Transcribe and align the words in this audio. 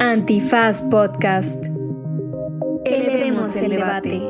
Antifaz 0.00 0.82
Podcast. 0.82 1.66
Elevemos 2.84 3.56
el 3.56 3.70
debate. 3.70 4.20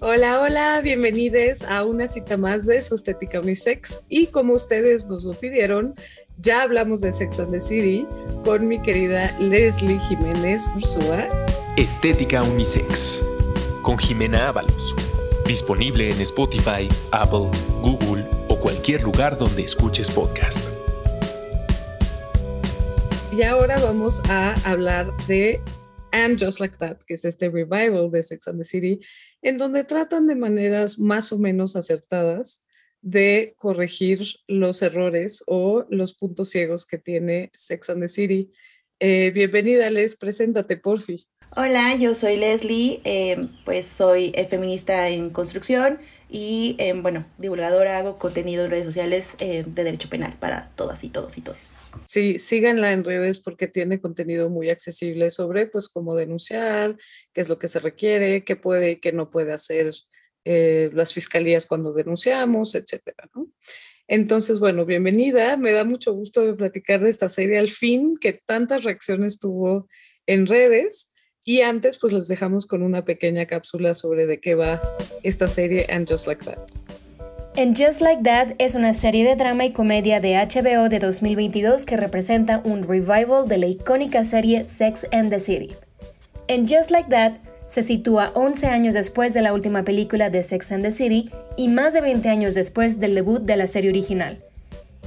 Hola, 0.00 0.40
hola, 0.40 0.80
bienvenidos 0.82 1.62
a 1.64 1.84
una 1.84 2.06
cita 2.06 2.36
más 2.36 2.64
de 2.66 2.80
su 2.80 2.94
estética 2.94 3.40
unisex 3.40 4.02
y 4.08 4.28
como 4.28 4.54
ustedes 4.54 5.06
nos 5.06 5.24
lo 5.24 5.34
pidieron, 5.34 5.94
ya 6.38 6.62
hablamos 6.62 7.00
de 7.00 7.10
Sex 7.10 7.40
and 7.40 7.50
the 7.50 7.60
City 7.60 8.06
con 8.44 8.68
mi 8.68 8.80
querida 8.80 9.36
Leslie 9.40 9.98
Jiménez 10.08 10.70
Ursúa. 10.76 11.28
Estética 11.76 12.42
Unisex 12.42 13.20
con 13.82 13.98
Jimena 13.98 14.48
Ábalos. 14.48 14.94
Disponible 15.48 16.10
en 16.10 16.20
Spotify, 16.20 16.86
Apple, 17.10 17.48
Google 17.80 18.22
o 18.48 18.60
cualquier 18.60 19.02
lugar 19.02 19.38
donde 19.38 19.62
escuches 19.62 20.10
podcast. 20.10 20.58
Y 23.32 23.40
ahora 23.40 23.78
vamos 23.78 24.20
a 24.28 24.52
hablar 24.70 25.10
de 25.26 25.58
And 26.12 26.38
Just 26.38 26.60
Like 26.60 26.76
That, 26.76 26.98
que 27.06 27.14
es 27.14 27.24
este 27.24 27.48
revival 27.48 28.10
de 28.10 28.22
Sex 28.22 28.46
and 28.46 28.58
the 28.58 28.64
City, 28.64 29.00
en 29.40 29.56
donde 29.56 29.84
tratan 29.84 30.26
de 30.26 30.34
maneras 30.34 30.98
más 30.98 31.32
o 31.32 31.38
menos 31.38 31.76
acertadas 31.76 32.62
de 33.00 33.54
corregir 33.56 34.26
los 34.48 34.82
errores 34.82 35.42
o 35.46 35.86
los 35.88 36.12
puntos 36.12 36.50
ciegos 36.50 36.84
que 36.84 36.98
tiene 36.98 37.50
Sex 37.54 37.88
and 37.88 38.02
the 38.02 38.08
City. 38.10 38.52
Eh, 39.00 39.30
bienvenida, 39.34 39.88
Les, 39.88 40.14
preséntate, 40.14 40.76
porfi. 40.76 41.26
Hola, 41.56 41.96
yo 41.96 42.14
soy 42.14 42.36
Leslie, 42.36 43.00
eh, 43.04 43.48
pues 43.64 43.86
soy 43.86 44.32
eh, 44.34 44.46
feminista 44.46 45.08
en 45.08 45.30
construcción 45.30 45.98
y, 46.30 46.76
bueno, 47.00 47.24
divulgadora, 47.38 47.96
hago 47.96 48.18
contenido 48.18 48.64
en 48.64 48.70
redes 48.70 48.84
sociales 48.84 49.34
de 49.38 49.64
derecho 49.64 50.10
penal 50.10 50.34
para 50.38 50.70
todas 50.76 51.02
y 51.02 51.08
todos 51.08 51.38
y 51.38 51.40
todes. 51.40 51.74
Sí, 52.04 52.38
síganla 52.38 52.92
en 52.92 53.02
redes 53.02 53.40
porque 53.40 53.66
tiene 53.66 53.98
contenido 53.98 54.50
muy 54.50 54.68
accesible 54.68 55.30
sobre, 55.30 55.66
pues, 55.66 55.88
cómo 55.88 56.14
denunciar, 56.14 56.96
qué 57.32 57.40
es 57.40 57.48
lo 57.48 57.58
que 57.58 57.68
se 57.68 57.80
requiere, 57.80 58.44
qué 58.44 58.56
puede 58.56 58.90
y 58.90 58.96
qué 58.96 59.12
no 59.12 59.30
puede 59.30 59.54
hacer 59.54 59.92
eh, 60.44 60.90
las 60.94 61.12
fiscalías 61.12 61.66
cuando 61.66 61.92
denunciamos, 61.92 62.74
etcétera. 62.74 63.28
Entonces, 64.06 64.58
bueno, 64.58 64.86
bienvenida. 64.86 65.56
Me 65.58 65.72
da 65.72 65.84
mucho 65.84 66.14
gusto 66.14 66.56
platicar 66.56 67.02
de 67.02 67.10
esta 67.10 67.28
serie 67.28 67.58
al 67.58 67.68
fin, 67.68 68.16
que 68.18 68.32
tantas 68.32 68.84
reacciones 68.84 69.38
tuvo 69.38 69.88
en 70.26 70.46
redes. 70.46 71.12
Y 71.48 71.62
antes, 71.62 71.96
pues 71.96 72.12
les 72.12 72.28
dejamos 72.28 72.66
con 72.66 72.82
una 72.82 73.06
pequeña 73.06 73.46
cápsula 73.46 73.94
sobre 73.94 74.26
de 74.26 74.38
qué 74.38 74.54
va 74.54 74.82
esta 75.22 75.48
serie 75.48 75.86
And 75.88 76.06
Just 76.06 76.26
Like 76.26 76.44
That. 76.44 76.58
And 77.56 77.74
Just 77.74 78.02
Like 78.02 78.22
That 78.22 78.48
es 78.58 78.74
una 78.74 78.92
serie 78.92 79.24
de 79.24 79.34
drama 79.34 79.64
y 79.64 79.72
comedia 79.72 80.20
de 80.20 80.34
HBO 80.34 80.90
de 80.90 80.98
2022 80.98 81.86
que 81.86 81.96
representa 81.96 82.60
un 82.66 82.82
revival 82.82 83.48
de 83.48 83.56
la 83.56 83.66
icónica 83.66 84.24
serie 84.24 84.68
Sex 84.68 85.06
and 85.10 85.30
the 85.30 85.40
City. 85.40 85.70
And 86.50 86.68
Just 86.70 86.90
Like 86.90 87.08
That 87.08 87.38
se 87.64 87.82
sitúa 87.82 88.30
11 88.34 88.66
años 88.66 88.92
después 88.92 89.32
de 89.32 89.40
la 89.40 89.54
última 89.54 89.84
película 89.84 90.28
de 90.28 90.42
Sex 90.42 90.70
and 90.72 90.84
the 90.84 90.90
City 90.90 91.30
y 91.56 91.68
más 91.68 91.94
de 91.94 92.02
20 92.02 92.28
años 92.28 92.56
después 92.56 93.00
del 93.00 93.14
debut 93.14 93.40
de 93.40 93.56
la 93.56 93.68
serie 93.68 93.88
original. 93.88 94.44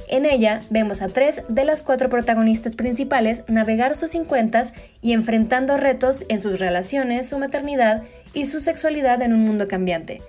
En 0.08 0.26
ella 0.26 0.60
vemos 0.70 1.02
a 1.02 1.08
tres 1.08 1.42
de 1.48 1.64
las 1.64 1.82
cuatro 1.82 2.08
protagonistas 2.08 2.76
principales 2.76 3.44
navegar 3.48 3.96
sus 3.96 4.10
50 4.12 4.62
y 5.00 5.12
enfrentando 5.12 5.76
retos 5.76 6.24
en 6.28 6.40
sus 6.40 6.58
relaciones, 6.58 7.28
su 7.28 7.38
maternidad 7.38 8.02
y 8.34 8.46
su 8.46 8.60
sexualidad 8.60 9.22
en 9.22 9.32
un 9.32 9.40
mundo 9.40 9.68
cambiante. 9.68 10.20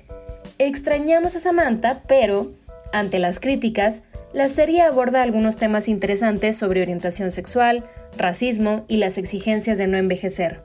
Extrañamos 0.60 1.36
a 1.36 1.40
Samantha, 1.40 2.04
pero, 2.08 2.52
ante 2.92 3.20
las 3.20 3.40
críticas, 3.40 4.04
la 4.34 4.50
serie 4.50 4.82
aborda 4.82 5.22
algunos 5.22 5.58
temas 5.58 5.88
interesantes 5.88 6.58
sobre 6.58 6.82
orientación 6.82 7.32
sexual, 7.32 7.84
racismo 8.18 8.86
y 8.88 8.98
las 8.98 9.18
exigencias 9.18 9.78
de 9.78 9.88
no 9.88 9.98
envejecer. 9.98 10.62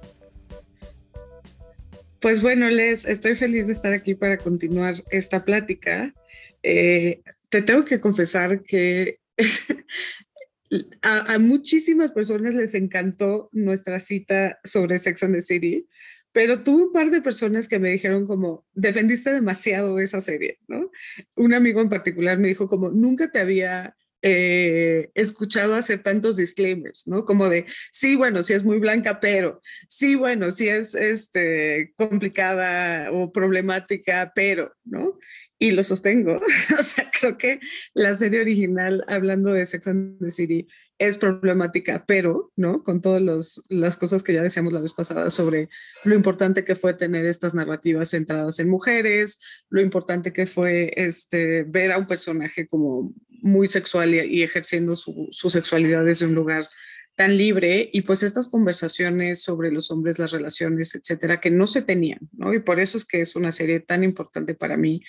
Pues 2.20 2.42
bueno, 2.42 2.68
Les, 2.68 3.06
estoy 3.06 3.36
feliz 3.36 3.66
de 3.66 3.72
estar 3.72 3.92
aquí 3.92 4.14
para 4.14 4.38
continuar 4.38 4.94
esta 5.10 5.44
plática. 5.44 6.12
Eh, 6.62 7.20
te 7.48 7.62
tengo 7.62 7.84
que 7.84 8.00
confesar 8.00 8.62
que 8.62 9.20
a, 11.02 11.38
muchísimas 11.38 12.12
personas 12.12 12.54
les 12.54 12.74
encantó 12.74 13.48
nuestra 13.52 14.00
cita 14.00 14.58
sobre 14.64 14.98
Sex 14.98 15.22
and 15.22 15.34
the 15.34 15.42
City, 15.42 15.88
pero 16.32 16.62
tuve 16.62 16.84
un 16.84 16.92
par 16.92 17.10
de 17.10 17.22
personas 17.22 17.68
que 17.68 17.78
me 17.78 17.88
dijeron 17.88 18.26
como, 18.26 18.66
defendiste 18.74 19.32
demasiado 19.32 19.98
esa 19.98 20.20
serie, 20.20 20.58
¿no? 20.68 20.90
Un 21.36 21.54
amigo 21.54 21.80
en 21.80 21.88
particular 21.88 22.38
me 22.38 22.48
dijo 22.48 22.68
como, 22.68 22.90
nunca 22.90 23.30
te 23.30 23.40
había 23.40 23.96
eh, 24.22 25.10
escuchado 25.14 25.74
hacer 25.74 26.02
tantos 26.02 26.36
disclaimers, 26.36 27.06
¿no? 27.06 27.24
Como 27.24 27.48
de, 27.48 27.66
sí, 27.92 28.16
bueno, 28.16 28.42
sí 28.42 28.54
es 28.54 28.64
muy 28.64 28.78
blanca, 28.78 29.20
pero, 29.20 29.60
sí, 29.88 30.16
bueno, 30.16 30.50
sí 30.50 30.68
es 30.68 30.94
este, 30.94 31.92
complicada 31.96 33.12
o 33.12 33.32
problemática, 33.32 34.32
pero, 34.34 34.74
¿no? 34.84 35.18
Y 35.58 35.70
lo 35.72 35.82
sostengo. 35.84 36.40
o 36.78 36.82
sea, 36.82 37.10
creo 37.18 37.38
que 37.38 37.60
la 37.94 38.16
serie 38.16 38.40
original, 38.40 39.04
hablando 39.06 39.52
de 39.52 39.66
Sex 39.66 39.86
and 39.86 40.18
the 40.18 40.30
City, 40.30 40.66
es 40.98 41.16
problemática, 41.16 42.04
pero, 42.06 42.52
¿no? 42.56 42.82
Con 42.82 43.00
todas 43.00 43.62
las 43.68 43.96
cosas 43.96 44.22
que 44.22 44.32
ya 44.32 44.42
decíamos 44.42 44.72
la 44.72 44.80
vez 44.80 44.92
pasada 44.92 45.30
sobre 45.30 45.68
lo 46.04 46.14
importante 46.14 46.64
que 46.64 46.74
fue 46.74 46.94
tener 46.94 47.24
estas 47.24 47.54
narrativas 47.54 48.10
centradas 48.10 48.58
en 48.58 48.68
mujeres, 48.68 49.38
lo 49.70 49.80
importante 49.80 50.32
que 50.32 50.46
fue 50.46 50.92
este, 50.96 51.62
ver 51.62 51.92
a 51.92 51.98
un 51.98 52.06
personaje 52.06 52.66
como 52.66 53.14
muy 53.28 53.68
sexual 53.68 54.12
y, 54.12 54.42
ejerciendo 54.42 54.96
su, 54.96 55.28
su, 55.30 55.50
sexualidad 55.50 56.04
desde 56.04 56.26
un 56.26 56.34
lugar 56.34 56.68
tan 57.14 57.36
libre 57.36 57.90
y 57.92 58.02
pues 58.02 58.22
estas 58.22 58.48
conversaciones 58.48 59.42
sobre 59.42 59.70
los 59.70 59.90
hombres, 59.90 60.18
las 60.18 60.32
relaciones, 60.32 60.94
etcétera, 60.94 61.40
que 61.40 61.50
no 61.50 61.66
se 61.66 61.82
tenían, 61.82 62.20
¿no? 62.32 62.54
Y 62.54 62.60
por 62.60 62.80
eso 62.80 62.96
es 62.96 63.04
que 63.04 63.20
es 63.20 63.36
una 63.36 63.52
serie 63.52 63.80
tan 63.80 64.04
importante 64.04 64.54
para 64.54 64.76
mí 64.76 65.02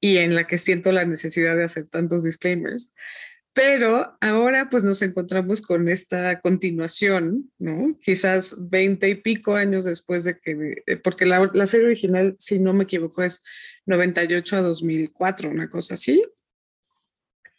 y 0.00 0.18
en 0.18 0.34
la 0.34 0.46
que 0.46 0.58
siento 0.58 0.90
la 0.90 1.04
necesidad 1.04 1.56
de 1.56 1.64
hacer 1.64 1.88
tantos 1.88 2.24
disclaimers. 2.24 2.92
Pero 3.54 4.16
ahora 4.20 4.70
pues 4.70 4.82
nos 4.82 5.02
encontramos 5.02 5.60
con 5.60 5.88
esta 5.88 6.40
continuación, 6.40 7.52
¿no? 7.58 7.98
Quizás 8.02 8.56
veinte 8.70 9.10
y 9.10 9.16
pico 9.16 9.54
años 9.54 9.84
después 9.84 10.24
de 10.24 10.38
que, 10.38 10.82
eh, 10.86 10.96
porque 10.96 11.26
la, 11.26 11.50
la 11.52 11.66
serie 11.66 11.86
original, 11.86 12.34
si 12.38 12.58
no 12.58 12.72
me 12.72 12.84
equivoco, 12.84 13.22
es 13.22 13.42
98 13.84 14.56
a 14.56 14.62
2004, 14.62 15.50
una 15.50 15.68
cosa 15.68 15.94
así. 15.94 16.22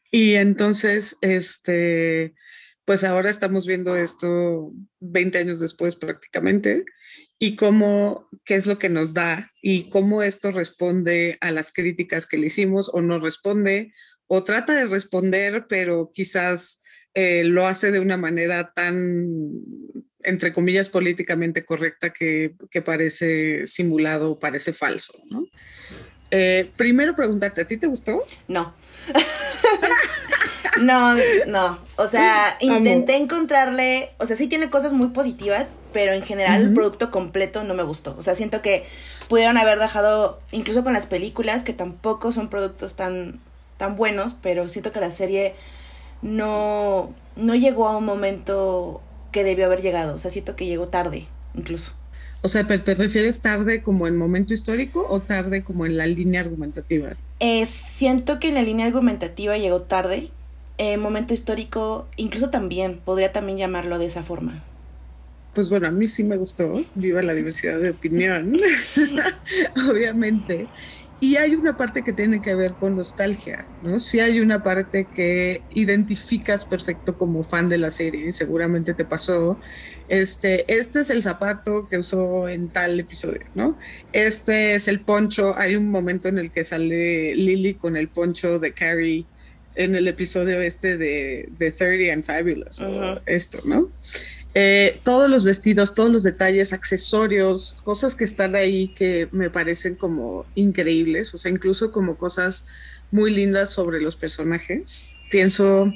Y 0.10 0.34
entonces, 0.34 1.18
este, 1.22 2.34
pues 2.86 3.04
ahora 3.04 3.30
estamos 3.30 3.66
viendo 3.66 3.96
esto 3.96 4.72
20 5.00 5.38
años 5.38 5.60
después 5.60 5.96
prácticamente 5.96 6.86
y 7.40 7.56
cómo, 7.56 8.30
qué 8.46 8.56
es 8.56 8.68
lo 8.68 8.78
que 8.78 8.90
nos 8.90 9.14
da 9.14 9.52
y 9.62 9.90
cómo 9.90 10.22
esto 10.24 10.52
responde 10.52 11.38
a 11.42 11.52
las 11.52 11.72
críticas 11.72 12.28
que 12.28 12.38
le 12.38 12.48
hicimos 12.48 12.90
o 12.94 13.02
no 13.02 13.20
responde 13.20 13.94
o 14.28 14.44
trata 14.44 14.74
de 14.74 14.86
responder, 14.86 15.66
pero 15.68 16.12
quizás 16.14 16.82
eh, 17.14 17.44
lo 17.44 17.68
hace 17.68 17.92
de 17.92 18.00
una 18.00 18.18
manera 18.18 18.74
tan, 18.74 19.62
entre 20.24 20.52
comillas, 20.54 20.90
políticamente 20.90 21.66
correcta 21.66 22.12
que, 22.12 22.56
que 22.72 22.82
parece 22.82 23.68
simulado 23.68 24.32
o 24.32 24.40
parece 24.40 24.74
falso, 24.74 25.14
¿no? 25.30 25.46
Eh, 26.32 26.72
primero 26.76 27.16
preguntarte, 27.16 27.62
¿a 27.62 27.68
ti 27.68 27.78
te 27.78 27.86
gustó? 27.86 28.24
No. 28.48 28.74
no, 30.82 31.16
no. 31.46 31.80
O 31.96 32.08
sea, 32.08 32.58
intenté 32.60 33.18
encontrarle, 33.18 34.10
o 34.18 34.26
sea, 34.26 34.36
sí 34.36 34.48
tiene 34.48 34.72
cosas 34.72 34.94
muy 34.94 35.10
positivas, 35.10 35.78
pero 35.92 36.14
en 36.14 36.24
general 36.24 36.62
el 36.64 36.74
producto 36.74 37.12
completo 37.12 37.64
no 37.64 37.76
me 37.76 37.84
gustó. 37.84 38.16
O 38.18 38.24
sea, 38.24 38.34
siento 38.34 38.64
que 38.64 38.84
pudieron 39.30 39.58
haber 39.58 39.78
dejado, 39.78 40.42
incluso 40.52 40.84
con 40.84 40.94
las 40.94 41.06
películas, 41.06 41.64
que 41.64 41.74
tampoco 41.74 42.32
son 42.32 42.50
productos 42.50 42.96
tan, 42.96 43.40
tan 43.78 43.96
buenos, 43.96 44.36
pero 44.42 44.70
siento 44.70 44.92
que 44.92 45.00
la 45.00 45.12
serie 45.12 45.54
no, 46.22 47.14
no 47.36 47.56
llegó 47.56 47.88
a 47.88 47.98
un 47.98 48.06
momento 48.06 49.02
que 49.32 49.44
debió 49.44 49.66
haber 49.66 49.82
llegado. 49.82 50.16
O 50.16 50.18
sea, 50.18 50.32
siento 50.32 50.56
que 50.56 50.66
llegó 50.66 50.88
tarde, 50.88 51.28
incluso. 51.54 51.94
O 52.42 52.50
sea, 52.50 52.68
¿te 52.68 52.96
refieres 52.96 53.40
tarde 53.40 53.82
como 53.82 54.06
en 54.06 54.18
momento 54.18 54.54
histórico 54.54 55.06
o 55.10 55.22
tarde 55.22 55.64
como 55.64 55.86
en 55.86 55.96
la 55.96 56.08
línea 56.08 56.42
argumentativa? 56.42 57.16
Eh, 57.40 57.66
siento 57.66 58.40
que 58.40 58.50
en 58.50 58.56
la 58.56 58.62
línea 58.62 58.86
argumentativa 58.86 59.58
llegó 59.58 59.82
tarde. 59.82 60.30
En 60.78 61.00
momento 61.00 61.34
histórico, 61.34 62.08
incluso 62.18 62.50
también, 62.50 63.00
podría 63.06 63.32
también 63.32 63.58
llamarlo 63.58 63.98
de 63.98 64.08
esa 64.08 64.24
forma. 64.24 64.62
Pues 65.54 65.70
bueno, 65.70 65.88
a 65.88 65.92
mí 65.92 66.08
sí 66.08 66.24
me 66.24 66.36
gustó. 66.36 66.84
Viva 66.96 67.22
la 67.22 67.34
diversidad 67.34 67.80
de 67.80 67.92
opinión, 67.92 68.58
obviamente. 69.90 70.68
Y 71.24 71.38
hay 71.38 71.56
una 71.56 71.78
parte 71.78 72.02
que 72.02 72.12
tiene 72.12 72.42
que 72.42 72.54
ver 72.54 72.74
con 72.74 72.98
nostalgia, 72.98 73.66
¿no? 73.82 73.98
Sí 73.98 74.20
hay 74.20 74.42
una 74.42 74.62
parte 74.62 75.06
que 75.06 75.62
identificas 75.74 76.66
perfecto 76.66 77.18
como 77.18 77.46
fan 77.46 77.70
de 77.70 77.78
la 77.78 77.92
serie, 77.92 78.34
seguramente 78.34 78.94
te 78.94 79.06
pasó. 79.06 79.58
Este, 80.10 80.66
este 80.68 81.00
es 81.00 81.10
el 81.10 81.24
zapato 81.24 81.88
que 81.88 81.98
usó 81.98 82.50
en 82.50 82.68
tal 82.68 83.00
episodio, 83.00 83.46
¿no? 83.56 83.78
Este 84.12 84.76
es 84.76 84.90
el 84.90 85.00
poncho, 85.00 85.58
hay 85.58 85.78
un 85.78 85.90
momento 85.90 86.28
en 86.28 86.40
el 86.40 86.52
que 86.52 86.66
sale 86.66 87.34
Lily 87.36 87.76
con 87.76 87.96
el 87.96 88.10
poncho 88.10 88.60
de 88.60 88.74
Carrie 88.74 89.26
en 89.76 89.96
el 89.96 90.10
episodio 90.10 90.62
este 90.62 90.98
de, 90.98 91.48
de 91.58 91.72
30 91.72 92.12
and 92.12 92.26
Fabulous, 92.26 92.82
o 92.82 93.22
esto, 93.28 93.60
¿no? 93.64 93.90
Eh, 94.56 95.00
todos 95.04 95.30
los 95.30 95.44
vestidos, 95.44 95.96
todos 95.96 96.12
los 96.12 96.22
detalles, 96.24 96.74
accesorios, 96.74 97.78
cosas 97.84 98.16
que 98.16 98.24
están 98.24 98.56
ahí 98.56 98.90
que 98.90 99.28
me 99.32 99.50
parecen 99.50 99.96
como 99.96 100.46
increíbles, 100.54 101.34
o 101.34 101.38
sea, 101.40 101.52
incluso 101.52 101.92
como 101.92 102.18
cosas 102.18 102.66
muy 103.10 103.32
lindas 103.32 103.72
sobre 103.72 104.00
los 104.00 104.16
personajes. 104.16 105.12
Pienso 105.32 105.92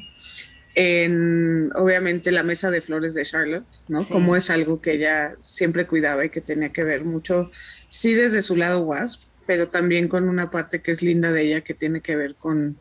en, 0.74 1.72
obviamente, 1.76 2.32
la 2.32 2.42
mesa 2.44 2.72
de 2.72 2.82
flores 2.82 3.14
de 3.14 3.26
Charlotte, 3.26 3.68
¿no? 3.88 4.04
Como 4.04 4.36
es 4.36 4.50
algo 4.50 4.82
que 4.82 4.94
ella 4.94 5.36
siempre 5.40 5.86
cuidaba 5.86 6.26
y 6.26 6.30
que 6.30 6.42
tenía 6.42 6.70
que 6.70 6.84
ver 6.84 7.04
mucho, 7.04 7.52
sí 7.84 8.14
desde 8.14 8.42
su 8.42 8.56
lado 8.56 8.82
wasp, 8.82 9.22
pero 9.46 9.70
también 9.70 10.08
con 10.08 10.28
una 10.28 10.50
parte 10.50 10.82
que 10.82 10.92
es 10.92 11.02
linda 11.02 11.32
de 11.32 11.44
ella 11.44 11.62
que 11.62 11.74
tiene 11.74 12.02
que 12.02 12.16
ver 12.16 12.36
con, 12.36 12.78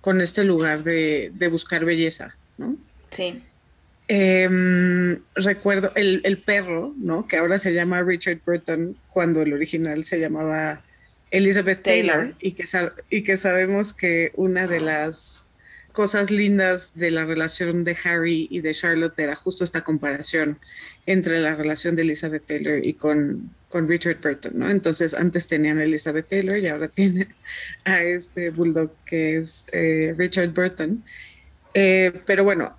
con 0.00 0.20
este 0.20 0.44
lugar 0.44 0.84
de, 0.84 1.32
de 1.34 1.48
buscar 1.48 1.84
belleza, 1.84 2.36
¿no? 2.58 2.76
Sí. 3.10 3.42
Em, 4.08 5.20
recuerdo 5.34 5.90
el, 5.96 6.20
el, 6.24 6.38
perro, 6.38 6.94
¿no? 6.96 7.26
Que 7.26 7.38
ahora 7.38 7.58
se 7.58 7.74
llama 7.74 8.02
Richard 8.02 8.38
Burton, 8.46 8.96
cuando 9.08 9.42
el 9.42 9.52
original 9.52 10.04
se 10.04 10.20
llamaba 10.20 10.84
Elizabeth 11.30 11.82
Taylor, 11.82 12.34
Y, 12.40 12.52
que 12.52 12.64
y 13.10 13.22
que 13.22 13.36
sabemos 13.36 13.92
que 13.92 14.30
una 14.36 14.66
de 14.66 14.80
las 14.80 15.44
cosas 15.92 16.30
lindas 16.30 16.92
de 16.94 17.10
la 17.10 17.24
relación 17.24 17.82
de 17.82 17.96
Harry 18.04 18.46
y 18.50 18.60
de 18.60 18.74
Charlotte 18.74 19.18
era 19.18 19.34
justo 19.34 19.64
esta 19.64 19.82
comparación 19.82 20.58
entre 21.06 21.40
la 21.40 21.54
relación 21.54 21.96
de 21.96 22.02
Elizabeth 22.02 22.46
Taylor 22.46 22.84
y 22.84 22.94
con, 22.94 23.50
con 23.70 23.88
Richard 23.88 24.20
Burton, 24.22 24.52
¿no? 24.56 24.70
Entonces 24.70 25.14
antes 25.14 25.48
tenían 25.48 25.78
a 25.78 25.84
Elizabeth 25.84 26.28
Taylor 26.28 26.58
y 26.58 26.68
ahora 26.68 26.88
tiene 26.94 27.28
a 27.84 28.02
este 28.02 28.50
bulldog 28.50 28.92
que 29.04 29.38
es 29.38 29.64
eh, 29.72 30.14
Richard 30.16 30.50
Burton. 30.50 31.02
Eh, 31.74 32.12
pero 32.24 32.44
bueno, 32.44 32.76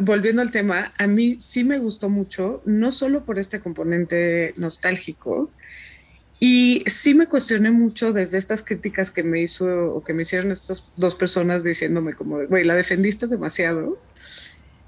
volviendo 0.00 0.42
al 0.42 0.50
tema, 0.50 0.92
a 0.98 1.06
mí 1.06 1.36
sí 1.40 1.64
me 1.64 1.78
gustó 1.78 2.08
mucho, 2.08 2.62
no 2.64 2.90
solo 2.92 3.24
por 3.24 3.38
este 3.38 3.60
componente 3.60 4.54
nostálgico, 4.56 5.50
y 6.40 6.84
sí 6.86 7.14
me 7.14 7.26
cuestioné 7.26 7.70
mucho 7.72 8.12
desde 8.12 8.38
estas 8.38 8.62
críticas 8.62 9.10
que 9.10 9.24
me 9.24 9.40
hizo 9.40 9.66
o 9.92 10.04
que 10.04 10.14
me 10.14 10.22
hicieron 10.22 10.52
estas 10.52 10.86
dos 10.96 11.14
personas 11.16 11.64
diciéndome 11.64 12.14
como, 12.14 12.46
güey, 12.46 12.64
la 12.64 12.76
defendiste 12.76 13.26
demasiado. 13.26 13.98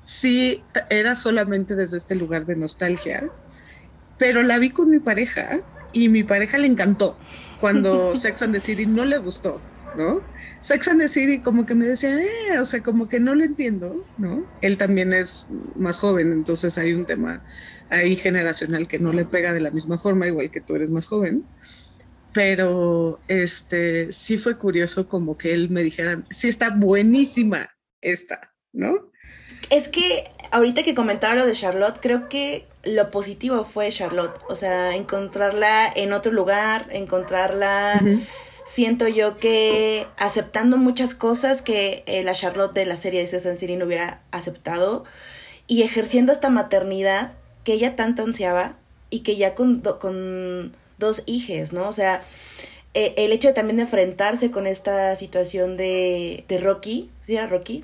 Sí, 0.04 0.62
era 0.90 1.16
solamente 1.16 1.74
desde 1.74 1.96
este 1.96 2.14
lugar 2.14 2.46
de 2.46 2.54
nostalgia, 2.54 3.28
pero 4.16 4.42
la 4.42 4.58
vi 4.58 4.70
con 4.70 4.90
mi 4.90 5.00
pareja 5.00 5.60
y 5.92 6.08
mi 6.08 6.22
pareja 6.22 6.56
le 6.58 6.68
encantó 6.68 7.18
cuando 7.60 8.14
Sex 8.16 8.42
and 8.42 8.54
the 8.54 8.60
City 8.60 8.86
no 8.86 9.04
le 9.04 9.18
gustó, 9.18 9.60
¿no? 9.96 10.20
Sex 10.60 10.88
and 10.88 11.00
the 11.00 11.08
City 11.08 11.40
como 11.40 11.64
que 11.64 11.74
me 11.74 11.86
decía, 11.86 12.18
eh, 12.20 12.58
o 12.58 12.66
sea, 12.66 12.82
como 12.82 13.08
que 13.08 13.18
no 13.18 13.34
lo 13.34 13.44
entiendo, 13.44 14.04
¿no? 14.18 14.44
Él 14.60 14.76
también 14.76 15.12
es 15.12 15.46
más 15.74 15.98
joven, 15.98 16.32
entonces 16.32 16.76
hay 16.76 16.92
un 16.92 17.06
tema 17.06 17.42
ahí 17.88 18.16
generacional 18.16 18.86
que 18.86 18.98
no 18.98 19.12
le 19.12 19.24
pega 19.24 19.52
de 19.52 19.60
la 19.60 19.70
misma 19.70 19.98
forma, 19.98 20.26
igual 20.26 20.50
que 20.50 20.60
tú 20.60 20.76
eres 20.76 20.90
más 20.90 21.08
joven. 21.08 21.44
Pero 22.32 23.20
este 23.26 24.12
sí 24.12 24.36
fue 24.36 24.56
curioso 24.56 25.08
como 25.08 25.36
que 25.36 25.52
él 25.52 25.70
me 25.70 25.82
dijera, 25.82 26.22
sí 26.30 26.48
está 26.48 26.70
buenísima 26.70 27.70
esta, 28.00 28.52
¿no? 28.72 29.10
Es 29.68 29.88
que 29.88 30.24
ahorita 30.52 30.82
que 30.82 30.94
comentaba 30.94 31.34
lo 31.34 31.46
de 31.46 31.54
Charlotte, 31.54 31.98
creo 32.00 32.28
que 32.28 32.66
lo 32.84 33.10
positivo 33.10 33.64
fue 33.64 33.90
Charlotte, 33.90 34.38
o 34.48 34.54
sea, 34.54 34.94
encontrarla 34.94 35.92
en 35.94 36.12
otro 36.12 36.32
lugar, 36.32 36.86
encontrarla 36.90 38.00
siento 38.70 39.08
yo 39.08 39.36
que 39.36 40.06
aceptando 40.16 40.76
muchas 40.76 41.16
cosas 41.16 41.60
que 41.60 42.04
eh, 42.06 42.22
la 42.22 42.34
Charlotte 42.34 42.72
de 42.72 42.86
la 42.86 42.94
serie 42.94 43.20
de 43.20 43.26
César 43.26 43.56
City 43.56 43.74
no 43.74 43.84
hubiera 43.84 44.20
aceptado 44.30 45.02
y 45.66 45.82
ejerciendo 45.82 46.30
esta 46.30 46.50
maternidad 46.50 47.32
que 47.64 47.72
ella 47.72 47.96
tanto 47.96 48.22
ansiaba 48.22 48.76
y 49.10 49.20
que 49.20 49.34
ya 49.34 49.56
con, 49.56 49.80
con 49.80 50.72
dos 50.98 51.24
hijes, 51.26 51.72
¿no? 51.72 51.88
O 51.88 51.92
sea, 51.92 52.22
eh, 52.94 53.14
el 53.16 53.32
hecho 53.32 53.52
también 53.54 53.78
de 53.78 53.82
enfrentarse 53.82 54.52
con 54.52 54.68
esta 54.68 55.16
situación 55.16 55.76
de, 55.76 56.44
de 56.46 56.58
Rocky, 56.58 57.10
¿sí 57.26 57.34
era 57.34 57.48
Rocky? 57.48 57.82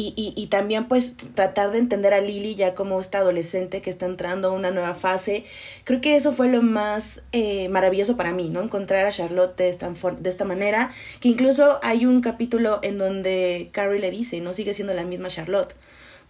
Y, 0.00 0.32
y, 0.36 0.46
también 0.46 0.86
pues 0.86 1.16
tratar 1.34 1.72
de 1.72 1.78
entender 1.78 2.14
a 2.14 2.20
Lily 2.20 2.54
ya 2.54 2.76
como 2.76 3.00
esta 3.00 3.18
adolescente 3.18 3.82
que 3.82 3.90
está 3.90 4.06
entrando 4.06 4.46
a 4.46 4.52
una 4.52 4.70
nueva 4.70 4.94
fase. 4.94 5.44
Creo 5.82 6.00
que 6.00 6.14
eso 6.14 6.30
fue 6.30 6.46
lo 6.46 6.62
más 6.62 7.24
eh, 7.32 7.68
maravilloso 7.68 8.16
para 8.16 8.30
mí, 8.30 8.48
¿no? 8.48 8.62
Encontrar 8.62 9.06
a 9.06 9.10
Charlotte 9.10 9.56
de 9.56 9.68
esta, 9.68 9.90
de 9.90 10.30
esta 10.30 10.44
manera, 10.44 10.92
que 11.18 11.30
incluso 11.30 11.80
hay 11.82 12.06
un 12.06 12.20
capítulo 12.20 12.78
en 12.82 12.96
donde 12.96 13.70
Carrie 13.72 13.98
le 13.98 14.12
dice, 14.12 14.40
¿no? 14.40 14.52
Sigue 14.52 14.72
siendo 14.72 14.94
la 14.94 15.02
misma 15.02 15.30
Charlotte, 15.30 15.74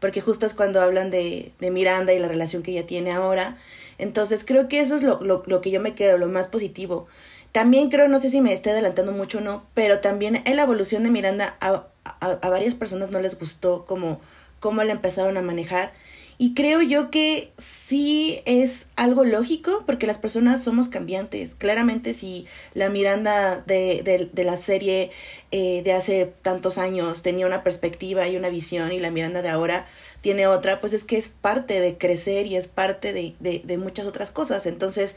porque 0.01 0.23
justo 0.23 0.47
es 0.47 0.55
cuando 0.55 0.81
hablan 0.81 1.11
de, 1.11 1.53
de 1.59 1.71
Miranda 1.71 2.15
y 2.15 2.19
la 2.19 2.29
relación 2.29 2.63
que 2.63 2.71
ella 2.71 2.87
tiene 2.87 3.13
ahora. 3.13 3.59
Entonces 3.99 4.45
creo 4.47 4.71
que 4.71 4.81
eso 4.81 4.97
es 4.97 5.03
lo, 5.03 5.21
lo, 5.21 5.43
lo 5.45 5.61
que 5.61 5.71
yo 5.71 5.83
me 5.83 5.95
quedo, 5.95 6.17
lo 6.17 6.29
más 6.29 6.49
positivo. 6.49 7.07
También 7.53 7.91
creo, 7.91 8.09
no 8.09 8.19
sé 8.19 8.31
si 8.31 8.41
me 8.41 8.55
esté 8.55 8.71
adelantando 8.71 9.13
mucho 9.13 9.39
o 9.39 9.41
no, 9.43 9.65
pero 9.75 10.01
también 10.01 10.43
en 10.47 10.57
la 10.57 10.63
evolución 10.63 11.03
de 11.03 11.11
Miranda 11.11 11.57
a, 12.21 12.49
varias 12.49 12.75
personas 12.75 13.11
no 13.11 13.21
les 13.21 13.39
gustó 13.39 13.85
como 13.87 14.21
cómo 14.61 14.83
la 14.83 14.93
empezaron 14.93 15.37
a 15.37 15.43
manejar. 15.43 15.93
Y 16.41 16.55
creo 16.55 16.83
yo 16.83 17.11
que 17.11 17.51
sí 17.59 18.41
es 18.45 18.91
algo 18.95 19.25
lógico 19.25 19.83
porque 19.87 20.07
las 20.07 20.19
personas 20.19 20.63
somos 20.63 20.89
cambiantes. 20.89 21.57
Claramente 21.57 22.15
si 22.15 22.47
la 22.75 22.89
Miranda 22.91 23.57
de, 23.67 24.03
de, 24.05 24.31
de 24.33 24.45
la 24.45 24.57
serie 24.57 25.11
eh, 25.51 25.83
de 25.83 25.93
hace 25.93 26.33
tantos 26.43 26.79
años 26.79 27.23
tenía 27.23 27.45
una 27.45 27.65
perspectiva 27.65 28.29
y 28.29 28.37
una 28.37 28.51
visión 28.51 28.93
y 28.93 29.01
la 29.01 29.11
Miranda 29.11 29.43
de 29.43 29.49
ahora 29.49 29.87
tiene 30.21 30.47
otra, 30.47 30.81
pues 30.81 30.93
es 30.93 31.03
que 31.03 31.17
es 31.17 31.29
parte 31.29 31.81
de 31.81 31.99
crecer 31.99 32.47
y 32.47 32.55
es 32.55 32.69
parte 32.69 33.13
de, 33.13 33.35
de, 33.41 33.61
de 33.65 33.79
muchas 33.79 34.07
otras 34.07 34.31
cosas. 34.31 34.67
Entonces, 34.67 35.17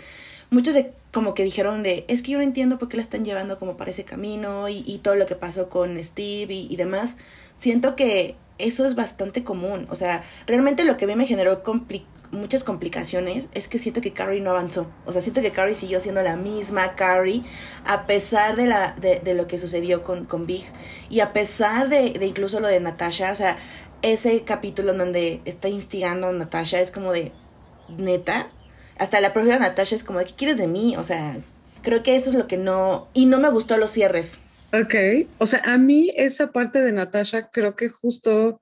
muchos 0.49 0.73
de, 0.73 0.91
como 1.11 1.33
que 1.33 1.43
dijeron 1.43 1.83
de, 1.83 2.05
es 2.07 2.21
que 2.21 2.31
yo 2.31 2.37
no 2.37 2.43
entiendo 2.43 2.77
por 2.77 2.87
qué 2.87 2.97
la 2.97 3.03
están 3.03 3.25
llevando 3.25 3.57
como 3.57 3.77
para 3.77 3.91
ese 3.91 4.05
camino 4.05 4.69
y, 4.69 4.83
y 4.85 4.99
todo 4.99 5.15
lo 5.15 5.25
que 5.25 5.35
pasó 5.35 5.69
con 5.69 6.01
Steve 6.03 6.53
y, 6.53 6.67
y, 6.69 6.75
demás. 6.77 7.17
Siento 7.55 7.95
que 7.95 8.35
eso 8.57 8.85
es 8.85 8.95
bastante 8.95 9.43
común. 9.43 9.87
O 9.89 9.95
sea, 9.95 10.23
realmente 10.47 10.85
lo 10.85 10.97
que 10.97 11.05
a 11.05 11.07
mí 11.07 11.15
me 11.15 11.25
generó 11.25 11.61
muchas 12.31 12.63
complicaciones 12.63 13.49
es 13.53 13.67
que 13.67 13.77
siento 13.77 13.99
que 13.99 14.13
Carrie 14.13 14.41
no 14.41 14.51
avanzó. 14.51 14.87
O 15.05 15.11
sea, 15.11 15.21
siento 15.21 15.41
que 15.41 15.51
Carrie 15.51 15.75
siguió 15.75 15.99
siendo 15.99 16.21
la 16.21 16.37
misma 16.37 16.95
Carrie 16.95 17.43
a 17.85 18.05
pesar 18.05 18.55
de, 18.55 18.67
la, 18.67 18.95
de, 18.99 19.19
de 19.19 19.33
lo 19.33 19.47
que 19.47 19.59
sucedió 19.59 20.03
con, 20.03 20.25
con 20.25 20.45
Big 20.45 20.63
y 21.09 21.19
a 21.19 21.33
pesar 21.33 21.89
de, 21.89 22.11
de 22.11 22.25
incluso 22.25 22.59
lo 22.61 22.69
de 22.69 22.79
Natasha. 22.79 23.31
O 23.31 23.35
sea, 23.35 23.57
ese 24.01 24.43
capítulo 24.43 24.93
donde 24.93 25.41
está 25.45 25.67
instigando 25.67 26.27
a 26.27 26.31
Natasha 26.31 26.79
es 26.79 26.89
como 26.89 27.11
de, 27.11 27.31
neta, 27.97 28.49
hasta 29.01 29.19
la 29.19 29.33
propia 29.33 29.57
Natasha 29.57 29.95
es 29.95 30.03
como, 30.03 30.19
¿qué 30.19 30.33
quieres 30.37 30.59
de 30.59 30.67
mí? 30.67 30.95
O 30.95 31.01
sea, 31.01 31.35
creo 31.81 32.03
que 32.03 32.15
eso 32.15 32.29
es 32.29 32.35
lo 32.35 32.45
que 32.45 32.57
no... 32.57 33.07
Y 33.15 33.25
no 33.25 33.39
me 33.39 33.49
gustó 33.49 33.75
los 33.77 33.89
cierres. 33.89 34.37
Ok, 34.73 34.93
o 35.39 35.47
sea, 35.47 35.59
a 35.65 35.79
mí 35.79 36.11
esa 36.15 36.51
parte 36.51 36.81
de 36.81 36.91
Natasha 36.91 37.49
creo 37.49 37.75
que 37.75 37.89
justo, 37.89 38.61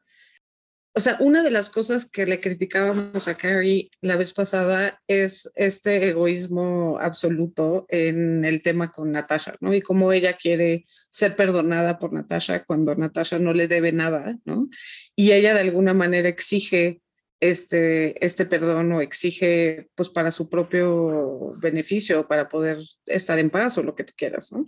o 0.96 1.00
sea, 1.02 1.18
una 1.20 1.44
de 1.44 1.52
las 1.52 1.70
cosas 1.70 2.10
que 2.10 2.26
le 2.26 2.40
criticábamos 2.40 3.28
a 3.28 3.36
Carrie 3.36 3.92
la 4.00 4.16
vez 4.16 4.32
pasada 4.32 5.02
es 5.08 5.52
este 5.56 6.08
egoísmo 6.08 6.98
absoluto 7.02 7.86
en 7.90 8.46
el 8.46 8.62
tema 8.62 8.94
con 8.94 9.12
Natasha, 9.12 9.58
¿no? 9.60 9.74
Y 9.74 9.82
cómo 9.82 10.14
ella 10.14 10.38
quiere 10.38 10.86
ser 11.10 11.36
perdonada 11.36 12.00
por 12.00 12.14
Natasha 12.14 12.64
cuando 12.64 12.96
Natasha 12.96 13.40
no 13.40 13.54
le 13.54 13.68
debe 13.68 13.92
nada, 13.92 14.38
¿no? 14.46 14.70
Y 15.18 15.34
ella 15.34 15.54
de 15.54 15.60
alguna 15.60 15.94
manera 15.94 16.30
exige 16.30 17.02
este, 17.40 18.24
este 18.26 18.46
perdón 18.46 18.92
o 18.92 19.02
exige 19.02 19.90
pues 19.96 20.10
para 20.10 20.32
su 20.32 20.50
propio 20.50 21.54
beneficio, 21.58 22.28
para 22.28 22.50
poder 22.50 22.80
estar 23.06 23.40
en 23.40 23.50
paz 23.50 23.78
o 23.78 23.84
lo 23.84 23.96
que 23.96 24.04
tú 24.04 24.14
quieras, 24.16 24.52
¿no? 24.52 24.68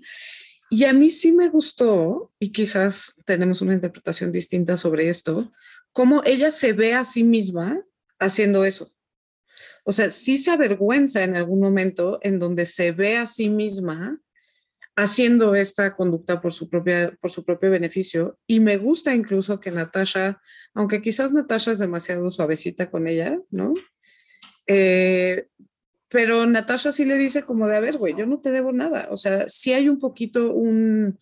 Y 0.69 0.85
a 0.85 0.93
mí 0.93 1.09
sí 1.09 1.33
me 1.33 1.49
gustó, 1.49 2.31
y 2.39 2.53
quizás 2.53 3.17
tenemos 3.25 3.61
una 3.61 3.73
interpretación 3.73 4.31
distinta 4.31 4.77
sobre 4.77 5.09
esto, 5.09 5.51
cómo 5.91 6.21
ella 6.25 6.49
se 6.49 6.71
ve 6.71 6.93
a 6.93 7.03
sí 7.03 7.25
misma 7.25 7.83
haciendo 8.19 8.63
eso. 8.63 8.93
O 9.83 9.91
sea, 9.91 10.09
sí 10.11 10.37
se 10.37 10.51
avergüenza 10.51 11.23
en 11.23 11.35
algún 11.35 11.59
momento 11.59 12.19
en 12.21 12.39
donde 12.39 12.65
se 12.65 12.93
ve 12.93 13.17
a 13.17 13.27
sí 13.27 13.49
misma 13.49 14.21
haciendo 14.95 15.55
esta 15.55 15.95
conducta 15.95 16.41
por 16.41 16.53
su, 16.53 16.69
propia, 16.69 17.17
por 17.21 17.31
su 17.31 17.43
propio 17.43 17.71
beneficio. 17.71 18.37
Y 18.47 18.59
me 18.59 18.77
gusta 18.77 19.15
incluso 19.15 19.59
que 19.59 19.71
Natasha, 19.71 20.41
aunque 20.73 21.01
quizás 21.01 21.31
Natasha 21.31 21.71
es 21.71 21.79
demasiado 21.79 22.29
suavecita 22.29 22.89
con 22.89 23.07
ella, 23.07 23.39
¿no? 23.49 23.73
Eh, 24.67 25.47
pero 26.09 26.45
Natasha 26.45 26.91
sí 26.91 27.05
le 27.05 27.17
dice 27.17 27.43
como 27.43 27.67
de, 27.67 27.77
a 27.77 27.79
ver, 27.79 27.97
güey, 27.97 28.15
yo 28.17 28.25
no 28.25 28.41
te 28.41 28.51
debo 28.51 28.73
nada. 28.73 29.07
O 29.11 29.17
sea, 29.17 29.47
sí 29.47 29.71
hay 29.73 29.87
un 29.87 29.99
poquito 29.99 30.53
un, 30.53 31.17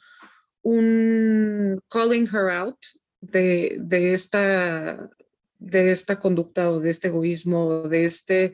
un 0.64 1.80
calling 1.90 2.28
her 2.28 2.50
out 2.52 2.78
de, 3.22 3.78
de, 3.80 4.14
esta, 4.14 5.10
de 5.60 5.92
esta 5.92 6.18
conducta 6.18 6.72
o 6.72 6.80
de 6.80 6.90
este 6.90 7.10
egoísmo, 7.10 7.84
de 7.84 8.06
este 8.06 8.54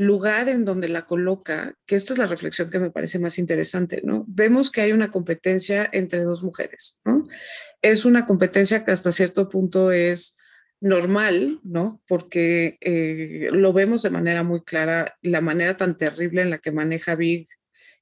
lugar 0.00 0.48
en 0.48 0.64
donde 0.64 0.88
la 0.88 1.02
coloca, 1.02 1.74
que 1.84 1.94
esta 1.94 2.14
es 2.14 2.18
la 2.18 2.24
reflexión 2.24 2.70
que 2.70 2.78
me 2.78 2.90
parece 2.90 3.18
más 3.18 3.38
interesante, 3.38 4.00
¿no? 4.02 4.24
Vemos 4.28 4.70
que 4.70 4.80
hay 4.80 4.92
una 4.92 5.10
competencia 5.10 5.90
entre 5.92 6.22
dos 6.22 6.42
mujeres, 6.42 7.02
¿no? 7.04 7.28
Es 7.82 8.06
una 8.06 8.24
competencia 8.24 8.82
que 8.82 8.92
hasta 8.92 9.12
cierto 9.12 9.50
punto 9.50 9.92
es 9.92 10.38
normal, 10.80 11.60
¿no? 11.64 12.00
Porque 12.08 12.78
eh, 12.80 13.50
lo 13.52 13.74
vemos 13.74 14.02
de 14.02 14.08
manera 14.08 14.42
muy 14.42 14.64
clara, 14.64 15.18
la 15.20 15.42
manera 15.42 15.76
tan 15.76 15.98
terrible 15.98 16.40
en 16.40 16.48
la 16.48 16.58
que 16.58 16.72
maneja 16.72 17.14
Big 17.14 17.46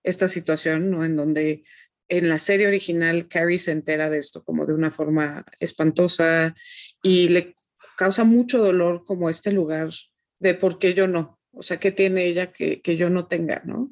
esta 0.05 0.29
situación, 0.29 0.91
¿no? 0.91 1.05
En 1.05 1.17
donde 1.17 1.65
en 2.09 2.29
la 2.29 2.39
serie 2.39 2.69
original 2.69 3.27
Carrie 3.27 3.59
se 3.59 3.73
entera 3.73 4.09
de 4.09 4.19
esto 4.19 4.45
como 4.45 4.67
de 4.67 4.73
una 4.73 4.93
forma 4.93 5.45
espantosa 5.59 6.55
y 7.03 7.27
le 7.27 7.57
causa 7.97 8.23
mucho 8.23 8.59
dolor 8.59 9.05
como 9.05 9.29
este 9.29 9.51
lugar 9.51 9.91
de 10.39 10.55
por 10.55 10.79
qué 10.79 10.95
yo 10.95 11.09
no, 11.09 11.38
o 11.59 11.63
sea, 11.63 11.79
¿qué 11.79 11.93
tiene 11.93 12.27
ella 12.27 12.53
que, 12.53 12.81
que, 12.81 12.97
yo 12.97 13.11
no 13.11 13.27
tenga, 13.27 13.63
no? 13.65 13.91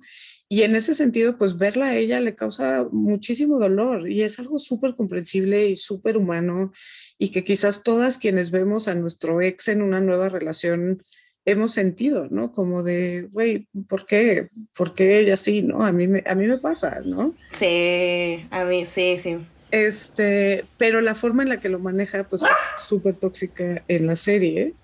Y 0.48 0.62
en 0.62 0.76
ese 0.76 0.94
sentido, 0.94 1.36
pues 1.36 1.58
verla 1.58 1.86
a 1.86 1.96
ella 1.96 2.20
le 2.20 2.36
causa 2.36 2.86
muchísimo 2.92 3.58
dolor 3.58 4.08
y 4.08 4.22
es 4.22 4.38
algo 4.38 4.58
súper 4.58 4.94
comprensible 4.94 5.68
y 5.68 5.76
súper 5.76 6.16
humano 6.16 6.72
y 7.18 7.30
que 7.30 7.42
quizás 7.42 7.82
todas 7.82 8.16
quienes 8.16 8.52
vemos 8.52 8.86
a 8.86 8.94
nuestro 8.94 9.42
ex 9.42 9.68
en 9.68 9.82
una 9.82 10.00
nueva 10.00 10.28
relación 10.28 11.02
hemos 11.44 11.72
sentido, 11.72 12.28
¿no? 12.30 12.52
Como 12.52 12.82
de, 12.82 13.28
güey, 13.32 13.68
¿por 13.88 14.06
qué? 14.06 14.48
¿Por 14.76 14.94
qué 14.94 15.20
ella 15.20 15.36
sí, 15.36 15.62
no? 15.62 15.84
A 15.84 15.92
mí 15.92 16.06
me, 16.06 16.22
a 16.26 16.34
mí 16.34 16.46
me 16.46 16.58
pasa, 16.58 17.00
¿no? 17.04 17.34
Sí, 17.52 18.46
a 18.50 18.64
mí 18.64 18.84
sí, 18.84 19.16
sí. 19.18 19.38
Este, 19.70 20.64
pero 20.76 21.00
la 21.00 21.14
forma 21.14 21.42
en 21.42 21.48
la 21.48 21.58
que 21.58 21.68
lo 21.68 21.78
maneja, 21.78 22.24
pues 22.24 22.42
es 22.42 22.48
súper 22.82 23.14
tóxica 23.14 23.82
en 23.88 24.06
la 24.06 24.16
serie. 24.16 24.74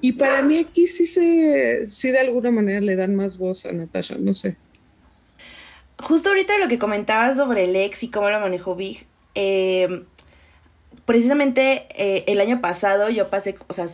Y 0.00 0.12
para 0.12 0.42
mí 0.42 0.58
aquí 0.58 0.86
sí 0.86 1.06
se, 1.06 1.86
sí 1.86 2.10
de 2.10 2.18
alguna 2.18 2.50
manera 2.50 2.80
le 2.80 2.96
dan 2.96 3.14
más 3.14 3.38
voz 3.38 3.66
a 3.66 3.72
Natasha, 3.72 4.16
no 4.18 4.32
sé. 4.34 4.56
Justo 5.98 6.28
ahorita 6.28 6.58
lo 6.58 6.68
que 6.68 6.78
comentabas 6.78 7.36
sobre 7.36 7.64
el 7.64 7.74
ex 7.74 8.02
y 8.02 8.10
cómo 8.10 8.28
lo 8.28 8.38
manejó 8.38 8.74
Big, 8.74 9.06
eh, 9.34 10.04
precisamente 11.06 11.86
eh, 11.96 12.24
el 12.26 12.40
año 12.40 12.60
pasado 12.60 13.08
yo 13.08 13.30
pasé, 13.30 13.56
o 13.66 13.72
sea, 13.72 13.86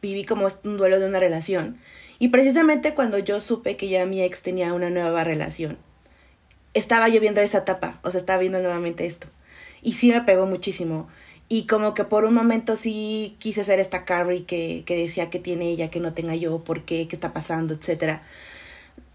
viví 0.00 0.24
como 0.24 0.46
un 0.64 0.76
duelo 0.76 1.00
de 1.00 1.06
una 1.06 1.18
relación. 1.18 1.78
Y 2.18 2.28
precisamente 2.28 2.94
cuando 2.94 3.18
yo 3.18 3.40
supe 3.40 3.76
que 3.76 3.88
ya 3.88 4.06
mi 4.06 4.22
ex 4.22 4.42
tenía 4.42 4.72
una 4.72 4.90
nueva 4.90 5.24
relación, 5.24 5.78
estaba 6.74 7.08
yo 7.08 7.20
viendo 7.20 7.40
esa 7.40 7.58
etapa, 7.58 8.00
o 8.02 8.10
sea, 8.10 8.20
estaba 8.20 8.40
viendo 8.40 8.60
nuevamente 8.60 9.06
esto. 9.06 9.26
Y 9.82 9.92
sí 9.92 10.10
me 10.10 10.20
pegó 10.20 10.46
muchísimo. 10.46 11.08
Y 11.52 11.66
como 11.66 11.92
que 11.92 12.04
por 12.04 12.24
un 12.24 12.32
momento 12.32 12.76
sí 12.76 13.36
quise 13.38 13.62
ser 13.62 13.78
esta 13.78 14.06
Carrie 14.06 14.44
que, 14.44 14.84
que 14.86 14.96
decía 14.96 15.28
que 15.28 15.38
tiene 15.38 15.68
ella, 15.68 15.90
que 15.90 16.00
no 16.00 16.14
tenga 16.14 16.34
yo, 16.34 16.64
por 16.64 16.86
qué, 16.86 17.06
qué 17.06 17.14
está 17.14 17.34
pasando, 17.34 17.74
etcétera. 17.74 18.22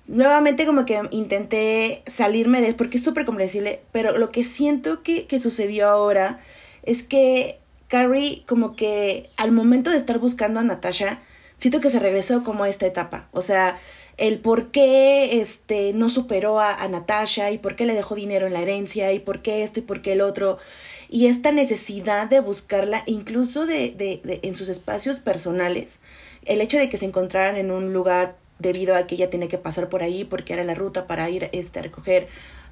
Nuevamente 0.05 0.67
como 0.67 0.85
que 0.85 1.01
intenté 1.09 2.03
salirme 2.05 2.61
de 2.61 2.75
porque 2.75 2.97
es 2.97 3.03
súper 3.03 3.25
comprensible, 3.25 3.81
pero 3.91 4.15
lo 4.19 4.29
que 4.29 4.43
siento 4.43 5.01
que, 5.01 5.25
que 5.25 5.39
sucedió 5.39 5.89
ahora 5.89 6.39
es 6.83 7.01
que 7.01 7.57
Carrie 7.87 8.43
como 8.45 8.75
que 8.75 9.31
al 9.37 9.51
momento 9.51 9.89
de 9.89 9.97
estar 9.97 10.19
buscando 10.19 10.59
a 10.59 10.63
Natasha, 10.63 11.23
siento 11.57 11.81
que 11.81 11.89
se 11.89 11.97
regresó 11.97 12.43
como 12.43 12.65
a 12.65 12.69
esta 12.69 12.85
etapa. 12.85 13.29
O 13.31 13.41
sea, 13.41 13.79
el 14.17 14.37
por 14.37 14.69
qué 14.69 15.41
este, 15.41 15.91
no 15.93 16.07
superó 16.07 16.59
a, 16.59 16.75
a 16.75 16.87
Natasha 16.87 17.49
y 17.49 17.57
por 17.57 17.75
qué 17.75 17.87
le 17.87 17.95
dejó 17.95 18.13
dinero 18.13 18.45
en 18.45 18.53
la 18.53 18.61
herencia 18.61 19.11
y 19.11 19.17
por 19.17 19.41
qué 19.41 19.63
esto 19.63 19.79
y 19.79 19.83
por 19.83 20.03
qué 20.03 20.13
el 20.13 20.21
otro 20.21 20.59
y 21.09 21.27
esta 21.27 21.51
necesidad 21.51 22.27
de 22.27 22.39
buscarla 22.39 23.03
incluso 23.05 23.65
de, 23.65 23.91
de, 23.91 24.21
de, 24.23 24.39
en 24.43 24.55
sus 24.55 24.69
espacios 24.69 25.19
personales, 25.19 26.01
el 26.45 26.61
hecho 26.61 26.77
de 26.77 26.89
que 26.89 26.97
se 26.97 27.05
encontraran 27.05 27.57
en 27.57 27.71
un 27.71 27.93
lugar 27.93 28.35
debido 28.59 28.95
a 28.95 29.05
que 29.07 29.15
ella 29.15 29.29
tenía 29.29 29.47
que 29.47 29.57
pasar 29.57 29.89
por 29.89 30.03
ahí 30.03 30.23
porque 30.23 30.53
era 30.53 30.63
la 30.63 30.73
ruta 30.73 31.07
para 31.07 31.29
ir 31.29 31.49
este, 31.51 31.79
a 31.79 31.83
recoger 31.83 32.27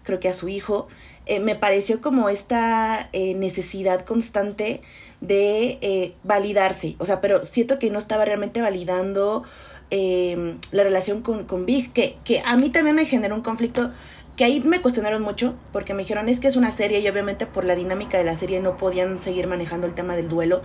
creo 0.06 0.20
que 0.20 0.30
a 0.30 0.34
su 0.34 0.48
hijo, 0.48 0.88
eh, 1.26 1.40
me 1.42 1.56
pareció 1.56 2.00
como 2.00 2.30
esta 2.30 3.10
eh, 3.12 3.34
necesidad 3.34 4.06
constante 4.06 4.82
de 5.20 5.80
eh, 5.82 6.14
validarse, 6.24 6.96
o 7.00 7.06
sea, 7.06 7.20
pero 7.20 7.44
siento 7.44 7.80
que 7.80 7.90
no 7.90 8.00
estaba 8.00 8.24
realmente 8.24 8.62
validando 8.62 9.44
la 9.92 10.84
relación 10.84 11.22
con, 11.22 11.46
con 11.46 11.66
Big, 11.66 11.94
que, 11.94 12.18
que 12.26 12.42
a 12.44 12.58
mí 12.58 12.70
también 12.70 12.98
me 12.98 13.06
generó 13.06 13.34
un 13.34 13.42
conflicto 13.42 13.92
que 14.36 14.44
ahí 14.44 14.60
me 14.62 14.82
cuestionaron 14.82 15.22
mucho 15.22 15.56
porque 15.72 15.94
me 15.94 16.04
dijeron 16.04 16.30
es 16.30 16.40
que 16.40 16.48
es 16.48 16.56
una 16.56 16.72
serie 16.72 17.00
y 17.00 17.08
obviamente 17.08 17.46
por 17.46 17.66
la 17.66 17.76
dinámica 17.76 18.18
de 18.18 18.24
la 18.24 18.36
serie 18.36 18.60
no 18.60 18.78
podían 18.78 19.22
seguir 19.22 19.48
manejando 19.48 19.88
el 19.88 19.94
tema 19.94 20.16
del 20.16 20.28
duelo, 20.28 20.62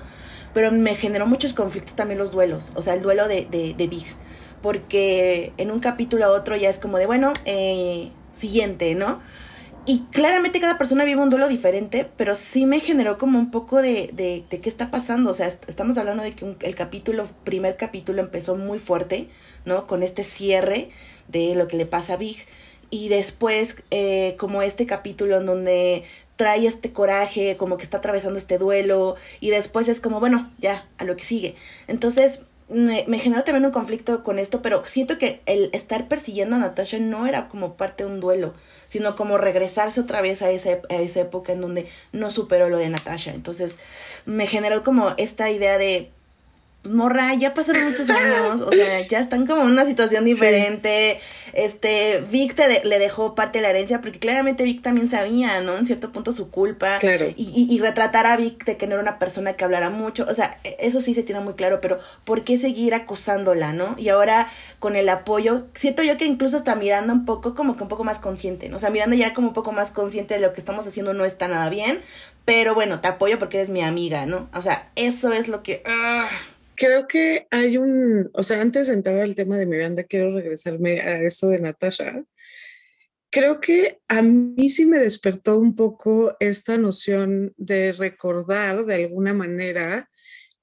pero 0.55 0.73
me 0.73 0.95
generó 0.95 1.27
muchos 1.27 1.53
conflictos 1.53 1.95
también 1.95 2.19
los 2.19 2.33
duelos, 2.33 2.73
o 2.75 2.83
sea, 2.83 2.95
el 2.95 3.03
duelo 3.03 3.29
de, 3.29 3.47
de, 3.51 3.75
de 3.75 3.87
Big, 3.87 4.07
porque 4.63 5.53
en 5.57 5.71
un 5.71 5.79
capítulo 5.79 6.25
a 6.25 6.31
otro 6.31 6.57
ya 6.57 6.69
es 6.69 6.79
como 6.79 6.99
de, 6.99 7.07
bueno, 7.07 7.33
eh, 7.45 8.11
siguiente, 8.33 8.95
¿no? 8.95 9.21
Y 9.87 10.01
claramente 10.13 10.61
cada 10.61 10.77
persona 10.77 11.05
vive 11.05 11.21
un 11.21 11.31
duelo 11.31 11.49
diferente, 11.49 12.09
pero 12.17 12.35
sí 12.35 12.67
me 12.67 12.81
generó 12.81 13.17
como 13.17 13.39
un 13.39 13.51
poco 13.51 13.81
de, 13.81 14.11
de, 14.13 14.45
de 14.49 14.61
qué 14.61 14.69
está 14.69 14.91
pasando. 14.91 15.31
O 15.31 15.35
sea, 15.35 15.47
est 15.47 15.69
estamos 15.71 15.97
hablando 15.97 16.23
de 16.23 16.33
que 16.33 16.55
el 16.61 16.75
capítulo, 16.75 17.27
primer 17.45 17.77
capítulo 17.77 18.21
empezó 18.21 18.57
muy 18.57 18.79
fuerte, 18.79 19.29
¿no? 19.65 19.87
Con 19.87 20.03
este 20.03 20.23
cierre 20.23 20.91
de 21.29 21.55
lo 21.55 21.67
que 21.67 21.79
le 21.79 21.87
pasa 21.87 22.15
a 22.15 22.17
Big 22.19 22.47
y 22.91 23.09
después 23.09 23.83
eh, 23.91 24.37
como 24.39 24.63
este 24.63 24.87
capítulo 24.87 25.39
en 25.39 25.47
donde 25.47 26.05
trae 26.37 26.67
este 26.67 26.93
coraje, 26.93 27.57
como 27.57 27.77
que 27.77 27.85
está 27.85 27.99
atravesando 27.99 28.39
este 28.39 28.59
duelo 28.59 29.17
y 29.41 29.51
después 29.51 29.89
es 29.89 30.01
como, 30.01 30.21
bueno, 30.21 30.51
ya, 30.59 30.89
a 30.99 31.05
lo 31.05 31.15
que 31.17 31.25
sigue. 31.25 31.55
Entonces 31.87 32.47
me, 32.71 33.05
me 33.09 33.19
generó 33.19 33.45
también 33.45 33.67
un 33.67 33.73
conflicto 33.73 34.25
con 34.25 34.39
esto, 34.39 34.63
pero 34.63 34.85
siento 34.87 35.19
que 35.19 35.41
el 35.47 35.71
estar 35.73 36.09
persiguiendo 36.09 36.57
a 36.57 36.61
Natasha 36.61 36.99
no 36.99 37.27
era 37.27 37.49
como 37.49 37.75
parte 37.75 38.05
de 38.05 38.11
un 38.11 38.21
duelo, 38.21 38.55
sino 38.89 39.17
como 39.17 39.39
regresarse 39.39 40.01
otra 40.01 40.23
vez 40.23 40.41
a 40.43 40.51
esa, 40.51 40.71
a 40.89 40.95
esa 40.95 41.21
época 41.21 41.53
en 41.53 41.61
donde 41.61 41.87
no 42.13 42.31
superó 42.31 42.69
lo 42.69 42.79
de 42.79 42.89
Natasha. 42.89 43.33
Entonces 43.35 43.79
me 44.25 44.47
generó 44.47 44.83
como 44.83 45.15
esta 45.19 45.51
idea 45.51 45.79
de, 45.79 46.11
morra, 46.85 47.35
ya 47.35 47.53
pasaron 47.53 47.85
muchos 47.85 48.09
años, 48.09 48.63
o 48.63 48.71
sea, 48.71 49.07
ya 49.07 49.21
están 49.21 49.47
como 49.47 49.63
en 49.63 49.69
una 49.69 49.85
situación 49.85 50.25
diferente. 50.25 51.19
Sí. 51.21 51.51
Este, 51.53 52.25
Vic 52.31 52.55
te 52.55 52.85
le 52.85 52.99
dejó 52.99 53.35
parte 53.35 53.59
de 53.59 53.63
la 53.63 53.71
herencia 53.71 54.01
porque 54.01 54.19
claramente 54.19 54.65
Vic 54.65 54.81
también 54.81 55.09
sabía, 55.09 55.61
¿no? 55.61 55.77
En 55.77 55.85
cierto 55.85 56.11
punto 56.11 56.33
su 56.33 56.51
culpa. 56.51 56.99
Claro. 56.99 57.27
Y, 57.29 57.35
y, 57.55 57.75
y, 57.75 57.79
retratar 57.81 58.27
a 58.27 58.37
Vic 58.37 58.65
de 58.65 58.77
que 58.77 58.87
no 58.87 58.95
era 58.95 59.03
una 59.03 59.19
persona 59.19 59.53
que 59.55 59.65
hablara 59.65 59.91
mucho, 59.91 60.27
o 60.29 60.35
sea, 60.35 60.59
e, 60.65 60.77
eso 60.81 61.01
sí 61.01 61.13
se 61.13 61.23
tiene 61.23 61.41
muy 61.41 61.55
claro, 61.55 61.81
pero 61.81 61.99
¿por 62.25 62.45
qué 62.45 62.57
seguir 62.57 62.95
acosándola, 62.95 63.73
no? 63.73 63.95
Y 63.99 64.09
ahora 64.09 64.51
con 64.79 64.97
el 64.97 65.09
apoyo, 65.09 65.67
siento 65.75 66.03
yo 66.03 66.17
que 66.17 66.25
incluso 66.25 66.57
está 66.57 66.75
mirando 66.77 67.13
un 67.13 67.27
poco, 67.27 67.55
como 67.55 67.77
que 67.77 67.83
un 67.83 67.89
poco 67.89 68.05
más 68.05 68.19
consciente, 68.19 68.71
¿no? 68.71 68.77
O 68.77 68.81
sea, 68.81 68.91
mirando 68.91 69.17
ya 69.17 69.35
como 69.35 69.49
un 69.49 69.55
poco 69.55 69.73
más 69.73 69.91
consciente 69.91 70.35
de 70.35 70.41
lo 70.41 70.55
que 70.55 70.61
estamos 70.61 70.87
haciendo 70.87 71.13
no 71.13 71.27
está 71.27 71.47
nada 71.47 71.69
bien, 71.69 72.01
pero 72.47 72.75
bueno, 72.75 73.01
te 73.01 73.09
apoyo 73.09 73.39
porque 73.39 73.59
eres 73.59 73.69
mi 73.69 73.83
amiga, 73.83 74.25
¿no? 74.25 74.49
O 74.55 74.63
sea, 74.63 74.89
eso 74.97 75.33
es 75.33 75.49
lo 75.49 75.63
que... 75.63 75.83
Uh, 75.87 76.27
creo 76.81 77.07
que 77.07 77.47
hay 77.51 77.77
un, 77.77 78.31
o 78.33 78.43
sea, 78.43 78.63
antes 78.63 78.87
de 78.87 78.95
entrar 78.95 79.21
al 79.21 79.35
tema 79.35 79.59
de 79.59 79.67
mi 79.67 79.79
banda, 79.79 80.05
quiero 80.05 80.35
regresarme 80.35 80.99
a 81.03 81.21
eso 81.23 81.51
de 81.51 81.59
Natasha. 81.59 82.25
Creo 83.31 83.61
que 83.61 84.01
a 84.09 84.23
mí 84.23 84.71
sí 84.71 84.87
me 84.87 84.99
despertó 84.99 85.59
un 85.59 85.77
poco 85.77 86.35
esta 86.41 86.79
noción 86.79 87.53
de 87.59 87.93
recordar 87.93 88.87
de 88.87 88.95
alguna 88.95 89.35
manera 89.35 90.09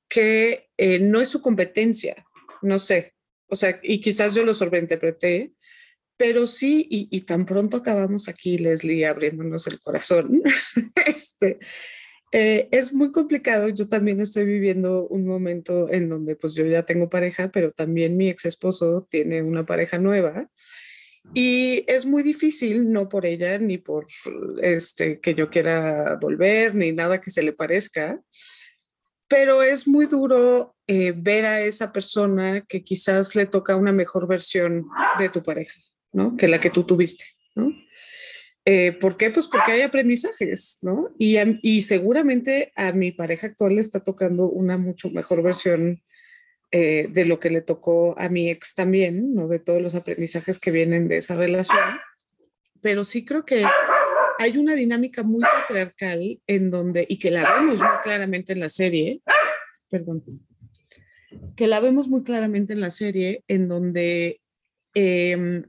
que 0.09 0.69
eh, 0.75 0.97
no 0.97 1.21
es 1.21 1.29
su 1.29 1.39
competencia, 1.39 2.25
no 2.63 2.79
sé, 2.79 3.13
o 3.47 3.55
sea, 3.55 3.79
y 3.83 4.01
quizás 4.01 4.33
yo 4.33 4.43
lo 4.43 4.55
sobreinterpreté, 4.55 5.53
pero 6.17 6.47
sí, 6.47 6.88
y, 6.89 7.07
y 7.12 7.21
tan 7.21 7.45
pronto 7.45 7.77
acabamos 7.77 8.27
aquí, 8.27 8.57
Leslie, 8.57 9.05
abriéndonos 9.05 9.67
el 9.67 9.79
corazón, 9.79 10.41
este, 11.05 11.59
eh, 12.31 12.67
es 12.72 12.93
muy 12.93 13.12
complicado. 13.12 13.69
Yo 13.69 13.88
también 13.88 14.19
estoy 14.19 14.46
viviendo 14.46 15.07
un 15.07 15.25
momento 15.25 15.91
en 15.91 16.10
donde 16.10 16.36
pues 16.36 16.55
yo 16.55 16.65
ya 16.65 16.84
tengo 16.84 17.10
pareja, 17.10 17.50
pero 17.51 17.72
también 17.72 18.17
mi 18.17 18.29
ex 18.29 18.46
esposo 18.46 19.07
tiene 19.10 19.41
una 19.41 19.65
pareja 19.65 19.98
nueva. 19.98 20.50
Y 21.34 21.84
es 21.88 22.05
muy 22.05 22.24
difícil, 22.24 22.91
no 22.91 23.10
por 23.10 23.25
ella, 23.25 23.57
ni 23.57 23.77
por 23.77 24.05
este, 24.62 25.19
que 25.19 25.36
yo 25.36 25.50
quiera 25.50 26.17
volver, 26.22 26.74
ni 26.74 26.91
nada 26.93 27.19
que 27.19 27.31
se 27.31 27.43
le 27.43 27.51
parezca, 27.51 28.22
pero 29.27 29.62
es 29.62 29.88
muy 29.88 30.05
duro 30.05 30.75
eh, 30.88 31.13
ver 31.15 31.46
a 31.46 31.62
esa 31.62 31.91
persona 31.91 32.62
que 32.62 32.84
quizás 32.84 33.36
le 33.36 33.46
toca 33.46 33.75
una 33.75 33.91
mejor 33.91 34.25
versión 34.25 34.88
de 35.19 35.27
tu 35.27 35.43
pareja, 35.43 35.77
¿no? 36.13 36.38
Que 36.38 36.48
la 36.48 36.60
que 36.60 36.69
tú 36.69 36.86
tuviste, 36.86 37.25
¿no? 37.55 37.74
Eh, 38.69 38.91
¿Por 38.91 39.15
qué? 39.15 39.29
Pues 39.29 39.47
porque 39.47 39.71
hay 39.71 39.81
aprendizajes, 39.81 40.79
¿no? 40.81 41.15
Y, 41.17 41.38
y 41.62 41.83
seguramente 41.83 42.74
a 42.75 42.91
mi 42.91 43.13
pareja 43.13 43.47
actual 43.47 43.75
le 43.75 43.79
está 43.79 44.03
tocando 44.03 44.50
una 44.50 44.77
mucho 44.77 45.09
mejor 45.09 45.41
versión 45.41 46.03
eh, 46.71 47.07
de 47.09 47.24
lo 47.24 47.39
que 47.39 47.50
le 47.50 47.62
tocó 47.62 48.13
a 48.19 48.27
mi 48.27 48.50
ex 48.50 48.75
también, 48.75 49.33
¿no? 49.33 49.47
De 49.47 49.59
todos 49.59 49.81
los 49.81 49.95
aprendizajes 49.95 50.59
que 50.59 50.71
vienen 50.71 51.07
de 51.07 51.15
esa 51.15 51.36
relación. 51.36 51.79
Pero 52.81 53.05
sí 53.05 53.24
creo 53.24 53.45
que 53.45 53.63
hay 54.38 54.57
una 54.57 54.75
dinámica 54.75 55.24
muy 55.24 55.43
patriarcal 55.43 56.41
en 56.45 56.69
donde, 56.69 57.05
y 57.07 57.19
que 57.19 57.31
la 57.31 57.50
vemos 57.59 57.79
muy 57.79 57.97
claramente 58.03 58.51
en 58.51 58.59
la 58.59 58.67
serie, 58.67 59.21
perdón, 59.89 60.25
que 61.55 61.67
la 61.67 61.79
vemos 61.79 62.09
muy 62.09 62.24
claramente 62.24 62.74
en 62.74 62.81
la 62.81 62.91
serie, 62.91 63.45
en 63.47 63.69
donde 63.69 64.41
em, 64.93 65.63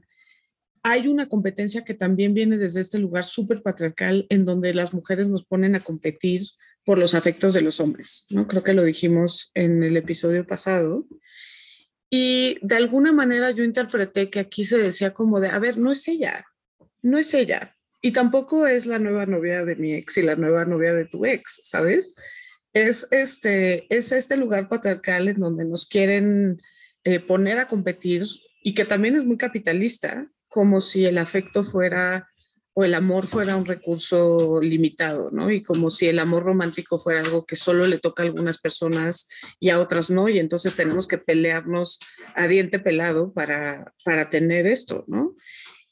hay 0.83 1.07
una 1.07 1.27
competencia 1.27 1.83
que 1.83 1.93
también 1.93 2.33
viene 2.33 2.57
desde 2.57 2.81
este 2.81 2.99
lugar 2.99 3.25
súper 3.25 3.61
patriarcal, 3.61 4.25
en 4.29 4.45
donde 4.45 4.73
las 4.73 4.93
mujeres 4.93 5.27
nos 5.27 5.45
ponen 5.45 5.75
a 5.75 5.79
competir 5.79 6.43
por 6.85 6.97
los 6.97 7.13
afectos 7.13 7.53
de 7.53 7.61
los 7.61 7.79
hombres, 7.79 8.25
¿no? 8.29 8.47
Creo 8.47 8.63
que 8.63 8.73
lo 8.73 8.83
dijimos 8.83 9.51
en 9.53 9.83
el 9.83 9.97
episodio 9.97 10.45
pasado. 10.47 11.05
Y 12.09 12.57
de 12.61 12.75
alguna 12.75 13.11
manera 13.11 13.51
yo 13.51 13.63
interpreté 13.63 14.29
que 14.29 14.39
aquí 14.39 14.65
se 14.65 14.77
decía 14.77 15.13
como 15.13 15.39
de, 15.39 15.49
a 15.49 15.59
ver, 15.59 15.77
no 15.77 15.91
es 15.91 16.07
ella, 16.07 16.45
no 17.01 17.17
es 17.17 17.33
ella. 17.33 17.75
Y 18.01 18.11
tampoco 18.11 18.65
es 18.65 18.85
la 18.85 18.97
nueva 18.97 19.25
novia 19.25 19.65
de 19.65 19.75
mi 19.75 19.93
ex 19.93 20.17
y 20.17 20.21
la 20.21 20.35
nueva 20.35 20.65
novia 20.65 20.93
de 20.93 21.05
tu 21.05 21.25
ex, 21.25 21.59
¿sabes? 21.63 22.15
Es 22.73 23.07
este, 23.11 23.93
es 23.95 24.11
este 24.11 24.37
lugar 24.37 24.69
patriarcal 24.69 25.27
en 25.27 25.39
donde 25.39 25.65
nos 25.65 25.85
quieren 25.85 26.61
eh, 27.03 27.19
poner 27.19 27.57
a 27.57 27.67
competir 27.67 28.25
y 28.63 28.73
que 28.73 28.85
también 28.85 29.15
es 29.15 29.25
muy 29.25 29.37
capitalista, 29.37 30.29
como 30.49 30.81
si 30.81 31.05
el 31.05 31.17
afecto 31.17 31.63
fuera 31.63 32.27
o 32.73 32.83
el 32.85 32.93
amor 32.93 33.27
fuera 33.27 33.55
un 33.55 33.65
recurso 33.65 34.59
limitado, 34.61 35.31
¿no? 35.31 35.51
Y 35.51 35.61
como 35.61 35.89
si 35.89 36.07
el 36.07 36.19
amor 36.19 36.43
romántico 36.43 36.97
fuera 36.97 37.19
algo 37.19 37.45
que 37.45 37.55
solo 37.55 37.87
le 37.87 37.97
toca 37.97 38.23
a 38.23 38.25
algunas 38.25 38.57
personas 38.57 39.27
y 39.59 39.69
a 39.69 39.79
otras 39.79 40.09
no, 40.09 40.29
y 40.29 40.39
entonces 40.39 40.75
tenemos 40.75 41.07
que 41.07 41.17
pelearnos 41.17 41.99
a 42.35 42.47
diente 42.47 42.79
pelado 42.79 43.33
para, 43.33 43.93
para 44.05 44.29
tener 44.29 44.65
esto, 44.65 45.03
¿no? 45.07 45.35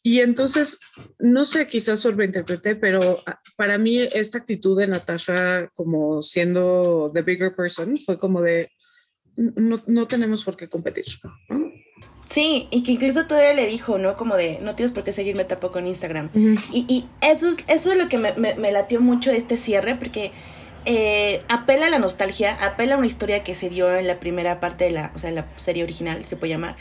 Y 0.01 0.21
entonces, 0.21 0.79
no 1.19 1.43
sé, 1.43 1.67
quizás 1.67 1.99
sobreinterpreté, 1.99 2.77
pero 2.77 3.21
para 3.57 3.77
mí 3.77 3.99
esta 4.13 4.37
actitud 4.37 4.79
de 4.79 4.87
Natasha 4.87 5.69
como 5.73 6.21
siendo 6.21 7.11
the 7.13 7.21
bigger 7.21 7.53
person 7.53 7.97
fue 7.97 8.17
como 8.17 8.41
de, 8.41 8.71
no, 9.35 9.83
no 9.85 10.07
tenemos 10.07 10.45
por 10.45 10.55
qué 10.55 10.69
competir, 10.69 11.05
¿no? 11.49 11.66
Sí, 12.29 12.67
y 12.72 12.84
que 12.84 12.91
incluso 12.91 13.25
todavía 13.25 13.53
le 13.53 13.67
dijo, 13.67 13.98
¿no? 13.98 14.17
Como 14.17 14.36
de, 14.36 14.60
no 14.62 14.75
tienes 14.75 14.91
por 14.91 15.03
qué 15.03 15.13
seguirme 15.13 15.46
tampoco 15.46 15.79
en 15.79 15.88
Instagram. 15.88 16.29
y, 16.74 16.86
y, 16.88 17.07
eso, 17.22 17.48
es, 17.50 17.57
eso 17.67 17.91
es 17.93 17.98
lo 17.98 18.10
que 18.10 18.17
me, 18.17 18.34
me, 18.34 18.72
latió 18.72 19.00
mucho 19.00 19.31
este 19.31 19.55
cierre, 19.55 19.96
porque 19.96 20.31
eh, 20.86 21.39
apela 21.48 21.88
a 21.88 21.89
la 21.89 22.00
nostalgia, 22.00 22.53
apela 22.55 22.96
a 22.96 22.98
una 22.98 23.07
historia 23.07 23.43
que 23.43 23.55
se 23.55 23.69
dio 23.69 23.96
en 23.96 24.07
la 24.07 24.19
primera 24.19 24.60
parte 24.60 24.86
de 24.86 24.91
la, 24.91 25.12
o 25.15 25.19
sea, 25.19 25.31
la 25.31 25.48
serie 25.55 25.84
original, 25.84 26.25
se 26.25 26.36
puede 26.36 26.51
llamar, 26.51 26.75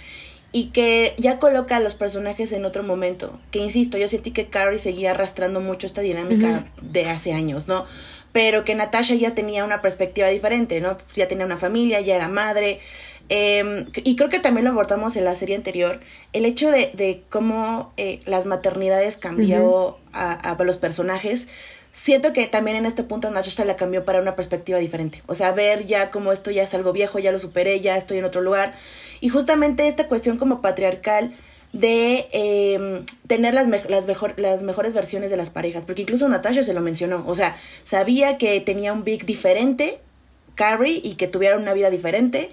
y 0.50 0.66
que 0.66 1.14
ya 1.18 1.38
coloca 1.38 1.76
a 1.76 1.80
los 1.80 1.94
personajes 1.94 2.50
en 2.52 2.64
otro 2.64 2.82
momento. 2.82 3.38
Que 3.50 3.60
insisto, 3.60 3.98
yo 3.98 4.08
sentí 4.08 4.32
que 4.32 4.46
Carrie 4.46 4.78
seguía 4.78 5.12
arrastrando 5.12 5.60
mucho 5.60 5.86
esta 5.86 6.00
dinámica 6.00 6.70
de 6.82 7.08
hace 7.08 7.32
años, 7.32 7.68
¿no? 7.68 7.84
Pero 8.32 8.64
que 8.64 8.74
Natasha 8.74 9.14
ya 9.14 9.34
tenía 9.34 9.64
una 9.64 9.80
perspectiva 9.80 10.28
diferente, 10.28 10.80
¿no? 10.80 10.98
Ya 11.14 11.28
tenía 11.28 11.46
una 11.46 11.56
familia, 11.56 12.00
ya 12.00 12.16
era 12.16 12.28
madre. 12.28 12.80
Em, 13.28 13.86
y 13.96 14.14
creo 14.16 14.28
que 14.28 14.38
también 14.38 14.64
lo 14.64 14.70
abordamos 14.70 15.16
en 15.16 15.24
la 15.24 15.34
serie 15.34 15.56
anterior, 15.56 16.00
el 16.32 16.44
hecho 16.44 16.70
de, 16.70 16.90
de 16.94 17.22
cómo 17.28 17.92
eh, 17.96 18.20
las 18.24 18.46
maternidades 18.46 19.16
cambió 19.16 19.98
a, 20.12 20.32
a, 20.32 20.64
los 20.64 20.76
personajes. 20.76 21.48
Siento 21.90 22.32
que 22.32 22.46
también 22.46 22.76
en 22.76 22.86
este 22.86 23.02
punto 23.02 23.30
Natasha 23.30 23.64
la 23.64 23.76
cambió 23.76 24.04
para 24.04 24.20
una 24.20 24.36
perspectiva 24.36 24.78
diferente. 24.78 25.22
O 25.26 25.34
sea, 25.34 25.52
ver 25.52 25.86
ya 25.86 26.10
como 26.10 26.30
esto 26.30 26.50
ya 26.50 26.62
es 26.62 26.74
algo 26.74 26.92
viejo, 26.92 27.18
ya 27.18 27.32
lo 27.32 27.38
superé, 27.38 27.80
ya 27.80 27.96
estoy 27.96 28.18
en 28.18 28.26
otro 28.26 28.42
lugar. 28.42 28.74
Y 29.20 29.28
justamente 29.30 29.88
esta 29.88 30.06
cuestión 30.06 30.36
como 30.36 30.60
patriarcal 30.60 31.34
de 31.72 32.28
eh, 32.32 33.02
tener 33.26 33.54
las, 33.54 33.68
las, 33.88 34.06
mejor 34.06 34.38
las 34.38 34.62
mejores 34.62 34.94
versiones 34.94 35.30
de 35.30 35.36
las 35.36 35.50
parejas, 35.50 35.84
porque 35.84 36.02
incluso 36.02 36.28
Natasha 36.28 36.62
se 36.62 36.72
lo 36.72 36.80
mencionó, 36.80 37.24
o 37.26 37.34
sea, 37.34 37.56
sabía 37.84 38.38
que 38.38 38.60
tenía 38.60 38.92
un 38.92 39.04
Big 39.04 39.26
diferente, 39.26 39.98
Carrie, 40.54 41.00
y 41.02 41.14
que 41.14 41.28
tuviera 41.28 41.56
una 41.56 41.74
vida 41.74 41.90
diferente, 41.90 42.50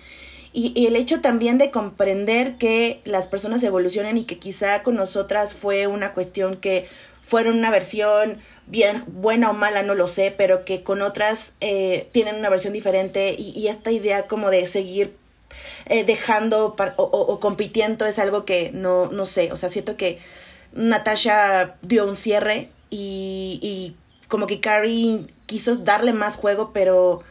y, 0.53 0.85
el 0.85 0.95
hecho 0.95 1.19
también 1.19 1.57
de 1.57 1.71
comprender 1.71 2.57
que 2.57 3.01
las 3.05 3.27
personas 3.27 3.63
evolucionan 3.63 4.17
y 4.17 4.23
que 4.25 4.37
quizá 4.37 4.83
con 4.83 4.95
nosotras 4.95 5.55
fue 5.55 5.87
una 5.87 6.13
cuestión 6.13 6.57
que 6.57 6.87
fueron 7.21 7.57
una 7.57 7.71
versión 7.71 8.37
bien 8.67 9.03
buena 9.07 9.49
o 9.49 9.53
mala, 9.53 9.81
no 9.81 9.95
lo 9.95 10.07
sé, 10.07 10.33
pero 10.35 10.63
que 10.63 10.83
con 10.83 11.01
otras 11.01 11.53
eh, 11.59 12.07
tienen 12.11 12.35
una 12.35 12.49
versión 12.49 12.71
diferente 12.71 13.35
y, 13.37 13.67
esta 13.67 13.91
idea 13.91 14.23
como 14.23 14.51
de 14.51 14.67
seguir 14.67 15.15
eh, 15.87 16.03
dejando 16.03 16.75
o, 16.97 17.39
compitiendo 17.39 18.05
es 18.05 18.19
algo 18.19 18.45
que 18.45 18.71
no, 18.71 19.11
no 19.11 19.25
sé, 19.25 19.51
o 19.51 19.57
sea, 19.57 19.69
siento 19.69 19.97
que 19.97 20.19
Natasha 20.71 21.77
dio 21.81 22.05
un 22.05 22.15
cierre 22.15 22.69
y 22.91 23.95
como 24.27 24.47
que 24.47 24.59
Carrie 24.59 25.25
quiso 25.45 25.75
darle 25.77 26.13
más 26.13 26.35
juego, 26.37 26.71
pero 26.73 27.23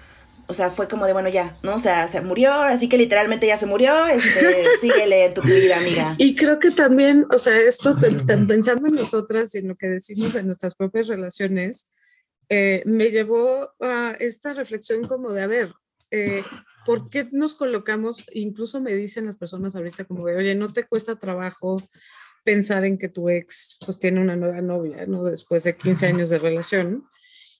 o 0.47 0.55
sea, 0.55 0.71
fue 0.71 0.89
como 0.89 1.07
de, 1.07 1.13
bueno, 1.13 1.29
ya, 1.29 1.59
¿no? 1.63 1.77
O 1.77 1.79
sea, 1.79 2.09
se 2.09 2.21
murió, 2.21 2.53
así 2.53 2.89
que 2.89 2.99
literalmente 2.99 3.47
ya 3.47 3.57
se 3.57 3.67
murió, 3.67 4.07
este, 4.07 4.67
síguele 4.81 5.27
en 5.27 5.35
tu 5.35 5.43
vida, 5.43 5.79
amiga. 5.79 6.15
Y 6.19 6.35
creo 6.35 6.59
que 6.59 6.71
también, 6.71 7.27
o 7.31 7.39
sea, 7.39 7.59
esto, 7.59 7.97
pensando 8.27 8.89
en 8.89 8.95
nosotras 8.95 9.55
y 9.55 9.59
en 9.59 9.69
lo 9.69 9.75
que 9.75 9.89
decimos 9.89 10.35
en 10.35 10.47
nuestras 10.47 10.75
propias 10.75 11.07
relaciones, 11.07 11.89
eh, 12.49 12.83
me 12.85 13.11
llevó 13.11 13.73
a 13.81 14.15
esta 14.19 14.53
reflexión 14.53 15.07
como 15.07 15.33
de, 15.33 15.43
a 15.43 15.47
ver, 15.47 15.73
eh, 16.11 16.43
¿por 16.85 17.09
qué 17.09 17.29
nos 17.33 17.55
colocamos, 17.55 18.25
incluso 18.35 18.81
me 18.81 18.95
dicen 18.95 19.27
las 19.27 19.37
personas 19.37 19.75
ahorita 19.75 20.05
como 20.05 20.27
de, 20.27 20.37
oye, 20.37 20.55
no 20.55 20.73
te 20.73 20.85
cuesta 20.85 21.17
trabajo 21.17 21.79
pensar 22.45 22.85
en 22.85 22.99
que 22.99 23.09
tu 23.09 23.29
ex 23.29 23.79
pues 23.85 23.99
tiene 23.99 24.21
una 24.21 24.37
nueva 24.37 24.61
novia, 24.61 25.07
¿no? 25.07 25.23
Después 25.25 25.65
de 25.65 25.77
15 25.77 26.07
años 26.07 26.31
de 26.31 26.39
relación. 26.39 27.07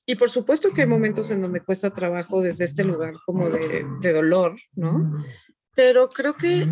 Y 0.05 0.17
por 0.17 0.31
supuesto 0.31 0.73
que 0.73 0.83
hay 0.83 0.87
momentos 0.87 1.31
en 1.31 1.41
donde 1.41 1.61
cuesta 1.61 1.91
trabajo 1.91 2.41
desde 2.41 2.65
este 2.65 2.85
lugar 2.85 3.15
como 3.25 3.49
de, 3.51 3.87
de 4.01 4.13
dolor, 4.13 4.57
¿no? 4.75 5.25
Pero 5.75 6.11
creo 6.11 6.35
que 6.35 6.67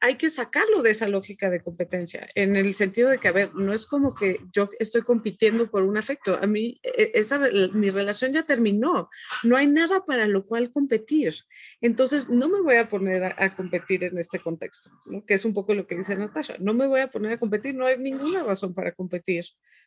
hay 0.00 0.16
que 0.16 0.30
sacarlo 0.30 0.82
de 0.82 0.90
esa 0.90 1.08
lógica 1.08 1.50
de 1.50 1.60
competencia, 1.60 2.28
en 2.34 2.56
el 2.56 2.74
sentido 2.74 3.10
de 3.10 3.18
que, 3.18 3.28
a 3.28 3.32
ver, 3.32 3.54
no 3.54 3.72
es 3.72 3.86
como 3.86 4.14
que 4.14 4.40
yo 4.52 4.68
estoy 4.78 5.02
compitiendo 5.02 5.70
por 5.70 5.82
un 5.82 5.96
afecto, 5.96 6.38
a 6.40 6.46
mí 6.46 6.80
e, 6.82 7.12
esa, 7.14 7.38
mi 7.72 7.90
relación 7.90 8.32
ya 8.32 8.42
terminó, 8.42 9.08
no 9.42 9.56
hay 9.56 9.66
nada 9.66 10.04
para 10.04 10.26
lo 10.26 10.46
cual 10.46 10.70
competir, 10.70 11.34
entonces 11.80 12.28
no 12.28 12.48
me 12.48 12.60
voy 12.60 12.76
a 12.76 12.88
poner 12.88 13.24
a, 13.24 13.56
competir 13.56 14.04
en 14.04 14.18
este 14.18 14.38
contexto, 14.38 14.90
¿no? 15.06 15.24
que 15.24 15.34
es 15.34 15.44
un 15.44 15.54
poco 15.54 15.74
lo 15.74 15.86
que 15.86 15.96
dice 15.96 16.16
Natasha, 16.16 16.56
no 16.58 16.74
me 16.74 16.86
voy 16.86 17.00
a 17.00 17.10
poner 17.10 17.32
a 17.32 17.38
competir, 17.38 17.74
no 17.74 17.86
hay 17.86 17.98
ninguna 17.98 18.42
razón 18.42 18.74
para 18.74 18.92
competir 18.92 19.44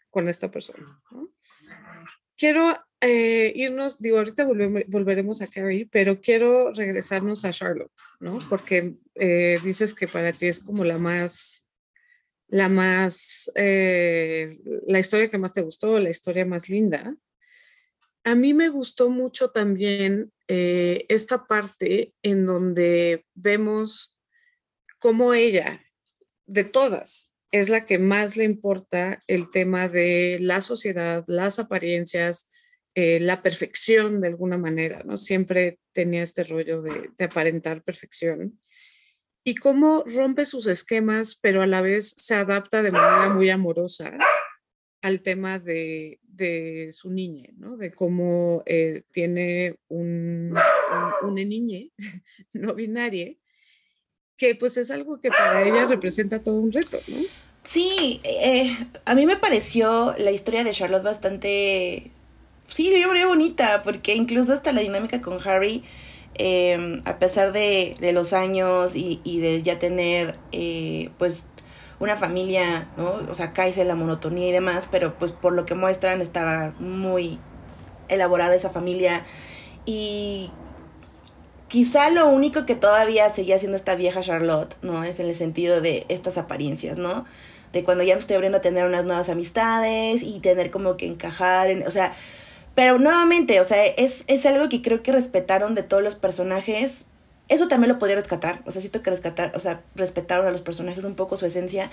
con 0.10 0.27
esta 0.27 0.51
persona. 0.51 1.01
¿no? 1.12 1.30
Quiero 2.41 2.73
eh, 3.01 3.54
irnos, 3.56 3.99
digo, 3.99 4.17
ahorita 4.17 4.47
volveremos 4.88 5.43
a 5.43 5.47
Carrie, 5.47 5.88
pero 5.91 6.19
quiero 6.19 6.73
regresarnos 6.73 7.45
a 7.45 7.51
Charlotte, 7.51 7.91
¿no? 8.19 8.39
Porque 8.49 8.95
eh, 9.13 9.60
dices 9.63 9.93
que 9.93 10.08
para 10.08 10.34
ti 10.34 10.47
es 10.47 10.60
como 10.60 10.84
la 10.84 10.97
más, 10.97 11.67
la 12.47 12.67
más, 12.67 13.51
eh, 13.54 14.58
la 14.88 14.97
historia 14.97 15.30
que 15.30 15.38
más 15.38 15.54
te 15.54 15.62
gustó, 15.62 15.99
la 15.99 16.10
historia 16.10 16.43
más 16.43 16.67
linda. 16.67 17.15
A 18.23 18.34
mí 18.34 18.56
me 18.56 18.69
gustó 18.69 19.12
mucho 19.12 19.51
también 19.51 20.34
esta 20.47 21.45
parte 21.45 22.13
en 22.23 22.47
donde 22.47 23.25
vemos 23.36 24.17
cómo 24.97 25.36
ella, 25.36 25.80
de 26.47 26.63
todas, 26.63 27.31
es 27.52 27.70
la 27.70 27.86
que 27.86 28.00
más 28.00 28.38
le 28.38 28.46
importa 28.46 29.24
el 29.28 29.52
tema 29.52 29.90
de 29.90 30.38
la 30.40 30.62
sociedad, 30.62 31.26
las 31.28 31.60
apariencias, 31.60 32.50
eh, 32.96 33.20
la 33.20 33.42
perfección 33.42 34.22
de 34.22 34.30
alguna 34.30 34.58
manera, 34.58 35.04
¿no? 35.04 35.18
Siempre 35.18 35.80
tenía 35.92 36.24
este 36.24 36.46
rollo 36.46 36.82
de, 36.82 37.12
aparentar 37.24 37.84
perfección. 37.84 38.60
Y 39.44 39.56
cómo 39.56 40.04
rompe 40.06 40.46
sus 40.46 40.68
esquemas, 40.68 41.38
pero 41.42 41.62
a 41.62 41.68
la 41.68 41.82
vez 41.82 42.14
se 42.18 42.36
adapta 42.36 42.84
de 42.84 42.92
manera 42.92 43.30
muy 43.30 43.50
amorosa 43.50 44.18
al 45.02 45.22
tema 45.22 45.60
de, 45.60 46.20
su 46.92 47.12
niña, 47.12 47.50
¿no? 47.58 47.78
De 47.78 47.92
cómo 47.92 48.64
eh, 48.66 49.04
tiene 49.12 49.76
un, 49.90 50.56
un, 50.56 51.30
una 51.30 51.44
niña 51.44 51.88
no 52.54 52.74
binaria 52.74 53.36
que 54.41 54.56
pues 54.56 54.75
es 54.77 54.89
algo 54.89 55.19
que 55.19 55.30
para 55.30 55.62
ella 55.62 55.86
representa 55.86 56.39
todo 56.39 56.56
un 56.56 56.71
reto, 56.71 56.97
¿no? 57.08 57.17
Sí, 57.62 58.19
eh, 58.23 58.75
a 59.06 59.13
mí 59.13 59.27
me 59.27 59.38
pareció 59.38 60.15
la 60.17 60.32
historia 60.32 60.63
de 60.63 60.71
Charlotte 60.71 61.04
bastante, 61.04 62.10
sí, 62.65 62.91
yo 62.99 63.13
me 63.13 63.23
bonita, 63.23 63.84
porque 63.84 64.15
incluso 64.15 64.51
hasta 64.51 64.71
la 64.71 64.82
dinámica 64.82 65.21
con 65.21 65.47
Harry, 65.47 65.84
eh, 66.39 66.99
a 67.06 67.19
pesar 67.19 67.54
de, 67.54 67.95
de, 67.99 68.13
los 68.13 68.34
años 68.34 68.95
y, 68.95 69.21
y 69.23 69.41
de 69.41 69.62
ya 69.62 69.77
tener, 69.77 70.39
eh, 70.51 71.12
pues, 71.19 71.45
una 71.99 72.17
familia, 72.17 72.89
¿no? 72.97 73.21
O 73.30 73.36
sea, 73.36 73.54
cae 73.54 73.86
la 73.86 73.93
monotonía 73.93 74.47
y 74.47 74.51
demás, 74.51 74.89
pero 74.91 75.19
pues 75.19 75.32
por 75.32 75.54
lo 75.54 75.67
que 75.67 75.75
muestran 75.75 76.19
estaba 76.19 76.73
muy 76.80 77.38
elaborada 78.10 78.56
esa 78.56 78.71
familia 78.71 79.23
y 79.86 80.49
Quizá 81.72 82.10
lo 82.10 82.28
único 82.28 82.66
que 82.66 82.76
todavía 82.76 83.30
seguía 83.30 83.58
siendo 83.58 83.78
esta 83.78 83.96
vieja 83.96 84.20
Charlotte, 84.20 84.76
¿no? 84.82 85.06
Es 85.06 85.22
en 85.22 85.30
el 85.30 85.36
sentido 85.36 85.80
de 85.80 86.06
estas 86.10 86.38
apariencias, 86.38 86.98
¿no? 86.98 87.24
De 87.72 87.86
cuando 87.86 88.04
ya 88.04 88.14
me 88.14 88.20
estoy 88.20 88.36
abriendo 88.36 88.58
a 88.58 88.62
tener 88.62 88.84
unas 88.84 89.06
nuevas 89.06 89.30
amistades 89.30 90.22
y 90.22 90.42
tener 90.42 90.70
como 90.70 90.98
que 90.98 91.08
encajar, 91.08 91.70
en, 91.70 91.88
o 91.88 91.90
sea, 91.90 92.12
pero 92.76 93.00
nuevamente, 93.00 93.62
o 93.62 93.64
sea, 93.64 93.86
es, 93.86 94.26
es 94.28 94.46
algo 94.46 94.68
que 94.68 94.82
creo 94.82 95.02
que 95.02 95.14
respetaron 95.14 95.74
de 95.74 95.84
todos 95.84 96.04
los 96.04 96.16
personajes. 96.16 97.08
Eso 97.48 97.70
también 97.70 97.94
lo 97.94 98.00
podría 98.00 98.18
rescatar, 98.18 98.62
o 98.66 98.72
sea, 98.72 98.82
siento 98.82 99.02
que 99.02 99.10
rescatar, 99.10 99.54
o 99.56 99.62
sea, 99.62 99.82
respetaron 99.96 100.48
a 100.48 100.52
los 100.52 100.62
personajes 100.62 101.06
un 101.06 101.16
poco 101.16 101.38
su 101.38 101.46
esencia. 101.46 101.90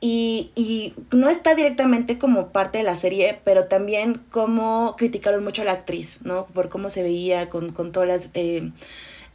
Y, 0.00 0.50
y 0.54 0.94
no 1.12 1.28
está 1.28 1.54
directamente 1.54 2.18
como 2.18 2.52
parte 2.52 2.78
de 2.78 2.84
la 2.84 2.96
serie, 2.96 3.38
pero 3.44 3.66
también 3.66 4.22
como 4.30 4.94
criticaron 4.96 5.44
mucho 5.44 5.62
a 5.62 5.66
la 5.66 5.72
actriz, 5.72 6.20
¿no? 6.22 6.46
Por 6.46 6.70
cómo 6.70 6.88
se 6.88 7.02
veía 7.02 7.48
con, 7.48 7.72
con 7.72 7.92
todas 7.92 8.08
las... 8.08 8.30
Eh, 8.34 8.70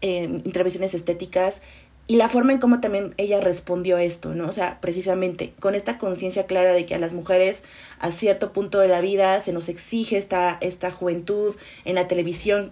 eh, 0.02 0.42
intervenciones 0.44 0.94
estéticas 0.94 1.62
y 2.06 2.18
la 2.18 2.30
forma 2.30 2.52
en 2.52 2.60
cómo 2.60 2.80
también 2.80 3.16
ella 3.18 3.40
respondió 3.40 3.98
a 3.98 4.04
esto, 4.04 4.36
¿no? 4.36 4.48
O 4.48 4.52
sea, 4.52 4.80
precisamente 4.80 5.54
con 5.60 5.74
esta 5.74 5.98
conciencia 5.98 6.46
clara 6.46 6.74
de 6.74 6.86
que 6.86 6.94
a 6.94 7.00
las 7.00 7.14
mujeres 7.14 7.64
a 8.00 8.12
cierto 8.12 8.54
punto 8.54 8.80
de 8.80 8.88
la 8.88 9.02
vida 9.02 9.42
se 9.42 9.54
nos 9.54 9.70
exige 9.70 10.18
esta, 10.18 10.58
esta 10.62 10.92
juventud 10.92 11.56
en 11.86 11.96
la 11.96 12.08
televisión 12.08 12.72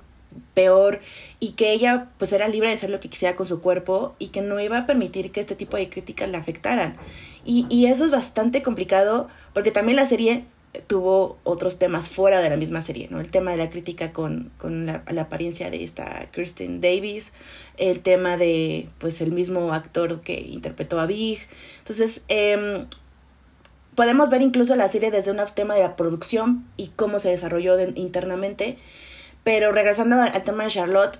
peor 0.53 1.01
y 1.39 1.51
que 1.51 1.71
ella 1.71 2.09
pues 2.17 2.33
era 2.33 2.47
libre 2.47 2.69
de 2.69 2.75
hacer 2.75 2.89
lo 2.89 2.99
que 2.99 3.09
quisiera 3.09 3.35
con 3.35 3.45
su 3.45 3.61
cuerpo 3.61 4.15
y 4.19 4.27
que 4.27 4.41
no 4.41 4.59
iba 4.59 4.77
a 4.77 4.85
permitir 4.85 5.31
que 5.31 5.39
este 5.39 5.55
tipo 5.55 5.77
de 5.77 5.89
críticas 5.89 6.29
la 6.29 6.37
afectaran. 6.37 6.95
Y, 7.45 7.65
y 7.69 7.87
eso 7.87 8.05
es 8.05 8.11
bastante 8.11 8.63
complicado 8.63 9.27
porque 9.53 9.71
también 9.71 9.97
la 9.97 10.05
serie 10.05 10.45
tuvo 10.87 11.37
otros 11.43 11.77
temas 11.77 12.09
fuera 12.09 12.41
de 12.41 12.49
la 12.49 12.57
misma 12.57 12.81
serie, 12.81 13.07
¿no? 13.09 13.19
El 13.19 13.29
tema 13.29 13.51
de 13.51 13.57
la 13.57 13.69
crítica 13.69 14.11
con, 14.11 14.51
con 14.57 14.87
la, 14.87 15.03
apariencia 15.21 15.69
de 15.69 15.83
esta 15.83 16.29
Kristen 16.31 16.81
Davis, 16.81 17.33
el 17.77 17.99
tema 17.99 18.37
de, 18.37 18.89
pues, 18.97 19.21
el 19.21 19.31
mismo 19.31 19.71
actor 19.73 20.21
que 20.21 20.39
interpretó 20.41 20.99
a 20.99 21.05
Big. 21.05 21.39
Entonces, 21.79 22.23
eh, 22.27 22.85
podemos 23.95 24.29
ver 24.29 24.41
incluso 24.41 24.75
la 24.75 24.87
serie 24.87 25.11
desde 25.11 25.31
un 25.31 25.37
tema 25.53 25.75
de 25.75 25.81
la 25.81 25.95
producción 25.95 26.65
y 26.77 26.87
cómo 26.89 27.19
se 27.19 27.29
desarrolló 27.29 27.79
internamente. 27.95 28.77
Pero 29.43 29.71
regresando 29.71 30.21
al, 30.21 30.43
tema 30.43 30.63
de 30.63 30.69
Charlotte, 30.69 31.19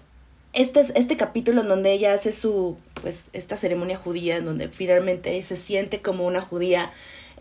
este, 0.53 0.79
este 0.79 1.17
capítulo 1.17 1.61
en 1.61 1.67
donde 1.67 1.91
ella 1.91 2.13
hace 2.13 2.31
su, 2.31 2.77
pues, 3.01 3.29
esta 3.33 3.57
ceremonia 3.57 3.97
judía, 3.97 4.37
en 4.37 4.45
donde 4.45 4.69
finalmente 4.69 5.41
se 5.43 5.57
siente 5.57 6.01
como 6.01 6.25
una 6.25 6.41
judía, 6.41 6.91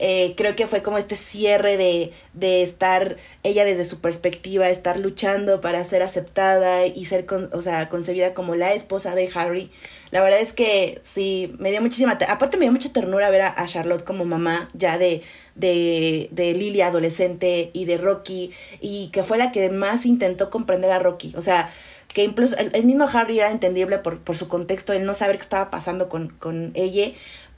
eh, 0.05 0.35
creo 0.37 0.57
que 0.57 0.67
fue 0.67 0.83
como 0.83 0.99
este 0.99 1.15
cierre 1.15 1.77
de, 1.77 2.11
de 2.35 2.65
estar 2.65 3.19
ella 3.45 3.65
desde 3.65 3.85
su 3.85 4.01
perspectiva, 4.01 4.69
estar 4.69 4.99
luchando 4.99 5.61
para 5.61 5.85
ser 5.85 6.03
aceptada 6.03 6.87
y 6.87 7.05
ser, 7.05 7.25
con, 7.25 7.51
o 7.53 7.63
sea, 7.63 7.89
concebida 7.89 8.35
como 8.35 8.57
la 8.57 8.73
esposa 8.73 9.15
de 9.15 9.31
Harry. 9.33 9.71
La 10.11 10.21
verdad 10.21 10.41
es 10.41 10.53
que 10.53 10.99
sí, 11.03 11.55
me 11.61 11.71
dio 11.71 11.81
muchísima, 11.81 12.19
aparte 12.29 12.57
me 12.57 12.65
dio 12.65 12.73
mucha 12.73 12.93
ternura 12.93 13.31
ver 13.31 13.43
a, 13.43 13.65
Charlotte 13.67 14.03
como 14.03 14.25
mamá 14.25 14.69
ya 14.75 14.99
de, 14.99 15.23
de, 15.55 16.29
de 16.33 16.53
Lily 16.53 16.81
adolescente 16.81 17.71
y 17.73 17.85
de 17.85 17.97
Rocky 17.97 18.51
y 18.81 19.09
que 19.13 19.23
fue 19.23 19.39
la 19.39 19.53
que 19.53 19.71
más 19.71 20.05
intentó 20.05 20.51
comprender 20.51 20.91
a 20.91 20.99
Rocky. 20.99 21.33
O 21.37 21.43
sea, 21.43 21.71
que 22.13 22.25
incluso 22.25 22.57
el, 22.57 22.85
mismo 22.85 23.09
Harry 23.13 23.39
era 23.39 23.51
entendible 23.51 23.99
por, 23.99 24.19
por 24.21 24.37
su 24.37 24.49
contexto, 24.49 24.93
el 24.93 25.05
no 25.05 25.15
saber 25.15 25.37
qué 25.37 25.43
estaba 25.43 25.71
pasando 25.71 26.09
con, 26.09 26.29
con 26.29 26.73
ella, 26.75 27.13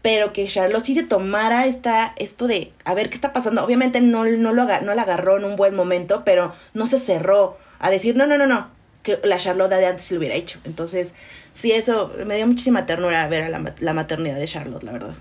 pero 0.05 0.35
que 0.35 0.47
Charlotte 0.47 0.85
sí 0.85 0.95
se 0.95 1.03
tomara 1.03 1.65
esta, 1.65 2.13
esto 2.19 2.47
de 2.47 2.75
a 2.85 2.93
ver 2.93 3.09
qué 3.09 3.15
está 3.15 3.33
pasando. 3.33 3.65
Obviamente 3.65 4.03
no, 4.03 4.27
no, 4.27 4.53
lo, 4.53 4.67
no 4.83 4.95
la 4.95 5.03
agarró 5.03 5.39
en 5.39 5.47
un 5.47 5.57
buen 5.57 5.75
momento, 5.75 6.25
pero 6.27 6.53
no 6.75 6.87
se 6.87 6.99
cerró 6.99 7.57
a 7.79 7.89
decir, 7.89 8.15
no, 8.15 8.27
no, 8.27 8.37
no, 8.37 8.47
no, 8.47 8.71
que 9.03 9.19
la 9.25 9.39
Charlotte 9.39 9.71
de 9.71 9.87
antes 9.87 10.13
lo 10.13 10.19
hubiera 10.19 10.35
hecho. 10.35 10.61
Entonces, 10.65 11.15
sí, 11.53 11.73
eso 11.73 12.13
me 12.27 12.37
dio 12.37 12.47
muchísima 12.47 12.85
ternura 12.85 13.27
ver 13.29 13.45
a 13.45 13.49
la, 13.49 13.75
la 13.81 13.93
maternidad 13.95 14.37
de 14.37 14.47
Charlotte, 14.47 14.83
la 14.83 14.93
verdad. 14.93 15.15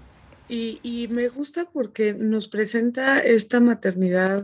Y, 0.50 0.82
y 0.84 1.08
me 1.08 1.30
gusta 1.30 1.64
porque 1.72 2.14
nos 2.14 2.50
presenta 2.50 3.20
esta 3.20 3.62
maternidad 3.62 4.44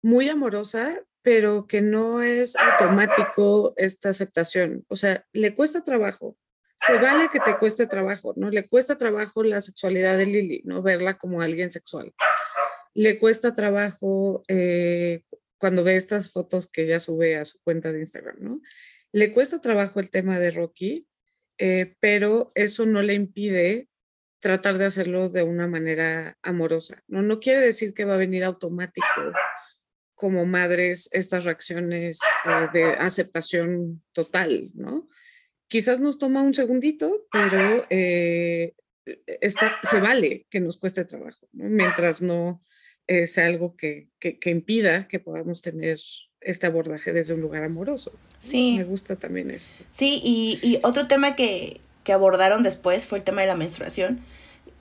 muy 0.00 0.28
amorosa, 0.28 1.00
pero 1.22 1.66
que 1.66 1.82
no 1.82 2.22
es 2.22 2.54
automático 2.54 3.74
esta 3.78 4.10
aceptación. 4.10 4.84
O 4.86 4.94
sea, 4.94 5.26
le 5.32 5.56
cuesta 5.56 5.82
trabajo, 5.82 6.36
se 6.86 6.98
vale 6.98 7.28
que 7.30 7.40
te 7.40 7.56
cueste 7.56 7.86
trabajo, 7.86 8.34
¿no? 8.36 8.50
Le 8.50 8.66
cuesta 8.66 8.96
trabajo 8.96 9.42
la 9.42 9.60
sexualidad 9.60 10.18
de 10.18 10.26
Lily, 10.26 10.62
¿no? 10.64 10.82
Verla 10.82 11.18
como 11.18 11.40
alguien 11.40 11.70
sexual. 11.70 12.12
Le 12.94 13.18
cuesta 13.18 13.54
trabajo 13.54 14.44
eh, 14.48 15.22
cuando 15.58 15.84
ve 15.84 15.96
estas 15.96 16.32
fotos 16.32 16.70
que 16.70 16.82
ella 16.82 17.00
sube 17.00 17.36
a 17.36 17.44
su 17.44 17.58
cuenta 17.62 17.92
de 17.92 18.00
Instagram, 18.00 18.36
¿no? 18.38 18.60
Le 19.12 19.32
cuesta 19.32 19.60
trabajo 19.60 20.00
el 20.00 20.10
tema 20.10 20.38
de 20.38 20.50
Rocky, 20.50 21.06
eh, 21.58 21.94
pero 22.00 22.52
eso 22.54 22.84
no 22.84 23.02
le 23.02 23.14
impide 23.14 23.88
tratar 24.40 24.76
de 24.76 24.84
hacerlo 24.84 25.30
de 25.30 25.42
una 25.42 25.66
manera 25.66 26.36
amorosa, 26.42 27.02
¿no? 27.06 27.22
No 27.22 27.40
quiere 27.40 27.60
decir 27.60 27.94
que 27.94 28.04
va 28.04 28.14
a 28.14 28.18
venir 28.18 28.44
automático 28.44 29.06
como 30.14 30.44
madres 30.44 31.08
estas 31.12 31.44
reacciones 31.44 32.18
eh, 32.44 32.68
de 32.72 32.84
aceptación 32.84 34.02
total, 34.12 34.70
¿no? 34.74 35.08
Quizás 35.74 35.98
nos 35.98 36.18
toma 36.18 36.40
un 36.40 36.54
segundito, 36.54 37.26
pero 37.32 37.84
eh, 37.90 38.74
está, 39.40 39.72
se 39.82 39.98
vale 39.98 40.46
que 40.48 40.60
nos 40.60 40.76
cueste 40.76 41.04
trabajo, 41.04 41.48
mientras 41.50 42.22
no 42.22 42.62
eh, 43.08 43.26
sea 43.26 43.46
algo 43.46 43.74
que, 43.74 44.06
que, 44.20 44.50
impida 44.50 45.08
que 45.08 45.18
podamos 45.18 45.62
tener 45.62 45.98
este 46.40 46.68
abordaje 46.68 47.12
desde 47.12 47.34
un 47.34 47.40
lugar 47.40 47.64
amoroso. 47.64 48.12
Sí. 48.38 48.76
Me 48.78 48.84
gusta 48.84 49.16
también 49.16 49.50
eso. 49.50 49.68
Sí, 49.90 50.20
y, 50.22 50.60
y 50.62 50.78
otro 50.84 51.08
tema 51.08 51.34
que, 51.34 51.80
que 52.04 52.12
abordaron 52.12 52.62
después 52.62 53.08
fue 53.08 53.18
el 53.18 53.24
tema 53.24 53.40
de 53.40 53.48
la 53.48 53.56
menstruación 53.56 54.20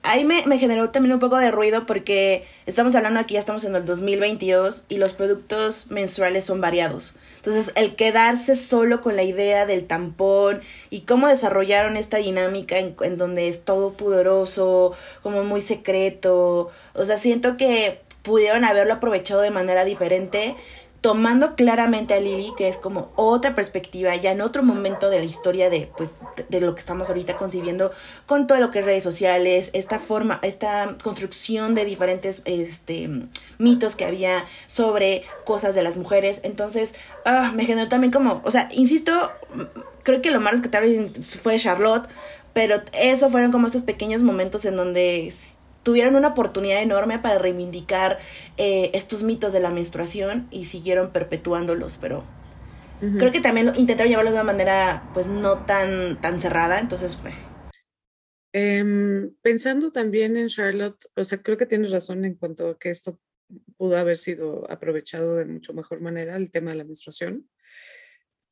ahí 0.04 0.26
me, 0.26 0.46
me, 0.46 0.60
generó 0.60 0.90
también 0.90 1.14
un 1.14 1.20
poco 1.20 1.38
de 1.38 1.50
ruido 1.50 1.86
porque 1.86 2.46
estamos 2.66 2.94
hablando 2.96 3.20
aquí, 3.20 3.34
ya 3.34 3.40
estamos 3.40 3.64
en 3.64 3.76
el 3.76 3.86
2022 3.86 4.86
y 4.90 4.98
los 4.98 5.14
productos 5.14 5.88
menstruales 5.90 6.46
son 6.46 6.62
variados. 6.62 7.16
Entonces, 7.38 7.72
el 7.76 7.96
quedarse 7.96 8.56
solo 8.56 9.02
con 9.02 9.16
la 9.16 9.24
idea 9.24 9.66
del 9.66 9.86
tampón 9.88 10.62
y 10.90 11.02
cómo 11.02 11.28
desarrollaron 11.28 11.98
esta 11.98 12.18
dinámica 12.18 12.78
en, 12.78 12.96
en 13.02 13.18
donde 13.18 13.48
es 13.48 13.64
todo 13.64 13.94
pudoroso, 13.94 14.94
como 15.22 15.44
muy 15.44 15.62
secreto, 15.62 16.72
o 16.94 17.06
sea, 17.06 17.18
siento 17.18 17.58
que 17.58 18.00
pudieron 18.24 18.64
haberlo 18.64 18.94
aprovechado 18.94 19.42
de 19.42 19.52
manera 19.52 19.84
diferente 19.84 20.56
tomando 21.04 21.56
claramente 21.58 22.14
a 22.14 22.22
Lily, 22.22 22.54
que 22.58 22.70
es 22.70 22.78
como 22.78 23.12
otra 23.18 23.54
perspectiva, 23.56 24.16
ya 24.16 24.32
en 24.32 24.40
otro 24.40 24.64
momento 24.64 25.10
de 25.10 25.20
la 25.20 25.26
historia 25.26 25.70
de, 25.70 25.92
pues, 25.98 26.14
de, 26.48 26.62
lo 26.62 26.76
que 26.76 26.80
estamos 26.80 27.10
ahorita 27.10 27.36
concibiendo, 27.36 27.92
con 28.26 28.48
todo 28.48 28.58
lo 28.60 28.72
que 28.72 28.80
es 28.80 28.86
redes 28.86 29.04
sociales, 29.04 29.70
esta 29.74 30.00
forma, 30.00 30.40
esta 30.44 30.96
construcción 31.04 31.76
de 31.76 31.84
diferentes 31.84 32.42
este, 32.46 33.10
mitos 33.58 33.98
que 33.98 34.06
había 34.06 34.46
sobre 34.68 35.26
cosas 35.44 35.76
de 35.76 35.84
las 35.84 35.98
mujeres. 35.98 36.40
Entonces, 36.44 36.96
ah, 37.26 37.52
me 37.54 37.66
generó 37.66 37.90
también 37.90 38.14
como, 38.14 38.42
o 38.46 38.50
sea, 38.50 38.70
insisto, 38.72 39.12
creo 40.04 40.22
que 40.22 40.32
lo 40.32 40.40
más 40.40 40.54
rescatable 40.54 41.12
fue 41.42 41.60
Charlotte, 41.60 42.08
pero 42.54 42.82
eso 42.94 43.30
fueron 43.30 43.52
como 43.52 43.68
estos 43.68 43.84
pequeños 43.84 44.24
momentos 44.24 44.64
en 44.64 44.78
donde 44.78 45.34
tuvieron 45.84 46.16
una 46.16 46.30
oportunidad 46.30 46.82
enorme 46.82 47.20
para 47.20 47.38
reivindicar 47.38 48.20
eh, 48.58 48.92
estos 48.94 49.24
mitos 49.24 49.54
de 49.54 49.60
la 49.60 49.70
menstruación 49.70 50.48
y 50.50 50.66
siguieron 50.66 51.12
perpetuándolos, 51.12 51.98
pero 52.02 52.24
creo 53.20 53.34
que 53.34 53.42
también 53.42 53.74
intentaron 53.76 54.10
llevarlo 54.10 54.32
de 54.32 54.38
una 54.38 54.46
manera 54.46 55.10
pues 55.14 55.28
no 55.28 55.66
tan, 55.66 56.20
tan 56.22 56.40
cerrada, 56.40 56.80
entonces... 56.80 57.18
Eh, 58.56 59.32
pensando 59.42 59.92
también 59.92 60.38
en 60.38 60.48
Charlotte, 60.48 61.06
o 61.16 61.24
sea, 61.24 61.42
creo 61.42 61.58
que 61.58 61.66
tienes 61.66 61.92
razón 61.92 62.24
en 62.24 62.36
cuanto 62.36 62.70
a 62.70 62.78
que 62.78 62.92
esto 62.92 63.20
pudo 63.78 63.98
haber 63.98 64.18
sido 64.18 64.70
aprovechado 64.72 65.36
de 65.36 65.46
mucho 65.46 65.74
mejor 65.74 66.02
manera, 66.02 66.36
el 66.36 66.52
tema 66.52 66.72
de 66.72 66.78
la 66.78 66.84
menstruación. 66.84 67.50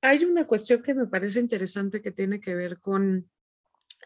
Hay 0.02 0.24
una 0.26 0.48
cuestión 0.48 0.82
que 0.82 0.96
me 0.96 1.08
parece 1.08 1.40
interesante 1.40 2.02
que 2.02 2.12
tiene 2.12 2.40
que 2.40 2.56
ver 2.56 2.80
con 2.80 3.30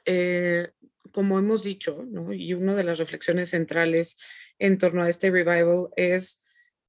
eh, 0.06 0.70
como 1.12 1.40
hemos 1.40 1.64
dicho, 1.64 2.06
y 2.34 2.54
una 2.54 2.76
de 2.76 2.84
las 2.84 2.98
reflexiones 2.98 3.50
centrales 3.50 4.18
en 4.60 4.78
torno 4.78 5.04
a 5.04 5.10
este 5.10 5.32
revival 5.32 5.88
es 5.96 6.42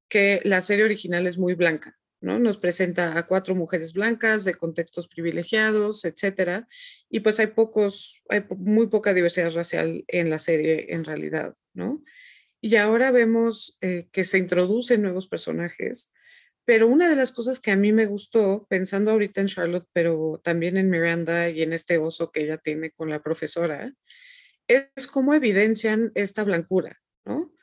que 0.09 0.41
la 0.45 0.61
serie 0.61 0.85
original 0.85 1.27
es 1.27 1.39
muy 1.39 1.55
blanca, 1.55 1.97
¿no? 2.21 2.39
Nos 2.39 2.59
presenta 2.59 3.17
a 3.17 3.27
cuatro 3.27 3.55
mujeres 3.55 3.93
blancas 3.93 4.45
de 4.45 4.55
contextos 4.55 5.09
privilegiados, 5.09 6.05
etcétera, 6.05 6.67
y 7.09 7.21
pues 7.21 7.39
hay 7.39 7.49
pocos, 7.49 8.23
hay 8.29 8.45
muy 8.57 8.89
poca 8.89 9.15
diversidad 9.15 9.53
racial 9.53 10.05
en 10.09 10.31
la 10.31 10.39
serie 10.39 10.87
en 10.89 11.05
realidad, 11.05 11.55
¿no? 11.73 12.03
Y 12.61 12.77
ahora 12.77 13.11
vemos 13.11 13.77
eh, 13.81 14.09
que 14.11 14.25
se 14.25 14.39
introducen 14.39 15.03
nuevos 15.03 15.29
personajes 15.29 16.13
pero 16.67 16.89
una 16.89 17.09
de 17.09 17.15
las 17.15 17.31
cosas 17.31 17.61
que 17.61 17.71
a 17.71 17.77
mí 17.77 17.93
me 17.93 18.07
gustó, 18.07 18.67
pensando 18.69 19.13
ahorita 19.13 19.41
en 19.41 19.47
Charlotte, 19.47 19.89
pero 19.93 20.41
también 20.43 20.77
en 20.77 20.91
Miranda 20.91 21.49
y 21.49 21.63
en 21.63 21.73
este 21.73 21.97
oso 21.97 22.33
que 22.33 22.43
ella 22.43 22.59
tiene 22.59 22.91
con 22.91 23.09
la 23.09 23.23
profesora, 23.23 23.95
es 24.67 25.07
cómo 25.07 25.33
evidencian 25.33 26.11
esta 26.17 26.43
blancura, 26.43 27.01
¿no? 27.25 27.55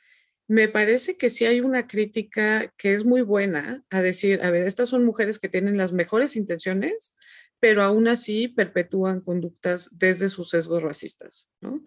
Me 0.47 0.69
parece 0.69 1.17
que 1.17 1.29
sí 1.29 1.45
hay 1.45 1.59
una 1.59 1.85
crítica 1.85 2.73
que 2.77 2.93
es 2.93 3.03
muy 3.03 3.21
buena 3.21 3.83
a 3.89 4.01
decir, 4.01 4.41
a 4.41 4.51
ver, 4.51 4.65
estas 4.65 4.89
son 4.89 5.03
mujeres 5.03 5.37
que 5.37 5.49
tienen 5.49 5.77
las 5.77 5.91
mejores 5.91 6.37
intenciones, 6.37 7.13
pero 7.59 7.83
aún 7.83 8.07
así 8.07 8.47
perpetúan 8.47 9.19
conductas 9.19 9.89
desde 9.97 10.29
sus 10.29 10.49
sesgos 10.49 10.81
racistas, 10.81 11.49
¿no? 11.59 11.85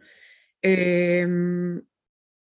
Em, 0.61 1.79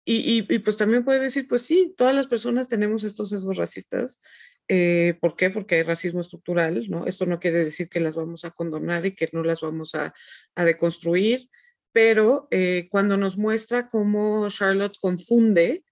y, 0.05 0.45
y, 0.53 0.59
pues 0.59 0.77
también 0.77 1.03
puede 1.05 1.19
decir, 1.19 1.47
pues 1.47 1.61
sí, 1.63 1.93
todas 1.97 2.13
las 2.13 2.27
personas 2.27 2.67
tenemos 2.67 3.03
estos 3.03 3.29
sesgos 3.29 3.57
racistas. 3.57 4.19
Eh, 4.67 5.17
¿Por 5.21 5.36
qué? 5.36 5.49
Porque 5.49 5.75
hay 5.75 5.84
racismo 5.84 6.21
estructural, 6.21 6.89
¿no? 6.89 7.06
Esto 7.06 7.25
no 7.25 7.39
quiere 7.39 7.63
decir 7.63 7.88
que 7.89 7.99
las 7.99 8.15
vamos 8.15 8.45
a 8.45 8.51
condonar 8.51 9.06
y 9.06 9.15
que 9.15 9.30
no 9.32 9.43
las 9.43 9.62
vamos 9.62 9.95
a, 9.95 10.13
deconstruir, 10.56 11.49
pero 11.91 12.47
eh, 12.51 12.88
cuando 12.89 13.17
nos 13.17 13.38
muestra 13.38 13.88
cómo 13.88 14.49
Charlotte 14.49 14.97
confunde 14.99 15.84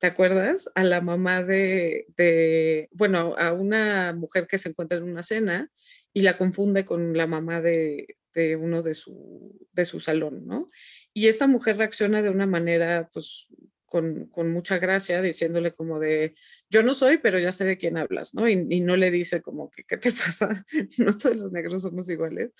¿te 0.00 0.06
acuerdas? 0.06 0.70
A 0.74 0.82
la 0.82 1.02
mamá 1.02 1.44
de, 1.44 2.88
bueno, 2.90 3.34
a 3.36 3.52
una 3.52 4.14
mujer 4.14 4.46
que 4.46 4.56
se 4.56 4.70
encuentra 4.70 4.96
en 4.96 5.04
una 5.04 5.22
cena 5.22 5.70
y 6.14 6.22
la 6.22 6.38
confunde 6.38 6.86
con 6.86 7.16
la 7.16 7.26
mamá 7.26 7.60
de, 7.60 8.16
uno 8.58 8.82
de 8.82 8.94
su 8.94 10.00
salón, 10.00 10.46
¿no? 10.46 10.70
Y 11.12 11.28
esta 11.28 11.46
mujer 11.46 11.76
reacciona 11.76 12.22
de 12.22 12.30
una 12.30 12.46
manera, 12.46 13.10
pues, 13.12 13.46
con, 13.90 14.26
con, 14.26 14.50
mucha 14.52 14.78
gracia, 14.78 15.20
diciéndole 15.20 15.72
como 15.72 15.98
de, 15.98 16.34
yo 16.70 16.82
no 16.84 16.94
soy, 16.94 17.18
pero 17.18 17.38
ya 17.40 17.50
sé 17.50 17.64
de 17.64 17.76
quién 17.76 17.98
hablas, 17.98 18.34
¿no? 18.34 18.48
Y, 18.48 18.80
no 18.80 18.96
le 18.96 19.10
dice 19.10 19.42
como 19.42 19.68
que, 19.70 19.82
¿qué 19.84 19.98
te 19.98 20.12
pasa? 20.12 20.64
no 20.96 21.12
todos 21.12 21.36
los 21.36 21.52
negros 21.52 21.82
somos 21.82 22.08
iguales. 22.08 22.52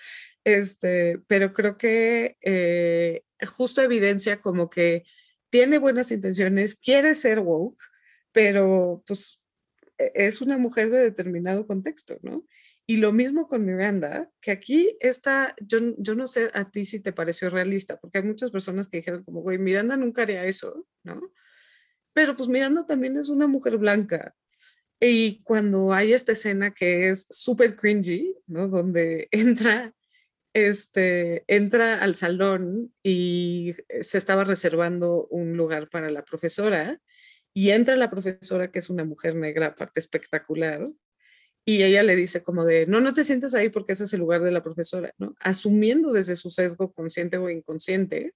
Este, 0.45 1.21
pero 1.29 1.53
creo 1.53 1.77
que 1.77 2.37
eh, 2.43 3.23
justo 3.47 3.81
evidencia 3.81 4.41
como 4.41 4.69
que 4.69 5.05
tiene 5.51 5.79
buenas 5.79 6.11
intenciones, 6.11 6.75
quiere 6.75 7.15
ser 7.15 7.39
woke, 7.39 7.81
pero 8.33 9.05
pues 9.07 9.41
e, 9.99 10.11
es 10.15 10.41
una 10.41 10.59
mujer 10.59 10.91
de 10.91 10.99
determinado 10.99 11.67
contexto, 11.67 12.19
¿no? 12.23 12.45
Y 12.91 12.97
lo 12.97 13.13
mismo 13.13 13.47
con 13.47 13.65
Miranda, 13.65 14.29
que 14.41 14.51
aquí 14.51 14.97
está, 14.99 15.55
yo, 15.61 15.79
yo 15.97 16.17
no 16.17 16.27
sé 16.27 16.51
a 16.55 16.69
ti 16.73 16.85
si 16.85 16.99
te 16.99 17.13
pareció 17.13 17.49
realista, 17.49 18.01
porque 18.01 18.19
hay 18.19 18.25
muchas 18.25 18.51
personas 18.51 18.89
que 18.89 18.97
dijeron 18.97 19.23
como, 19.23 19.43
güey, 19.43 19.59
Miranda 19.59 19.97
nunca 19.97 20.23
haría 20.23 20.45
eso, 20.45 20.89
¿no? 21.05 21.33
Pero 22.13 22.35
pues 22.35 22.49
Miranda 22.49 22.85
también 22.87 23.17
es 23.17 23.29
una 23.29 23.47
mujer 23.47 23.79
blanca. 23.79 24.35
Y 24.99 25.41
cuando 25.45 25.93
hay 25.93 26.15
esta 26.15 26.33
escena 26.33 26.75
que 26.75 27.11
es 27.11 27.29
súper 27.31 27.77
cringy, 27.77 28.35
¿no? 28.49 28.67
Donde 28.67 29.29
entra 29.31 29.95
este, 30.53 31.45
entra 31.47 32.03
al 32.03 32.17
salón 32.17 32.93
y 33.05 33.77
eh, 33.87 34.03
se 34.03 34.19
estaba 34.19 34.43
reservando 34.43 35.29
un 35.31 35.57
lugar 35.57 35.89
para 35.91 36.11
la 36.11 36.25
profesora 36.25 37.01
y 37.55 37.71
entra 37.71 37.95
la 37.95 38.11
profesora, 38.11 38.73
que 38.73 38.81
es 38.81 38.91
una 38.91 39.05
mujer 39.05 39.37
negra, 39.37 39.67
aparte 39.67 40.01
espectacular, 40.01 40.91
y 41.65 41.83
ella 41.83 42.03
le 42.03 42.17
dice 42.17 42.43
como 42.43 42.65
de, 42.65 42.87
no, 42.87 43.01
no 43.01 43.15
te 43.15 43.25
sientes 43.25 43.55
ahí 43.55 43.69
porque 43.69 43.93
ese 43.93 44.05
es 44.05 44.13
el 44.13 44.21
lugar 44.21 44.43
de 44.43 44.51
la 44.51 44.63
profesora, 44.63 45.13
¿no? 45.19 45.35
Asumiendo 45.41 46.13
desde 46.13 46.37
su 46.37 46.51
sesgo 46.51 46.93
consciente 46.93 47.37
o 47.37 47.51
inconsciente 47.51 48.33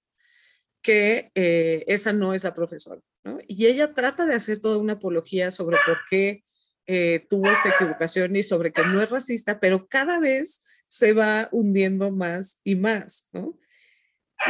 que 0.81 1.31
eh, 1.33 1.83
esa 1.87 2.13
no 2.13 2.33
es 2.33 2.43
la 2.43 2.53
profesora, 2.53 3.01
¿no? 3.23 3.39
Y 3.47 3.65
ella 3.65 3.93
trata 3.93 4.25
de 4.25 4.35
hacer 4.35 4.59
toda 4.59 4.77
una 4.77 4.93
apología 4.93 5.49
sobre 5.49 5.77
por 5.85 5.97
qué 6.09 6.43
eh, 6.85 7.25
tuvo 7.27 7.49
esta 7.49 7.69
equivocación 7.69 8.35
y 8.35 8.43
sobre 8.43 8.71
que 8.71 8.83
no 8.83 9.01
es 9.01 9.09
racista, 9.09 9.59
pero 9.59 9.87
cada 9.87 10.19
vez 10.19 10.63
se 10.87 11.13
va 11.13 11.49
hundiendo 11.51 12.11
más 12.11 12.61
y 12.63 12.75
más, 12.75 13.27
¿no? 13.31 13.57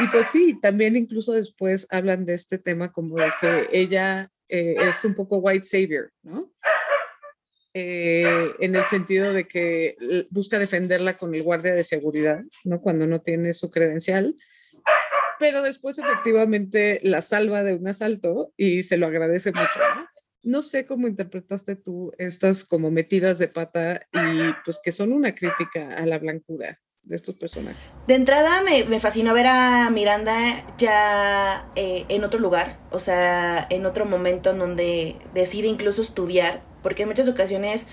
Y 0.03 0.07
pues 0.07 0.27
sí, 0.27 0.59
también 0.61 0.97
incluso 0.97 1.31
después 1.31 1.87
hablan 1.89 2.25
de 2.25 2.33
este 2.33 2.57
tema 2.57 2.91
como 2.91 3.15
de 3.15 3.31
que 3.39 3.69
ella 3.71 4.29
eh, 4.49 4.75
es 4.79 5.05
un 5.05 5.15
poco 5.15 5.37
white 5.37 5.65
savior, 5.65 6.11
¿no? 6.21 6.51
Eh, 7.77 8.53
en 8.59 8.73
el 8.73 8.85
sentido 8.85 9.33
de 9.33 9.49
que 9.49 9.97
busca 10.29 10.57
defenderla 10.59 11.17
con 11.17 11.35
el 11.35 11.43
guardia 11.43 11.75
de 11.75 11.83
seguridad, 11.83 12.41
¿no? 12.63 12.79
Cuando 12.79 13.05
no 13.05 13.21
tiene 13.21 13.53
su 13.53 13.69
credencial, 13.69 14.33
pero 15.39 15.61
después 15.61 15.99
efectivamente 15.99 17.01
la 17.03 17.21
salva 17.21 17.63
de 17.63 17.73
un 17.73 17.85
asalto 17.85 18.53
y 18.55 18.83
se 18.83 18.95
lo 18.95 19.07
agradece 19.07 19.51
mucho, 19.51 19.79
¿no? 19.93 20.07
no 20.45 20.61
sé 20.61 20.85
cómo 20.85 21.07
interpretaste 21.07 21.75
tú 21.75 22.13
estas 22.17 22.63
como 22.63 22.91
metidas 22.91 23.39
de 23.39 23.49
pata 23.49 24.07
y 24.13 24.53
pues 24.63 24.79
que 24.81 24.93
son 24.93 25.11
una 25.11 25.35
crítica 25.35 25.95
a 25.95 26.05
la 26.05 26.19
blancura 26.19 26.79
de 27.05 27.15
estos 27.15 27.35
personajes. 27.35 27.81
De 28.07 28.15
entrada 28.15 28.61
me, 28.61 28.99
fascinó 28.99 29.33
ver 29.33 29.47
a 29.47 29.89
Miranda 29.89 30.63
ya 30.77 31.67
eh, 31.75 32.05
en 32.09 32.23
otro 32.23 32.39
lugar, 32.39 32.77
o 32.91 32.99
sea, 32.99 33.65
en 33.69 33.85
otro 33.85 34.05
momento 34.05 34.51
en 34.51 34.59
donde 34.59 35.15
decide 35.33 35.67
incluso 35.67 36.01
estudiar, 36.01 36.61
porque 36.81 37.03
en 37.03 37.09
muchas 37.09 37.27
ocasiones 37.27 37.87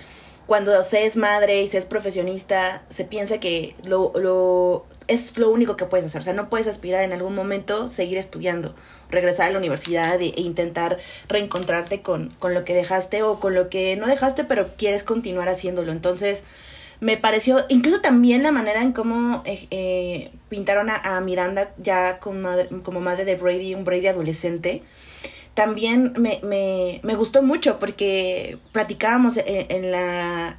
cuando 0.45 0.83
se 0.83 1.05
es 1.05 1.15
madre 1.15 1.61
y 1.61 1.67
se 1.69 1.77
es 1.77 1.85
profesionista, 1.85 2.83
se 2.89 3.05
piensa 3.05 3.39
que 3.39 3.75
lo, 3.85 4.11
lo, 4.15 4.85
es 5.07 5.37
lo 5.37 5.49
único 5.49 5.77
que 5.77 5.85
puedes 5.85 6.05
hacer. 6.05 6.19
O 6.19 6.23
sea, 6.23 6.33
no 6.33 6.49
puedes 6.49 6.67
aspirar 6.67 7.03
en 7.03 7.13
algún 7.13 7.33
momento 7.33 7.87
seguir 7.87 8.17
estudiando, 8.17 8.75
regresar 9.09 9.47
a 9.47 9.51
la 9.51 9.59
universidad 9.59 10.21
e, 10.21 10.33
intentar 10.35 10.99
reencontrarte 11.29 12.01
con, 12.01 12.29
con 12.39 12.53
lo 12.53 12.65
que 12.65 12.73
dejaste 12.73 13.23
o 13.23 13.39
con 13.39 13.55
lo 13.55 13.69
que 13.69 13.95
no 13.95 14.05
dejaste, 14.05 14.43
pero 14.43 14.75
quieres 14.75 15.03
continuar 15.03 15.47
haciéndolo. 15.47 15.93
Entonces, 15.93 16.43
me 17.03 17.17
pareció, 17.17 17.65
incluso 17.67 17.99
también 17.99 18.43
la 18.43 18.53
manera 18.53 18.81
en 18.81 18.93
cómo 18.93 19.43
eh, 19.45 19.67
eh, 19.71 20.31
pintaron 20.47 20.89
a, 20.89 21.19
Miranda 21.19 21.73
ya 21.77 22.19
como 22.19 23.01
madre, 23.01 23.25
de 23.25 23.35
Brady, 23.35 23.75
un 23.75 23.83
Brady 23.83 24.07
adolescente 24.07 24.83
también 25.53 26.13
me, 26.17 26.39
me, 26.43 26.99
me 27.03 27.13
gustó 27.13 27.43
mucho 27.43 27.77
porque 27.77 28.57
platicábamos 28.71 29.37
en, 29.45 29.91
la 29.91 30.57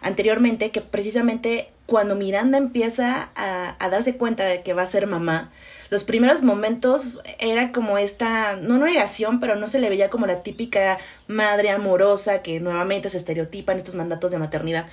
anteriormente 0.00 0.70
que 0.70 0.80
precisamente 0.80 1.70
cuando 1.86 2.14
Miranda 2.14 2.58
empieza 2.58 3.30
a, 3.34 3.76
a, 3.80 3.88
darse 3.88 4.16
cuenta 4.16 4.44
de 4.44 4.62
que 4.62 4.74
va 4.74 4.82
a 4.82 4.86
ser 4.86 5.08
mamá, 5.08 5.50
los 5.88 6.04
primeros 6.04 6.42
momentos 6.42 7.20
era 7.38 7.70
como 7.70 7.96
esta, 7.98 8.56
no 8.56 8.78
negación, 8.78 9.38
pero 9.38 9.54
no 9.54 9.68
se 9.68 9.78
le 9.78 9.88
veía 9.88 10.10
como 10.10 10.26
la 10.26 10.42
típica 10.42 10.98
madre 11.28 11.70
amorosa 11.70 12.42
que 12.42 12.58
nuevamente 12.58 13.08
se 13.08 13.18
estereotipa 13.18 13.72
en 13.72 13.78
estos 13.78 13.94
mandatos 13.94 14.30
de 14.32 14.38
maternidad. 14.38 14.86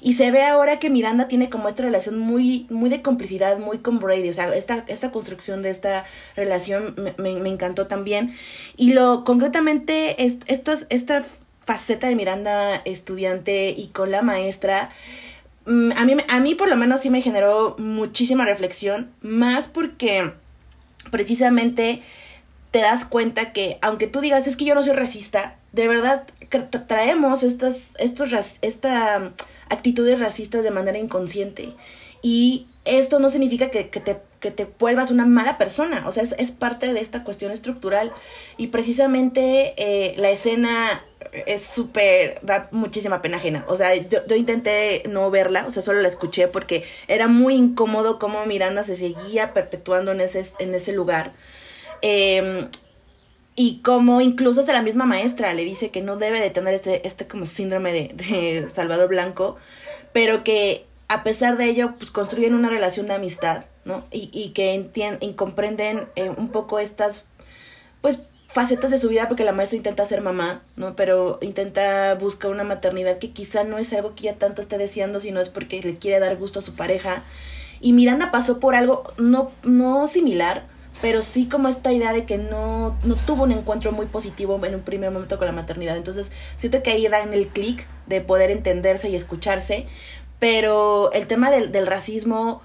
Y 0.00 0.14
se 0.14 0.30
ve 0.30 0.44
ahora 0.44 0.78
que 0.78 0.90
Miranda 0.90 1.28
tiene 1.28 1.50
como 1.50 1.68
esta 1.68 1.82
relación 1.82 2.18
muy, 2.18 2.66
muy 2.70 2.88
de 2.88 3.02
complicidad, 3.02 3.58
muy 3.58 3.78
con 3.78 3.98
Brady. 3.98 4.28
O 4.30 4.32
sea, 4.32 4.54
esta, 4.54 4.84
esta 4.88 5.10
construcción 5.10 5.62
de 5.62 5.70
esta 5.70 6.04
relación 6.36 6.94
me, 7.18 7.38
me, 7.38 7.48
encantó 7.48 7.86
también. 7.86 8.32
Y 8.76 8.94
lo, 8.94 9.24
concretamente, 9.24 10.24
es, 10.24 10.38
esta 10.46 11.24
faceta 11.60 12.08
de 12.08 12.16
Miranda 12.16 12.76
estudiante 12.84 13.70
y 13.76 13.88
con 13.88 14.10
la 14.10 14.22
maestra, 14.22 14.90
mm, 15.66 15.92
a 15.96 16.04
mí, 16.04 16.16
a 16.28 16.40
mí 16.40 16.54
por 16.54 16.68
lo 16.68 16.76
menos 16.76 17.02
sí 17.02 17.10
me 17.10 17.20
generó 17.20 17.76
muchísima 17.78 18.44
reflexión, 18.44 19.10
más 19.20 19.68
porque 19.68 20.32
precisamente 21.10 22.02
te 22.70 22.80
das 22.80 23.04
cuenta 23.04 23.52
que 23.52 23.78
aunque 23.82 24.06
tú 24.06 24.20
digas 24.20 24.46
es 24.46 24.56
que 24.56 24.64
yo 24.64 24.74
no 24.74 24.82
soy 24.82 24.94
racista, 24.94 25.56
de 25.72 25.88
verdad 25.88 26.26
traemos 26.88 27.42
estas, 27.42 27.92
estos, 27.98 28.32
esta 28.62 29.32
actitudes 29.70 30.20
racistas 30.20 30.62
de 30.62 30.70
manera 30.70 30.98
inconsciente. 30.98 31.72
Y 32.22 32.66
esto 32.84 33.18
no 33.18 33.30
significa 33.30 33.70
que, 33.70 33.84
te, 33.84 34.18
que 34.40 34.50
te 34.50 34.68
vuelvas 34.78 35.10
una 35.10 35.26
mala 35.26 35.58
persona, 35.58 36.04
o 36.06 36.12
sea, 36.12 36.22
es, 36.22 36.50
parte 36.50 36.92
de 36.92 37.00
esta 37.00 37.24
cuestión 37.24 37.50
estructural. 37.52 38.12
Y 38.56 38.68
precisamente 38.68 39.74
eh, 39.76 40.14
la 40.18 40.30
escena 40.30 41.02
es 41.46 41.62
súper, 41.64 42.40
da 42.42 42.68
muchísima 42.72 43.22
pena 43.22 43.38
ajena. 43.38 43.64
O 43.68 43.76
sea, 43.76 43.94
yo, 43.94 44.26
yo, 44.26 44.36
intenté 44.36 45.02
no 45.08 45.30
verla, 45.30 45.64
o 45.66 45.70
sea, 45.70 45.82
solo 45.82 46.00
la 46.02 46.08
escuché 46.08 46.48
porque 46.48 46.84
era 47.08 47.28
muy 47.28 47.54
incómodo 47.54 48.18
cómo 48.18 48.44
Miranda 48.46 48.82
se 48.82 48.96
seguía 48.96 49.54
perpetuando 49.54 50.12
en 50.12 50.20
ese, 50.20 50.44
en 50.58 50.74
ese 50.74 50.92
lugar. 50.92 51.32
Eh, 52.02 52.68
y 53.62 53.80
como 53.82 54.22
incluso 54.22 54.60
hasta 54.60 54.72
la 54.72 54.80
misma 54.80 55.04
maestra 55.04 55.52
le 55.52 55.66
dice 55.66 55.90
que 55.90 56.00
no 56.00 56.16
debe 56.16 56.40
de 56.40 56.48
tener 56.48 56.72
este, 56.72 57.06
este 57.06 57.28
como 57.28 57.44
síndrome 57.44 57.92
de, 57.92 58.66
Salvador 58.70 59.10
Blanco, 59.10 59.56
pero 60.14 60.42
que 60.44 60.86
a 61.08 61.22
pesar 61.24 61.58
de 61.58 61.66
ello, 61.66 61.94
pues 61.98 62.10
construyen 62.10 62.54
una 62.54 62.70
relación 62.70 63.04
de 63.04 63.12
amistad, 63.12 63.66
¿no? 63.84 64.06
Y, 64.10 64.30
y 64.32 64.52
que 64.54 64.72
entienden 64.72 65.34
comprenden 65.34 66.08
eh, 66.16 66.30
un 66.30 66.48
poco 66.48 66.78
estas, 66.78 67.26
pues, 68.00 68.22
facetas 68.46 68.92
de 68.92 68.98
su 68.98 69.10
vida, 69.10 69.28
porque 69.28 69.44
la 69.44 69.52
maestra 69.52 69.76
intenta 69.76 70.06
ser 70.06 70.22
mamá, 70.22 70.62
¿no? 70.76 70.96
Pero 70.96 71.38
intenta 71.42 72.14
buscar 72.14 72.50
una 72.50 72.64
maternidad 72.64 73.18
que 73.18 73.32
quizá 73.32 73.62
no 73.64 73.76
es 73.76 73.92
algo 73.92 74.14
que 74.14 74.28
ella 74.28 74.38
tanto 74.38 74.62
esté 74.62 74.78
deseando, 74.78 75.20
sino 75.20 75.38
es 75.38 75.50
porque 75.50 75.82
le 75.82 75.96
quiere 75.96 76.18
dar 76.18 76.34
gusto 76.38 76.60
a 76.60 76.62
su 76.62 76.76
pareja. 76.76 77.24
Y 77.82 77.92
Miranda 77.92 78.30
pasó 78.30 78.58
por 78.58 78.74
algo 78.74 79.12
no, 79.18 79.52
no 79.64 80.06
similar, 80.06 80.66
pero 81.00 81.22
sí 81.22 81.48
como 81.48 81.68
esta 81.68 81.92
idea 81.92 82.12
de 82.12 82.24
que 82.24 82.38
no, 82.38 82.98
no 83.04 83.16
tuvo 83.16 83.44
un 83.44 83.52
encuentro 83.52 83.92
muy 83.92 84.06
positivo 84.06 84.60
en 84.64 84.74
un 84.74 84.82
primer 84.82 85.10
momento 85.10 85.38
con 85.38 85.46
la 85.46 85.52
maternidad. 85.52 85.96
Entonces, 85.96 86.30
siento 86.56 86.82
que 86.82 86.90
ahí 86.90 87.06
dan 87.08 87.32
el 87.32 87.48
clic 87.48 87.86
de 88.06 88.20
poder 88.20 88.50
entenderse 88.50 89.08
y 89.08 89.16
escucharse, 89.16 89.86
pero 90.38 91.12
el 91.12 91.26
tema 91.26 91.50
del, 91.50 91.72
del 91.72 91.86
racismo, 91.86 92.62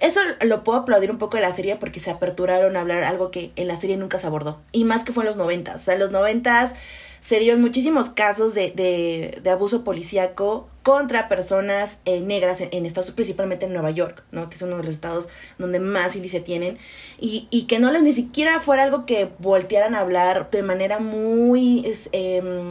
eso 0.00 0.20
lo 0.42 0.64
puedo 0.64 0.80
aplaudir 0.80 1.10
un 1.10 1.18
poco 1.18 1.36
de 1.36 1.42
la 1.42 1.52
serie 1.52 1.76
porque 1.76 2.00
se 2.00 2.10
aperturaron 2.10 2.76
a 2.76 2.80
hablar 2.80 3.04
algo 3.04 3.30
que 3.30 3.52
en 3.56 3.68
la 3.68 3.76
serie 3.76 3.96
nunca 3.96 4.18
se 4.18 4.26
abordó, 4.26 4.60
y 4.72 4.84
más 4.84 5.04
que 5.04 5.12
fue 5.12 5.24
en 5.24 5.28
los 5.28 5.36
noventas. 5.36 5.76
O 5.76 5.84
sea, 5.84 5.94
en 5.94 6.00
los 6.00 6.10
noventas 6.10 6.74
se 7.20 7.38
dieron 7.38 7.60
muchísimos 7.60 8.08
casos 8.08 8.54
de, 8.54 8.70
de, 8.70 9.40
de 9.42 9.50
abuso 9.50 9.84
policíaco 9.84 10.68
contra 10.82 11.28
personas 11.28 12.00
eh, 12.06 12.20
negras 12.20 12.60
en, 12.60 12.86
Estados 12.86 13.08
Unidos, 13.08 13.16
principalmente 13.16 13.66
en 13.66 13.72
Nueva 13.72 13.90
York, 13.90 14.24
¿no? 14.32 14.48
Que 14.48 14.56
es 14.56 14.62
uno 14.62 14.78
de 14.78 14.84
los 14.84 14.94
estados 14.94 15.28
donde 15.58 15.78
más 15.78 16.16
índice 16.16 16.40
tienen, 16.40 16.78
y, 17.18 17.46
y 17.50 17.64
que 17.64 17.78
no 17.78 17.92
les 17.92 18.02
ni 18.02 18.12
siquiera 18.12 18.60
fuera 18.60 18.84
algo 18.84 19.04
que 19.04 19.30
voltearan 19.38 19.94
a 19.94 20.00
hablar 20.00 20.48
de 20.50 20.62
manera 20.62 20.98
muy, 20.98 21.84
eh, 22.12 22.68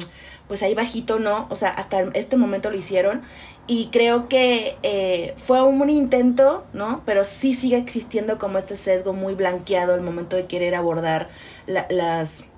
pues 0.48 0.64
ahí 0.64 0.74
bajito, 0.74 1.20
¿no? 1.20 1.48
O 1.52 1.56
sea, 1.56 1.70
hasta 1.70 2.02
este 2.14 2.36
momento 2.36 2.72
lo 2.72 2.78
hicieron, 2.78 3.22
y 3.68 3.90
creo 3.92 4.28
que 4.28 4.78
eh, 4.82 5.36
fue 5.38 5.62
un 5.62 5.88
intento, 5.92 6.66
¿no? 6.74 7.04
Pero 7.06 7.24
sí 7.24 7.54
sigue 7.54 7.78
existiendo 7.78 8.40
como 8.40 8.58
este 8.58 8.76
sesgo 8.76 9.14
muy 9.14 9.36
blanqueado 9.36 9.94
al 9.94 10.02
momento 10.02 10.36
de 10.36 10.48
querer 10.48 10.74
abordar 10.74 11.30
las 11.68 12.49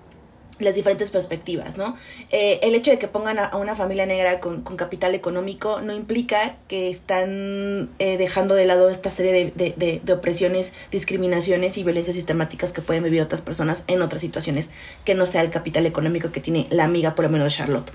las 0.61 0.75
diferentes 0.75 1.11
perspectivas, 1.11 1.77
¿no? 1.77 1.95
Eh, 2.29 2.59
el 2.63 2.75
hecho 2.75 2.91
de 2.91 2.99
que 2.99 3.07
pongan 3.07 3.39
a, 3.39 3.55
una 3.57 3.75
familia 3.75 4.05
negra 4.05 4.39
con, 4.39 4.61
capital 4.61 5.15
económico 5.15 5.81
no 5.81 5.93
implica 5.93 6.55
que 6.67 6.89
están 6.89 7.89
eh, 7.99 8.17
dejando 8.17 8.55
de 8.55 8.65
lado 8.65 8.89
esta 8.89 9.11
serie 9.11 9.51
de, 9.55 10.13
opresiones, 10.13 10.73
discriminaciones 10.91 11.77
y 11.77 11.83
violencias 11.83 12.15
sistemáticas 12.15 12.71
que 12.71 12.81
pueden 12.81 13.03
vivir 13.03 13.21
otras 13.21 13.41
personas 13.41 13.83
en 13.87 14.01
otras 14.01 14.21
situaciones 14.21 14.71
que 15.05 15.15
no 15.15 15.25
sea 15.25 15.41
el 15.41 15.49
capital 15.49 15.85
económico 15.85 16.31
que 16.31 16.39
tiene 16.39 16.67
la 16.69 16.85
amiga, 16.85 17.15
por 17.15 17.25
lo 17.25 17.31
menos 17.31 17.51
de 17.51 17.57
Charlotte. 17.57 17.91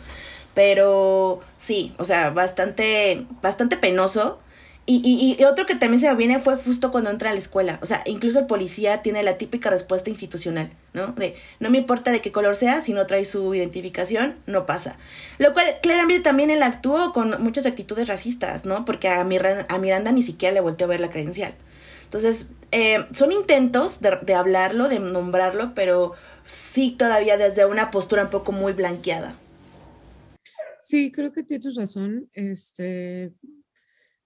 Pero 0.55 1.41
sí, 1.59 1.95
o 1.99 2.05
sea, 2.05 2.31
bastante, 2.31 3.27
bastante 3.43 3.77
penoso 3.77 4.39
y, 4.89 5.03
y, 5.05 5.37
y, 5.37 5.45
otro 5.45 5.67
que 5.67 5.75
también 5.75 6.01
se 6.01 6.09
me 6.09 6.15
viene 6.15 6.39
fue 6.39 6.57
justo 6.57 6.93
cuando 6.93 7.11
entra 7.11 7.31
a 7.31 7.33
la 7.33 7.41
escuela. 7.41 7.81
O 7.83 7.87
sea, 7.87 8.03
incluso 8.07 8.39
el 8.39 8.47
policía 8.47 9.03
tiene 9.03 9.25
la 9.25 9.37
típica 9.37 9.69
respuesta 9.69 10.11
institucional, 10.11 10.71
¿no? 10.95 11.09
De 11.09 11.35
no 11.59 11.71
me 11.71 11.79
importa 11.79 12.13
de 12.13 12.21
qué 12.21 12.31
color 12.31 12.55
sea, 12.55 12.81
si 12.83 12.93
no 12.93 13.05
trae 13.05 13.25
su 13.25 13.53
identificación, 13.53 14.37
no 14.47 14.65
pasa. 14.65 14.97
Lo 15.39 15.53
cual 15.55 15.67
claramente 15.83 16.23
también 16.23 16.51
él 16.51 16.63
actuó 16.63 17.13
con 17.13 17.43
muchas 17.43 17.67
actitudes 17.67 18.07
racistas, 18.07 18.65
¿no? 18.65 18.85
Porque 18.85 19.09
a 19.09 19.25
Miranda, 19.25 19.67
a 19.69 19.79
Miranda 19.79 20.13
ni 20.13 20.23
siquiera 20.23 20.55
le 20.55 20.61
volteó 20.61 20.87
a 20.87 20.91
ver 20.91 21.01
la 21.01 21.11
credencial. 21.11 21.55
Entonces, 22.05 22.51
eh, 22.71 23.05
son 23.13 23.33
intentos 23.33 24.01
de, 24.01 24.19
de 24.23 24.35
hablarlo, 24.35 24.89
de 24.89 25.01
nombrarlo, 25.01 25.73
pero 25.75 26.13
sí 26.45 26.93
todavía 26.97 27.37
desde 27.37 27.67
una 27.67 27.91
postura 27.91 28.23
un 28.23 28.31
poco 28.31 28.53
muy 28.53 28.73
blanqueada. 28.73 29.37
Sí, 30.79 31.11
creo 31.11 31.33
que 31.33 31.43
tienes 31.43 31.75
razón. 31.75 32.31
Este, 32.33 33.33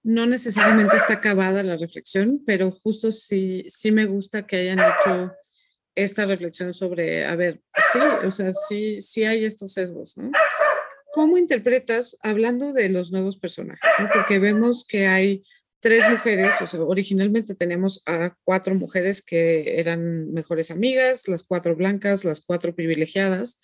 no 0.02 0.26
necesariamente 0.26 0.96
está 0.96 1.14
acabada 1.14 1.62
la 1.62 1.76
reflexión, 1.76 2.42
pero 2.46 2.70
justo 2.70 3.10
sí, 3.10 3.64
sí 3.68 3.92
me 3.92 4.06
gusta 4.06 4.46
que 4.46 4.56
hayan 4.56 4.80
hecho 4.80 5.32
esta 5.94 6.24
reflexión 6.24 6.72
sobre, 6.72 7.26
a 7.26 7.36
ver, 7.36 7.60
sí, 7.92 7.98
o 8.24 8.30
sea, 8.30 8.52
sí, 8.52 9.02
sí 9.02 9.24
hay 9.24 9.44
estos 9.44 9.72
sesgos, 9.74 10.16
¿no? 10.16 10.30
¿Cómo 11.12 11.36
interpretas, 11.36 12.16
hablando 12.22 12.72
de 12.72 12.88
los 12.88 13.10
nuevos 13.10 13.36
personajes, 13.36 13.90
¿no? 13.98 14.08
porque 14.14 14.38
vemos 14.38 14.86
que 14.86 15.08
hay 15.08 15.42
tres 15.80 16.08
mujeres, 16.08 16.54
o 16.60 16.66
sea, 16.66 16.80
originalmente 16.82 17.54
tenemos 17.54 18.02
a 18.06 18.36
cuatro 18.44 18.74
mujeres 18.74 19.22
que 19.22 19.80
eran 19.80 20.32
mejores 20.32 20.70
amigas, 20.70 21.26
las 21.26 21.42
cuatro 21.42 21.74
blancas, 21.74 22.24
las 22.24 22.40
cuatro 22.42 22.74
privilegiadas, 22.74 23.58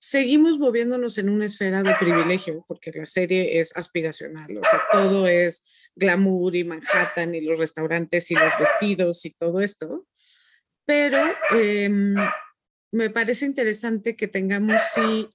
seguimos 0.00 0.58
moviéndonos 0.58 1.18
en 1.18 1.28
una 1.28 1.44
esfera 1.44 1.82
de 1.82 1.94
privilegio, 1.94 2.64
porque 2.66 2.90
la 2.90 3.04
serie 3.04 3.60
es 3.60 3.76
aspiracional, 3.76 4.56
o 4.56 4.62
sea, 4.64 4.80
todo 4.90 5.28
es 5.28 5.62
glamour 5.94 6.56
y 6.56 6.64
Manhattan 6.64 7.34
y 7.34 7.42
los 7.42 7.58
restaurantes 7.58 8.30
y 8.30 8.34
los 8.34 8.52
vestidos 8.58 9.26
y 9.26 9.32
todo 9.32 9.60
esto. 9.60 10.08
Pero 10.86 11.18
em, 11.50 12.14
me 12.90 13.10
parece 13.10 13.44
interesante 13.44 14.16
que 14.16 14.26
tengamos, 14.26 14.80
sí, 14.94 15.28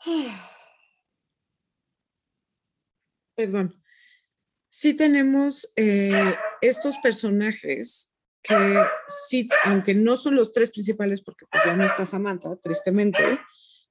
perdón, 3.36 3.80
sí 4.68 4.92
tenemos 4.94 5.70
eh, 5.76 6.34
estos 6.60 6.98
personajes 6.98 8.10
que 8.46 8.82
sí, 9.28 9.48
aunque 9.64 9.94
no 9.94 10.16
son 10.16 10.36
los 10.36 10.52
tres 10.52 10.70
principales, 10.70 11.20
porque 11.20 11.46
pues 11.50 11.64
ya 11.64 11.74
no 11.74 11.84
está 11.84 12.06
Samantha, 12.06 12.56
tristemente, 12.56 13.40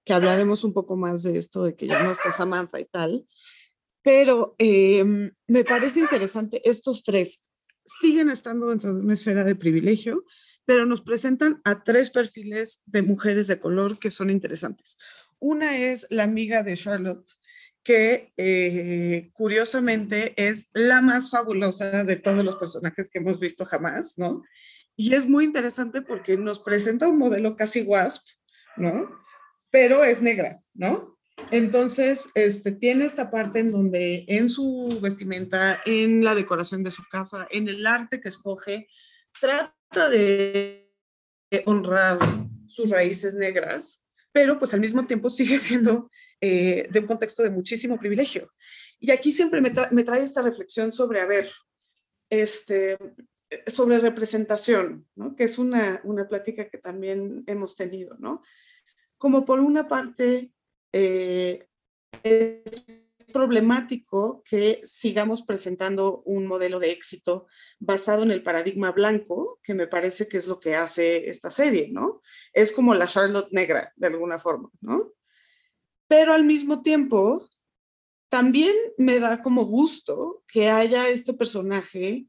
que 0.03 0.13
hablaremos 0.13 0.63
un 0.63 0.73
poco 0.73 0.95
más 0.95 1.23
de 1.23 1.37
esto, 1.37 1.63
de 1.63 1.75
que 1.75 1.87
ya 1.87 2.03
no 2.03 2.11
está 2.11 2.31
Samantha 2.31 2.79
y 2.79 2.85
tal, 2.85 3.25
pero 4.01 4.55
em, 4.59 5.31
me 5.47 5.63
parece 5.63 5.99
interesante, 5.99 6.61
estos 6.63 7.03
tres 7.03 7.41
siguen 7.85 8.29
estando 8.29 8.69
dentro 8.69 8.93
de 8.93 9.01
una 9.01 9.13
esfera 9.13 9.43
de 9.43 9.55
privilegio, 9.55 10.23
pero 10.65 10.85
nos 10.85 11.01
presentan 11.01 11.61
a 11.63 11.83
tres 11.83 12.09
perfiles 12.09 12.81
de 12.85 13.01
mujeres 13.01 13.47
de 13.47 13.59
color 13.59 13.99
que 13.99 14.11
son 14.11 14.29
interesantes. 14.29 14.97
Una 15.39 15.77
es 15.77 16.07
la 16.09 16.23
amiga 16.23 16.63
de 16.63 16.77
Charlotte, 16.77 17.31
que 17.85 18.33
eh, 18.35 19.29
curiosamente 19.33 20.33
es 20.35 20.69
la 20.73 21.01
más 21.01 21.29
fabulosa 21.29 22.03
de 22.03 22.15
todos 22.15 22.43
los 22.43 22.55
personajes 22.55 23.09
que 23.11 23.19
hemos 23.19 23.39
visto 23.39 23.63
jamás, 23.63 24.15
¿no? 24.17 24.43
Y 24.97 25.13
es 25.13 25.29
muy 25.29 25.45
interesante 25.45 26.01
porque 26.01 26.35
nos 26.35 26.59
presenta 26.59 27.07
un 27.07 27.19
modelo 27.19 27.55
casi 27.55 27.83
wasp, 27.83 28.25
¿no? 28.75 29.07
Pero 29.69 30.03
es 30.03 30.19
negra, 30.19 30.59
¿no? 30.73 31.15
Entonces, 31.51 32.27
este, 32.33 32.71
tiene 32.71 33.05
esta 33.05 33.29
parte 33.29 33.59
en 33.59 33.71
donde 33.71 34.25
en 34.29 34.49
su 34.49 34.99
vestimenta, 34.99 35.79
en 35.85 36.23
la 36.23 36.33
decoración 36.33 36.81
de 36.83 36.89
su 36.89 37.03
casa, 37.11 37.47
en 37.51 37.67
el 37.67 37.85
arte 37.85 38.19
que 38.19 38.29
escoge, 38.29 38.87
trata 39.39 40.09
de 40.09 40.89
honrar 41.65 42.17
sus 42.65 42.89
raíces 42.89 43.35
negras, 43.35 44.03
pero 44.31 44.57
pues 44.57 44.73
al 44.73 44.79
mismo 44.79 45.05
tiempo 45.05 45.29
sigue 45.29 45.59
siendo 45.59 46.09
eh, 46.47 46.87
de 46.91 46.99
un 46.99 47.07
contexto 47.07 47.41
de 47.41 47.49
muchísimo 47.49 47.97
privilegio. 47.97 48.51
Y 48.99 49.09
aquí 49.09 49.31
siempre 49.31 49.61
me, 49.61 49.71
trae 49.71 50.21
esta 50.21 50.43
reflexión 50.43 50.93
sobre, 50.93 51.19
a 51.19 51.25
ver, 51.25 51.49
este, 52.29 52.99
sobre 53.65 53.97
representación, 53.97 55.07
¿no? 55.15 55.35
que 55.35 55.45
es 55.45 55.57
una, 55.57 56.01
una 56.03 56.27
plática 56.27 56.69
que 56.69 56.77
también 56.77 57.43
hemos 57.47 57.75
tenido, 57.75 58.15
¿no? 58.19 58.43
Como 59.17 59.43
por 59.43 59.59
una 59.59 59.87
parte, 59.87 60.51
eh, 60.93 61.67
es 62.21 62.61
problemático 63.33 64.43
que 64.47 64.81
sigamos 64.83 65.41
presentando 65.41 66.21
un 66.25 66.45
modelo 66.45 66.77
de 66.77 66.91
éxito 66.91 67.47
basado 67.79 68.21
en 68.21 68.29
el 68.29 68.43
paradigma 68.43 68.91
blanco, 68.91 69.59
que 69.63 69.73
me 69.73 69.87
parece 69.87 70.27
que 70.27 70.37
es 70.37 70.45
lo 70.45 70.59
que 70.59 70.75
hace 70.75 71.27
esta 71.27 71.49
serie, 71.49 71.89
¿no? 71.91 72.21
Es 72.53 72.71
como 72.71 72.93
la 72.93 73.07
Charlotte 73.07 73.51
negra, 73.51 73.91
de 73.95 74.07
alguna 74.07 74.37
forma, 74.37 74.69
¿no? 74.79 75.14
Pero 76.07 76.33
al 76.33 76.43
mismo 76.43 76.81
tiempo 76.81 77.49
también 78.29 78.75
me 78.97 79.19
da 79.19 79.41
como 79.41 79.65
gusto 79.65 80.43
que 80.47 80.69
haya 80.69 81.09
este 81.09 81.33
personaje 81.33 82.27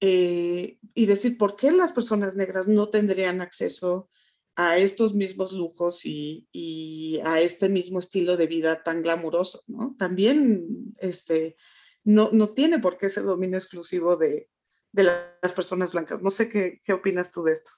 eh, 0.00 0.78
y 0.94 1.06
decir, 1.06 1.38
¿por 1.38 1.56
qué 1.56 1.70
las 1.70 1.92
personas 1.92 2.34
negras 2.36 2.66
no 2.66 2.88
tendrían 2.88 3.40
acceso 3.40 4.08
a 4.56 4.78
estos 4.78 5.14
mismos 5.14 5.52
lujos 5.52 6.02
y, 6.04 7.20
a 7.24 7.40
este 7.40 7.68
mismo 7.68 7.98
estilo 7.98 8.36
de 8.36 8.46
vida 8.46 8.82
tan 8.82 9.02
glamuroso? 9.02 9.62
¿no? 9.66 9.94
También 9.98 10.94
este, 10.98 11.56
no, 12.04 12.30
no 12.32 12.50
tiene 12.50 12.78
por 12.78 12.96
qué 12.96 13.08
ser 13.08 13.24
dominio 13.24 13.58
exclusivo 13.58 14.16
de, 14.16 14.48
de 14.92 15.02
las 15.02 15.52
personas 15.54 15.92
blancas. 15.92 16.22
No 16.22 16.30
sé 16.30 16.48
qué, 16.48 16.80
qué 16.84 16.92
opinas 16.92 17.32
tú 17.32 17.42
de 17.42 17.52
esto. 17.52 17.70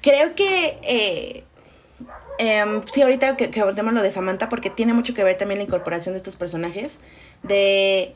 Creo 0.00 0.34
que... 0.34 0.78
Eh, 0.82 1.44
em, 2.38 2.82
sí, 2.92 3.02
ahorita 3.02 3.36
que, 3.36 3.50
que, 3.50 3.60
abordemos 3.60 3.92
lo 3.92 4.02
de 4.02 4.10
Samantha, 4.10 4.48
porque 4.48 4.70
tiene 4.70 4.92
mucho 4.92 5.14
que 5.14 5.24
ver 5.24 5.36
también 5.36 5.58
la 5.58 5.64
incorporación 5.64 6.14
de 6.14 6.18
estos 6.18 6.36
personajes. 6.36 7.00
De. 7.42 8.14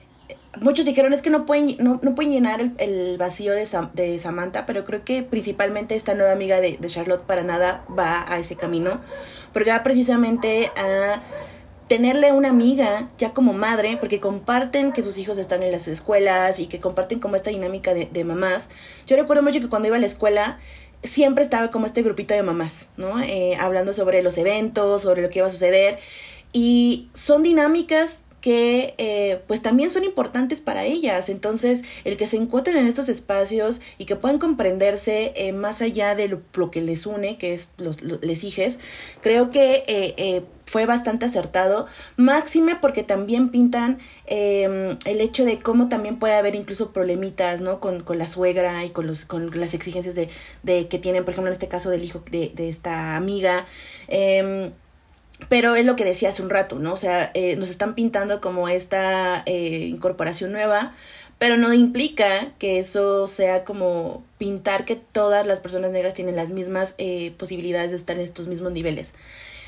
Muchos 0.61 0.87
dijeron 0.87 1.13
es 1.13 1.21
que 1.21 1.29
no 1.29 1.45
pueden, 1.45 1.77
no, 1.79 2.01
pueden 2.15 2.33
llenar 2.33 2.61
el, 2.79 3.19
vacío 3.19 3.53
de, 3.53 4.19
Samantha, 4.19 4.65
pero 4.65 4.85
creo 4.85 5.05
que 5.05 5.23
principalmente 5.23 5.95
esta 5.95 6.15
nueva 6.15 6.33
amiga 6.33 6.61
de, 6.61 6.79
Charlotte 6.87 7.23
para 7.23 7.43
nada 7.43 7.85
va 7.97 8.25
a 8.27 8.39
ese 8.39 8.57
camino, 8.57 9.01
porque 9.53 9.71
va 9.71 9.83
precisamente 9.83 10.71
a 10.75 11.21
tenerle 11.89 12.33
una 12.33 12.49
amiga 12.49 13.07
ya 13.19 13.35
como 13.35 13.53
madre, 13.53 13.99
porque 13.99 14.19
comparten 14.19 14.93
que 14.93 15.03
sus 15.03 15.19
hijos 15.19 15.37
están 15.37 15.63
en 15.63 15.71
las 15.73 15.87
escuelas 15.89 16.59
y 16.59 16.67
que 16.67 16.81
comparten 16.81 17.21
como 17.21 17.37
esta 17.37 17.51
dinámica 17.51 17.93
de 17.93 18.25
mamás. 18.25 18.71
Yo 19.07 19.17
recuerdo 19.17 19.43
mucho 19.43 19.61
que 19.61 19.69
cuando 19.69 19.89
iba 19.89 19.99
a 19.99 20.01
la 20.01 20.07
escuela, 20.07 20.59
siempre 21.07 21.43
estaba 21.43 21.71
como 21.71 21.87
este 21.87 22.03
grupito 22.03 22.35
de 22.35 22.43
mamás, 22.43 22.89
¿no? 22.97 23.21
Eh, 23.21 23.57
hablando 23.59 23.93
sobre 23.93 24.23
los 24.23 24.39
eventos, 24.39 25.03
sobre 25.03 25.23
lo 25.23 25.31
que 25.31 25.39
iba 25.39 25.49
a 25.49 25.51
suceder. 25.51 25.99
Y 26.53 27.09
son 27.15 27.43
dinámicas 27.43 28.26
que 28.47 28.95
eh, 28.99 29.43
pues 29.49 29.61
también 29.61 29.91
son 29.91 30.05
importantes 30.05 30.61
para 30.61 30.85
ellas. 30.85 31.31
Entonces, 31.31 31.83
el 32.05 32.17
que 32.17 32.29
se 32.29 32.37
encuentren 32.37 32.77
en 32.77 32.87
estos 32.87 33.09
espacios 33.09 33.81
y 33.99 34.05
que 34.05 34.15
puedan 34.15 34.39
comprenderse 34.39 35.33
eh, 35.35 35.53
más 35.53 35.83
allá 35.83 36.15
de 36.15 36.29
lo, 36.29 36.71
que 36.71 36.81
les 36.81 37.07
une, 37.07 37.39
que 37.39 37.55
es 37.55 37.71
los, 37.77 38.03
les 38.03 38.45
hijes, 38.45 38.79
creo 39.21 39.51
que 39.51 39.83
eh, 39.89 40.45
fue 40.65 40.87
bastante 40.87 41.27
acertado, 41.27 41.87
máxime 42.17 42.77
porque 42.77 43.03
también 43.03 43.49
pintan 43.49 43.99
em, 44.27 44.97
el 45.07 45.21
hecho 45.21 45.45
de 45.45 45.59
cómo 45.59 45.89
también 45.89 46.21
puede 46.21 46.35
haber 46.35 46.55
incluso 46.55 46.93
problemitas, 46.93 47.63
¿no? 47.63 47.81
Con, 47.81 48.05
con 48.05 48.17
la 48.17 48.27
suegra 48.27 48.85
y 48.85 48.91
con, 48.91 49.09
los, 49.09 49.25
con 49.25 49.51
las 49.59 49.75
exigencias 49.75 50.15
de, 50.15 50.29
de, 50.63 50.87
que 50.87 51.01
tienen, 51.01 51.25
por 51.25 51.33
ejemplo, 51.33 51.49
en 51.49 51.55
este 51.55 51.67
caso 51.67 51.91
del 51.91 52.05
hijo 52.05 52.23
de, 52.31 52.53
de 52.55 52.69
esta 52.69 53.17
amiga. 53.17 53.67
Pero 55.49 55.77
es 55.77 55.85
lo 55.85 55.97
que 55.97 56.05
decía 56.05 56.31
hace 56.31 56.43
un 56.43 56.51
rato, 56.51 56.79
¿no? 56.79 56.95
O 56.95 56.97
sea, 56.97 57.31
eh, 57.35 57.57
nos 57.57 57.69
están 57.69 57.95
pintando 57.95 58.41
como 58.41 58.69
esta 58.69 59.43
eh, 59.47 59.87
incorporación 59.91 60.51
nueva, 60.51 60.95
pero 61.39 61.57
no 61.57 61.75
implica 61.75 62.53
que 62.59 62.79
eso 62.79 63.27
sea 63.27 63.65
como 63.65 64.25
pintar 64.39 64.85
que 64.85 64.97
todas 64.97 65.47
las 65.47 65.61
personas 65.61 65.91
negras 65.91 66.15
tienen 66.15 66.37
las 66.37 66.51
mismas 66.51 66.95
eh, 66.99 67.33
posibilidades 67.37 67.91
de 67.91 67.97
estar 67.97 68.17
en 68.17 68.23
estos 68.23 68.47
mismos 68.47 68.73
niveles. 68.73 69.13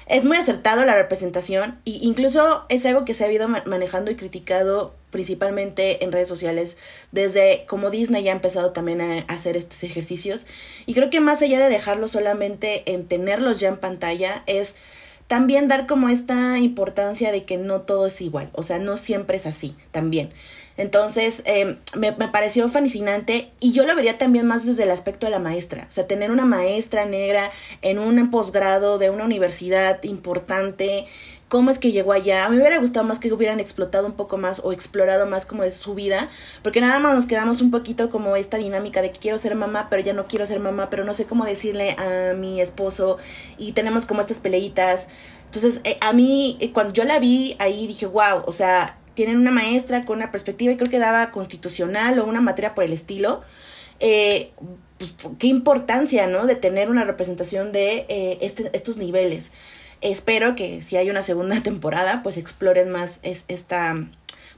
Es 0.06 0.24
muy 0.24 0.38
acertado 0.38 0.86
la 0.86 0.94
representación 0.94 1.78
e 1.84 1.98
incluso 2.00 2.64
es 2.70 2.86
algo 2.86 3.04
que 3.04 3.12
se 3.12 3.26
ha 3.26 3.30
ido 3.32 3.46
manejando 3.46 4.10
y 4.10 4.16
criticado 4.16 4.94
principalmente 5.10 6.02
en 6.02 6.12
redes 6.12 6.28
sociales 6.28 6.78
desde 7.12 7.66
como 7.66 7.90
Disney 7.90 8.22
ya 8.22 8.32
ha 8.32 8.34
empezado 8.34 8.72
también 8.72 9.02
a 9.02 9.18
hacer 9.28 9.56
estos 9.58 9.82
ejercicios 9.84 10.46
y 10.86 10.94
creo 10.94 11.10
que 11.10 11.20
más 11.20 11.42
allá 11.42 11.60
de 11.60 11.68
dejarlo 11.68 12.08
solamente 12.08 12.90
en 12.90 13.06
tenerlos 13.06 13.60
ya 13.60 13.68
en 13.68 13.76
pantalla 13.76 14.42
es 14.46 14.76
también 15.28 15.68
dar 15.68 15.86
como 15.86 16.08
esta 16.08 16.58
importancia 16.58 17.30
de 17.30 17.44
que 17.44 17.58
no 17.58 17.82
todo 17.82 18.06
es 18.06 18.20
igual, 18.20 18.50
o 18.54 18.62
sea, 18.62 18.78
no 18.78 18.96
siempre 18.96 19.36
es 19.36 19.46
así 19.46 19.76
también. 19.92 20.30
Entonces, 20.78 21.42
em, 21.44 21.76
me, 21.96 22.12
me, 22.12 22.28
pareció 22.28 22.68
fascinante 22.68 23.50
y 23.58 23.72
yo 23.72 23.84
lo 23.84 23.96
vería 23.96 24.16
también 24.16 24.46
más 24.46 24.64
desde 24.64 24.84
el 24.84 24.92
aspecto 24.92 25.26
de 25.26 25.32
la 25.32 25.40
maestra. 25.40 25.86
O 25.88 25.92
sea, 25.92 26.06
tener 26.06 26.30
una 26.30 26.44
maestra 26.44 27.04
negra 27.04 27.50
en 27.82 27.98
un 27.98 28.30
posgrado 28.30 28.96
de 28.96 29.10
una 29.10 29.24
universidad 29.24 30.02
importante 30.04 31.06
cómo 31.48 31.70
es 31.70 31.78
que 31.78 31.92
llegó 31.92 32.12
allá. 32.12 32.44
A 32.44 32.48
mí 32.48 32.56
me 32.56 32.62
hubiera 32.62 32.78
gustado 32.78 33.04
más 33.06 33.18
que 33.18 33.32
hubieran 33.32 33.58
explotado 33.58 34.06
un 34.06 34.12
poco 34.12 34.36
más 34.36 34.60
o 34.62 34.72
explorado 34.72 35.26
más 35.26 35.46
como 35.46 35.64
es 35.64 35.76
su 35.76 35.94
vida, 35.94 36.28
porque 36.62 36.80
nada 36.80 36.98
más 36.98 37.14
nos 37.14 37.26
quedamos 37.26 37.60
un 37.60 37.70
poquito 37.70 38.10
como 38.10 38.36
esta 38.36 38.58
dinámica 38.58 39.02
de 39.02 39.10
que 39.10 39.18
quiero 39.18 39.38
ser 39.38 39.54
mamá, 39.54 39.88
pero 39.90 40.02
ya 40.02 40.12
no 40.12 40.26
quiero 40.26 40.46
ser 40.46 40.60
mamá, 40.60 40.90
pero 40.90 41.04
no 41.04 41.14
sé 41.14 41.24
cómo 41.24 41.44
decirle 41.44 41.96
a 41.98 42.34
mi 42.34 42.60
esposo 42.60 43.18
y 43.56 43.72
tenemos 43.72 44.06
como 44.06 44.20
estas 44.20 44.38
peleitas. 44.38 45.08
Entonces, 45.46 45.80
eh, 45.84 45.96
a 46.00 46.12
mí, 46.12 46.58
eh, 46.60 46.72
cuando 46.72 46.92
yo 46.92 47.04
la 47.04 47.18
vi 47.18 47.56
ahí, 47.58 47.86
dije, 47.86 48.06
wow, 48.06 48.42
o 48.44 48.52
sea, 48.52 48.98
tienen 49.14 49.38
una 49.38 49.50
maestra 49.50 50.04
con 50.04 50.18
una 50.18 50.30
perspectiva 50.30 50.72
y 50.72 50.76
creo 50.76 50.90
que 50.90 50.98
daba 50.98 51.30
constitucional 51.30 52.18
o 52.18 52.26
una 52.26 52.42
materia 52.42 52.74
por 52.74 52.84
el 52.84 52.92
estilo. 52.92 53.42
Eh, 54.00 54.52
pues, 54.98 55.14
qué 55.38 55.46
importancia, 55.46 56.26
¿no? 56.26 56.46
De 56.46 56.54
tener 56.54 56.90
una 56.90 57.04
representación 57.04 57.72
de 57.72 58.06
este, 58.40 58.70
estos 58.74 58.98
niveles. 58.98 59.52
Espero 60.00 60.54
que 60.54 60.82
si 60.82 60.96
hay 60.96 61.10
una 61.10 61.22
segunda 61.22 61.60
temporada, 61.62 62.22
pues 62.22 62.36
exploren 62.36 62.90
más 62.90 63.20
es, 63.22 63.44
esta, 63.48 63.96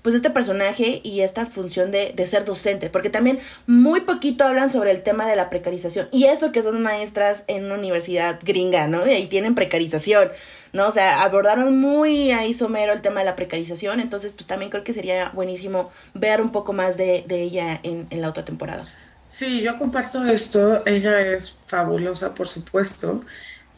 pues 0.02 0.14
este 0.14 0.30
personaje 0.30 1.00
y 1.02 1.20
esta 1.20 1.46
función 1.46 1.90
de, 1.90 2.12
de, 2.14 2.26
ser 2.26 2.44
docente, 2.44 2.90
porque 2.90 3.10
también 3.10 3.38
muy 3.66 4.00
poquito 4.02 4.44
hablan 4.44 4.70
sobre 4.70 4.90
el 4.90 5.02
tema 5.02 5.26
de 5.26 5.36
la 5.36 5.50
precarización 5.50 6.08
y 6.12 6.24
eso 6.24 6.52
que 6.52 6.62
son 6.62 6.82
maestras 6.82 7.44
en 7.46 7.64
una 7.64 7.74
universidad 7.74 8.38
gringa, 8.42 8.86
¿no? 8.86 9.06
Y 9.06 9.10
ahí 9.10 9.26
tienen 9.26 9.54
precarización, 9.54 10.30
¿no? 10.72 10.86
O 10.86 10.90
sea, 10.90 11.22
abordaron 11.22 11.78
muy 11.78 12.30
ahí 12.32 12.54
somero 12.54 12.92
el 12.92 13.00
tema 13.00 13.20
de 13.20 13.26
la 13.26 13.36
precarización, 13.36 14.00
entonces 14.00 14.32
pues 14.32 14.46
también 14.46 14.70
creo 14.70 14.84
que 14.84 14.92
sería 14.92 15.30
buenísimo 15.34 15.90
ver 16.14 16.40
un 16.40 16.50
poco 16.52 16.72
más 16.72 16.96
de, 16.96 17.24
de 17.26 17.42
ella 17.42 17.80
en, 17.82 18.06
en 18.10 18.22
la 18.22 18.28
otra 18.28 18.44
temporada. 18.44 18.86
Sí, 19.26 19.60
yo 19.60 19.78
comparto 19.78 20.24
esto, 20.26 20.84
ella 20.86 21.20
es 21.20 21.56
fabulosa, 21.66 22.34
por 22.34 22.48
supuesto. 22.48 23.22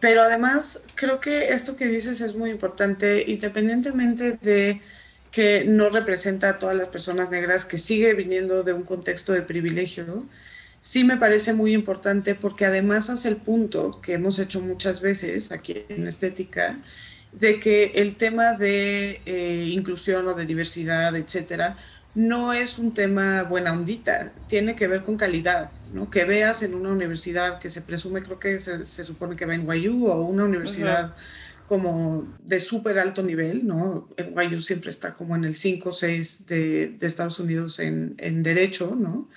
Pero 0.03 0.22
además, 0.22 0.84
creo 0.96 1.20
que 1.20 1.53
esto 1.53 1.76
que 1.76 1.86
dices 1.86 2.20
es 2.22 2.34
muy 2.34 2.50
importante, 2.50 3.24
independientemente 3.28 4.32
de 4.42 4.80
que 5.30 5.64
no 5.64 5.90
representa 5.90 6.48
a 6.48 6.59
todas 6.59 6.74
las 6.76 6.88
personas 6.88 7.30
negras, 7.30 7.64
que 7.64 7.78
sigue 7.78 8.12
viniendo 8.14 8.64
de 8.64 8.72
un 8.72 8.82
contexto 8.82 9.32
de 9.32 9.42
privilegio, 9.42 10.26
sí 10.80 11.05
me 11.05 11.18
parece 11.18 11.53
muy 11.53 11.72
importante 11.72 12.34
porque 12.34 12.66
además 12.66 13.11
hace 13.11 13.28
el 13.28 13.36
punto 13.36 14.00
que 14.03 14.14
hemos 14.14 14.40
hecho 14.40 14.61
muchas 14.61 15.00
veces 15.00 15.53
aquí 15.53 15.84
en 15.88 16.09
Estética, 16.09 16.80
de 17.30 17.61
que 17.61 17.92
el 17.94 18.16
tema 18.16 18.55
de 18.55 19.20
eh, 19.24 19.68
inclusión 19.70 20.26
o 20.26 20.34
de 20.34 20.46
diversidad, 20.46 21.14
etcétera, 21.14 21.78
no 22.14 22.52
es 22.52 22.78
un 22.78 22.92
tema 22.92 23.42
buena 23.44 23.72
ondita, 23.72 24.32
tiene 24.48 24.76
que 24.76 24.86
ver 24.86 25.02
con 25.02 25.16
calidad, 25.16 25.70
¿no? 25.92 26.10
Que 26.10 26.24
veas 26.24 26.62
en 26.62 26.74
una 26.74 26.90
universidad 26.90 27.58
que 27.58 27.70
se 27.70 27.82
presume, 27.82 28.22
creo 28.22 28.38
que 28.38 28.58
se, 28.58 29.04
supone 29.04 29.36
que 29.36 29.46
va 29.46 29.54
en 29.54 29.66
NYU 29.66 30.06
o 30.06 30.22
una 30.22 30.44
universidad 30.44 31.14
como 31.66 32.28
de 32.40 32.60
súper 32.60 32.98
alto 32.98 33.22
nivel, 33.22 33.66
¿no? 33.66 34.08
NYU 34.18 34.60
siempre 34.60 34.90
está 34.90 35.14
como 35.14 35.36
en 35.36 35.44
el 35.44 35.56
5 35.56 35.88
o 35.88 35.92
6 35.92 36.46
de, 36.46 36.98
Estados 37.00 37.38
Unidos 37.38 37.78
en, 37.78 38.42
Derecho, 38.42 38.94
¿no? 38.94 39.30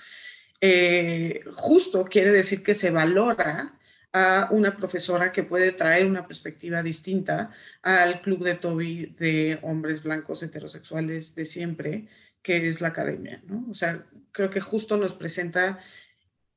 Eh, 0.60 1.44
justo 1.54 2.04
quiere 2.06 2.32
decir 2.32 2.62
que 2.64 2.76
se 2.76 2.92
valora 2.92 3.76
a 4.12 4.48
una 4.52 4.78
profesora 4.78 5.32
que 5.32 5.44
puede 5.44 5.74
traer 5.74 6.06
una 6.06 6.26
perspectiva 6.26 6.82
distinta 6.82 7.52
al 7.82 8.22
club 8.22 8.44
de 8.44 8.56
Toby 8.56 9.14
de 9.18 9.60
hombres 9.62 10.04
blancos 10.04 10.42
heterosexuales 10.42 11.36
de 11.36 11.46
siempre, 11.46 12.08
que 12.46 12.68
es 12.68 12.80
la 12.80 12.90
academia, 12.90 13.42
¿no? 13.48 13.66
O 13.72 13.74
sea, 13.74 14.06
creo 14.32 14.52
que 14.52 14.62
justo 14.62 14.98
nos 14.98 15.16
presenta 15.16 15.80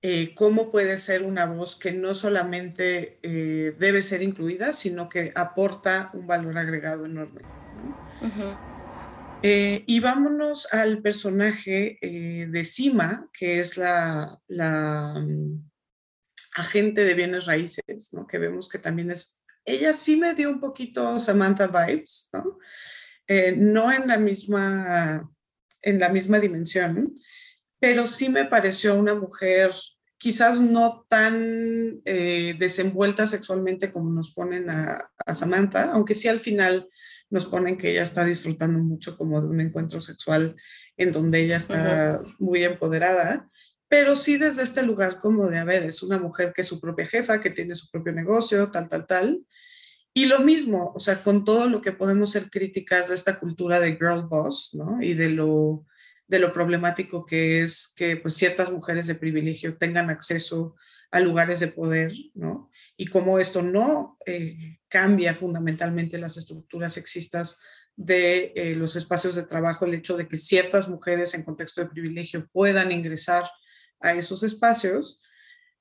eh, 0.03 0.34
cómo 0.34 0.70
puede 0.70 0.99
ser 0.99 1.22
una 1.22 1.47
voz 1.47 1.76
que 1.76 1.93
no 1.93 2.12
solamente 2.12 3.18
eh, 3.22 3.74
debe 3.78 4.03
ser 4.03 4.20
incluida, 4.20 4.74
sino 4.74 5.09
que 5.09 5.32
aporta 5.34 6.11
un 6.12 6.26
valor 6.26 6.59
agregado 6.59 7.07
enorme. 7.07 7.41
Eh, 9.43 9.82
y 9.86 10.01
vámonos 10.01 10.68
al 10.72 11.01
personaje 11.01 11.99
de 12.03 12.64
Sima, 12.64 13.30
que 13.32 13.59
es 13.59 13.78
la, 13.78 14.39
la 14.47 15.14
mm, 15.26 15.70
agente 16.57 17.03
de 17.03 17.14
bienes 17.14 17.47
raíces, 17.47 18.11
¿no? 18.12 18.26
que 18.26 18.36
vemos 18.36 18.68
que 18.68 18.78
también 18.78 19.11
es, 19.11 19.43
ella 19.64 19.95
sí 19.95 20.16
me 20.16 20.34
dio 20.34 20.51
un 20.51 20.61
poquito 20.61 21.18
Samantha 21.18 21.66
vibes, 21.66 22.28
¿no? 22.34 22.59
no 23.57 23.91
en 23.91 24.07
la 24.07 24.18
misma 24.18 25.30
en 25.83 25.99
la 26.01 26.09
misma 26.09 26.39
dimensión, 26.39 27.18
pero 27.79 28.07
sí 28.07 28.29
me 28.29 28.45
pareció 28.45 28.95
una 28.95 29.14
mujer 29.14 29.72
quizás 30.18 30.61
no 30.61 31.07
tan 31.09 32.01
eh, 32.05 32.55
desenvuelta 32.59 33.26
sexualmente 33.26 33.93
como 33.93 34.11
nos 34.11 34.33
ponen 34.33 34.68
a, 34.68 35.11
Samantha, 35.33 35.93
aunque 35.93 36.14
sí 36.14 36.26
al 36.29 36.41
final 36.41 36.89
nos 37.31 37.47
ponen 37.47 37.76
que 37.76 37.93
ella 37.93 38.03
está 38.03 38.24
disfrutando 38.24 38.81
mucho 38.81 39.16
como 39.16 39.41
de 39.41 39.49
un 39.49 39.61
encuentro 39.61 40.01
sexual 40.01 40.57
en 40.97 41.12
donde 41.12 41.41
ella 41.41 41.59
está 41.59 42.22
muy 42.39 42.64
empoderada, 42.64 43.49
pero 43.87 44.16
sí 44.16 44.39
desde 44.39 44.62
este 44.62 44.83
lugar 44.83 45.18
como 45.18 45.49
de, 45.49 45.59
a 45.59 45.64
ver, 45.64 45.85
es 45.85 46.03
una 46.03 46.18
mujer 46.18 46.53
que 46.53 46.62
es 46.62 46.66
su 46.66 46.81
propia 46.81 47.07
jefa, 47.07 47.41
que 47.41 47.51
tiene 47.51 47.74
su 47.74 47.91
propio 47.91 48.12
negocio, 48.12 48.70
tal, 48.70 48.89
tal, 48.89 49.07
tal, 49.07 49.41
y 50.18 50.26
lo 50.26 50.40
mismo, 50.40 50.90
o 50.96 50.98
sea, 50.98 51.22
con 51.22 51.44
todo 51.44 51.68
lo 51.68 51.80
que 51.80 51.92
podemos 51.92 52.32
ser 52.32 52.50
críticas 52.50 53.06
de 53.06 53.14
esta 53.14 53.38
cultura 53.38 53.78
de 53.78 53.92
girl 53.92 54.26
boss, 54.28 54.70
¿no? 54.74 55.00
Y 55.00 55.14
de 55.14 55.28
lo, 55.28 55.86
de 56.26 56.40
lo 56.40 56.52
problemático 56.52 57.24
que 57.24 57.62
es 57.62 57.92
que 57.94 58.16
pues, 58.16 58.34
ciertas 58.34 58.72
mujeres 58.72 59.06
de 59.06 59.14
privilegio 59.14 59.78
tengan 59.78 60.10
acceso 60.10 60.74
a 61.12 61.20
lugares 61.20 61.60
de 61.60 61.68
poder, 61.68 62.12
¿no? 62.34 62.68
Y 62.96 63.06
cómo 63.06 63.38
esto 63.38 63.62
no 63.62 64.18
eh, 64.26 64.80
cambia 64.88 65.34
fundamentalmente 65.34 66.18
las 66.18 66.36
estructuras 66.36 66.94
sexistas 66.94 67.60
de 67.94 68.52
eh, 68.56 68.74
los 68.74 68.96
espacios 68.96 69.36
de 69.36 69.44
trabajo, 69.44 69.84
el 69.84 69.94
hecho 69.94 70.16
de 70.16 70.26
que 70.26 70.36
ciertas 70.36 70.88
mujeres 70.88 71.32
en 71.34 71.44
contexto 71.44 71.80
de 71.80 71.90
privilegio 71.90 72.48
puedan 72.48 72.90
ingresar 72.90 73.48
a 74.00 74.14
esos 74.14 74.42
espacios, 74.42 75.20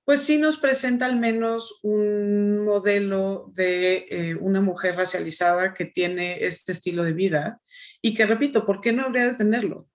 pues 0.08 0.22
sí 0.22 0.38
nos 0.38 0.56
presenta 0.56 1.06
al 1.06 1.20
menos 1.20 1.80
un 1.84 2.64
modelo 2.64 3.52
de 3.54 4.08
eh, 4.10 4.36
una 4.40 4.62
mujer 4.62 4.96
racializada 4.96 5.74
que 5.74 5.84
tiene 5.84 6.46
este 6.46 6.72
estilo 6.72 7.04
de 7.04 7.12
vida 7.12 7.60
y 8.02 8.14
que, 8.14 8.26
repito, 8.26 8.66
¿por 8.66 8.80
qué 8.80 8.94
no 8.94 9.04
habría 9.04 9.28
de 9.28 9.34
tenerlo? 9.34 9.90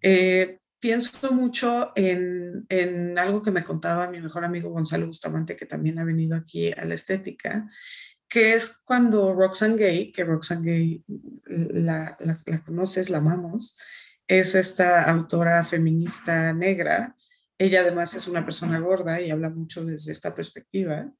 Eh, 0.00 0.60
pienso 0.80 1.30
mucho 1.30 1.92
en, 1.94 2.64
en, 2.70 3.18
algo 3.18 3.42
que 3.42 3.50
me 3.50 3.64
contaba 3.64 4.08
mi 4.08 4.18
mejor 4.18 4.46
amigo 4.46 4.70
Gonzalo 4.70 5.06
Bustamante, 5.06 5.56
que 5.56 5.66
también 5.66 5.98
ha 5.98 6.04
venido 6.04 6.34
aquí 6.34 6.72
a 6.72 6.86
la 6.86 6.94
estética, 6.94 7.68
que 8.30 8.54
es 8.54 8.80
cuando 8.82 9.34
Roxane 9.34 9.76
Gay, 9.76 10.10
que 10.10 10.24
Roxane 10.24 10.64
Gay 10.64 11.04
la, 11.44 12.16
la 12.46 12.64
conoces, 12.64 13.10
la 13.10 13.18
amamos, 13.18 13.76
es 14.26 14.54
esta 14.54 15.02
autora 15.02 15.66
feminista 15.66 16.54
negra 16.54 17.14
ella 17.58 17.80
además 17.80 18.14
es 18.14 18.28
una 18.28 18.44
persona 18.44 18.78
gorda 18.78 19.20
y 19.20 19.30
habla 19.30 19.50
mucho 19.50 19.84
desde 19.84 20.12
esta 20.12 20.34
perspectiva. 20.34 21.12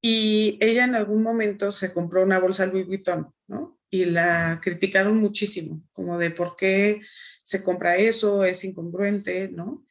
Y 0.00 0.58
ella 0.60 0.84
en 0.84 0.94
algún 0.94 1.22
momento 1.22 1.72
se 1.72 1.92
compró 1.92 2.22
una 2.22 2.38
bolsa 2.38 2.66
Louis 2.66 2.86
Vuitton, 2.86 3.32
¿no? 3.46 3.78
y 3.94 4.06
la 4.06 4.58
criticaron 4.60 5.18
muchísimo, 5.18 5.80
como 5.92 6.18
de 6.18 6.32
por 6.32 6.56
qué 6.56 7.00
se 7.44 7.62
compra 7.62 7.94
eso, 7.94 8.42
es 8.44 8.64
incongruente, 8.64 9.48
¿no? 9.48 9.86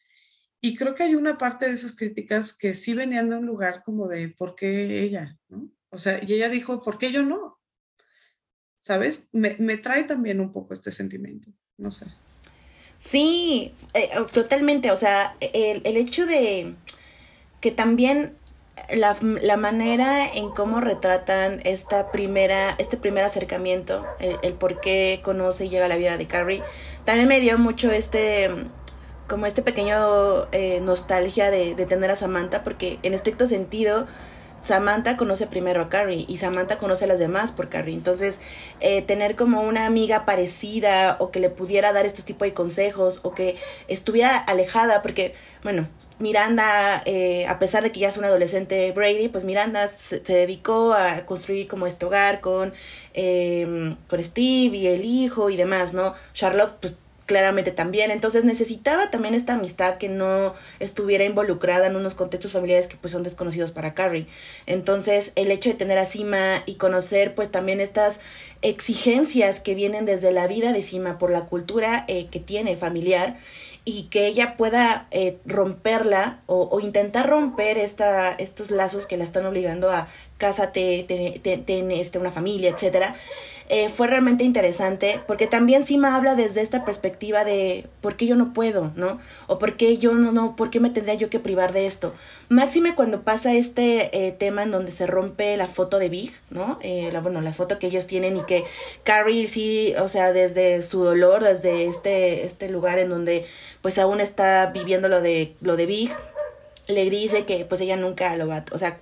Y 0.60 0.76
creo 0.76 0.94
que 0.94 1.04
hay 1.04 1.16
una 1.16 1.38
parte 1.38 1.68
de 1.68 1.72
esas 1.72 1.96
críticas 1.96 2.52
que 2.54 2.74
sí 2.74 2.94
venían 2.94 3.30
de 3.30 3.38
un 3.38 3.46
lugar 3.46 3.82
como 3.82 4.10
de 4.10 4.28
por 4.28 4.56
qué 4.56 5.04
ella, 5.04 5.40
¿no? 5.48 5.72
O 5.90 5.98
sea, 5.98 6.22
y 6.22 6.34
ella 6.34 6.50
dijo, 6.50 6.82
¿por 6.82 6.98
qué 6.98 7.14
yo 7.14 7.24
no? 7.24 7.62
¿Sabes? 8.82 9.30
Me, 9.32 9.56
me 9.60 9.78
trae 9.78 10.04
también 10.04 10.42
un 10.42 10.52
poco 10.52 10.74
este 10.74 10.92
sentimiento, 10.92 11.50
no 11.78 11.90
sé. 11.90 12.08
Sí, 12.98 13.74
eh, 13.94 14.10
totalmente, 14.32 14.92
o 14.92 14.96
sea, 14.98 15.36
el, 15.40 15.82
el 15.84 15.98
hecho 15.98 16.26
de 16.26 16.76
que 17.60 17.72
también 17.72 18.36
la, 18.94 19.16
la, 19.22 19.58
manera 19.58 20.28
en 20.28 20.50
cómo 20.50 20.82
retratan 20.82 21.62
esta 21.64 22.12
primera, 22.12 22.76
este 22.78 22.98
primer 22.98 23.24
acercamiento, 23.24 24.06
el, 24.20 24.54
por 24.54 24.82
qué 24.82 25.22
conoce 25.24 25.66
y 25.66 25.70
llega 25.70 25.86
a 25.86 25.88
la 25.88 25.96
vida 25.96 26.18
de 26.18 26.28
Carrie, 26.28 26.64
también 27.06 27.28
me 27.28 27.40
dio 27.40 27.58
mucho 27.58 27.92
este 27.92 28.50
como 29.28 29.46
este 29.46 29.62
pequeño 29.62 30.48
eh, 30.52 30.80
nostalgia 30.82 31.50
de, 31.50 31.76
de 31.76 31.86
tener 31.86 32.12
a 32.12 32.16
Samantha, 32.16 32.64
porque 32.64 33.00
en 33.04 33.14
estricto 33.14 33.48
sentido 33.48 34.06
Samantha 34.64 35.18
conoce 35.18 35.46
primero 35.46 35.82
a 35.82 35.90
Carrie 35.90 36.26
y 36.28 36.38
Samantha 36.38 36.78
conoce 36.78 37.04
a 37.04 37.08
las 37.10 37.20
demás 37.20 37.52
por 37.52 37.68
Carrie. 37.68 37.94
Entonces, 37.94 38.40
eh, 38.80 39.02
tener 39.02 39.36
como 39.36 39.62
una 39.62 39.86
amiga 39.86 40.26
parecida 40.26 41.18
o 41.20 41.32
que 41.32 41.42
le 41.42 41.50
pudiera 41.50 41.92
dar 41.92 42.06
estos 42.06 42.24
tipos 42.24 42.48
de 42.48 42.54
consejos 42.54 43.20
o 43.24 43.34
que 43.34 43.58
estuviera 43.90 44.38
alejada, 44.38 45.02
porque, 45.02 45.36
bueno, 45.64 45.90
Miranda, 46.20 47.02
eh, 47.06 47.46
a 47.48 47.60
pesar 47.60 47.84
de 47.84 47.92
que 47.92 48.00
ya 48.00 48.08
es 48.08 48.16
una 48.16 48.28
adolescente 48.28 48.94
Brady, 48.94 49.28
pues 49.28 49.44
Miranda 49.44 49.90
se, 49.90 50.20
dedicó 50.22 50.94
a 50.94 51.26
construir 51.26 51.68
como 51.68 51.86
este 51.86 52.06
hogar 52.06 52.40
con, 52.40 52.74
eh, 53.14 53.96
con 54.08 54.24
Steve 54.24 54.78
y 54.78 54.88
el 54.88 55.04
hijo 55.04 55.50
y 55.50 55.58
demás, 55.58 55.94
¿no? 55.94 56.14
Charlotte, 56.34 56.76
pues 56.80 56.98
claramente 57.26 57.72
también. 57.72 58.12
Entonces 58.12 58.44
necesitaba 58.44 59.10
también 59.10 59.34
esta 59.34 59.54
amistad 59.54 59.98
que 59.98 60.10
no 60.10 60.54
estuviera 60.80 61.24
involucrada 61.24 61.88
en 61.88 61.96
unos 61.96 62.14
contextos 62.14 62.54
familiares 62.54 62.88
que 62.88 62.98
pues 62.98 63.12
son 63.12 63.24
desconocidos 63.24 63.72
para 63.72 63.94
Carrie. 63.94 64.28
Entonces 64.66 65.32
el 65.36 65.52
hecho 65.52 65.70
de 65.70 65.76
tener 65.76 65.98
a 65.98 66.06
Sima 66.06 66.64
y 66.66 66.76
conocer 66.76 67.36
pues 67.36 67.52
también 67.52 67.80
estas 67.80 68.20
exigencias 68.62 69.60
que 69.60 69.76
vienen 69.76 70.06
desde 70.06 70.32
la 70.32 70.48
vida 70.48 70.74
de 70.74 70.82
Sima 70.82 71.18
por 71.18 71.30
la 71.32 71.46
cultura 71.46 72.06
eh, 72.08 72.28
que 72.28 72.40
tiene 72.40 72.76
familiar 72.76 73.38
y 73.86 74.04
que 74.04 74.28
ella 74.28 74.56
pueda 74.56 75.08
eh, 75.12 75.40
romperla 75.46 76.40
o, 76.46 76.70
o, 76.72 76.80
intentar 76.80 77.30
romper 77.30 77.78
esta, 77.78 78.32
estos 78.32 78.72
lazos 78.72 79.06
que 79.06 79.18
la 79.18 79.26
están 79.26 79.46
obligando 79.46 79.92
a 79.92 80.08
cásate, 80.44 81.06
ten, 81.08 81.92
este, 81.92 82.20
una 82.20 82.32
familia, 82.32 82.70
etcétera 82.70 83.16
eh, 83.70 83.90
fue 83.90 84.08
realmente 84.08 84.44
interesante 84.44 85.22
porque 85.26 85.48
también 85.48 85.86
Sima 85.86 86.16
habla 86.16 86.36
desde 86.36 86.62
esta 86.62 86.84
perspectiva 86.84 87.46
de 87.46 87.88
por 88.02 88.16
qué 88.16 88.28
yo 88.28 88.36
no 88.36 88.54
puedo, 88.54 88.92
¿no? 88.96 89.20
O 89.48 89.58
por 89.58 89.78
qué 89.78 89.98
yo 89.98 90.14
no, 90.14 90.32
no, 90.32 90.56
por 90.56 90.70
qué 90.70 90.80
me 90.80 90.90
tendría 90.90 91.16
yo 91.16 91.30
que 91.30 91.40
privar 91.40 91.72
de 91.72 91.86
esto. 91.86 92.14
Máxime 92.50 92.94
cuando 92.94 93.22
pasa 93.22 93.54
este 93.54 94.28
eh, 94.28 94.32
tema 94.32 94.64
en 94.64 94.72
donde 94.72 94.92
se 94.92 95.08
rompe 95.08 95.56
la 95.56 95.68
foto 95.68 95.98
de 95.98 96.10
Big, 96.10 96.34
¿no? 96.50 96.78
Eh, 96.82 97.10
la, 97.14 97.22
bueno, 97.22 97.40
la 97.42 97.54
foto 97.54 97.80
que 97.80 97.88
ellos 97.88 98.06
tienen 98.06 98.38
y 98.38 98.44
que 98.44 98.66
Carrie 99.04 99.48
sí, 99.48 99.94
o 100.00 100.10
sea, 100.10 100.34
desde 100.34 100.82
su 100.82 101.04
dolor, 101.04 101.44
desde 101.44 101.86
este, 101.86 102.46
este 102.46 102.70
lugar 102.70 103.00
en 103.00 103.10
donde 103.10 103.46
pues 103.82 103.98
aún 103.98 104.20
está 104.20 104.72
viviendo 104.74 105.08
lo 105.08 105.22
de, 105.22 105.56
lo 105.62 105.78
de 105.78 105.86
Big, 105.86 106.12
le 106.88 107.10
dice 107.10 107.46
que 107.46 107.66
pues 107.66 107.80
ella 107.82 107.96
nunca 107.96 108.36
lo 108.36 108.48
va, 108.48 108.66
o 108.72 108.78
sea, 108.78 109.00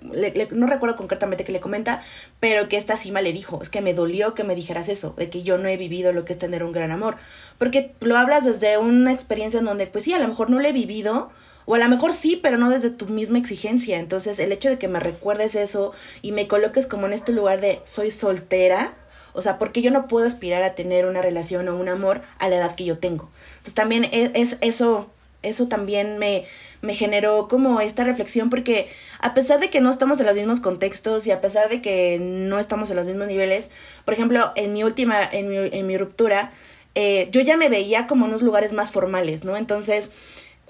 no 0.51 0.67
recuerdo 0.67 0.95
concretamente 0.95 1.43
que 1.43 1.51
le 1.51 1.59
comenta, 1.59 2.03
pero 2.39 2.69
que 2.69 2.77
esta 2.77 2.95
cima 2.95 3.21
le 3.21 3.33
dijo, 3.33 3.59
es 3.61 3.69
que 3.69 3.81
me 3.81 3.93
dolió 3.93 4.35
que 4.35 4.43
me 4.43 4.55
dijeras 4.55 4.87
eso, 4.87 5.15
de 5.17 5.29
que 5.29 5.43
yo 5.43 5.57
no 5.57 5.67
he 5.67 5.77
vivido 5.77 6.13
lo 6.13 6.23
que 6.23 6.33
es 6.33 6.39
tener 6.39 6.63
un 6.63 6.73
gran 6.73 6.91
amor, 6.91 7.17
porque 7.57 7.93
lo 7.99 8.17
hablas 8.17 8.45
desde 8.45 8.77
una 8.77 9.11
experiencia 9.11 9.59
en 9.59 9.65
donde 9.65 9.87
pues 9.87 10.03
sí, 10.03 10.13
a 10.13 10.19
lo 10.19 10.27
mejor 10.27 10.49
no 10.49 10.59
lo 10.59 10.67
he 10.67 10.73
vivido, 10.73 11.31
o 11.65 11.75
a 11.75 11.79
lo 11.79 11.87
mejor 11.89 12.13
sí, 12.13 12.39
pero 12.41 12.57
no 12.57 12.69
desde 12.69 12.89
tu 12.89 13.07
misma 13.07 13.37
exigencia, 13.37 13.99
entonces 13.99 14.39
el 14.39 14.51
hecho 14.51 14.69
de 14.69 14.77
que 14.77 14.87
me 14.87 14.99
recuerdes 14.99 15.55
eso 15.55 15.91
y 16.21 16.31
me 16.31 16.47
coloques 16.47 16.85
como 16.85 17.07
en 17.07 17.13
este 17.13 17.31
lugar 17.31 17.61
de 17.61 17.81
soy 17.83 18.11
soltera, 18.11 18.95
o 19.33 19.41
sea, 19.41 19.57
porque 19.57 19.81
yo 19.81 19.91
no 19.91 20.07
puedo 20.07 20.27
aspirar 20.27 20.63
a 20.63 20.75
tener 20.75 21.05
una 21.05 21.21
relación 21.21 21.67
o 21.69 21.77
un 21.77 21.89
amor 21.89 22.21
a 22.37 22.49
la 22.49 22.57
edad 22.57 22.75
que 22.75 22.83
yo 22.83 22.97
tengo. 22.97 23.29
Entonces 23.51 23.73
también 23.73 24.05
es, 24.11 24.31
es 24.33 24.57
eso, 24.61 25.09
eso 25.43 25.67
también 25.67 26.17
me, 26.17 26.45
me 26.81 26.93
generó 26.93 27.47
como 27.47 27.81
esta 27.81 28.03
reflexión 28.03 28.49
porque 28.49 28.89
a 29.19 29.33
pesar 29.33 29.59
de 29.59 29.69
que 29.69 29.81
no 29.81 29.89
estamos 29.89 30.19
en 30.19 30.25
los 30.27 30.35
mismos 30.35 30.59
contextos 30.59 31.27
y 31.27 31.31
a 31.31 31.41
pesar 31.41 31.69
de 31.69 31.81
que 31.81 32.19
no 32.19 32.59
estamos 32.59 32.89
en 32.89 32.95
los 32.95 33.07
mismos 33.07 33.27
niveles, 33.27 33.71
por 34.05 34.13
ejemplo, 34.13 34.51
en 34.55 34.73
mi 34.73 34.83
última, 34.83 35.23
en 35.23 35.49
mi, 35.49 35.57
en 35.57 35.87
mi 35.87 35.97
ruptura, 35.97 36.51
eh, 36.93 37.29
yo 37.31 37.41
ya 37.41 37.55
me 37.55 37.69
veía 37.69 38.05
como 38.05 38.25
en 38.25 38.31
unos 38.31 38.41
lugares 38.41 38.73
más 38.73 38.91
formales, 38.91 39.45
¿no? 39.45 39.55
Entonces, 39.55 40.09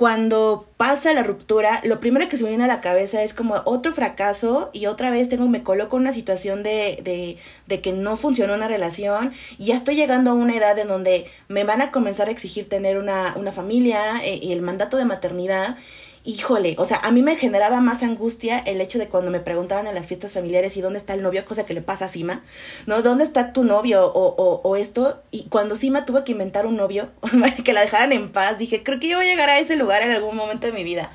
cuando 0.01 0.67
pasa 0.77 1.13
la 1.13 1.21
ruptura, 1.21 1.79
lo 1.83 1.99
primero 1.99 2.27
que 2.27 2.35
se 2.35 2.41
me 2.41 2.49
viene 2.49 2.63
a 2.63 2.67
la 2.67 2.81
cabeza 2.81 3.21
es 3.21 3.35
como 3.35 3.61
otro 3.65 3.93
fracaso 3.93 4.71
y 4.73 4.87
otra 4.87 5.11
vez 5.11 5.29
tengo, 5.29 5.47
me 5.47 5.61
coloco 5.61 5.95
en 5.95 6.01
una 6.01 6.11
situación 6.11 6.63
de, 6.63 6.99
de, 7.03 7.37
de 7.67 7.81
que 7.81 7.91
no 7.91 8.17
funcionó 8.17 8.55
una 8.55 8.67
relación 8.67 9.31
y 9.59 9.65
ya 9.65 9.75
estoy 9.75 9.95
llegando 9.95 10.31
a 10.31 10.33
una 10.33 10.55
edad 10.55 10.79
en 10.79 10.87
donde 10.87 11.27
me 11.49 11.65
van 11.65 11.83
a 11.83 11.91
comenzar 11.91 12.29
a 12.29 12.31
exigir 12.31 12.67
tener 12.67 12.97
una, 12.97 13.35
una 13.37 13.51
familia 13.51 14.19
eh, 14.23 14.39
y 14.41 14.53
el 14.53 14.63
mandato 14.63 14.97
de 14.97 15.05
maternidad 15.05 15.77
híjole, 16.23 16.75
o 16.77 16.85
sea, 16.85 16.97
a 16.97 17.11
mí 17.11 17.21
me 17.21 17.35
generaba 17.35 17.81
más 17.81 18.03
angustia 18.03 18.59
el 18.59 18.79
hecho 18.81 18.99
de 18.99 19.07
cuando 19.07 19.31
me 19.31 19.39
preguntaban 19.39 19.87
en 19.87 19.95
las 19.95 20.07
fiestas 20.07 20.33
familiares 20.33 20.77
y 20.77 20.81
dónde 20.81 20.99
está 20.99 21.13
el 21.13 21.23
novio, 21.23 21.43
cosa 21.45 21.65
que 21.65 21.73
le 21.73 21.81
pasa 21.81 22.05
a 22.05 22.09
Sima, 22.09 22.43
¿no? 22.85 23.01
¿Dónde 23.01 23.23
está 23.23 23.53
tu 23.53 23.63
novio 23.63 24.05
o, 24.05 24.35
o, 24.35 24.61
o 24.63 24.75
esto? 24.75 25.21
Y 25.31 25.45
cuando 25.45 25.75
Sima 25.75 26.05
tuvo 26.05 26.23
que 26.23 26.33
inventar 26.33 26.65
un 26.65 26.77
novio, 26.77 27.09
que 27.63 27.73
la 27.73 27.81
dejaran 27.81 28.11
en 28.11 28.31
paz, 28.31 28.59
dije, 28.59 28.83
creo 28.83 28.99
que 28.99 29.07
yo 29.07 29.17
voy 29.17 29.27
a 29.27 29.29
llegar 29.29 29.49
a 29.49 29.59
ese 29.59 29.75
lugar 29.75 30.03
en 30.03 30.11
algún 30.11 30.35
momento 30.35 30.67
de 30.67 30.73
mi 30.73 30.83
vida. 30.83 31.11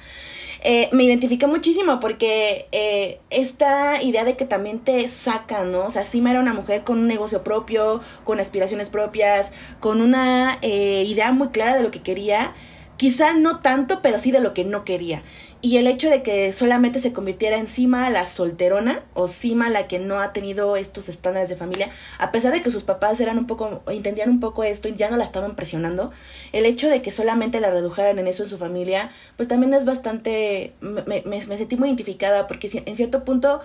Eh, 0.69 0.89
me 0.91 1.05
identifiqué 1.05 1.47
muchísimo 1.47 2.01
porque 2.01 2.67
eh, 2.73 3.21
esta 3.31 4.03
idea 4.03 4.25
de 4.25 4.37
que 4.37 4.45
también 4.45 4.81
te 4.81 5.09
sacan, 5.09 5.71
¿no? 5.71 5.85
O 5.85 5.91
sea, 5.91 6.05
Sima 6.05 6.33
era 6.33 6.41
una 6.41 6.55
mujer 6.55 6.83
con 6.83 6.99
un 6.99 7.07
negocio 7.07 7.45
propio, 7.45 8.01
con 8.25 8.41
aspiraciones 8.41 8.91
propias, 8.91 9.53
con 9.79 10.01
una 10.01 10.59
eh, 10.63 11.05
idea 11.07 11.31
muy 11.31 11.51
clara 11.51 11.77
de 11.77 11.83
lo 11.83 11.93
que 11.93 12.03
quería 12.03 12.53
Quizá 12.97 13.35
no 13.35 13.61
tanto, 13.61 14.01
pero 14.03 14.19
sí 14.19 14.31
de 14.31 14.41
lo 14.41 14.55
que 14.55 14.65
no 14.65 14.85
quería. 14.85 15.23
Y 15.63 15.79
el 15.79 15.87
hecho 15.87 16.09
de 16.09 16.23
que 16.23 16.53
solamente 16.53 17.01
se 17.01 17.13
convirtiera 17.13 17.57
encima 17.57 18.09
la 18.11 18.27
solterona 18.27 19.03
o 19.15 19.27
Sima 19.27 19.69
la 19.69 19.89
que 19.89 19.99
no 19.99 20.21
ha 20.21 20.33
tenido 20.33 20.77
estos 20.77 21.09
estándares 21.09 21.49
de 21.49 21.57
familia, 21.57 21.91
a 22.19 22.31
pesar 22.31 22.53
de 22.53 22.63
que 22.63 22.71
sus 22.71 22.85
papás 22.85 23.21
eran 23.21 23.39
un 23.39 23.47
poco, 23.47 23.83
entendían 23.89 24.31
un 24.31 24.39
poco 24.39 24.65
esto 24.65 24.89
y 24.89 24.95
ya 24.95 25.11
no 25.11 25.17
la 25.17 25.25
estaban 25.25 25.57
presionando, 25.57 26.13
el 26.53 26.67
hecho 26.67 26.89
de 26.89 27.03
que 27.03 27.11
solamente 27.11 27.61
la 27.61 27.71
redujeran 27.71 28.19
en 28.19 28.29
eso 28.29 28.45
en 28.45 28.51
su 28.51 28.59
familia, 28.59 29.11
pues 29.37 29.49
también 29.49 29.75
es 29.75 29.85
bastante, 29.85 30.75
me, 30.81 31.23
me, 31.25 31.41
sentí 31.41 31.77
muy 31.77 31.89
identificada 31.89 32.47
porque 32.47 32.71
en 32.85 32.95
cierto 32.95 33.25
punto 33.25 33.61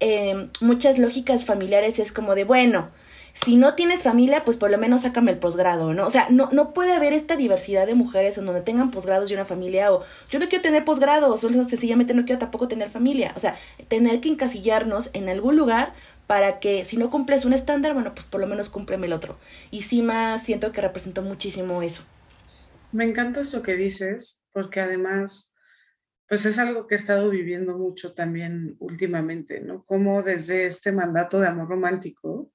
eh, 0.00 0.48
muchas 0.60 0.98
lógicas 0.98 1.44
familiares 1.44 1.98
es 1.98 2.12
como 2.12 2.34
de, 2.34 2.44
bueno, 2.44 2.88
si 3.32 3.56
no 3.56 3.74
tienes 3.74 4.02
familia, 4.02 4.44
pues 4.44 4.56
por 4.56 4.70
lo 4.70 4.78
menos 4.78 5.02
sácame 5.02 5.30
el 5.30 5.38
posgrado, 5.38 5.94
¿no? 5.94 6.06
O 6.06 6.10
sea, 6.10 6.26
no, 6.30 6.48
no 6.52 6.72
puede 6.72 6.92
haber 6.92 7.12
esta 7.12 7.36
diversidad 7.36 7.86
de 7.86 7.94
mujeres 7.94 8.38
en 8.38 8.46
donde 8.46 8.60
tengan 8.60 8.90
posgrados 8.90 9.30
y 9.30 9.34
una 9.34 9.44
familia, 9.44 9.92
o 9.92 10.02
yo 10.30 10.38
no 10.38 10.48
quiero 10.48 10.62
tener 10.62 10.84
posgrado, 10.84 11.32
o 11.32 11.36
sencillamente 11.36 12.14
no 12.14 12.24
quiero 12.24 12.38
tampoco 12.38 12.68
tener 12.68 12.90
familia. 12.90 13.32
O 13.36 13.40
sea, 13.40 13.56
tener 13.88 14.20
que 14.20 14.28
encasillarnos 14.28 15.10
en 15.14 15.28
algún 15.28 15.56
lugar 15.56 15.94
para 16.26 16.60
que 16.60 16.84
si 16.84 16.96
no 16.96 17.10
cumples 17.10 17.44
un 17.44 17.52
estándar, 17.52 17.94
bueno, 17.94 18.14
pues 18.14 18.26
por 18.26 18.40
lo 18.40 18.46
menos 18.46 18.70
cúmpleme 18.70 19.06
el 19.06 19.12
otro. 19.12 19.38
Y 19.70 19.82
más 20.02 20.42
siento 20.42 20.72
que 20.72 20.80
representó 20.80 21.22
muchísimo 21.22 21.82
eso. 21.82 22.04
Me 22.92 23.04
encanta 23.04 23.40
eso 23.40 23.62
que 23.62 23.74
dices, 23.74 24.44
porque 24.52 24.80
además, 24.80 25.54
pues 26.28 26.46
es 26.46 26.58
algo 26.58 26.86
que 26.86 26.94
he 26.94 26.98
estado 26.98 27.30
viviendo 27.30 27.76
mucho 27.76 28.12
también 28.14 28.76
últimamente, 28.78 29.60
¿no? 29.60 29.84
Como 29.84 30.22
desde 30.22 30.66
este 30.66 30.92
mandato 30.92 31.40
de 31.40 31.48
amor 31.48 31.68
romántico, 31.68 32.50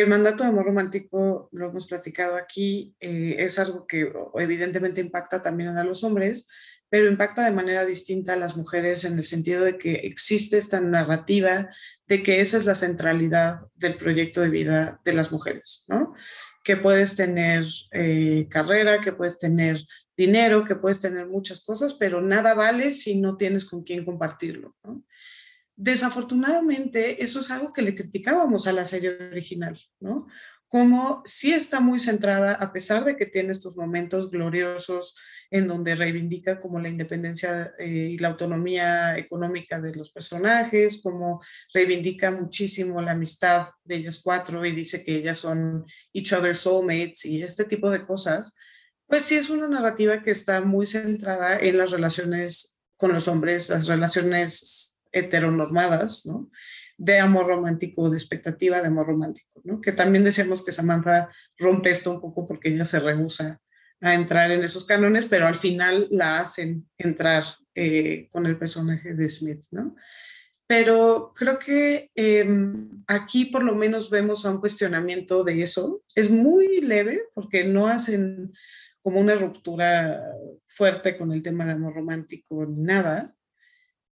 el 0.00 0.08
mandato 0.08 0.42
de 0.42 0.50
amor 0.50 0.66
romántico, 0.66 1.48
lo 1.52 1.68
hemos 1.68 1.86
platicado 1.86 2.36
aquí, 2.36 2.94
eh, 3.00 3.36
es 3.38 3.58
algo 3.58 3.86
que 3.86 4.12
evidentemente 4.36 5.00
impacta 5.00 5.42
también 5.42 5.76
a 5.76 5.84
los 5.84 6.04
hombres, 6.04 6.48
pero 6.90 7.08
impacta 7.08 7.44
de 7.44 7.50
manera 7.50 7.84
distinta 7.84 8.32
a 8.32 8.36
las 8.36 8.56
mujeres 8.56 9.04
en 9.04 9.18
el 9.18 9.24
sentido 9.24 9.64
de 9.64 9.78
que 9.78 9.92
existe 9.94 10.58
esta 10.58 10.80
narrativa 10.80 11.68
de 12.06 12.22
que 12.22 12.40
esa 12.40 12.56
es 12.56 12.64
la 12.64 12.74
centralidad 12.74 13.60
del 13.74 13.96
proyecto 13.96 14.40
de 14.40 14.48
vida 14.48 15.00
de 15.04 15.12
las 15.12 15.30
mujeres, 15.30 15.84
¿no? 15.88 16.14
Que 16.64 16.76
puedes 16.76 17.14
tener 17.14 17.66
eh, 17.92 18.46
carrera, 18.50 19.00
que 19.00 19.12
puedes 19.12 19.38
tener 19.38 19.80
dinero, 20.16 20.64
que 20.64 20.76
puedes 20.76 21.00
tener 21.00 21.26
muchas 21.26 21.64
cosas, 21.64 21.94
pero 21.94 22.20
nada 22.20 22.54
vale 22.54 22.90
si 22.90 23.20
no 23.20 23.36
tienes 23.36 23.64
con 23.64 23.82
quién 23.84 24.04
compartirlo, 24.04 24.74
¿no? 24.82 25.04
Desafortunadamente, 25.80 27.22
eso 27.22 27.38
es 27.38 27.52
algo 27.52 27.72
que 27.72 27.82
le 27.82 27.94
criticábamos 27.94 28.66
a 28.66 28.72
la 28.72 28.84
serie 28.84 29.10
original, 29.30 29.80
¿no? 30.00 30.26
cómo 30.68 31.22
sí 31.24 31.52
está 31.52 31.80
muy 31.80 31.98
centrada, 31.98 32.52
a 32.52 32.72
pesar 32.72 33.04
de 33.04 33.16
que 33.16 33.26
tiene 33.26 33.52
estos 33.52 33.76
momentos 33.76 34.30
gloriosos 34.30 35.16
en 35.50 35.66
donde 35.66 35.94
reivindica 35.94 36.60
como 36.60 36.78
la 36.78 36.90
independencia 36.90 37.72
eh, 37.78 37.86
y 37.86 38.18
la 38.18 38.28
autonomía 38.28 39.16
económica 39.16 39.80
de 39.80 39.94
los 39.94 40.10
personajes, 40.10 41.00
como 41.02 41.42
reivindica 41.72 42.30
muchísimo 42.30 43.00
la 43.00 43.12
amistad 43.12 43.68
de 43.82 43.96
ellas 43.96 44.20
cuatro 44.22 44.64
y 44.66 44.72
dice 44.72 45.02
que 45.02 45.16
ellas 45.16 45.38
son 45.38 45.86
each 46.12 46.34
other's 46.34 46.60
soulmates 46.60 47.24
y 47.24 47.42
este 47.42 47.64
tipo 47.64 47.90
de 47.90 48.04
cosas, 48.04 48.54
pues 49.06 49.24
sí 49.24 49.36
es 49.36 49.48
una 49.48 49.68
narrativa 49.68 50.22
que 50.22 50.30
está 50.30 50.60
muy 50.60 50.86
centrada 50.86 51.58
en 51.58 51.78
las 51.78 51.90
relaciones 51.90 52.78
con 52.98 53.12
los 53.12 53.26
hombres, 53.26 53.70
las 53.70 53.86
relaciones 53.86 54.97
heteronormadas, 55.12 56.26
¿no? 56.26 56.50
de 56.98 57.20
amor 57.20 57.46
romántico, 57.46 58.10
de 58.10 58.16
expectativa 58.16 58.80
de 58.80 58.88
amor 58.88 59.06
romántico, 59.06 59.62
¿no? 59.64 59.80
Que 59.80 59.92
también 59.92 60.24
decíamos 60.24 60.64
que 60.64 60.72
Samantha 60.72 61.30
rompe 61.56 61.92
esto 61.92 62.10
un 62.10 62.20
poco 62.20 62.46
porque 62.46 62.70
ella 62.70 62.84
se 62.84 62.98
rehúsa 62.98 63.60
a 64.00 64.14
entrar 64.14 64.50
en 64.50 64.64
esos 64.64 64.84
cánones, 64.84 65.26
pero 65.26 65.46
al 65.46 65.56
final 65.56 66.08
la 66.10 66.40
hacen 66.40 66.88
entrar 66.98 67.44
eh, 67.74 68.28
con 68.32 68.46
el 68.46 68.58
personaje 68.58 69.14
de 69.14 69.28
Smith, 69.28 69.64
¿no? 69.70 69.94
Pero 70.66 71.32
creo 71.34 71.58
que 71.58 72.10
em, 72.14 73.02
aquí 73.06 73.46
por 73.46 73.62
lo 73.62 73.74
menos 73.74 74.10
vemos 74.10 74.44
a 74.44 74.50
un 74.50 74.58
cuestionamiento 74.58 75.42
de 75.42 75.62
eso. 75.62 76.02
Es 76.14 76.28
muy 76.30 76.80
leve 76.80 77.22
porque 77.32 77.64
no 77.64 77.86
hacen 77.86 78.52
como 79.00 79.20
una 79.20 79.36
ruptura 79.36 80.20
fuerte 80.66 81.16
con 81.16 81.32
el 81.32 81.42
tema 81.42 81.64
de 81.64 81.72
amor 81.72 81.94
romántico 81.94 82.66
ni 82.66 82.82
nada, 82.82 83.34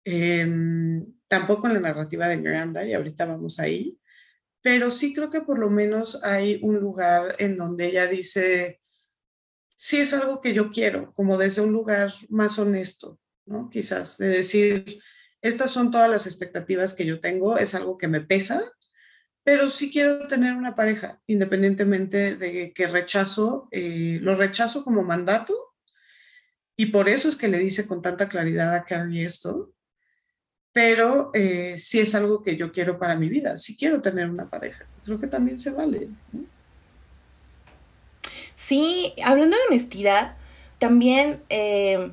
Em, 0.03 1.05
tampoco 1.27 1.67
en 1.67 1.75
la 1.75 1.79
narrativa 1.79 2.27
de 2.27 2.37
Miranda, 2.37 2.85
y 2.85 2.93
ahorita 2.93 3.25
vamos 3.25 3.59
ahí, 3.59 3.99
pero 4.61 4.91
sí 4.91 5.13
creo 5.13 5.29
que 5.29 5.41
por 5.41 5.59
lo 5.59 5.69
menos 5.69 6.23
hay 6.23 6.59
un 6.63 6.79
lugar 6.79 7.35
en 7.39 7.57
donde 7.57 7.87
ella 7.87 8.07
dice, 8.07 8.79
sí 9.77 9.97
es 9.97 10.13
algo 10.13 10.41
que 10.41 10.53
yo 10.53 10.71
quiero, 10.71 11.13
como 11.13 11.37
desde 11.37 11.61
un 11.61 11.71
lugar 11.71 12.13
más 12.29 12.59
honesto, 12.59 13.19
¿no? 13.45 13.69
Quizás, 13.69 14.17
de 14.17 14.29
decir, 14.29 15.01
estas 15.41 15.71
son 15.71 15.89
todas 15.89 16.09
las 16.09 16.27
expectativas 16.27 16.93
que 16.93 17.05
yo 17.05 17.19
tengo, 17.19 17.57
es 17.57 17.73
algo 17.75 17.97
que 17.97 18.07
me 18.07 18.21
pesa, 18.21 18.63
pero 19.43 19.69
sí 19.69 19.91
quiero 19.91 20.27
tener 20.27 20.53
una 20.53 20.75
pareja, 20.75 21.19
independientemente 21.25 22.35
de 22.35 22.73
que 22.73 22.87
rechazo, 22.87 23.67
eh, 23.71 24.19
lo 24.21 24.35
rechazo 24.35 24.83
como 24.83 25.03
mandato, 25.03 25.55
y 26.75 26.87
por 26.87 27.09
eso 27.09 27.27
es 27.27 27.35
que 27.35 27.47
le 27.47 27.59
dice 27.59 27.87
con 27.87 28.01
tanta 28.01 28.29
claridad 28.29 28.75
a 28.75 28.85
Carrie 28.85 29.25
esto, 29.25 29.73
pero 30.73 31.31
eh, 31.33 31.75
si 31.77 31.99
es 31.99 32.15
algo 32.15 32.43
que 32.43 32.55
yo 32.55 32.71
quiero 32.71 32.97
para 32.97 33.15
mi 33.15 33.27
vida, 33.27 33.57
si 33.57 33.75
quiero 33.75 34.01
tener 34.01 34.29
una 34.29 34.49
pareja, 34.49 34.85
creo 35.03 35.19
que 35.19 35.27
también 35.27 35.59
se 35.59 35.71
vale. 35.71 36.07
Sí, 38.55 39.13
hablando 39.23 39.57
de 39.57 39.63
honestidad, 39.69 40.35
también 40.77 41.41
eh, 41.49 42.11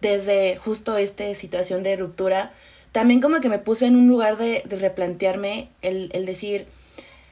desde 0.00 0.56
justo 0.56 0.96
esta 0.96 1.34
situación 1.34 1.82
de 1.82 1.96
ruptura, 1.96 2.52
también 2.92 3.20
como 3.20 3.40
que 3.40 3.48
me 3.48 3.58
puse 3.58 3.86
en 3.86 3.96
un 3.96 4.08
lugar 4.08 4.36
de, 4.36 4.62
replantearme 4.68 5.68
el, 5.82 6.08
decir, 6.26 6.66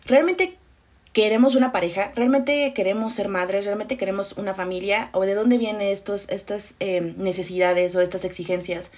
¿realmente 0.06 0.56
queremos 1.12 1.54
una 1.54 1.72
pareja? 1.72 2.12
¿Realmente 2.14 2.72
queremos 2.74 3.14
ser 3.14 3.28
madres? 3.28 3.64
¿Realmente 3.64 3.96
queremos 3.96 4.34
una 4.34 4.54
familia? 4.54 5.10
¿O 5.12 5.22
de 5.22 5.34
dónde 5.34 5.58
vienen 5.58 5.82
estos, 5.82 6.28
estas 6.28 6.76
eh, 6.78 7.14
necesidades 7.16 7.96
o 7.96 8.00
estas 8.00 8.24
exigencias? 8.24 8.92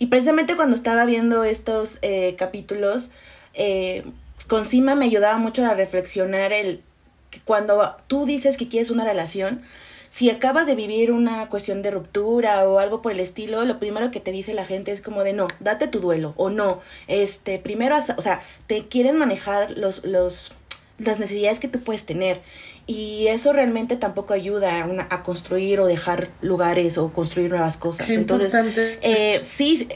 Y 0.00 0.06
precisamente 0.06 0.56
cuando 0.56 0.74
estaba 0.74 1.04
viendo 1.04 1.44
estos 1.44 1.98
eh, 2.00 2.34
capítulos, 2.36 3.10
eh, 3.52 4.02
con 4.48 4.64
Sima 4.64 4.94
me 4.94 5.04
ayudaba 5.04 5.36
mucho 5.36 5.64
a 5.64 5.74
reflexionar 5.74 6.54
el 6.54 6.82
que 7.30 7.40
cuando 7.40 7.96
tú 8.06 8.24
dices 8.24 8.56
que 8.56 8.66
quieres 8.66 8.90
una 8.90 9.04
relación, 9.04 9.62
si 10.08 10.30
acabas 10.30 10.66
de 10.66 10.74
vivir 10.74 11.12
una 11.12 11.50
cuestión 11.50 11.82
de 11.82 11.90
ruptura 11.90 12.66
o 12.66 12.78
algo 12.78 13.02
por 13.02 13.12
el 13.12 13.20
estilo, 13.20 13.66
lo 13.66 13.78
primero 13.78 14.10
que 14.10 14.20
te 14.20 14.32
dice 14.32 14.54
la 14.54 14.64
gente 14.64 14.90
es 14.90 15.02
como 15.02 15.22
de 15.22 15.34
no, 15.34 15.46
date 15.60 15.86
tu 15.86 16.00
duelo 16.00 16.32
o 16.38 16.48
no, 16.48 16.80
este, 17.06 17.58
primero, 17.58 17.94
o 18.16 18.22
sea, 18.22 18.40
te 18.66 18.88
quieren 18.88 19.18
manejar 19.18 19.72
los, 19.72 20.02
los, 20.06 20.52
las 20.96 21.20
necesidades 21.20 21.60
que 21.60 21.68
tú 21.68 21.80
puedes 21.80 22.04
tener. 22.06 22.40
Y 22.90 23.28
eso 23.28 23.52
realmente 23.52 23.94
tampoco 23.94 24.34
ayuda 24.34 24.82
a, 24.82 25.14
a 25.14 25.22
construir 25.22 25.78
o 25.78 25.86
dejar 25.86 26.30
lugares 26.40 26.98
o 26.98 27.12
construir 27.12 27.48
nuevas 27.48 27.76
cosas. 27.76 28.08
Entonces, 28.10 28.52
eh, 29.00 29.38
sí, 29.42 29.86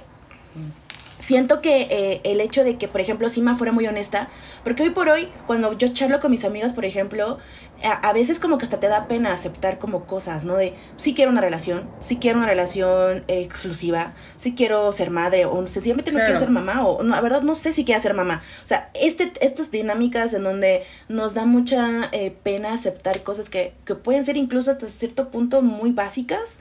siento 1.18 1.60
que 1.60 1.82
eh, 1.90 2.20
el 2.24 2.40
hecho 2.40 2.64
de 2.64 2.76
que, 2.76 2.88
por 2.88 3.00
ejemplo, 3.00 3.28
Sima 3.28 3.56
fuera 3.56 3.72
muy 3.72 3.86
honesta, 3.86 4.28
porque 4.62 4.82
hoy 4.82 4.90
por 4.90 5.08
hoy, 5.08 5.28
cuando 5.46 5.72
yo 5.76 5.88
charlo 5.88 6.20
con 6.20 6.30
mis 6.30 6.44
amigas, 6.44 6.72
por 6.72 6.84
ejemplo, 6.84 7.38
a, 7.82 8.12
veces 8.12 8.38
como 8.38 8.56
que 8.56 8.64
hasta 8.64 8.80
te 8.80 8.88
da 8.88 9.08
pena 9.08 9.32
aceptar 9.32 9.78
como 9.78 10.06
cosas, 10.06 10.44
¿no? 10.44 10.56
De, 10.56 10.74
sí 10.96 11.14
quiero 11.14 11.30
una 11.30 11.40
relación, 11.40 11.88
sí 12.00 12.16
quiero 12.16 12.38
una 12.38 12.46
relación 12.46 13.24
exclusiva, 13.28 14.14
sí 14.36 14.54
quiero 14.54 14.92
ser 14.92 15.10
madre, 15.10 15.44
o 15.44 15.66
sencillamente 15.66 16.12
no 16.12 16.20
quiero 16.20 16.38
ser 16.38 16.50
mamá, 16.50 16.86
o 16.86 17.02
no, 17.02 17.14
la 17.14 17.20
verdad 17.20 17.42
no 17.42 17.54
sé 17.54 17.72
si 17.72 17.84
quiero 17.84 18.00
ser 18.00 18.14
mamá. 18.14 18.42
O 18.62 18.66
sea, 18.66 18.90
este, 18.94 19.32
estas 19.40 19.70
dinámicas 19.70 20.32
en 20.34 20.44
donde 20.44 20.84
nos 21.08 21.34
da 21.34 21.44
mucha 21.44 22.08
eh, 22.12 22.34
pena 22.42 22.72
aceptar 22.72 23.22
cosas 23.22 23.50
que, 23.50 23.74
que 23.84 23.94
pueden 23.94 24.24
ser 24.24 24.36
incluso 24.36 24.70
hasta 24.70 24.88
cierto 24.88 25.30
punto 25.30 25.60
muy 25.60 25.92
básicas, 25.92 26.58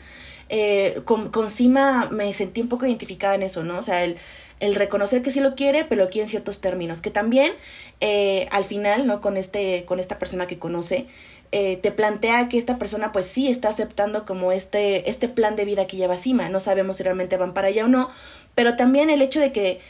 eh, 0.49 1.01
con, 1.05 1.29
con 1.29 1.49
Sima 1.49 2.09
me 2.11 2.31
sentí 2.33 2.61
un 2.61 2.67
poco 2.67 2.85
identificada 2.85 3.35
en 3.35 3.43
eso, 3.43 3.63
¿no? 3.63 3.79
O 3.79 3.83
sea, 3.83 4.03
el 4.03 4.17
el 4.64 4.76
reconocer 4.76 5.22
que 5.22 5.30
sí 5.30 5.41
lo 5.41 5.55
quiere, 5.55 5.84
pero 5.84 6.05
lo 6.05 6.09
quiere 6.09 6.24
en 6.24 6.30
ciertos 6.30 6.61
términos, 6.61 7.01
que 7.01 7.11
también 7.11 7.51
eh, 7.99 8.47
al 8.49 8.64
final, 8.64 9.05
¿no? 9.05 9.20
Con, 9.20 9.36
este, 9.36 9.84
con 9.84 9.99
esta 9.99 10.20
persona 10.20 10.47
que 10.47 10.57
conoce, 10.57 11.05
eh, 11.51 11.76
te 11.76 11.91
plantea 11.91 12.47
que 12.47 12.57
esta 12.57 12.78
persona 12.78 13.11
pues 13.11 13.26
sí 13.26 13.49
está 13.49 13.68
aceptando 13.68 14.26
como 14.26 14.53
este, 14.53 15.09
este 15.09 15.28
plan 15.28 15.57
de 15.57 15.66
vida 15.66 15.86
que 15.86 15.97
lleva 15.97 16.16
Cima, 16.16 16.47
no 16.47 16.61
sabemos 16.61 16.95
si 16.95 17.03
realmente 17.03 17.36
van 17.36 17.53
para 17.53 17.68
allá 17.68 17.84
o 17.84 17.88
no, 17.89 18.09
pero 18.55 18.78
también 18.78 19.09
el 19.09 19.22
hecho 19.22 19.41
de 19.41 19.51
que 19.51 19.82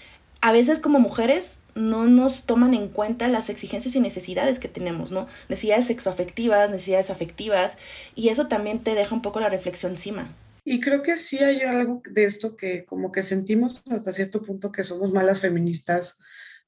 a 0.41 0.51
veces 0.51 0.79
como 0.79 0.99
mujeres 0.99 1.61
no 1.75 2.07
nos 2.07 2.45
toman 2.45 2.73
en 2.73 2.87
cuenta 2.87 3.27
las 3.27 3.49
exigencias 3.49 3.95
y 3.95 3.99
necesidades 3.99 4.57
que 4.57 4.69
tenemos, 4.69 5.11
¿no? 5.11 5.27
Necesidades 5.49 5.85
sexoafectivas, 5.85 6.71
necesidades 6.71 7.11
afectivas, 7.11 7.77
y 8.15 8.29
eso 8.29 8.47
también 8.47 8.79
te 8.79 8.95
deja 8.95 9.13
un 9.13 9.21
poco 9.21 9.39
la 9.39 9.49
reflexión 9.49 9.91
encima. 9.91 10.33
Y 10.65 10.79
creo 10.79 11.01
que 11.01 11.17
sí 11.17 11.39
hay 11.39 11.61
algo 11.61 12.01
de 12.09 12.23
esto 12.23 12.55
que 12.55 12.85
como 12.85 13.11
que 13.11 13.21
sentimos 13.21 13.83
hasta 13.91 14.13
cierto 14.13 14.41
punto 14.41 14.71
que 14.71 14.83
somos 14.83 15.11
malas 15.11 15.41
feministas 15.41 16.19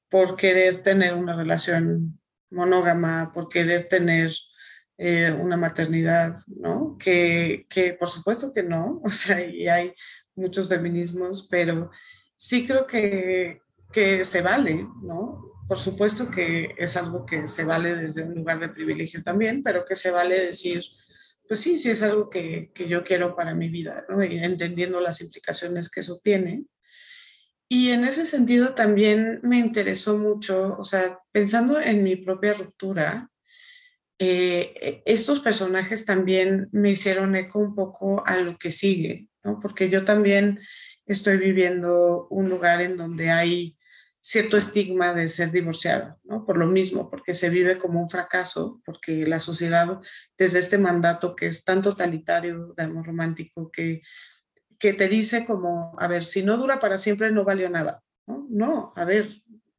por 0.08 0.36
querer 0.36 0.82
tener 0.82 1.14
una 1.14 1.34
relación 1.34 2.20
monógama, 2.50 3.32
por 3.32 3.48
querer 3.48 3.88
tener 3.88 4.32
eh, 4.98 5.30
una 5.30 5.56
maternidad, 5.56 6.38
¿no? 6.46 6.96
Que, 6.98 7.66
que 7.68 7.92
por 7.94 8.08
supuesto 8.08 8.52
que 8.52 8.62
no, 8.62 9.00
o 9.04 9.10
sea, 9.10 9.44
y 9.44 9.68
hay 9.68 9.94
muchos 10.34 10.68
feminismos, 10.68 11.48
pero 11.50 11.90
sí 12.36 12.66
creo 12.66 12.86
que, 12.86 13.60
que 13.92 14.24
se 14.24 14.42
vale, 14.42 14.86
¿no? 15.02 15.52
Por 15.66 15.78
supuesto 15.78 16.30
que 16.30 16.74
es 16.78 16.96
algo 16.96 17.26
que 17.26 17.48
se 17.48 17.64
vale 17.64 17.94
desde 17.94 18.22
un 18.22 18.34
lugar 18.34 18.60
de 18.60 18.68
privilegio 18.68 19.22
también, 19.22 19.62
pero 19.62 19.84
que 19.84 19.96
se 19.96 20.10
vale 20.10 20.38
decir, 20.38 20.84
pues 21.48 21.60
sí, 21.60 21.78
sí 21.78 21.90
es 21.90 22.02
algo 22.02 22.30
que, 22.30 22.70
yo 22.88 23.04
quiero 23.04 23.36
para 23.36 23.54
mi 23.54 23.68
vida, 23.68 24.04
¿no? 24.08 24.22
Entendiendo 24.22 25.00
las 25.00 25.20
implicaciones 25.20 25.88
que 25.88 26.00
eso 26.00 26.20
tiene. 26.22 26.64
Y 27.68 27.90
en 27.90 28.04
ese 28.04 28.26
sentido 28.26 28.74
también 28.74 29.40
me 29.42 29.58
interesó 29.58 30.16
mucho, 30.16 30.76
o 30.78 30.84
sea, 30.84 31.18
pensando 31.32 31.80
en 31.80 32.04
mi 32.04 32.16
propia 32.16 32.54
ruptura, 32.54 33.30
eh, 34.18 34.74
e, 34.80 35.02
estos 35.04 35.40
personajes 35.40 36.04
también 36.04 36.68
me 36.72 36.90
hicieron 36.90 37.34
eco 37.36 37.58
un 37.58 37.74
poco 37.74 38.24
a 38.26 38.36
lo 38.36 38.56
que 38.56 38.70
sigue, 38.70 39.28
¿no? 39.42 39.60
Porque 39.60 39.90
yo 39.90 40.04
también 40.04 40.60
estoy 41.06 41.38
viviendo 41.38 42.28
un 42.30 42.48
lugar 42.48 42.80
en 42.82 42.96
donde 42.96 43.30
hay 43.30 43.76
cierto 44.26 44.56
estigma 44.56 45.14
de 45.14 45.28
ser 45.28 45.52
divorciada, 45.52 46.18
¿no? 46.24 46.44
Por 46.44 46.58
lo 46.58 46.66
mismo, 46.66 47.08
porque 47.08 47.32
se 47.32 47.48
vive 47.48 47.78
como 47.78 48.02
un 48.02 48.10
fracaso, 48.10 48.82
porque 48.84 49.24
la 49.24 49.38
sociedad, 49.38 50.00
desde 50.36 50.58
este 50.58 50.78
mandato 50.78 51.36
que 51.36 51.46
es 51.46 51.62
tan 51.62 51.80
totalitario 51.80 52.74
de 52.76 52.82
amor 52.82 53.06
romántico, 53.06 53.70
que, 53.70 54.02
que 54.80 54.94
te 54.94 55.06
dice 55.06 55.46
como, 55.46 55.94
a 56.00 56.08
ver, 56.08 56.24
si 56.24 56.42
no 56.42 56.56
dura 56.56 56.80
para 56.80 56.98
siempre, 56.98 57.30
no 57.30 57.44
valió 57.44 57.70
nada, 57.70 58.02
¿no? 58.26 58.48
No, 58.50 58.92
a 58.96 59.04
ver, 59.04 59.30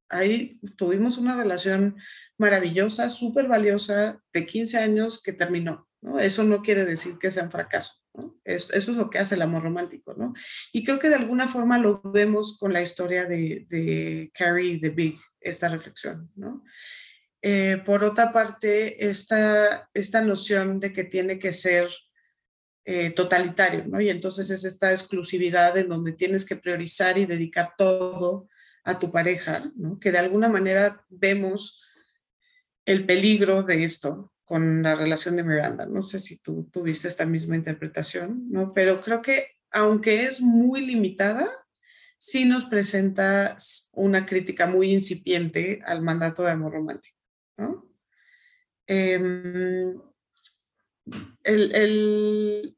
ahí 0.07 0.61
tuvimos 0.77 1.17
una 1.17 1.35
relación 1.35 1.97
maravillosa, 2.37 3.09
súper 3.09 3.49
valiosa, 3.49 4.21
de 4.31 4.45
15 4.45 4.77
años 4.77 5.21
que 5.21 5.33
terminó, 5.33 5.89
¿no? 5.99 6.19
Eso 6.19 6.45
no 6.45 6.61
quiere 6.61 6.85
decir 6.85 7.17
que 7.19 7.31
sea 7.31 7.43
un 7.43 7.51
fracaso 7.51 8.01
eso 8.43 8.73
es 8.73 8.87
lo 8.95 9.09
que 9.09 9.19
hace 9.19 9.35
el 9.35 9.41
amor 9.41 9.63
romántico, 9.63 10.13
¿no? 10.13 10.33
Y 10.71 10.83
creo 10.83 10.99
que 10.99 11.09
de 11.09 11.15
alguna 11.15 11.47
forma 11.47 11.77
lo 11.77 12.01
vemos 12.03 12.57
con 12.57 12.73
la 12.73 12.81
historia 12.81 13.25
de, 13.25 14.31
Carrie 14.33 14.79
the 14.79 14.89
Big, 14.89 15.17
esta 15.39 15.69
reflexión. 15.69 16.31
Eh, 17.41 17.81
por 17.85 18.03
otra 18.03 18.31
parte, 18.31 19.07
esta, 19.07 19.89
esta 19.93 20.21
noción 20.21 20.79
de 20.79 20.93
que 20.93 21.03
tiene 21.03 21.39
que 21.39 21.53
ser 21.53 21.89
eh, 22.85 23.11
totalitario, 23.11 23.85
¿no? 23.85 23.99
Y 23.99 24.09
entonces 24.09 24.49
es 24.49 24.63
esta 24.63 24.91
exclusividad 24.91 25.77
en 25.77 25.89
donde 25.89 26.13
tienes 26.13 26.45
que 26.45 26.55
priorizar 26.55 27.17
y 27.17 27.25
dedicar 27.25 27.73
todo 27.77 28.47
a 28.83 28.97
tu 28.97 29.11
pareja, 29.11 29.71
¿no? 29.75 29.99
Que 29.99 30.11
de 30.11 30.19
alguna 30.19 30.47
manera 30.47 31.05
vemos 31.09 31.81
el 32.85 33.05
peligro 33.05 33.63
de 33.63 33.83
esto 33.83 34.31
con 34.47 34.81
la 34.81 34.95
relación 34.95 35.35
de 35.35 35.43
Miranda. 35.43 35.85
No 35.85 36.01
sé 36.01 36.21
si 36.21 36.39
tú 36.39 36.69
tuviste 36.71 37.09
esta 37.09 37.25
misma 37.25 37.57
interpretación, 37.57 38.49
¿no? 38.49 38.73
Pero 38.73 39.01
creo 39.01 39.21
que 39.21 39.57
aunque 39.71 40.23
es 40.23 40.39
muy 40.39 40.85
limitada, 40.85 41.49
sí 42.17 42.45
nos 42.45 42.63
presenta 42.63 43.57
una 43.91 44.25
crítica 44.25 44.65
muy 44.65 44.93
incipiente 44.93 45.81
al 45.85 46.01
mandato 46.01 46.43
de 46.43 46.51
amor 46.51 46.71
romántico, 46.71 47.17
¿no? 47.57 47.91
Em, 48.87 50.01
el, 51.43 52.77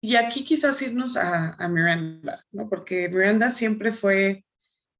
y 0.00 0.16
aquí 0.16 0.42
quizás 0.42 0.82
irnos 0.82 1.16
a, 1.16 1.56
Miranda, 1.68 2.44
¿no? 2.50 2.68
Porque 2.68 3.08
Miranda 3.08 3.50
siempre 3.50 3.92
fue, 3.92 4.44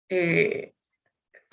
eh, 0.09 0.76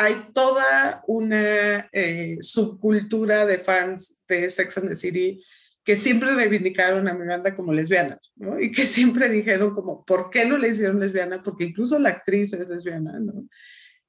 hay 0.04 0.28
toda 0.34 1.04
una 1.08 1.90
eh, 1.92 2.38
subcultura 2.42 3.46
de 3.46 3.58
fans 3.60 4.22
de 4.28 4.50
Sex 4.50 4.78
and 4.78 4.90
the 4.90 4.96
City 4.96 5.44
que 5.84 5.96
siempre 5.96 6.34
reivindicaron 6.34 7.08
a 7.08 7.14
Miranda 7.14 7.56
como 7.56 7.74
lesbiana. 7.74 8.20
Y 8.60 8.72
que 8.72 8.86
siempre 8.86 9.30
dijeron 9.30 9.74
como, 9.74 10.06
¿por 10.06 10.30
qué 10.30 10.46
no 10.46 10.58
le 10.58 10.70
hicieron 10.70 11.00
lesbiana? 11.00 11.44
Porque 11.44 11.66
incluso 11.66 12.00
la 12.00 12.10
actriz 12.10 12.54
es 12.54 12.70
lesbiana, 12.70 13.20
¿no? 13.20 13.48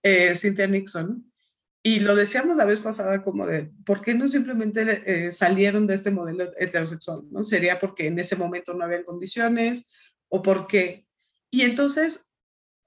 Eh, 0.02 0.34
Cynthia 0.36 0.66
Nixon. 0.66 1.24
Y 1.82 2.00
lo 2.00 2.14
decíamos 2.14 2.56
la 2.56 2.64
vez 2.64 2.80
pasada 2.80 3.22
como 3.22 3.46
de, 3.46 3.70
¿por 3.84 4.00
qué 4.00 4.14
no 4.14 4.28
simplemente 4.28 5.02
eh, 5.04 5.32
salieron 5.32 5.86
de 5.86 5.94
este 5.94 6.10
modelo 6.10 6.50
heterosexual? 6.56 7.24
¿no? 7.30 7.44
Sería 7.44 7.78
porque 7.78 8.06
en 8.06 8.18
ese 8.18 8.36
momento 8.36 8.72
no 8.72 8.84
había 8.84 9.04
condiciones 9.04 9.90
o 10.28 10.40
porque... 10.40 11.06
Y 11.50 11.62
entonces, 11.62 12.30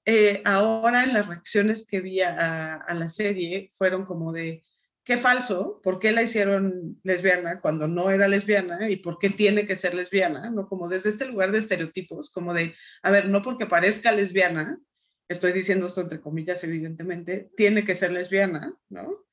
eh, 0.10 0.42
ahora 0.46 1.04
en 1.04 1.14
las 1.14 1.28
reacciones 1.28 1.86
que 1.86 2.00
vi 2.00 2.22
a, 2.22 2.76
a, 2.76 2.94
la 2.94 3.10
serie 3.10 3.70
fueron 3.74 4.06
como 4.06 4.32
de, 4.32 4.64
qué 5.04 5.18
falso, 5.18 5.82
¿por 5.84 6.00
qué 6.00 6.14
la 6.14 6.22
hicieron 6.22 6.98
lesbiana 7.04 7.60
cuando 7.60 7.90
no 7.90 8.10
era 8.10 8.30
lesbiana 8.30 8.90
y 8.90 8.96
por 8.96 9.20
qué 9.20 9.30
tiene 9.30 9.66
que 9.66 9.76
ser 9.76 9.94
lesbiana? 9.94 10.50
¿no? 10.50 10.70
Como 10.70 10.88
desde 10.88 11.10
este 11.10 11.26
lugar 11.26 11.52
de 11.52 11.60
estereotipos, 11.60 12.30
como 12.30 12.54
de, 12.54 12.74
a 13.04 13.12
ver, 13.12 13.28
no 13.28 13.42
porque 13.42 13.66
parezca 13.66 14.14
lesbiana, 14.14 14.80
estoy 15.28 15.52
diciendo 15.52 15.88
esto 15.88 16.00
entre 16.00 16.22
comillas, 16.22 16.64
evidentemente, 16.64 17.52
tiene 17.58 17.84
que 17.84 17.96
ser 17.96 18.12
lesbiana, 18.12 18.78
¿no? 18.88 19.26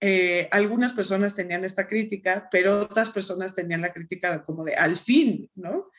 Eh, 0.00 0.48
algunas 0.50 0.92
personas 0.92 1.34
tenían 1.34 1.64
esta 1.64 1.86
crítica, 1.86 2.48
pero 2.50 2.80
otras 2.80 3.10
personas 3.10 3.54
tenían 3.54 3.80
la 3.80 3.92
crítica 3.92 4.42
como 4.42 4.64
de 4.64 4.74
al 4.74 4.98
fin, 4.98 5.48
¿no? 5.54 5.90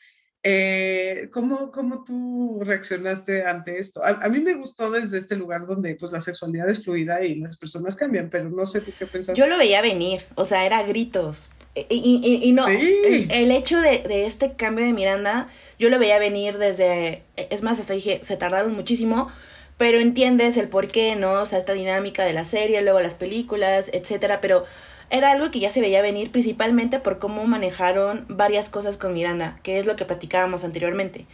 Eh, 0.50 1.28
¿cómo, 1.30 1.70
¿cómo, 1.70 2.04
tú 2.04 2.62
reaccionaste 2.64 3.44
ante 3.44 3.78
esto? 3.78 4.00
A, 4.02 4.26
mí 4.30 4.40
me 4.40 4.54
gustó 4.54 4.90
desde 4.90 5.18
este 5.18 5.36
lugar 5.36 5.66
donde 5.66 5.94
pues 5.94 6.10
la 6.10 6.22
sexualidad 6.22 6.70
es 6.70 6.82
fluida 6.82 7.22
y 7.22 7.34
las 7.34 7.58
personas 7.58 7.96
cambian, 7.96 8.30
pero 8.30 8.48
no 8.48 8.64
sé 8.64 8.80
tú 8.80 8.90
qué 8.98 9.04
pensaste. 9.04 9.38
Yo 9.38 9.46
lo 9.46 9.58
veía 9.58 9.82
venir, 9.82 10.20
o 10.36 10.46
sea, 10.46 10.64
era 10.64 10.82
gritos. 10.84 11.50
Y, 11.90 12.40
y, 12.42 12.52
no, 12.52 12.66
el, 12.66 13.50
hecho 13.50 13.78
de, 13.78 13.98
de, 13.98 14.24
este 14.24 14.54
cambio 14.54 14.86
de 14.86 14.94
Miranda, 14.94 15.50
yo 15.78 15.90
lo 15.90 15.98
veía 15.98 16.18
venir 16.18 16.56
desde, 16.56 17.24
es 17.36 17.62
más, 17.62 17.78
hasta 17.78 17.92
dije, 17.92 18.20
se 18.22 18.38
tardaron 18.38 18.74
muchísimo, 18.74 19.28
pero 19.76 20.00
entiendes 20.00 20.56
el 20.56 20.70
por 20.70 20.88
qué, 20.88 21.14
¿no? 21.14 21.42
O 21.42 21.44
sea, 21.44 21.58
esta 21.58 21.74
dinámica 21.74 22.24
de 22.24 22.32
la 22.32 22.46
serie, 22.46 22.80
luego 22.80 23.00
las 23.00 23.14
películas, 23.14 23.90
etcétera, 23.92 24.40
pero 24.40 24.64
era 25.10 25.32
algo 25.32 25.50
que 25.50 25.60
ya 25.60 25.70
se 25.70 25.80
veía 25.80 26.02
venir 26.02 26.30
principalmente 26.30 26.98
por 26.98 27.18
cómo 27.18 27.44
manejaron 27.44 28.24
varias 28.28 28.68
cosas 28.68 28.96
con 28.96 29.14
Miranda, 29.14 29.58
que 29.62 29.78
es 29.78 29.86
lo 29.86 29.96
que 29.96 30.04
platicábamos 30.04 30.64
anteriormente. 30.64 31.26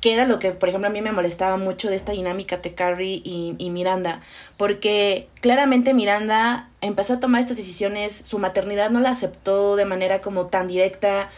Que 0.00 0.14
era 0.14 0.26
lo 0.26 0.38
que, 0.38 0.52
por 0.52 0.68
ejemplo, 0.68 0.88
a 0.88 0.92
mí 0.92 1.02
me 1.02 1.12
molestaba 1.12 1.56
mucho 1.56 1.90
de 1.90 1.96
esta 1.96 2.12
dinámica 2.12 2.58
de 2.58 2.74
Carrie 2.74 3.20
y, 3.24 3.56
y 3.58 3.70
Miranda, 3.70 4.22
porque 4.56 5.28
claramente 5.40 5.92
Miranda 5.92 6.70
empezó 6.80 7.14
a 7.14 7.20
tomar 7.20 7.40
estas 7.40 7.56
decisiones, 7.56 8.22
su 8.24 8.38
maternidad 8.38 8.90
no 8.90 9.00
la 9.00 9.10
aceptó 9.10 9.74
de 9.74 9.84
manera 9.84 10.20
como 10.20 10.46
tan 10.46 10.68
directa, 10.68 11.30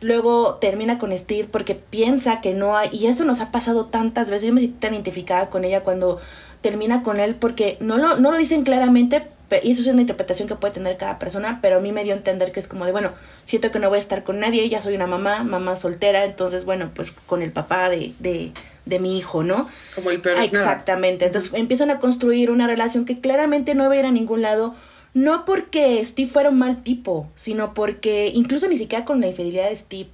luego 0.00 0.54
termina 0.60 0.98
con 0.98 1.16
Steve 1.16 1.48
porque 1.50 1.74
piensa 1.74 2.40
que 2.40 2.54
no 2.54 2.76
hay, 2.76 2.88
y 2.92 3.06
eso 3.06 3.24
nos 3.24 3.40
ha 3.40 3.50
pasado 3.50 3.86
tantas 3.86 4.30
veces, 4.30 4.46
yo 4.46 4.54
me 4.54 4.60
siento 4.60 4.78
tan 4.78 4.94
identificada 4.94 5.50
con 5.50 5.64
ella 5.64 5.82
cuando 5.82 6.20
termina 6.60 7.02
con 7.02 7.18
él 7.18 7.34
porque 7.34 7.76
no 7.80 7.98
lo, 7.98 8.16
no 8.16 8.30
lo 8.30 8.38
dicen 8.38 8.62
claramente, 8.62 9.26
y 9.62 9.72
eso 9.72 9.82
es 9.82 9.88
una 9.88 10.00
interpretación 10.00 10.48
que 10.48 10.54
puede 10.56 10.74
tener 10.74 10.96
cada 10.96 11.18
persona, 11.18 11.58
pero 11.62 11.76
a 11.76 11.80
mí 11.80 11.92
me 11.92 12.04
dio 12.04 12.14
a 12.14 12.16
entender 12.16 12.52
que 12.52 12.60
es 12.60 12.68
como 12.68 12.86
de, 12.86 12.92
bueno, 12.92 13.12
siento 13.44 13.70
que 13.70 13.78
no 13.78 13.88
voy 13.88 13.98
a 13.98 14.00
estar 14.00 14.24
con 14.24 14.40
nadie, 14.40 14.68
ya 14.68 14.80
soy 14.80 14.94
una 14.94 15.06
mamá, 15.06 15.44
mamá 15.44 15.76
soltera, 15.76 16.24
entonces, 16.24 16.64
bueno, 16.64 16.90
pues 16.94 17.12
con 17.12 17.42
el 17.42 17.52
papá 17.52 17.90
de, 17.90 18.12
de, 18.18 18.52
de 18.84 18.98
mi 18.98 19.18
hijo, 19.18 19.42
¿no? 19.42 19.68
Como 19.94 20.10
el 20.10 20.20
perro. 20.20 20.40
Exactamente, 20.40 21.26
entonces 21.26 21.52
empiezan 21.54 21.90
a 21.90 22.00
construir 22.00 22.50
una 22.50 22.66
relación 22.66 23.04
que 23.04 23.20
claramente 23.20 23.74
no 23.74 23.88
va 23.88 23.94
a 23.94 23.98
ir 23.98 24.06
a 24.06 24.10
ningún 24.10 24.42
lado, 24.42 24.74
no 25.12 25.44
porque 25.44 26.04
Steve 26.04 26.28
fuera 26.28 26.48
un 26.48 26.58
mal 26.58 26.82
tipo, 26.82 27.30
sino 27.36 27.74
porque 27.74 28.32
incluso 28.34 28.66
ni 28.66 28.76
siquiera 28.76 29.04
con 29.04 29.20
la 29.20 29.28
infidelidad 29.28 29.68
de 29.68 29.76
Steve, 29.76 30.08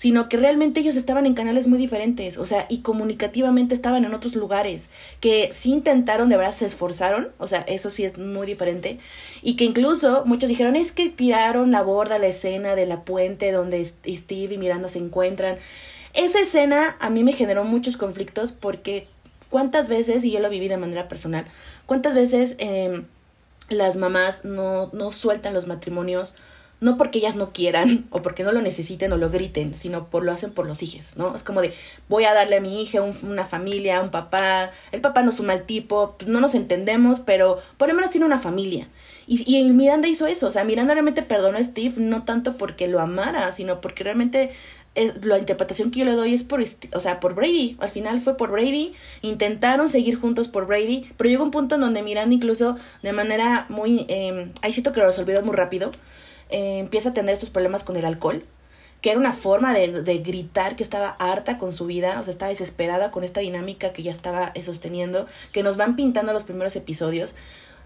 sino 0.00 0.30
que 0.30 0.38
realmente 0.38 0.80
ellos 0.80 0.96
estaban 0.96 1.26
en 1.26 1.34
canales 1.34 1.66
muy 1.66 1.78
diferentes, 1.78 2.38
o 2.38 2.46
sea, 2.46 2.64
y 2.70 2.78
comunicativamente 2.78 3.74
estaban 3.74 4.06
en 4.06 4.14
otros 4.14 4.34
lugares, 4.34 4.88
que 5.20 5.50
sí 5.52 5.72
intentaron, 5.72 6.30
de 6.30 6.38
verdad 6.38 6.52
se 6.52 6.64
esforzaron, 6.64 7.28
o 7.36 7.46
sea, 7.46 7.60
eso 7.68 7.90
sí 7.90 8.04
es 8.04 8.16
muy 8.16 8.46
diferente, 8.46 8.98
y 9.42 9.56
que 9.56 9.64
incluso 9.64 10.22
muchos 10.24 10.48
dijeron, 10.48 10.74
es 10.74 10.92
que 10.92 11.10
tiraron 11.10 11.70
la 11.70 11.82
borda 11.82 12.18
la 12.18 12.28
escena 12.28 12.76
de 12.76 12.86
la 12.86 13.04
puente 13.04 13.52
donde 13.52 13.84
Steve 13.84 14.54
y 14.54 14.56
Miranda 14.56 14.88
se 14.88 15.00
encuentran. 15.00 15.58
Esa 16.14 16.40
escena 16.40 16.96
a 16.98 17.10
mí 17.10 17.22
me 17.22 17.34
generó 17.34 17.64
muchos 17.64 17.98
conflictos 17.98 18.52
porque 18.52 19.06
cuántas 19.50 19.90
veces, 19.90 20.24
y 20.24 20.30
yo 20.30 20.40
lo 20.40 20.48
viví 20.48 20.68
de 20.68 20.78
manera 20.78 21.08
personal, 21.08 21.44
cuántas 21.84 22.14
veces 22.14 22.56
eh, 22.58 23.02
las 23.68 23.98
mamás 23.98 24.46
no, 24.46 24.88
no 24.94 25.12
sueltan 25.12 25.52
los 25.52 25.66
matrimonios 25.66 26.36
no 26.80 26.96
porque 26.96 27.18
ellas 27.18 27.36
no 27.36 27.52
quieran 27.52 28.06
o 28.10 28.22
porque 28.22 28.42
no 28.42 28.52
lo 28.52 28.62
necesiten 28.62 29.12
o 29.12 29.16
lo 29.16 29.30
griten, 29.30 29.74
sino 29.74 30.06
por 30.06 30.24
lo 30.24 30.32
hacen 30.32 30.50
por 30.50 30.66
los 30.66 30.82
hijos, 30.82 31.16
¿no? 31.16 31.34
Es 31.34 31.42
como 31.42 31.60
de, 31.60 31.72
voy 32.08 32.24
a 32.24 32.34
darle 32.34 32.56
a 32.56 32.60
mi 32.60 32.82
hija 32.82 33.02
una 33.22 33.44
familia, 33.44 34.00
un 34.00 34.10
papá, 34.10 34.70
el 34.92 35.00
papá 35.00 35.22
no 35.22 35.30
es 35.30 35.40
un 35.40 35.46
mal 35.46 35.64
tipo, 35.64 36.16
pues, 36.18 36.28
no 36.28 36.40
nos 36.40 36.54
entendemos, 36.54 37.20
pero 37.20 37.58
por 37.76 37.88
lo 37.88 37.94
menos 37.94 38.10
tiene 38.10 38.26
una 38.26 38.38
familia. 38.38 38.88
Y, 39.26 39.44
y 39.46 39.70
Miranda 39.70 40.08
hizo 40.08 40.26
eso, 40.26 40.48
o 40.48 40.50
sea, 40.50 40.64
Miranda 40.64 40.94
realmente 40.94 41.22
perdonó 41.22 41.58
a 41.58 41.62
Steve 41.62 41.94
no 41.98 42.24
tanto 42.24 42.56
porque 42.56 42.88
lo 42.88 43.00
amara, 43.00 43.52
sino 43.52 43.80
porque 43.80 44.02
realmente 44.02 44.50
eh, 44.96 45.12
la 45.22 45.38
interpretación 45.38 45.92
que 45.92 46.00
yo 46.00 46.04
le 46.04 46.14
doy 46.14 46.34
es 46.34 46.42
por, 46.42 46.60
o 46.60 47.00
sea, 47.00 47.20
por 47.20 47.34
Brady. 47.34 47.76
Al 47.80 47.90
final 47.90 48.20
fue 48.20 48.36
por 48.36 48.50
Brady. 48.50 48.92
Intentaron 49.22 49.88
seguir 49.88 50.16
juntos 50.16 50.48
por 50.48 50.66
Brady, 50.66 51.08
pero 51.16 51.30
llegó 51.30 51.44
un 51.44 51.52
punto 51.52 51.76
en 51.76 51.82
donde 51.82 52.02
Miranda 52.02 52.34
incluso 52.34 52.76
de 53.02 53.12
manera 53.12 53.66
muy... 53.68 54.04
Eh, 54.08 54.50
ahí 54.62 54.72
siento 54.72 54.92
que 54.92 55.00
lo 55.00 55.06
resolvieron 55.06 55.46
muy 55.46 55.54
rápido 55.54 55.92
eh, 56.50 56.78
empieza 56.78 57.10
a 57.10 57.14
tener 57.14 57.32
estos 57.32 57.50
problemas 57.50 57.84
con 57.84 57.96
el 57.96 58.04
alcohol, 58.04 58.44
que 59.00 59.10
era 59.10 59.18
una 59.18 59.32
forma 59.32 59.72
de, 59.72 60.02
de, 60.02 60.18
gritar 60.18 60.76
que 60.76 60.82
estaba 60.82 61.10
harta 61.18 61.58
con 61.58 61.72
su 61.72 61.86
vida, 61.86 62.20
o 62.20 62.22
sea, 62.22 62.32
estaba 62.32 62.50
desesperada 62.50 63.10
con 63.10 63.24
esta 63.24 63.40
dinámica 63.40 63.92
que 63.92 64.02
ya 64.02 64.12
estaba 64.12 64.52
sosteniendo, 64.62 65.26
que 65.52 65.62
nos 65.62 65.76
van 65.76 65.96
pintando 65.96 66.32
los 66.32 66.44
primeros 66.44 66.76
episodios. 66.76 67.34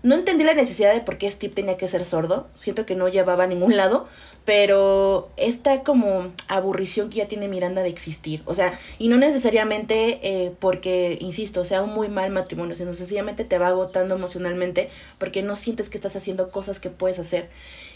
No 0.05 0.15
entendí 0.17 0.45
la 0.45 0.53
necesidad 0.53 0.93
de 0.93 1.01
por 1.01 1.17
qué 1.17 1.31
Steve 1.31 1.55
tenía 1.55 1.79
que 1.79 1.89
ser 1.89 2.05
sordo, 2.05 2.47
siento 2.55 2.85
que 2.85 2.95
no 2.95 3.09
llevaba 3.09 3.45
a 3.45 3.47
ningún 3.47 3.75
lado, 3.75 4.07
pero 4.45 5.31
esta 5.39 5.83
como 5.83 6.31
aburrición 6.49 7.09
que 7.09 7.17
ya 7.17 7.27
tiene 7.27 7.49
Miranda 7.49 7.83
de 7.83 7.89
existir, 7.89 8.43
o 8.45 8.53
sea, 8.53 8.79
y 8.99 9.09
no 9.09 9.17
necesariamente 9.17 10.21
eh, 10.23 10.53
porque, 10.59 11.17
insisto, 11.23 11.65
sea 11.65 11.81
un 11.81 11.95
muy 11.95 12.09
mal 12.09 12.31
matrimonio, 12.31 12.75
sino 12.75 12.93
sencillamente 12.93 13.45
te 13.45 13.57
va 13.57 13.69
agotando 13.69 14.15
emocionalmente 14.15 14.91
porque 15.17 15.43
no 15.43 15.57
sientes 15.57 15.89
que 15.89 15.97
estás 15.97 16.17
haciendo 16.17 16.51
cosas 16.51 16.81
que 16.81 16.91
puedes 16.91 17.19
hacer. 17.19 17.49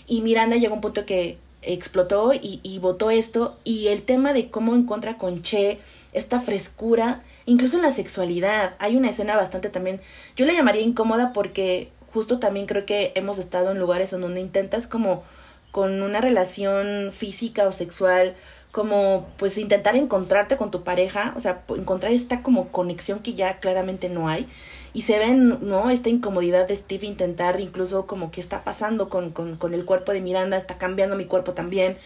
Y 0.08 0.22
Miranda 0.22 0.56
llegó 0.56 0.72
a 0.72 0.76
un 0.76 0.80
punto 0.80 1.06
que 1.06 1.38
explotó 1.62 2.32
y, 2.32 2.60
y 2.62 2.78
votó 2.78 3.10
esto. 3.10 3.56
Y 3.62 3.88
el 3.88 4.02
tema 4.02 4.32
de 4.32 4.50
cómo 4.50 4.74
encuentra 4.74 5.18
con 5.18 5.42
Che 5.42 5.78
esta 6.12 6.40
frescura, 6.40 7.22
incluso 7.46 7.76
en 7.76 7.82
la 7.82 7.92
sexualidad. 7.92 8.74
Hay 8.78 8.96
una 8.96 9.10
escena 9.10 9.36
bastante 9.36 9.68
también, 9.68 10.00
yo 10.36 10.46
la 10.46 10.52
llamaría 10.54 10.82
incómoda 10.82 11.32
porque 11.32 11.90
justo 12.12 12.38
también 12.38 12.66
creo 12.66 12.86
que 12.86 13.12
hemos 13.14 13.38
estado 13.38 13.70
en 13.70 13.78
lugares 13.78 14.12
en 14.12 14.22
donde 14.22 14.40
intentas 14.40 14.86
como 14.86 15.22
con 15.70 16.02
una 16.02 16.20
relación 16.20 17.12
física 17.12 17.66
o 17.68 17.72
sexual, 17.72 18.34
como 18.72 19.28
pues 19.36 19.58
intentar 19.58 19.96
encontrarte 19.96 20.56
con 20.56 20.70
tu 20.70 20.82
pareja, 20.82 21.34
o 21.36 21.40
sea, 21.40 21.62
encontrar 21.76 22.12
esta 22.12 22.42
como 22.42 22.68
conexión 22.68 23.20
que 23.20 23.34
ya 23.34 23.60
claramente 23.60 24.08
no 24.08 24.28
hay 24.28 24.46
y 24.92 25.02
se 25.02 25.18
ven, 25.18 25.58
¿no? 25.62 25.90
Esta 25.90 26.08
incomodidad 26.08 26.66
de 26.66 26.76
Steve 26.76 27.06
intentar 27.06 27.60
incluso 27.60 28.06
como 28.06 28.30
que 28.30 28.40
está 28.40 28.64
pasando 28.64 29.08
con, 29.08 29.30
con, 29.30 29.56
con 29.56 29.74
el 29.74 29.84
cuerpo 29.84 30.12
de 30.12 30.20
Miranda, 30.20 30.56
está 30.56 30.78
cambiando 30.78 31.16
mi 31.16 31.26
cuerpo 31.26 31.52
también. 31.52 31.96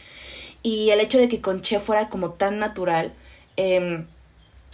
Y 0.63 0.91
el 0.91 1.01
hecho 1.01 1.19
de 1.19 1.29
que 1.29 1.41
con 1.41 1.61
Che 1.61 1.81
fuera 1.81 2.09
como 2.09 2.33
tan 2.33 2.59
natural, 2.59 3.13
eh, 3.57 4.05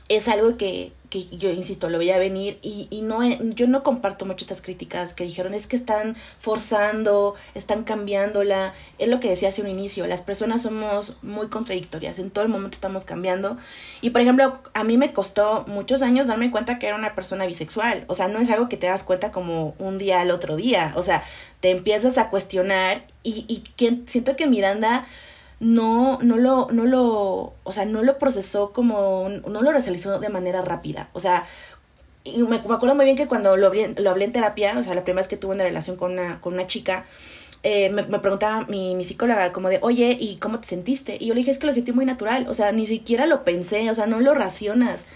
es 0.09 0.29
algo 0.29 0.57
que, 0.57 0.93
que 1.11 1.25
yo 1.37 1.51
insisto, 1.51 1.89
lo 1.89 1.99
veía 1.99 2.19
venir 2.19 2.59
y, 2.63 2.89
y 2.91 3.03
no 3.03 3.23
yo 3.55 3.67
no 3.67 3.83
comparto 3.83 4.25
mucho 4.25 4.45
estas 4.45 4.61
críticas 4.61 5.13
que 5.13 5.25
dijeron 5.25 5.55
es 5.55 5.67
que 5.67 5.77
están 5.77 6.17
forzando, 6.39 7.35
están 7.55 7.85
cambiándola, 7.85 8.75
es 8.99 9.09
lo 9.09 9.21
que 9.21 9.29
decía 9.29 9.51
hace 9.51 9.63
un 9.63 9.69
inicio, 9.69 10.07
las 10.07 10.23
personas 10.23 10.63
somos 10.63 11.17
muy 11.23 11.49
contradictorias, 11.49 12.19
en 12.19 12.31
todo 12.31 12.45
el 12.45 12.51
momento 12.51 12.77
estamos 12.77 13.05
cambiando. 13.05 13.57
Y 14.01 14.11
por 14.11 14.23
ejemplo, 14.23 14.59
a 14.75 14.85
mí 14.85 14.97
me 14.97 15.13
costó 15.13 15.65
muchos 15.67 16.03
años 16.03 16.27
darme 16.27 16.51
cuenta 16.51 16.79
que 16.79 16.87
era 16.87 16.97
una 16.97 17.15
persona 17.15 17.47
bisexual, 17.47 18.05
o 18.07 18.15
sea, 18.15 18.29
no 18.29 18.39
es 18.39 18.51
algo 18.51 18.69
que 18.69 18.77
te 18.77 18.87
das 18.87 19.05
cuenta 19.05 19.31
como 19.31 19.75
un 19.79 19.99
día 19.99 20.21
al 20.21 20.31
otro 20.31 20.57
día, 20.57 20.93
o 20.97 21.03
sea, 21.03 21.23
te 21.61 21.71
empiezas 21.71 22.19
a 22.19 22.31
cuestionar 22.31 23.05
y, 23.23 23.45
y 23.49 23.65
siento 24.07 24.37
que 24.37 24.47
Miranda 24.47 25.07
no, 25.61 26.19
no 26.23 26.37
lo, 26.37 26.69
no 26.71 26.85
lo, 26.85 27.55
o 27.63 27.73
sea, 27.73 27.85
no 27.85 28.03
lo 28.03 28.19
procesó 28.19 28.73
como, 28.73 29.29
no 29.29 29.63
lo 29.63 29.73
realizó 29.73 30.21
de 30.21 30.29
manera 30.29 30.63
rápida. 30.63 31.09
O 31.13 31.21
sea, 31.21 31.47
y 32.25 32.43
me, 32.43 32.61
me, 32.61 32.75
acuerdo 32.75 32.95
muy 32.95 33.05
bien 33.05 33.17
que 33.17 33.27
cuando 33.27 33.57
lo 33.57 33.73
lo 33.73 34.11
hablé 34.11 34.25
en 34.25 34.33
terapia, 34.33 34.79
o 34.79 34.85
sea, 34.85 34.95
la 34.95 35.05
primera 35.05 35.23
vez 35.23 35.29
que 35.29 35.37
tuve 35.37 35.55
una 35.55 35.65
relación 35.65 35.97
con 35.97 36.13
una, 36.13 36.41
con 36.41 36.55
una 36.55 36.67
chica, 36.67 37.07
eh, 37.65 37.91
me, 37.91 38.03
me, 38.05 38.21
preguntaba 38.21 38.67
mi, 38.69 38.95
mi 38.95 39.05
psicóloga 39.05 39.53
como 39.53 39.69
de, 39.69 39.79
oye, 39.83 40.17
¿y 40.21 40.37
cómo 40.37 40.61
te 40.61 40.69
sentiste? 40.69 41.17
Y 41.21 41.27
yo 41.27 41.35
le 41.35 41.41
dije, 41.41 41.51
es 41.51 41.59
que 41.59 41.67
lo 41.67 41.73
sentí 41.73 41.93
muy 41.93 42.05
natural, 42.05 42.47
o 42.49 42.55
sea, 42.55 42.71
ni 42.73 42.87
siquiera 42.87 43.27
lo 43.27 43.45
pensé, 43.45 43.91
o 43.91 43.95
sea, 43.95 44.07
no 44.07 44.21
lo 44.21 44.35
racionas. 44.35 45.07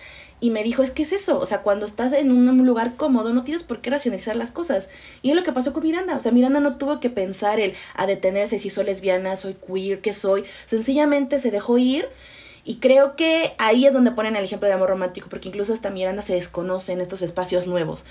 Y 0.42 0.50
me 0.50 0.64
dijo, 0.64 0.82
es 0.82 0.90
que 0.90 1.04
es 1.04 1.12
eso, 1.12 1.38
o 1.38 1.46
sea, 1.46 1.62
cuando 1.62 1.86
estás 1.86 2.12
en 2.12 2.32
un 2.32 2.66
lugar 2.66 2.96
cómodo 2.96 3.32
no 3.32 3.44
tienes 3.44 3.62
por 3.62 3.80
qué 3.80 3.90
racionalizar 3.90 4.34
las 4.34 4.50
cosas. 4.50 4.88
Y 5.22 5.30
es 5.30 5.36
lo 5.36 5.44
que 5.44 5.52
pasó 5.52 5.72
con 5.72 5.84
Miranda, 5.84 6.16
o 6.16 6.20
sea, 6.20 6.32
Miranda 6.32 6.58
no 6.58 6.78
tuvo 6.78 6.98
que 6.98 7.10
pensar 7.10 7.60
el 7.60 7.74
a 7.94 8.08
detenerse 8.08 8.58
si 8.58 8.68
soy 8.68 8.86
lesbiana, 8.86 9.36
soy 9.36 9.54
queer, 9.54 10.00
qué 10.00 10.12
soy, 10.12 10.42
sencillamente 10.66 11.38
se 11.38 11.52
dejó 11.52 11.78
ir. 11.78 12.08
Y 12.64 12.78
creo 12.78 13.14
que 13.14 13.54
ahí 13.58 13.86
es 13.86 13.92
donde 13.92 14.10
ponen 14.10 14.34
el 14.34 14.44
ejemplo 14.44 14.66
de 14.66 14.74
amor 14.74 14.88
romántico, 14.88 15.28
porque 15.28 15.48
incluso 15.48 15.72
hasta 15.74 15.90
Miranda 15.90 16.22
se 16.22 16.34
desconoce 16.34 16.92
en 16.92 17.00
estos 17.00 17.22
espacios 17.22 17.68
nuevos. 17.68 18.04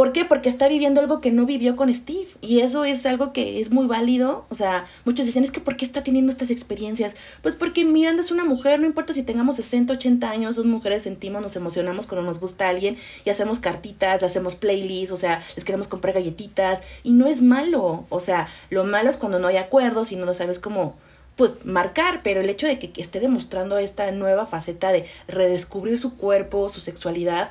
¿Por 0.00 0.14
qué? 0.14 0.24
Porque 0.24 0.48
está 0.48 0.66
viviendo 0.66 1.02
algo 1.02 1.20
que 1.20 1.30
no 1.30 1.44
vivió 1.44 1.76
con 1.76 1.92
Steve. 1.92 2.26
Y 2.40 2.60
eso 2.60 2.86
es 2.86 3.04
algo 3.04 3.34
que 3.34 3.60
es 3.60 3.70
muy 3.70 3.86
válido. 3.86 4.46
O 4.48 4.54
sea, 4.54 4.86
muchos 5.04 5.26
dicen, 5.26 5.44
es 5.44 5.50
que 5.50 5.60
¿por 5.60 5.76
qué 5.76 5.84
está 5.84 6.02
teniendo 6.02 6.32
estas 6.32 6.50
experiencias? 6.50 7.12
Pues 7.42 7.54
porque 7.54 7.84
Miranda 7.84 8.22
es 8.22 8.30
una 8.30 8.46
mujer, 8.46 8.80
no 8.80 8.86
importa 8.86 9.12
si 9.12 9.22
tengamos 9.22 9.56
60, 9.56 9.92
80 9.92 10.30
años, 10.30 10.56
dos 10.56 10.64
mujeres 10.64 11.02
sentimos, 11.02 11.42
nos 11.42 11.54
emocionamos 11.54 12.06
cuando 12.06 12.24
nos 12.24 12.40
gusta 12.40 12.70
alguien 12.70 12.96
y 13.26 13.28
hacemos 13.28 13.58
cartitas, 13.58 14.22
hacemos 14.22 14.56
playlists, 14.56 15.12
o 15.12 15.18
sea, 15.18 15.42
les 15.54 15.66
queremos 15.66 15.86
comprar 15.86 16.14
galletitas. 16.14 16.80
Y 17.02 17.12
no 17.12 17.26
es 17.26 17.42
malo. 17.42 18.06
O 18.08 18.20
sea, 18.20 18.48
lo 18.70 18.84
malo 18.84 19.10
es 19.10 19.18
cuando 19.18 19.38
no 19.38 19.48
hay 19.48 19.58
acuerdos 19.58 20.12
y 20.12 20.16
no 20.16 20.24
lo 20.24 20.32
sabes 20.32 20.58
cómo 20.58 20.96
pues 21.36 21.66
marcar, 21.66 22.22
pero 22.22 22.40
el 22.40 22.48
hecho 22.48 22.66
de 22.66 22.78
que 22.78 22.90
esté 23.00 23.20
demostrando 23.20 23.76
esta 23.76 24.10
nueva 24.12 24.46
faceta 24.46 24.92
de 24.92 25.04
redescubrir 25.28 25.98
su 25.98 26.16
cuerpo, 26.16 26.70
su 26.70 26.80
sexualidad, 26.80 27.50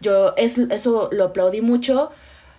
yo 0.00 0.34
es, 0.36 0.58
eso 0.58 1.08
lo 1.12 1.24
aplaudí 1.24 1.60
mucho 1.60 2.10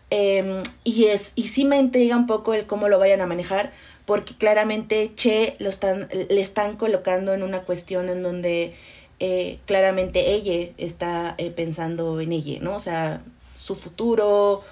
em, 0.10 0.62
y, 0.84 1.06
es, 1.06 1.34
y 1.36 1.44
sí 1.44 1.66
me 1.66 1.78
intriga 1.78 2.16
un 2.16 2.28
poco 2.28 2.54
el 2.54 2.66
cómo 2.66 2.90
lo 2.90 3.00
vayan 3.00 3.22
a 3.22 3.26
manejar 3.26 3.72
porque 4.06 4.36
claramente 4.36 5.14
Che 5.16 5.56
lo 5.60 5.70
están, 5.70 6.10
le 6.12 6.42
están 6.42 6.76
colocando 6.76 7.34
en 7.34 7.44
una 7.44 7.62
cuestión 7.62 8.10
en 8.10 8.24
donde 8.24 8.74
eh, 9.20 9.60
claramente 9.66 10.32
ella 10.34 10.72
está 10.78 11.36
eh, 11.38 11.52
pensando 11.52 12.20
en 12.20 12.32
ella, 12.32 12.60
¿no? 12.62 12.76
O 12.76 12.80
sea, 12.80 13.22
su 13.56 13.76
futuro, 13.76 14.64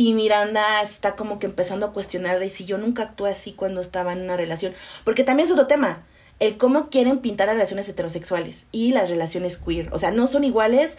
y 0.00 0.14
Miranda 0.14 0.80
está 0.80 1.14
como 1.14 1.38
que 1.38 1.44
empezando 1.44 1.84
a 1.84 1.92
cuestionar 1.92 2.38
de 2.38 2.48
si 2.48 2.64
yo 2.64 2.78
nunca 2.78 3.02
actué 3.02 3.28
así 3.28 3.52
cuando 3.52 3.82
estaba 3.82 4.14
en 4.14 4.22
una 4.22 4.34
relación. 4.34 4.72
Porque 5.04 5.24
también 5.24 5.46
es 5.46 5.52
otro 5.52 5.66
tema. 5.66 6.02
El 6.38 6.56
cómo 6.56 6.88
quieren 6.88 7.18
pintar 7.18 7.48
las 7.48 7.56
relaciones 7.56 7.86
heterosexuales 7.86 8.66
y 8.72 8.92
las 8.92 9.10
relaciones 9.10 9.58
queer. 9.58 9.92
O 9.92 9.98
sea, 9.98 10.10
no 10.10 10.26
son 10.26 10.44
iguales 10.44 10.96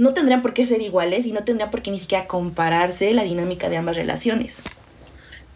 no 0.00 0.14
tendrían 0.14 0.40
por 0.40 0.54
qué 0.54 0.66
ser 0.66 0.80
iguales 0.80 1.26
y 1.26 1.32
no 1.32 1.44
tendrían 1.44 1.70
por 1.70 1.82
qué 1.82 1.90
ni 1.90 2.00
siquiera 2.00 2.26
compararse 2.26 3.12
la 3.12 3.22
dinámica 3.22 3.68
de 3.68 3.76
ambas 3.76 3.96
relaciones. 3.96 4.62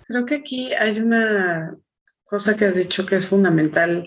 Creo 0.07 0.27
que 0.27 0.35
aquí 0.35 0.75
hay 0.75 0.99
una 0.99 1.79
cosa 2.25 2.55
que 2.55 2.67
has 2.67 2.75
dicho 2.75 3.07
que 3.07 3.17
es 3.17 3.27
fundamental, 3.27 4.07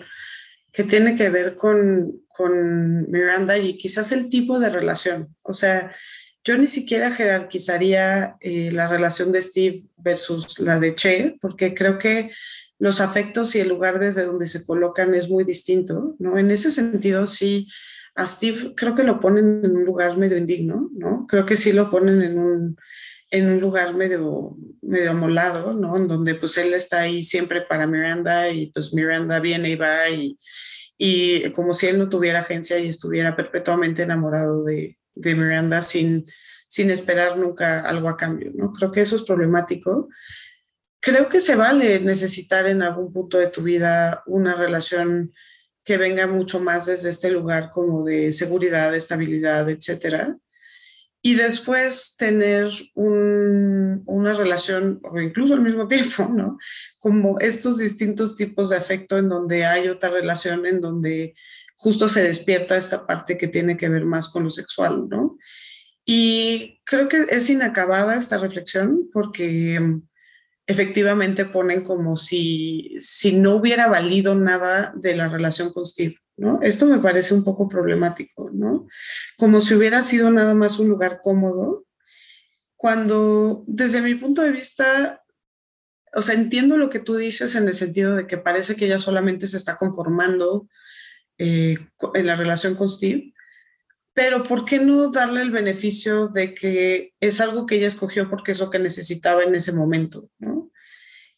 que 0.72 0.84
tiene 0.84 1.16
que 1.16 1.28
ver 1.28 1.56
con, 1.56 2.20
con 2.28 3.10
Miranda 3.10 3.58
y 3.58 3.76
quizás 3.76 4.12
el 4.12 4.28
tipo 4.28 4.60
de 4.60 4.68
relación. 4.68 5.34
O 5.42 5.52
sea, 5.52 5.92
yo 6.44 6.56
ni 6.56 6.68
siquiera 6.68 7.10
jerarquizaría 7.10 8.36
eh, 8.40 8.70
la 8.70 8.86
relación 8.86 9.32
de 9.32 9.42
Steve 9.42 9.82
versus 9.96 10.60
la 10.60 10.78
de 10.78 10.94
Che, 10.94 11.36
porque 11.40 11.74
creo 11.74 11.98
que 11.98 12.30
los 12.78 13.00
afectos 13.00 13.56
y 13.56 13.60
el 13.60 13.68
lugar 13.68 13.98
desde 13.98 14.24
donde 14.24 14.46
se 14.46 14.64
colocan 14.64 15.14
es 15.14 15.28
muy 15.28 15.42
distinto, 15.42 16.14
¿no? 16.20 16.38
En 16.38 16.52
ese 16.52 16.70
sentido, 16.70 17.26
sí, 17.26 17.66
a 18.18 18.26
Steve 18.26 18.74
creo 18.74 18.96
que 18.96 19.04
lo 19.04 19.20
ponen 19.20 19.64
en 19.64 19.76
un 19.76 19.84
lugar 19.84 20.16
medio 20.16 20.36
indigno, 20.36 20.90
¿no? 20.92 21.24
Creo 21.28 21.46
que 21.46 21.56
sí 21.56 21.70
lo 21.72 21.88
ponen 21.88 22.20
en 22.20 22.36
un, 22.36 22.76
en 23.30 23.46
un 23.46 23.60
lugar 23.60 23.94
medio, 23.94 24.56
medio 24.82 25.12
amolado, 25.12 25.72
¿no? 25.72 25.96
En 25.96 26.08
donde 26.08 26.34
pues 26.34 26.58
él 26.58 26.74
está 26.74 27.02
ahí 27.02 27.22
siempre 27.22 27.62
para 27.62 27.86
Miranda 27.86 28.50
y 28.50 28.72
pues 28.72 28.92
Miranda 28.92 29.38
viene 29.38 29.70
y 29.70 29.76
va 29.76 30.10
y, 30.10 30.36
y 30.96 31.48
como 31.52 31.72
si 31.72 31.86
él 31.86 31.96
no 31.96 32.08
tuviera 32.08 32.40
agencia 32.40 32.76
y 32.80 32.88
estuviera 32.88 33.36
perpetuamente 33.36 34.02
enamorado 34.02 34.64
de, 34.64 34.98
de 35.14 35.34
Miranda 35.36 35.80
sin, 35.80 36.26
sin 36.66 36.90
esperar 36.90 37.38
nunca 37.38 37.82
algo 37.82 38.08
a 38.08 38.16
cambio, 38.16 38.50
¿no? 38.52 38.72
Creo 38.72 38.90
que 38.90 39.02
eso 39.02 39.14
es 39.14 39.22
problemático. 39.22 40.08
Creo 40.98 41.28
que 41.28 41.38
se 41.38 41.54
vale 41.54 42.00
necesitar 42.00 42.66
en 42.66 42.82
algún 42.82 43.12
punto 43.12 43.38
de 43.38 43.46
tu 43.46 43.62
vida 43.62 44.24
una 44.26 44.56
relación 44.56 45.32
que 45.88 45.96
venga 45.96 46.26
mucho 46.26 46.60
más 46.60 46.84
desde 46.84 47.08
este 47.08 47.30
lugar 47.30 47.70
como 47.70 48.04
de 48.04 48.30
seguridad, 48.34 48.94
estabilidad, 48.94 49.70
etcétera. 49.70 50.36
Y 51.22 51.34
después 51.34 52.14
tener 52.18 52.70
una 52.94 54.34
relación, 54.34 55.00
o 55.02 55.18
incluso 55.18 55.54
al 55.54 55.62
mismo 55.62 55.88
tiempo, 55.94 56.28
¿no? 56.30 56.58
Como 56.98 57.38
estos 57.38 57.78
distintos 57.78 58.36
tipos 58.36 58.68
de 58.68 58.76
afecto 58.76 59.16
en 59.16 59.30
donde 59.30 59.64
hay 59.64 59.88
otra 59.88 60.10
relación 60.10 60.66
en 60.66 60.82
donde 60.82 61.34
justo 61.76 62.06
se 62.06 62.22
despierta 62.22 62.76
esta 62.76 63.06
parte 63.06 63.38
que 63.38 63.48
tiene 63.48 63.78
que 63.78 63.88
ver 63.88 64.04
más 64.04 64.28
con 64.28 64.44
lo 64.44 64.50
sexual, 64.50 65.08
¿no? 65.08 65.38
Y 66.04 66.82
creo 66.84 67.08
que 67.08 67.24
es 67.30 67.48
inacabada 67.48 68.18
esta 68.18 68.36
reflexión 68.36 69.08
porque 69.10 69.80
efectivamente 70.68 71.46
ponen 71.46 71.82
como 71.82 72.14
si, 72.14 72.94
si 73.00 73.32
no 73.32 73.56
hubiera 73.56 73.88
valido 73.88 74.34
nada 74.34 74.92
de 74.94 75.16
la 75.16 75.26
relación 75.26 75.72
con 75.72 75.86
Steve, 75.86 76.16
¿no? 76.36 76.60
Esto 76.60 76.84
me 76.84 76.98
parece 76.98 77.32
un 77.32 77.42
poco 77.42 77.70
problemático, 77.70 78.50
¿no? 78.52 78.86
Como 79.38 79.62
si 79.62 79.74
hubiera 79.74 80.02
sido 80.02 80.30
nada 80.30 80.54
más 80.54 80.78
un 80.78 80.90
lugar 80.90 81.20
cómodo, 81.22 81.86
cuando 82.76 83.64
desde 83.66 84.02
mi 84.02 84.14
punto 84.14 84.42
de 84.42 84.52
vista, 84.52 85.24
o 86.12 86.20
sea, 86.20 86.34
entiendo 86.34 86.76
lo 86.76 86.90
que 86.90 87.00
tú 87.00 87.16
dices 87.16 87.54
en 87.54 87.66
el 87.66 87.72
sentido 87.72 88.14
de 88.14 88.26
que 88.26 88.36
parece 88.36 88.76
que 88.76 88.84
ella 88.84 88.98
solamente 88.98 89.46
se 89.46 89.56
está 89.56 89.76
conformando 89.76 90.68
eh, 91.38 91.78
en 92.12 92.26
la 92.26 92.36
relación 92.36 92.74
con 92.74 92.90
Steve, 92.90 93.32
pero 94.18 94.42
¿por 94.42 94.64
qué 94.64 94.80
no 94.80 95.12
darle 95.12 95.42
el 95.42 95.52
beneficio 95.52 96.26
de 96.26 96.52
que 96.52 97.12
es 97.20 97.40
algo 97.40 97.66
que 97.66 97.76
ella 97.76 97.86
escogió 97.86 98.28
porque 98.28 98.50
es 98.50 98.58
lo 98.58 98.68
que 98.68 98.80
necesitaba 98.80 99.44
en 99.44 99.54
ese 99.54 99.72
momento, 99.72 100.28
¿no? 100.40 100.72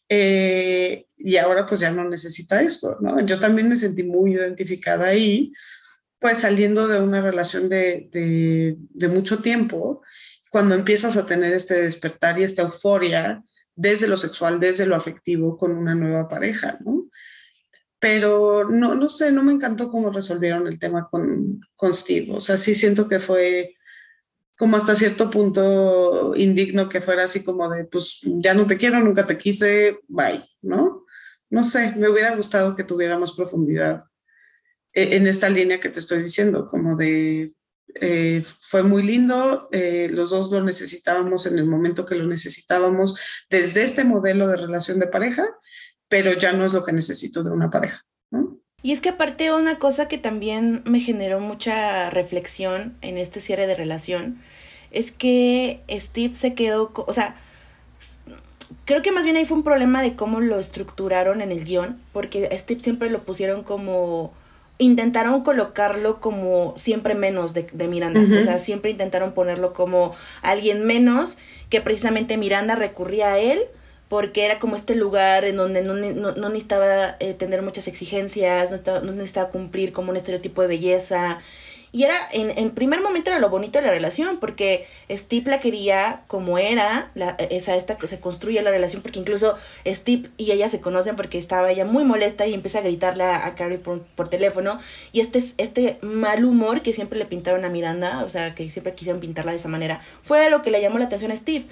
Eh, 0.09 1.05
y 1.15 1.37
ahora 1.37 1.67
pues 1.67 1.81
ya 1.81 1.91
no 1.91 2.09
necesita 2.09 2.59
esto, 2.63 2.97
¿no? 2.99 3.23
Yo 3.23 3.39
también 3.39 3.69
me 3.69 3.77
sentí 3.77 4.01
muy 4.01 4.33
identificada 4.33 5.05
ahí, 5.05 5.53
pues 6.17 6.39
saliendo 6.39 6.87
de 6.87 6.99
una 6.99 7.21
relación 7.21 7.69
de, 7.69 8.09
de, 8.11 8.77
de 8.79 9.07
mucho 9.07 9.43
tiempo, 9.43 10.01
cuando 10.49 10.73
empiezas 10.73 11.17
a 11.17 11.27
tener 11.27 11.53
este 11.53 11.83
despertar 11.83 12.39
y 12.39 12.43
esta 12.43 12.63
euforia 12.63 13.43
desde 13.75 14.07
lo 14.07 14.17
sexual, 14.17 14.59
desde 14.59 14.87
lo 14.87 14.95
afectivo 14.95 15.55
con 15.55 15.77
una 15.77 15.93
nueva 15.93 16.27
pareja, 16.27 16.79
¿no? 16.83 17.09
Pero 18.01 18.67
no, 18.67 18.95
no 18.95 19.07
sé, 19.07 19.31
no 19.31 19.43
me 19.43 19.53
encantó 19.53 19.87
cómo 19.87 20.09
resolvieron 20.09 20.65
el 20.65 20.79
tema 20.79 21.07
con, 21.07 21.61
con 21.75 21.93
Steve. 21.93 22.33
O 22.33 22.39
sea, 22.39 22.57
sí 22.57 22.73
siento 22.73 23.07
que 23.07 23.19
fue 23.19 23.75
como 24.57 24.75
hasta 24.75 24.95
cierto 24.95 25.29
punto 25.29 26.33
indigno 26.35 26.89
que 26.89 26.99
fuera 26.99 27.25
así 27.25 27.43
como 27.43 27.69
de, 27.69 27.85
pues 27.85 28.19
ya 28.23 28.55
no 28.55 28.65
te 28.65 28.77
quiero, 28.77 28.99
nunca 28.99 29.27
te 29.27 29.37
quise, 29.37 29.99
bye, 30.07 30.43
¿no? 30.63 31.05
No 31.51 31.63
sé, 31.63 31.93
me 31.95 32.09
hubiera 32.09 32.35
gustado 32.35 32.75
que 32.75 32.83
tuviera 32.83 33.19
más 33.19 33.33
profundidad 33.33 34.05
e, 34.93 35.15
en 35.15 35.27
esta 35.27 35.47
línea 35.47 35.79
que 35.79 35.89
te 35.89 35.99
estoy 35.99 36.23
diciendo, 36.23 36.67
como 36.67 36.95
de, 36.95 37.53
eh, 37.93 38.41
fue 38.59 38.81
muy 38.81 39.03
lindo, 39.03 39.69
eh, 39.71 40.07
los 40.09 40.31
dos 40.31 40.51
lo 40.51 40.63
necesitábamos 40.63 41.45
en 41.45 41.59
el 41.59 41.65
momento 41.65 42.03
que 42.03 42.15
lo 42.15 42.25
necesitábamos 42.25 43.15
desde 43.47 43.83
este 43.83 44.03
modelo 44.05 44.47
de 44.47 44.57
relación 44.57 44.97
de 44.97 45.05
pareja 45.05 45.47
pero 46.11 46.33
ya 46.33 46.51
no 46.51 46.65
es 46.65 46.73
lo 46.73 46.83
que 46.83 46.91
necesito 46.91 47.41
de 47.41 47.51
una 47.51 47.69
pareja. 47.69 48.05
Y 48.83 48.91
es 48.91 48.99
que 48.99 49.09
aparte 49.09 49.53
una 49.53 49.79
cosa 49.79 50.09
que 50.09 50.17
también 50.17 50.81
me 50.85 50.99
generó 50.99 51.39
mucha 51.39 52.09
reflexión 52.09 52.97
en 53.01 53.17
este 53.17 53.39
cierre 53.39 53.65
de 53.65 53.75
relación 53.75 54.41
es 54.91 55.13
que 55.13 55.79
Steve 55.89 56.33
se 56.33 56.53
quedó, 56.53 56.91
o 56.93 57.13
sea, 57.13 57.37
creo 58.83 59.01
que 59.01 59.13
más 59.13 59.23
bien 59.23 59.37
ahí 59.37 59.45
fue 59.45 59.55
un 59.55 59.63
problema 59.63 60.01
de 60.01 60.17
cómo 60.17 60.41
lo 60.41 60.59
estructuraron 60.59 61.39
en 61.39 61.53
el 61.53 61.63
guion, 61.63 62.01
porque 62.11 62.49
Steve 62.57 62.81
siempre 62.81 63.09
lo 63.09 63.23
pusieron 63.23 63.63
como 63.63 64.33
intentaron 64.79 65.43
colocarlo 65.43 66.19
como 66.19 66.73
siempre 66.75 67.15
menos 67.15 67.53
de, 67.53 67.87
Miranda, 67.87 68.19
o 68.37 68.41
sea, 68.41 68.59
siempre 68.59 68.91
intentaron 68.91 69.31
ponerlo 69.33 69.73
como 69.73 70.13
alguien 70.41 70.85
menos, 70.85 71.37
que 71.69 71.79
precisamente 71.79 72.35
Miranda 72.35 72.75
recurría 72.75 73.33
a 73.33 73.39
él 73.39 73.61
porque 74.11 74.43
era 74.43 74.59
como 74.59 74.75
este 74.75 74.93
lugar 74.93 75.45
en 75.45 75.55
donde 75.55 75.81
no, 75.81 75.93
no, 75.93 76.49
necesitaba 76.49 77.15
eh, 77.21 77.33
tener 77.33 77.61
muchas 77.61 77.87
exigencias, 77.87 78.69
no, 78.69 78.99
no 78.99 79.13
necesitaba 79.13 79.49
cumplir 79.49 79.93
como 79.93 80.11
un 80.11 80.17
estereotipo 80.17 80.61
de 80.61 80.67
belleza, 80.67 81.39
y 81.93 82.03
era, 82.03 82.15
en, 82.31 82.57
en 82.57 82.71
primer 82.71 83.01
momento 83.01 83.29
era 83.29 83.39
lo 83.39 83.49
bonito 83.49 83.79
de 83.79 83.85
la 83.85 83.91
relación, 83.91 84.37
porque 84.39 84.85
Steve 85.09 85.49
la 85.49 85.61
quería 85.61 86.23
como 86.27 86.57
era, 86.57 87.11
esa, 87.49 87.75
esta, 87.75 87.97
se 88.05 88.19
construye 88.19 88.61
la 88.61 88.71
relación, 88.71 89.01
porque 89.01 89.19
incluso 89.19 89.57
Steve 89.85 90.29
y 90.37 90.51
ella 90.51 90.69
se 90.69 90.81
conocen 90.81 91.17
porque 91.17 91.37
estaba 91.37 91.71
ella 91.71 91.85
muy 91.85 92.03
molesta 92.03 92.47
y 92.47 92.53
empieza 92.53 92.79
a 92.79 92.81
gritarle 92.81 93.23
a, 93.23 93.55
Carrie 93.55 93.77
por, 93.77 94.01
por, 94.03 94.29
teléfono. 94.29 94.79
Y 95.11 95.19
este, 95.19 95.41
este 95.57 95.99
mal 96.01 96.45
humor 96.45 96.81
que 96.81 96.91
siempre 96.93 97.17
le 97.17 97.25
pintaron 97.25 97.65
a 97.65 97.69
Miranda, 97.69 98.23
o 98.25 98.29
sea, 98.29 98.55
que 98.55 98.69
siempre 98.69 98.93
quisieron 98.93 99.21
pintarla 99.21 99.51
de 99.51 99.57
esa 99.57 99.69
manera, 99.69 100.01
fue 100.21 100.49
lo 100.49 100.61
que 100.61 100.71
le 100.71 100.81
llamó 100.81 100.97
la 100.97 101.05
atención 101.05 101.31
a 101.31 101.35
Steve. 101.37 101.65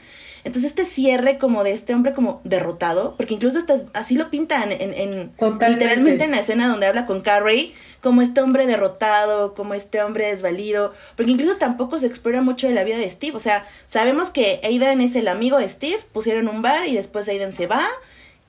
Entonces 0.44 0.72
este 0.72 0.86
cierre 0.86 1.38
como 1.38 1.64
de 1.64 1.74
este 1.74 1.94
hombre 1.94 2.14
como 2.14 2.42
derrotado, 2.44 3.16
porque 3.18 3.34
incluso 3.34 3.58
estás, 3.58 3.86
así 3.94 4.16
lo 4.16 4.30
pintan 4.30 4.72
en, 4.72 4.94
en 4.94 5.32
literalmente 5.68 6.24
en 6.24 6.32
la 6.32 6.40
escena 6.40 6.68
donde 6.68 6.88
habla 6.88 7.06
con 7.06 7.22
Carrie, 7.22 7.74
como 8.02 8.22
este 8.22 8.42
hombre 8.42 8.66
derrotado, 8.66 9.54
como 9.54 9.74
este 9.74 10.02
hombre 10.02 10.28
desvalido, 10.28 10.94
porque 11.16 11.32
incluso 11.32 11.58
tampoco 11.58 12.00
se 12.00 12.08
explora 12.08 12.42
mucho 12.42 12.68
de 12.68 12.74
la 12.74 12.84
vida 12.84 12.98
de 12.98 13.10
Steve, 13.10 13.36
o 13.36 13.40
sea, 13.40 13.66
sabemos 13.88 14.30
que 14.30 14.62
Aidan 14.64 15.02
es 15.02 15.16
el 15.16 15.28
amigo 15.28 15.58
de 15.58 15.68
Steve, 15.68 16.00
pusieron 16.12 16.48
un 16.48 16.62
bar 16.62 16.88
y 16.88 16.96
después 16.96 17.28
Aidan 17.28 17.52
se 17.52 17.68
va, 17.68 17.86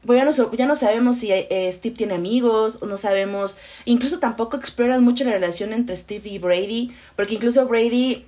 pues 0.07 0.19
ya 0.19 0.25
no, 0.25 0.53
ya 0.57 0.67
no 0.67 0.77
sabemos 0.77 1.19
si 1.19 1.31
eh, 1.33 1.71
Steve 1.73 1.95
tiene 1.95 2.15
amigos, 2.15 2.79
o 2.81 2.87
no 2.87 2.97
sabemos, 2.97 3.59
incluso 3.85 4.19
tampoco 4.19 4.57
exploran 4.57 5.05
mucho 5.05 5.25
la 5.25 5.33
relación 5.33 5.73
entre 5.73 5.97
Steve 5.97 6.29
y 6.31 6.39
Brady, 6.39 6.95
porque 7.17 7.35
incluso 7.35 7.67
Brady 7.67 8.25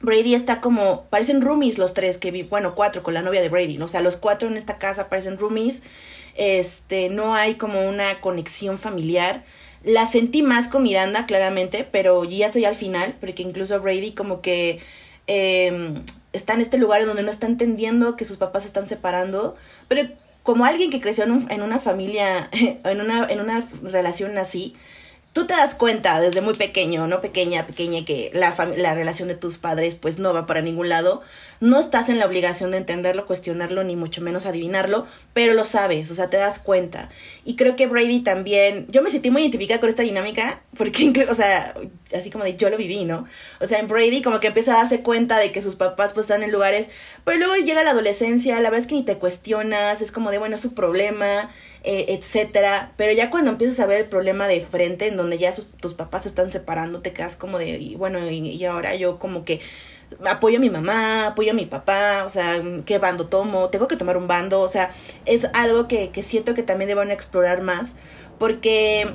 Brady 0.00 0.34
está 0.34 0.60
como, 0.60 1.04
parecen 1.10 1.42
roomies 1.42 1.78
los 1.78 1.92
tres 1.92 2.16
que 2.16 2.30
vi, 2.30 2.42
bueno, 2.42 2.74
cuatro 2.74 3.02
con 3.02 3.12
la 3.12 3.22
novia 3.22 3.42
de 3.42 3.50
Brady, 3.50 3.76
¿no? 3.76 3.84
O 3.84 3.88
sea, 3.88 4.00
los 4.00 4.16
cuatro 4.16 4.48
en 4.48 4.56
esta 4.56 4.78
casa 4.78 5.08
parecen 5.08 5.38
roomies. 5.38 5.82
Este, 6.36 7.10
no 7.10 7.34
hay 7.34 7.56
como 7.56 7.86
una 7.86 8.20
conexión 8.20 8.78
familiar. 8.78 9.44
La 9.84 10.06
sentí 10.06 10.42
más 10.42 10.68
con 10.68 10.82
Miranda, 10.82 11.26
claramente, 11.26 11.86
pero 11.90 12.24
ya 12.24 12.46
estoy 12.46 12.64
al 12.64 12.74
final, 12.74 13.16
porque 13.20 13.42
incluso 13.42 13.80
Brady 13.80 14.12
como 14.12 14.40
que 14.40 14.80
em, 15.26 16.02
está 16.32 16.54
en 16.54 16.60
este 16.62 16.78
lugar 16.78 17.02
en 17.02 17.08
donde 17.08 17.22
no 17.22 17.30
está 17.30 17.46
entendiendo 17.46 18.16
que 18.16 18.24
sus 18.24 18.38
papás 18.38 18.62
se 18.62 18.68
están 18.68 18.86
separando, 18.88 19.56
pero 19.88 20.08
como 20.42 20.64
alguien 20.64 20.90
que 20.90 21.00
creció 21.00 21.24
en, 21.24 21.46
en 21.50 21.62
una 21.62 21.78
familia, 21.78 22.48
en 22.84 23.00
una, 23.00 23.26
en 23.28 23.40
una 23.40 23.66
relación 23.82 24.38
así, 24.38 24.76
tú 25.32 25.46
te 25.46 25.54
das 25.54 25.74
cuenta 25.74 26.20
desde 26.20 26.40
muy 26.40 26.54
pequeño, 26.54 27.06
no 27.06 27.20
pequeña, 27.20 27.66
pequeña, 27.66 28.04
que 28.04 28.30
la, 28.34 28.54
la 28.76 28.94
relación 28.94 29.28
de 29.28 29.34
tus 29.34 29.58
padres 29.58 29.94
pues 29.94 30.18
no 30.18 30.32
va 30.32 30.46
para 30.46 30.60
ningún 30.60 30.88
lado. 30.88 31.22
No 31.60 31.78
estás 31.78 32.08
en 32.08 32.18
la 32.18 32.24
obligación 32.24 32.70
de 32.70 32.78
entenderlo, 32.78 33.26
cuestionarlo, 33.26 33.84
ni 33.84 33.94
mucho 33.94 34.22
menos 34.22 34.46
adivinarlo, 34.46 35.06
pero 35.34 35.52
lo 35.52 35.66
sabes, 35.66 36.10
o 36.10 36.14
sea, 36.14 36.30
te 36.30 36.38
das 36.38 36.58
cuenta. 36.58 37.10
Y 37.44 37.54
creo 37.56 37.76
que 37.76 37.86
Brady 37.86 38.20
también, 38.20 38.86
yo 38.88 39.02
me 39.02 39.10
sentí 39.10 39.30
muy 39.30 39.42
identificada 39.42 39.78
con 39.78 39.90
esta 39.90 40.02
dinámica, 40.02 40.62
porque, 40.78 41.26
o 41.28 41.34
sea, 41.34 41.74
así 42.16 42.30
como 42.30 42.44
de 42.44 42.56
yo 42.56 42.70
lo 42.70 42.78
viví, 42.78 43.04
¿no? 43.04 43.26
O 43.60 43.66
sea, 43.66 43.78
en 43.78 43.88
Brady 43.88 44.22
como 44.22 44.40
que 44.40 44.46
empieza 44.46 44.72
a 44.72 44.78
darse 44.78 45.02
cuenta 45.02 45.38
de 45.38 45.52
que 45.52 45.60
sus 45.60 45.76
papás 45.76 46.14
pues 46.14 46.24
están 46.24 46.42
en 46.42 46.50
lugares, 46.50 46.88
pero 47.24 47.36
luego 47.36 47.54
llega 47.56 47.84
la 47.84 47.90
adolescencia, 47.90 48.54
la 48.56 48.70
verdad 48.70 48.80
es 48.80 48.86
que 48.86 48.94
ni 48.94 49.02
te 49.02 49.18
cuestionas, 49.18 50.00
es 50.00 50.12
como 50.12 50.30
de, 50.30 50.38
bueno, 50.38 50.54
es 50.54 50.62
su 50.62 50.72
problema, 50.72 51.50
eh, 51.84 52.06
etcétera. 52.08 52.92
Pero 52.96 53.12
ya 53.12 53.28
cuando 53.28 53.50
empiezas 53.50 53.80
a 53.80 53.86
ver 53.86 54.00
el 54.00 54.06
problema 54.06 54.48
de 54.48 54.62
frente, 54.62 55.08
en 55.08 55.16
donde 55.20 55.38
ya 55.38 55.52
tus 55.80 55.94
papás 55.94 56.26
están 56.26 56.50
separando, 56.50 57.00
te 57.00 57.12
quedas 57.12 57.36
como 57.36 57.58
de, 57.58 57.78
y 57.78 57.96
bueno, 57.96 58.18
y, 58.28 58.64
ahora 58.64 58.94
yo 58.94 59.18
como 59.18 59.44
que 59.44 59.60
apoyo 60.26 60.58
a 60.58 60.60
mi 60.60 60.70
mamá, 60.70 61.28
apoyo 61.28 61.52
a 61.52 61.54
mi 61.54 61.66
papá, 61.66 62.24
o 62.24 62.28
sea, 62.28 62.60
¿qué 62.84 62.98
bando 62.98 63.26
tomo? 63.26 63.70
Tengo 63.70 63.88
que 63.88 63.96
tomar 63.96 64.16
un 64.16 64.26
bando, 64.26 64.60
o 64.60 64.68
sea, 64.68 64.90
es 65.26 65.46
algo 65.52 65.88
que, 65.88 66.10
que 66.10 66.22
siento 66.22 66.54
que 66.54 66.62
también 66.62 66.88
deben 66.88 67.10
explorar 67.10 67.62
más, 67.62 67.96
porque 68.38 69.14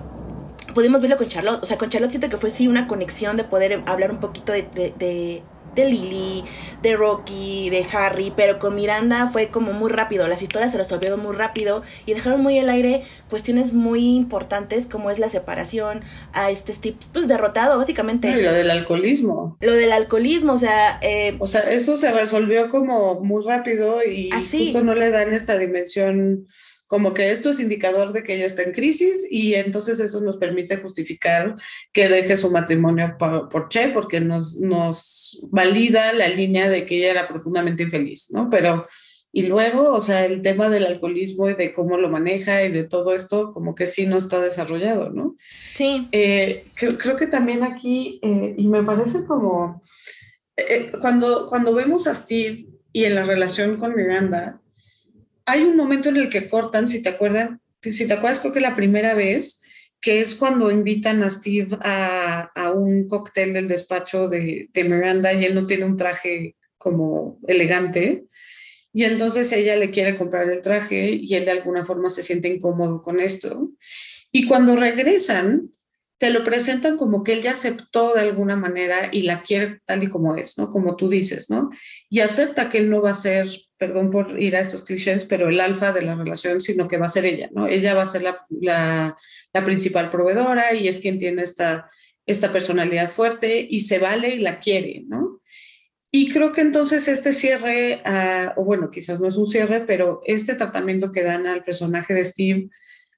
pudimos 0.74 1.02
verlo 1.02 1.18
con 1.18 1.28
Charlotte, 1.28 1.62
o 1.62 1.66
sea, 1.66 1.78
con 1.78 1.90
Charlotte 1.90 2.12
siento 2.12 2.30
que 2.30 2.38
fue 2.38 2.50
sí 2.50 2.68
una 2.68 2.88
conexión 2.88 3.38
de 3.38 3.44
poder 3.44 3.84
hablar 3.86 4.12
un 4.12 4.20
poquito 4.20 4.54
de 4.54 5.44
Lily, 5.84 6.46
de 6.82 6.96
Rocky, 6.96 7.70
de 7.70 7.86
Harry, 7.92 8.32
pero 8.36 8.60
con 8.60 8.76
Miranda 8.76 9.28
fue 9.28 9.48
como 9.50 9.74
muy 9.74 9.92
rápido, 9.92 10.28
las 10.28 10.42
historias 10.42 10.72
se 10.72 10.78
resolvieron 10.78 11.20
muy 11.20 11.36
rápido 11.36 11.82
y 12.06 12.14
dejaron 12.14 12.42
muy 12.42 12.58
al 12.60 12.70
aire 12.70 13.04
cuestiones 13.30 13.74
muy 13.74 14.16
importantes 14.16 14.86
como 14.86 15.10
es 15.10 15.20
la 15.20 15.28
separación, 15.28 16.02
a 16.32 16.52
este 16.52 16.72
Steve 16.72 16.96
pues 17.12 17.28
derrotado 17.28 17.78
básicamente. 17.78 18.30
Y 18.30 18.42
lo 18.42 18.54
del 18.54 18.72
alcoholismo. 18.72 19.58
Lo 19.60 19.74
del 19.74 19.92
alcoholismo, 19.92 20.54
o 20.54 20.58
sea... 20.58 21.00
Eh, 21.02 21.36
o 21.40 21.48
sea, 21.48 21.62
eso 21.62 21.98
se 21.98 22.12
resolvió 22.12 22.70
como 22.70 23.20
muy 23.22 23.44
rápido 23.44 24.04
y 24.04 24.30
así. 24.32 24.66
justo 24.66 24.84
no 24.84 24.96
le 24.96 25.10
dan 25.10 25.34
esta 25.34 25.58
dimensión 25.58 26.48
como 26.88 27.14
que 27.14 27.32
esto 27.32 27.50
es 27.50 27.60
indicador 27.60 28.14
de 28.14 28.24
que 28.24 28.36
ella 28.36 28.46
está 28.46 28.62
en 28.62 28.72
crisis 28.72 29.26
y 29.30 29.56
entonces 29.56 30.00
eso 30.00 30.22
nos 30.22 30.38
permite 30.38 30.78
justificar 30.78 31.56
que 31.92 32.08
deje 32.08 32.38
su 32.38 32.52
matrimonio 32.52 33.16
por, 33.18 33.70
Che 33.70 33.90
porque 33.90 34.20
nos, 34.20 34.60
nos 34.60 35.42
valida 35.50 36.14
la 36.14 36.28
línea 36.28 36.70
de 36.70 36.86
que 36.86 36.98
ella 36.98 37.12
era 37.12 37.28
profundamente 37.28 37.84
infeliz, 37.84 38.28
¿no? 38.32 38.50
Pero, 38.50 38.84
y 39.32 39.48
luego, 39.48 39.92
o 39.92 40.00
sea, 40.00 40.26
el 40.26 40.42
tema 40.42 40.70
del 40.70 40.86
alcoholismo 40.86 41.50
y 41.50 41.56
de 41.56 41.74
cómo 41.74 41.98
lo 41.98 42.10
maneja 42.10 42.64
y 42.64 42.72
de 42.72 42.84
todo 42.84 43.16
esto, 43.16 43.52
como 43.52 43.74
que 43.74 43.88
sí 43.88 44.06
no 44.06 44.18
está 44.18 44.40
desarrollado, 44.40 45.10
¿no? 45.10 45.36
Sí. 45.74 46.08
Eh, 46.12 46.68
creo, 46.76 47.16
que 47.16 47.28
también 47.28 47.64
aquí, 47.64 48.20
eh, 48.22 48.54
y 48.58 48.68
me 48.68 48.84
parece 48.84 49.26
como, 49.26 49.82
eh, 50.56 50.92
cuando, 51.02 51.48
cuando 51.48 51.74
vemos 51.74 52.06
a 52.08 52.14
Steve 52.14 52.68
y 52.94 53.06
en 53.06 53.16
la 53.16 53.24
relación 53.24 53.78
con 53.78 53.96
Miranda, 53.96 54.62
hay 55.46 55.64
un 55.64 55.76
momento 55.76 56.10
en 56.10 56.18
el 56.18 56.30
que 56.30 56.48
cortan, 56.48 56.88
si 56.88 57.02
te 57.02 57.10
acuerdan, 57.10 57.62
si 57.82 58.08
te 58.08 58.14
acuerdas, 58.14 58.40
creo 58.40 58.54
que 58.54 58.60
la 58.60 58.76
primera 58.76 59.14
vez, 59.14 59.62
que 60.02 60.22
es 60.22 60.36
cuando 60.36 60.72
invitan 60.72 61.24
a 61.24 61.30
Steve 61.30 61.78
a, 61.82 62.72
un 62.76 63.08
cóctel 63.08 63.54
del 63.54 63.68
despacho 63.68 64.28
de, 64.28 64.70
de, 64.72 64.84
Miranda 64.84 65.34
y 65.34 65.46
él 65.46 65.56
no 65.56 65.66
tiene 65.66 65.86
un 65.86 65.98
traje 65.98 66.56
como 66.78 67.40
elegante. 67.48 68.26
Y 68.94 69.04
entonces 69.04 69.52
ella 69.52 69.76
le 69.76 69.92
quiere 69.92 70.18
comprar 70.18 70.50
el 70.50 70.62
traje 70.62 71.12
y 71.12 71.36
él 71.36 71.46
de 71.46 71.52
alguna 71.52 71.84
forma 71.84 72.10
se 72.10 72.24
siente 72.24 72.48
incómodo 72.48 73.02
con 73.02 73.20
esto. 73.20 73.72
Y 74.32 74.48
cuando 74.48 74.76
regresan, 74.76 75.72
te 76.18 76.30
lo 76.30 76.44
presentan 76.44 76.98
como 76.98 77.24
que 77.24 77.34
él 77.34 77.42
ya 77.42 77.52
aceptó 77.52 78.14
de 78.14 78.22
alguna 78.22 78.56
manera 78.56 79.10
y 79.12 79.24
la 79.24 79.44
quiere 79.44 79.82
tal 79.86 80.04
y 80.04 80.08
como 80.08 80.36
es, 80.36 80.58
¿no? 80.58 80.70
Como 80.70 80.96
tú 80.96 81.10
dices, 81.10 81.50
¿no? 81.50 81.72
Y 82.10 82.22
acepta 82.22 82.70
que 82.70 82.78
él 82.78 82.90
no 82.90 83.02
va 83.02 83.12
a 83.12 83.16
ser, 83.16 83.50
perdón 83.78 84.12
por 84.12 84.42
ir 84.42 84.56
a 84.56 84.62
estos 84.62 84.84
clichés, 84.84 85.26
pero 85.26 85.50
el 85.50 85.60
alfa 85.60 85.92
de 85.92 86.04
la 86.04 86.16
relación, 86.16 86.62
sino 86.62 86.88
que 86.88 86.98
va 86.98 87.08
a 87.08 87.10
ser 87.10 87.26
ella, 87.26 87.50
¿no? 87.52 87.68
Ella 87.68 87.96
va 87.96 88.04
a 88.04 88.08
ser 88.08 88.22
la, 88.22 89.18
principal 89.66 90.10
proveedora 90.10 90.74
y 90.74 90.88
es 90.88 91.00
quien 91.00 91.20
tiene 91.20 91.42
esta, 91.42 91.90
esta 92.26 92.52
personalidad 92.52 93.10
fuerte 93.10 93.66
y 93.70 93.82
se 93.82 94.00
vale 94.00 94.36
y 94.36 94.40
la 94.40 94.60
quiere, 94.60 95.04
¿no? 95.08 95.42
Y 96.12 96.30
creo 96.30 96.54
que 96.54 96.62
entonces 96.62 97.10
este 97.10 97.34
cierre, 97.34 98.02
uh, 98.06 98.62
o 98.62 98.64
bueno, 98.64 98.90
quizás 98.90 99.20
no 99.20 99.28
es 99.28 99.36
un 99.36 99.48
cierre, 99.48 99.82
pero 99.82 100.22
este 100.26 100.56
tratamiento 100.56 101.12
que 101.12 101.24
dan 101.24 101.46
al 101.46 101.66
personaje 101.66 102.14
de 102.14 102.24
Steve, 102.24 102.70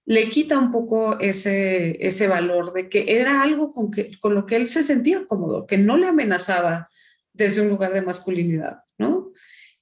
le 0.07 0.29
quita 0.29 0.57
un 0.57 0.71
poco 0.71 1.19
ese, 1.19 1.97
ese 1.99 2.29
valor 2.29 2.71
de 2.71 2.87
que 2.87 3.19
era 3.19 3.41
algo 3.41 3.73
con, 3.73 3.91
que, 3.91 4.17
con 4.21 4.35
lo 4.35 4.45
que 4.45 4.55
él 4.55 4.69
se 4.69 4.81
sentía 4.81 5.25
cómodo, 5.27 5.67
que 5.67 5.77
no 5.77 5.97
le 5.97 6.07
amenazaba 6.07 6.89
desde 7.33 7.61
un 7.61 7.67
lugar 7.67 7.91
de 7.91 8.01
masculinidad, 8.01 8.83
¿no? 8.97 9.33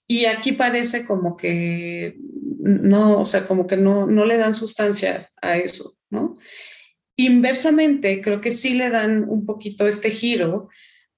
Y 0.07 0.25
aquí 0.25 0.53
parece 0.53 1.05
como 1.05 1.37
que 1.37 2.17
no, 2.19 3.19
o 3.19 3.25
sea, 3.25 3.45
como 3.45 3.67
que 3.67 3.77
no, 3.77 4.07
no 4.07 4.25
le 4.25 4.37
dan 4.37 4.55
sustancia 4.55 5.29
a 5.43 5.57
eso, 5.57 5.95
¿no? 6.09 6.37
Inversamente, 7.17 8.19
creo 8.23 8.41
que 8.41 8.49
sí 8.49 8.73
le 8.73 8.89
dan 8.89 9.29
un 9.29 9.45
poquito 9.45 9.87
este 9.87 10.09
giro 10.09 10.69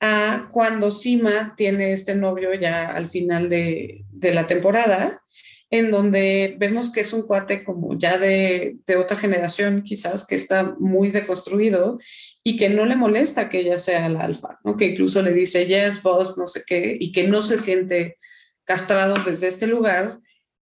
a 0.01 0.49
cuando 0.51 0.91
Sima 0.91 1.55
tiene 1.55 1.93
este 1.93 2.13
novio 2.13 2.53
ya 2.53 2.91
al 2.91 3.07
final 3.07 3.47
de, 3.47 4.03
de 4.11 4.33
la 4.33 4.47
temporada 4.47 5.21
en 5.69 5.91
donde 5.91 6.55
vemos 6.57 6.91
que 6.91 7.01
es 7.01 7.11
un 7.11 7.23
cuate 7.23 7.63
como 7.63 7.97
ya 7.97 8.17
de, 8.17 8.77
otra 8.97 9.17
generación 9.17 9.83
quizás, 9.83 10.25
que 10.25 10.35
está 10.35 10.75
muy 10.79 11.11
deconstruido 11.11 11.99
y 12.43 12.55
que 12.55 12.69
no 12.69 12.85
le 12.85 12.95
molesta 12.95 13.49
que 13.49 13.59
ella 13.59 13.77
sea 13.77 14.07
la 14.07 14.21
alfa, 14.21 14.59
¿no? 14.63 14.77
que 14.77 14.85
incluso 14.85 15.21
le 15.21 15.33
dice, 15.33 15.65
yes, 15.65 16.01
boss, 16.01 16.37
no 16.37 16.47
sé 16.47 16.63
qué, 16.65 16.95
y 16.99 17.11
que 17.11 17.27
no 17.27 17.41
se 17.41 17.57
siente 17.57 18.17
castrado 18.63 19.23
desde 19.25 19.47
este 19.47 19.67
lugar, 19.67 20.19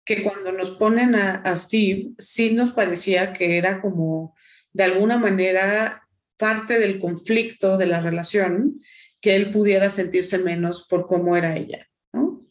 que 0.06 0.22
cuando 0.22 0.52
nos 0.52 0.70
ponen 0.70 1.14
a, 1.14 1.36
a 1.36 1.56
Steve, 1.56 2.10
sí 2.18 2.52
nos 2.52 2.72
parecía 2.72 3.32
que 3.32 3.58
era 3.58 3.80
como 3.80 4.34
de 4.72 4.84
alguna 4.84 5.18
manera 5.18 6.02
parte 6.36 6.78
del 6.78 6.98
conflicto 6.98 7.76
de 7.76 7.86
la 7.86 8.00
relación, 8.00 8.80
que 9.20 9.36
él 9.36 9.50
pudiera 9.50 9.88
sentirse 9.88 10.38
menos 10.38 10.86
por 10.86 11.06
cómo 11.06 11.36
era 11.36 11.56
ella. 11.56 11.88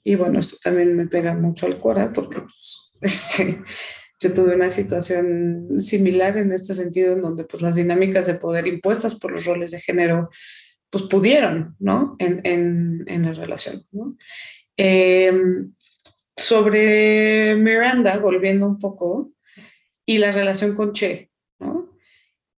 Y 0.03 0.15
bueno, 0.15 0.39
esto 0.39 0.57
también 0.61 0.95
me 0.95 1.07
pega 1.07 1.33
mucho 1.33 1.65
al 1.65 1.77
cora 1.77 2.11
porque 2.11 2.41
pues, 2.41 2.91
este, 3.01 3.61
yo 4.19 4.33
tuve 4.33 4.55
una 4.55 4.69
situación 4.69 5.81
similar 5.81 6.37
en 6.37 6.51
este 6.51 6.73
sentido, 6.73 7.13
en 7.13 7.21
donde 7.21 7.43
pues 7.43 7.61
las 7.61 7.75
dinámicas 7.75 8.27
de 8.27 8.35
poder 8.35 8.67
impuestas 8.67 9.15
por 9.15 9.31
los 9.31 9.45
roles 9.45 9.71
de 9.71 9.81
género, 9.81 10.29
pues 10.89 11.05
pudieron, 11.05 11.75
¿no? 11.79 12.15
En, 12.19 12.41
en, 12.45 13.03
en 13.07 13.25
la 13.25 13.33
relación. 13.33 13.83
Em, 14.77 15.73
sobre 16.35 17.55
Miranda, 17.55 18.17
volviendo 18.17 18.67
un 18.67 18.79
poco, 18.79 19.33
y 20.05 20.17
la 20.17 20.31
relación 20.31 20.73
con 20.73 20.93
Che. 20.93 21.31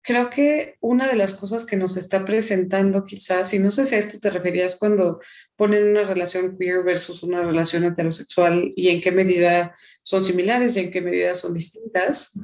Creo 0.06 0.30
que 0.30 0.76
una 0.80 1.08
de 1.08 1.16
las 1.16 1.34
cosas 1.34 1.66
que 1.66 1.74
nos 1.74 1.96
está 1.96 2.24
presentando 2.24 3.04
quizás, 3.04 3.52
y 3.54 3.58
no 3.58 3.72
sé 3.72 3.84
si 3.84 3.96
a 3.96 3.98
esto 3.98 4.20
te 4.20 4.30
referías 4.30 4.76
cuando 4.76 5.18
ponen 5.56 5.88
una 5.88 6.04
relación 6.04 6.56
queer 6.56 6.84
versus 6.84 7.24
una 7.24 7.42
relación 7.42 7.82
heterosexual 7.82 8.72
y 8.76 8.90
en 8.90 9.00
qué 9.00 9.10
medida 9.10 9.74
son 10.04 10.22
similares 10.22 10.76
y 10.76 10.80
en 10.80 10.92
qué 10.92 11.00
medida 11.00 11.34
son 11.34 11.54
distintas, 11.54 12.38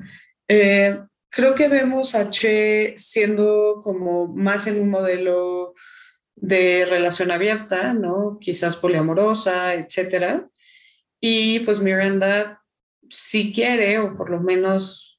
eh, 0.49 0.99
creo 1.29 1.55
que 1.55 1.69
vemos 1.69 2.17
a 2.17 2.31
Che 2.31 2.95
siendo 2.97 3.81
como 3.81 4.27
más 4.27 4.67
en 4.67 4.81
un 4.81 4.91
modelo 4.91 5.75
de 6.35 6.85
relación 6.85 7.31
abierta, 7.31 7.95
¿no? 7.95 8.39
Quizás 8.41 8.75
poliamorosa, 8.75 9.75
etcétera. 9.75 10.49
Y 11.21 11.61
pues 11.61 11.79
Miranda 11.79 12.61
si 13.09 13.53
quiere, 13.53 14.01
o 14.01 14.17
por 14.17 14.31
lo 14.31 14.41
menos 14.41 15.12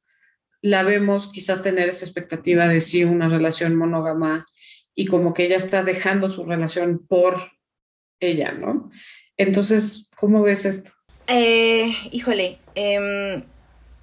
la 0.64 0.82
vemos 0.82 1.30
quizás 1.30 1.62
tener 1.62 1.90
esa 1.90 2.06
expectativa 2.06 2.70
de 2.70 2.80
sí 2.80 3.04
una 3.04 3.28
relación 3.28 3.76
monógama 3.76 4.48
y 4.96 5.06
como 5.08 5.34
que 5.34 5.46
ella 5.46 5.58
está 5.58 5.84
dejando 5.84 6.30
su 6.30 6.46
relación 6.46 7.06
por 7.06 7.52
ella, 8.22 8.54
¿no? 8.54 8.90
Entonces, 9.36 10.10
¿cómo 10.16 10.42
ves 10.42 10.64
esto? 10.64 10.92
Eh, 11.28 11.94
híjole, 12.12 12.60
em, 12.76 13.44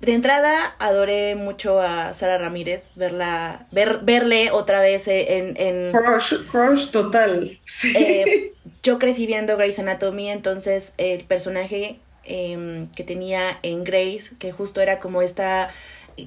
de 0.00 0.12
entrada 0.12 0.76
adoré 0.78 1.34
mucho 1.34 1.80
a 1.80 2.12
Sara 2.12 2.36
Ramírez, 2.36 2.92
verla, 2.94 3.66
ver, 3.72 4.00
verle 4.02 4.50
otra 4.50 4.80
vez 4.80 5.08
en... 5.08 5.56
en 5.56 5.92
crush, 5.92 6.90
total. 6.90 7.58
Eh, 7.94 8.52
yo 8.82 8.98
crecí 8.98 9.26
viendo 9.26 9.56
Grey's 9.56 9.78
Anatomy, 9.78 10.28
entonces 10.28 10.92
el 10.98 11.24
personaje 11.24 12.00
Em, 12.22 12.86
que 12.92 13.02
tenía 13.02 13.58
en 13.62 13.82
Grace, 13.82 14.36
que 14.38 14.52
justo 14.52 14.82
era 14.82 15.00
como 15.00 15.22
esta 15.22 15.70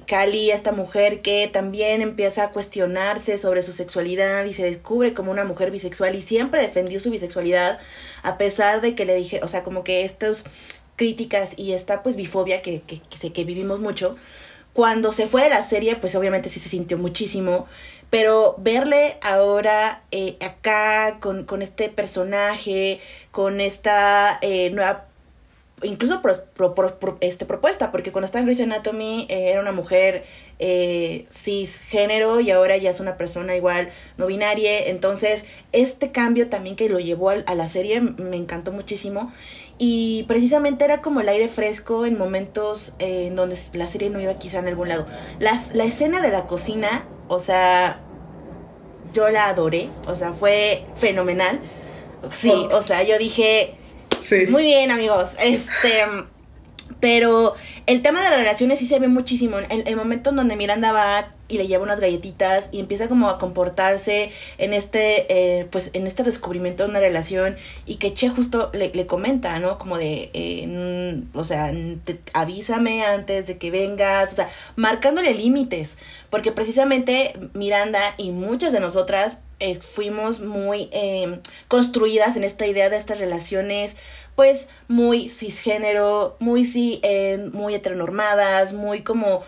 Cali, 0.06 0.50
esta 0.50 0.72
mujer 0.72 1.22
que 1.22 1.48
también 1.48 2.02
empieza 2.02 2.44
a 2.44 2.50
cuestionarse 2.50 3.38
sobre 3.38 3.62
su 3.62 3.72
sexualidad 3.72 4.44
y 4.44 4.54
se 4.54 4.64
descubre 4.64 5.14
como 5.14 5.30
una 5.30 5.44
mujer 5.44 5.70
bisexual 5.70 6.14
y 6.14 6.22
siempre 6.22 6.60
defendió 6.60 7.00
su 7.00 7.10
bisexualidad 7.10 7.78
a 8.22 8.38
pesar 8.38 8.80
de 8.80 8.94
que 8.94 9.04
le 9.04 9.14
dije, 9.14 9.40
o 9.42 9.48
sea, 9.48 9.62
como 9.62 9.84
que 9.84 10.04
estas 10.04 10.44
críticas 10.96 11.54
y 11.56 11.72
esta 11.72 12.02
pues 12.02 12.16
bifobia 12.16 12.62
que, 12.62 12.82
que, 12.82 13.00
que, 13.00 13.32
que 13.32 13.44
vivimos 13.44 13.80
mucho, 13.80 14.16
cuando 14.72 15.12
se 15.12 15.26
fue 15.26 15.44
de 15.44 15.50
la 15.50 15.62
serie 15.62 15.96
pues 15.96 16.14
obviamente 16.16 16.48
sí 16.48 16.60
se 16.60 16.68
sintió 16.68 16.98
muchísimo, 16.98 17.66
pero 18.10 18.56
verle 18.58 19.16
ahora 19.22 20.02
eh, 20.10 20.36
acá 20.40 21.18
con, 21.20 21.44
con, 21.44 21.62
este 21.62 21.88
personaje, 21.88 23.00
con 23.30 23.60
esta 23.60 24.38
eh, 24.42 24.70
nueva 24.70 25.06
incluso 25.84 26.22
pro, 26.22 27.18
este, 27.20 27.46
propuesta, 27.46 27.92
porque 27.92 28.12
cuando 28.12 28.26
estaba 28.26 28.40
en 28.40 28.46
Grey's 28.46 28.60
Anatomy 28.60 29.26
eh, 29.28 29.50
era 29.50 29.60
una 29.60 29.72
mujer 29.72 30.24
eh, 30.58 31.26
cisgénero 31.30 32.40
y 32.40 32.50
ahora 32.50 32.76
ya 32.76 32.90
es 32.90 33.00
una 33.00 33.16
persona 33.16 33.56
igual 33.56 33.90
no 34.16 34.26
binaria. 34.26 34.86
Entonces, 34.86 35.44
este 35.72 36.12
cambio 36.12 36.48
también 36.48 36.76
que 36.76 36.88
lo 36.88 36.98
llevó 36.98 37.30
a, 37.30 37.54
la 37.54 37.68
serie 37.68 38.00
me 38.00 38.36
encantó 38.36 38.72
muchísimo. 38.72 39.32
Y 39.76 40.24
precisamente 40.28 40.84
era 40.84 41.02
como 41.02 41.20
el 41.20 41.28
aire 41.28 41.48
fresco 41.48 42.06
en 42.06 42.16
momentos 42.16 42.94
eh, 43.00 43.26
en 43.26 43.36
donde 43.36 43.58
la 43.72 43.88
serie 43.88 44.08
no 44.08 44.20
iba 44.20 44.34
quizá 44.34 44.60
en 44.60 44.68
algún 44.68 44.88
lado. 44.88 45.06
Las, 45.40 45.74
la 45.74 45.84
escena 45.84 46.20
de 46.22 46.30
la 46.30 46.46
cocina, 46.46 47.06
o 47.28 47.40
sea, 47.40 48.00
yo 49.12 49.28
la 49.30 49.48
adoré, 49.48 49.88
o 50.06 50.14
sea, 50.14 50.32
fue 50.32 50.84
fenomenal. 50.96 51.60
Sí, 52.30 52.52
o 52.70 52.80
sea, 52.80 53.02
yo 53.02 53.18
dije, 53.18 53.76
muy 54.48 54.64
bien, 54.64 54.90
amigos. 54.90 55.30
Este. 55.38 56.04
Pero 57.00 57.54
el 57.86 58.02
tema 58.02 58.22
de 58.22 58.30
las 58.30 58.38
relaciones 58.38 58.78
sí 58.78 58.86
se 58.86 58.98
ve 58.98 59.08
muchísimo. 59.08 59.58
El, 59.58 59.86
el 59.86 59.96
momento 59.96 60.30
en 60.30 60.36
donde 60.36 60.56
Miranda 60.56 60.92
va 60.92 61.34
y 61.48 61.58
le 61.58 61.66
lleva 61.66 61.82
unas 61.82 62.00
galletitas 62.00 62.68
y 62.72 62.80
empieza 62.80 63.08
como 63.08 63.28
a 63.28 63.38
comportarse 63.38 64.30
en 64.58 64.72
este, 64.72 65.26
eh, 65.28 65.66
pues 65.66 65.90
en 65.92 66.06
este 66.06 66.22
descubrimiento 66.22 66.84
de 66.84 66.90
una 66.90 67.00
relación 67.00 67.56
y 67.86 67.96
que 67.96 68.14
Che 68.14 68.28
justo 68.28 68.70
le, 68.72 68.90
le 68.94 69.06
comenta, 69.06 69.58
¿no? 69.58 69.78
Como 69.78 69.98
de, 69.98 70.30
eh, 70.32 71.22
o 71.34 71.44
sea, 71.44 71.72
avísame 72.32 73.04
antes 73.04 73.46
de 73.46 73.58
que 73.58 73.70
vengas, 73.70 74.32
o 74.32 74.36
sea, 74.36 74.48
marcándole 74.76 75.34
límites, 75.34 75.98
porque 76.30 76.52
precisamente 76.52 77.34
Miranda 77.52 78.00
y 78.16 78.30
muchas 78.30 78.72
de 78.72 78.80
nosotras 78.80 79.38
eh, 79.60 79.78
fuimos 79.80 80.40
muy 80.40 80.88
em, 80.92 81.40
construidas 81.68 82.36
en 82.36 82.44
esta 82.44 82.66
idea 82.66 82.88
de 82.88 82.96
estas 82.96 83.18
relaciones 83.18 83.96
pues 84.34 84.68
muy 84.88 85.28
cisgénero, 85.28 86.36
muy 86.40 86.64
sí, 86.64 87.00
muy 87.52 87.74
heteronormadas, 87.74 88.72
muy 88.72 89.02
como 89.02 89.42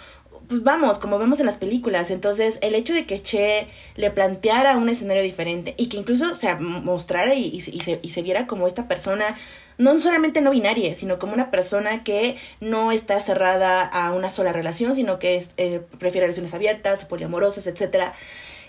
pues 0.49 0.63
vamos, 0.63 0.99
como 0.99 1.19
vemos 1.19 1.41
en 1.41 1.47
las 1.47 1.57
películas. 1.57 2.11
Entonces, 2.11 2.59
el 2.63 2.75
hecho 2.75 2.93
de 2.93 3.07
que 3.07 3.21
Che 3.21 3.67
le 3.97 4.11
planteara 4.11 4.77
un 4.77 4.89
escenario 4.89 5.23
diferente 5.23 5.75
y 5.77 5.89
que 5.89 5.97
incluso 5.97 6.35
se 6.35 6.55
mostrara 6.57 7.35
y, 7.35 7.61
se, 7.61 7.99
y 8.01 8.09
se 8.11 8.23
viera 8.23 8.47
como 8.47 8.67
esta 8.67 8.87
persona, 8.89 9.37
no 9.79 9.99
solamente 10.01 10.41
no 10.41 10.51
binaria, 10.51 10.95
sino 10.95 11.19
como 11.19 11.35
una 11.35 11.51
persona 11.51 12.03
que 12.03 12.37
no 12.61 12.93
está 12.93 13.21
cerrada 13.21 13.83
a 13.83 14.13
una 14.13 14.31
sola 14.31 14.53
relación, 14.53 14.95
sino 14.95 15.19
que 15.19 15.37
es, 15.37 15.51
eh, 15.57 15.83
prefiere 15.99 16.27
relaciones 16.27 16.55
abiertas, 16.55 17.05
poliamorosas, 17.05 17.67
etcétera. 17.67 18.15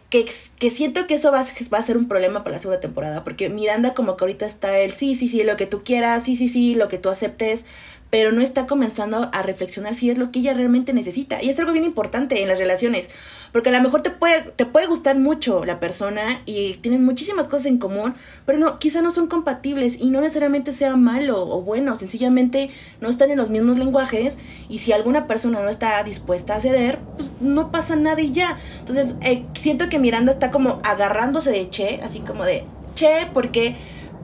Que, 0.09 0.25
que, 0.57 0.71
siento 0.71 1.05
que 1.05 1.15
eso 1.15 1.33
va, 1.33 1.43
va, 1.43 1.77
a 1.77 1.81
ser 1.81 1.97
un 1.97 2.07
problema 2.07 2.43
para 2.43 2.55
la 2.55 2.61
segunda 2.61 2.79
temporada, 2.79 3.25
porque 3.25 3.49
Miranda 3.49 3.93
como 3.93 4.15
que 4.15 4.23
ahorita 4.23 4.45
está 4.45 4.79
el 4.79 4.91
sí, 4.91 5.15
sí, 5.15 5.27
sí, 5.27 5.43
lo 5.43 5.57
que 5.57 5.65
tú 5.65 5.83
quieras, 5.83 6.23
sí, 6.23 6.37
sí, 6.37 6.47
sí, 6.47 6.75
lo 6.75 6.87
que 6.87 6.97
tú 6.97 7.09
aceptes, 7.09 7.65
pero 8.09 8.31
no 8.31 8.41
está 8.41 8.67
comenzando 8.67 9.29
a 9.33 9.41
reflexionar 9.41 9.93
si 9.93 10.09
es 10.09 10.17
lo 10.17 10.31
que 10.31 10.39
ella 10.39 10.53
realmente 10.53 10.93
necesita. 10.93 11.43
Y 11.43 11.49
es 11.49 11.59
algo 11.59 11.73
bien 11.73 11.83
importante 11.83 12.41
en 12.41 12.47
las 12.47 12.57
relaciones, 12.57 13.09
porque 13.51 13.69
a 13.69 13.71
lo 13.73 13.81
mejor 13.81 14.01
te 14.01 14.09
puede, 14.09 14.41
te 14.55 14.65
puede 14.65 14.87
gustar 14.87 15.17
mucho 15.17 15.65
la 15.65 15.79
persona 15.79 16.41
y 16.45 16.75
tienen 16.75 17.03
muchísimas 17.03 17.47
cosas 17.47 17.67
en 17.67 17.77
común, 17.77 18.15
pero 18.45 18.57
no, 18.57 18.79
quizá 18.79 19.01
no 19.01 19.11
son 19.11 19.27
compatibles 19.27 19.97
y 19.99 20.09
no 20.09 20.21
necesariamente 20.21 20.73
sea 20.73 20.95
malo 20.95 21.41
o 21.41 21.61
bueno, 21.61 21.95
sencillamente 21.95 22.69
no 23.01 23.09
están 23.09 23.31
en 23.31 23.37
los 23.37 23.49
mismos 23.49 23.77
lenguajes 23.77 24.37
y 24.69 24.79
si 24.79 24.93
alguna 24.93 25.27
persona 25.27 25.61
no 25.61 25.69
está 25.69 26.01
dispuesta 26.03 26.55
a 26.55 26.59
ceder, 26.59 26.99
pues 27.17 27.31
no 27.41 27.71
pasa 27.71 27.95
nada 27.95 28.21
y 28.21 28.31
ya. 28.31 28.57
Entonces, 28.79 29.15
eh, 29.21 29.45
siento 29.53 29.89
que 29.89 29.99
Miranda 29.99 30.31
está 30.31 30.51
como 30.51 30.79
agarrándose 30.83 31.51
de 31.51 31.69
Che, 31.69 31.99
así 32.03 32.19
como 32.19 32.43
de 32.43 32.63
Che, 32.93 33.27
porque 33.33 33.75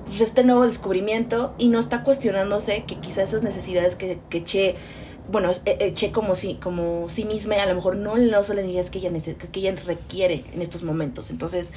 pues, 0.05 0.21
este 0.21 0.43
nuevo 0.43 0.65
descubrimiento 0.65 1.53
y 1.57 1.69
no 1.69 1.79
está 1.79 2.03
cuestionándose 2.03 2.83
que 2.85 2.99
quizás 2.99 3.29
esas 3.29 3.43
necesidades 3.43 3.95
que, 3.95 4.19
que 4.29 4.43
Che 4.43 4.75
bueno, 5.29 5.51
eh, 5.65 5.93
eh, 5.95 6.11
como 6.11 6.35
si, 6.35 6.55
como 6.55 7.09
sí 7.09 7.23
misma, 7.23 7.55
a 7.55 7.65
lo 7.65 7.75
mejor 7.75 7.95
no, 7.95 8.17
no 8.17 8.43
son 8.43 8.57
las 8.57 8.65
necesidades 8.65 8.89
que 8.89 8.99
ella, 8.99 9.09
que 9.51 9.59
ella 9.59 9.73
requiere 9.85 10.43
en 10.53 10.61
estos 10.61 10.83
momentos. 10.83 11.29
Entonces, 11.29 11.71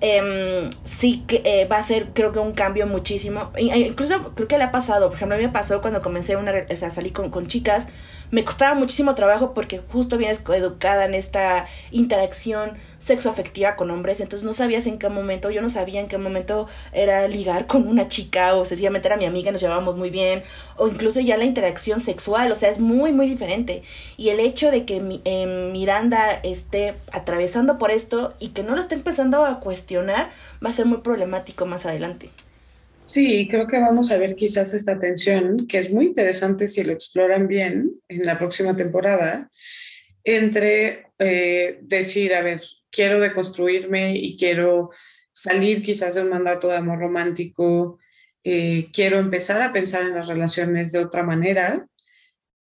eh, 0.00 0.68
sí 0.84 1.24
que 1.26 1.42
eh, 1.44 1.66
va 1.66 1.78
a 1.78 1.82
ser, 1.82 2.08
creo 2.12 2.32
que 2.32 2.38
un 2.38 2.52
cambio 2.52 2.86
muchísimo. 2.86 3.50
Incluso 3.56 4.34
creo 4.34 4.48
que 4.48 4.58
le 4.58 4.64
ha 4.64 4.72
pasado, 4.72 5.08
por 5.08 5.16
ejemplo, 5.16 5.36
a 5.36 5.38
mí 5.38 5.46
me 5.46 5.52
pasó 5.52 5.80
cuando 5.80 6.02
comencé 6.02 6.36
una, 6.36 6.52
o 6.70 6.76
sea, 6.76 6.90
salí 6.90 7.10
con, 7.10 7.30
con 7.30 7.46
chicas 7.46 7.88
me 8.30 8.44
costaba 8.44 8.74
muchísimo 8.74 9.14
trabajo 9.14 9.54
porque 9.54 9.80
justo 9.90 10.18
vienes 10.18 10.42
educada 10.48 11.04
en 11.04 11.14
esta 11.14 11.66
interacción 11.90 12.72
sexoafectiva 12.98 13.76
con 13.76 13.90
hombres, 13.90 14.20
entonces 14.20 14.44
no 14.44 14.54
sabías 14.54 14.86
en 14.86 14.98
qué 14.98 15.10
momento, 15.10 15.50
yo 15.50 15.60
no 15.60 15.68
sabía 15.68 16.00
en 16.00 16.08
qué 16.08 16.16
momento 16.16 16.66
era 16.92 17.28
ligar 17.28 17.66
con 17.66 17.86
una 17.86 18.08
chica 18.08 18.54
o 18.54 18.64
sencillamente 18.64 19.08
era 19.08 19.18
mi 19.18 19.26
amiga, 19.26 19.52
nos 19.52 19.60
llevábamos 19.60 19.96
muy 19.96 20.08
bien, 20.08 20.42
o 20.76 20.88
incluso 20.88 21.20
ya 21.20 21.36
la 21.36 21.44
interacción 21.44 22.00
sexual, 22.00 22.50
o 22.50 22.56
sea, 22.56 22.70
es 22.70 22.80
muy, 22.80 23.12
muy 23.12 23.28
diferente. 23.28 23.82
Y 24.16 24.30
el 24.30 24.40
hecho 24.40 24.70
de 24.70 24.86
que 24.86 25.20
em, 25.24 25.72
Miranda 25.72 26.30
esté 26.42 26.94
atravesando 27.12 27.76
por 27.76 27.90
esto 27.90 28.32
y 28.38 28.48
que 28.48 28.62
no 28.62 28.74
lo 28.74 28.80
esté 28.80 28.94
empezando 28.94 29.44
a 29.44 29.60
cuestionar, 29.60 30.30
va 30.64 30.70
a 30.70 30.72
ser 30.72 30.86
muy 30.86 30.98
problemático 30.98 31.66
más 31.66 31.84
adelante. 31.84 32.30
Sí, 33.04 33.46
creo 33.50 33.66
que 33.66 33.78
vamos 33.78 34.10
a 34.10 34.16
ver 34.16 34.34
quizás 34.34 34.72
esta 34.72 34.98
tensión, 34.98 35.66
que 35.66 35.76
es 35.76 35.92
muy 35.92 36.06
interesante 36.06 36.66
si 36.66 36.82
lo 36.84 36.92
exploran 36.92 37.46
bien 37.46 38.00
en 38.08 38.24
la 38.24 38.38
próxima 38.38 38.74
temporada, 38.76 39.50
entre 40.24 41.08
eh, 41.18 41.80
decir, 41.82 42.34
a 42.34 42.40
ver, 42.40 42.62
quiero 42.90 43.20
deconstruirme 43.20 44.16
y 44.16 44.38
quiero 44.38 44.90
salir 45.32 45.82
quizás 45.82 46.14
de 46.14 46.22
un 46.22 46.30
mandato 46.30 46.68
de 46.68 46.76
amor 46.76 46.98
romántico, 46.98 47.98
eh, 48.42 48.88
quiero 48.90 49.18
empezar 49.18 49.60
a 49.60 49.72
pensar 49.74 50.04
en 50.04 50.14
las 50.14 50.26
relaciones 50.26 50.90
de 50.90 51.00
otra 51.00 51.22
manera, 51.22 51.86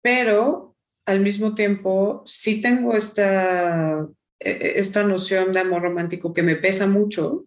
pero 0.02 0.76
al 1.06 1.20
mismo 1.20 1.54
tiempo 1.54 2.24
sí 2.26 2.62
tengo 2.62 2.96
esta, 2.96 4.08
e-, 4.40 4.74
esta 4.78 5.04
noción 5.04 5.52
de 5.54 5.60
amor 5.60 5.84
romántico 5.84 6.34
que 6.34 6.42
me 6.42 6.56
pesa 6.56 6.88
mucho 6.88 7.46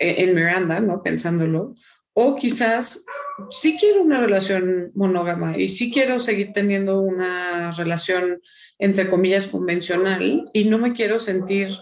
en 0.00 0.34
Miranda, 0.34 0.80
¿no? 0.80 1.02
Pensándolo, 1.02 1.74
o 2.14 2.34
quizás 2.34 3.04
sí 3.50 3.76
quiero 3.78 4.02
una 4.02 4.20
relación 4.20 4.90
monógama 4.94 5.56
y 5.56 5.68
sí 5.68 5.90
quiero 5.92 6.18
seguir 6.18 6.52
teniendo 6.52 7.00
una 7.00 7.72
relación, 7.72 8.40
entre 8.78 9.08
comillas, 9.08 9.46
convencional 9.46 10.44
y 10.52 10.64
no 10.64 10.78
me 10.78 10.92
quiero 10.92 11.18
sentir 11.18 11.76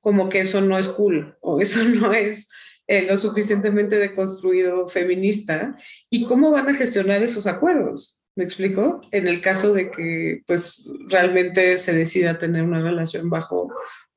como 0.00 0.28
que 0.28 0.40
eso 0.40 0.60
no 0.60 0.78
es 0.78 0.88
cool 0.88 1.36
o 1.40 1.60
eso 1.60 1.84
no 1.84 2.12
es 2.12 2.48
eh, 2.86 3.06
lo 3.08 3.16
suficientemente 3.16 3.96
deconstruido 3.96 4.88
feminista 4.88 5.76
y 6.10 6.24
cómo 6.24 6.50
van 6.50 6.68
a 6.68 6.74
gestionar 6.74 7.22
esos 7.22 7.46
acuerdos. 7.46 8.20
¿Me 8.34 8.44
explico? 8.44 9.00
En 9.10 9.26
el 9.26 9.40
caso 9.40 9.72
de 9.72 9.90
que 9.90 10.42
pues 10.46 10.88
realmente 11.08 11.76
se 11.76 11.92
decida 11.92 12.38
tener 12.38 12.62
una 12.62 12.80
relación 12.80 13.28
bajo 13.28 13.68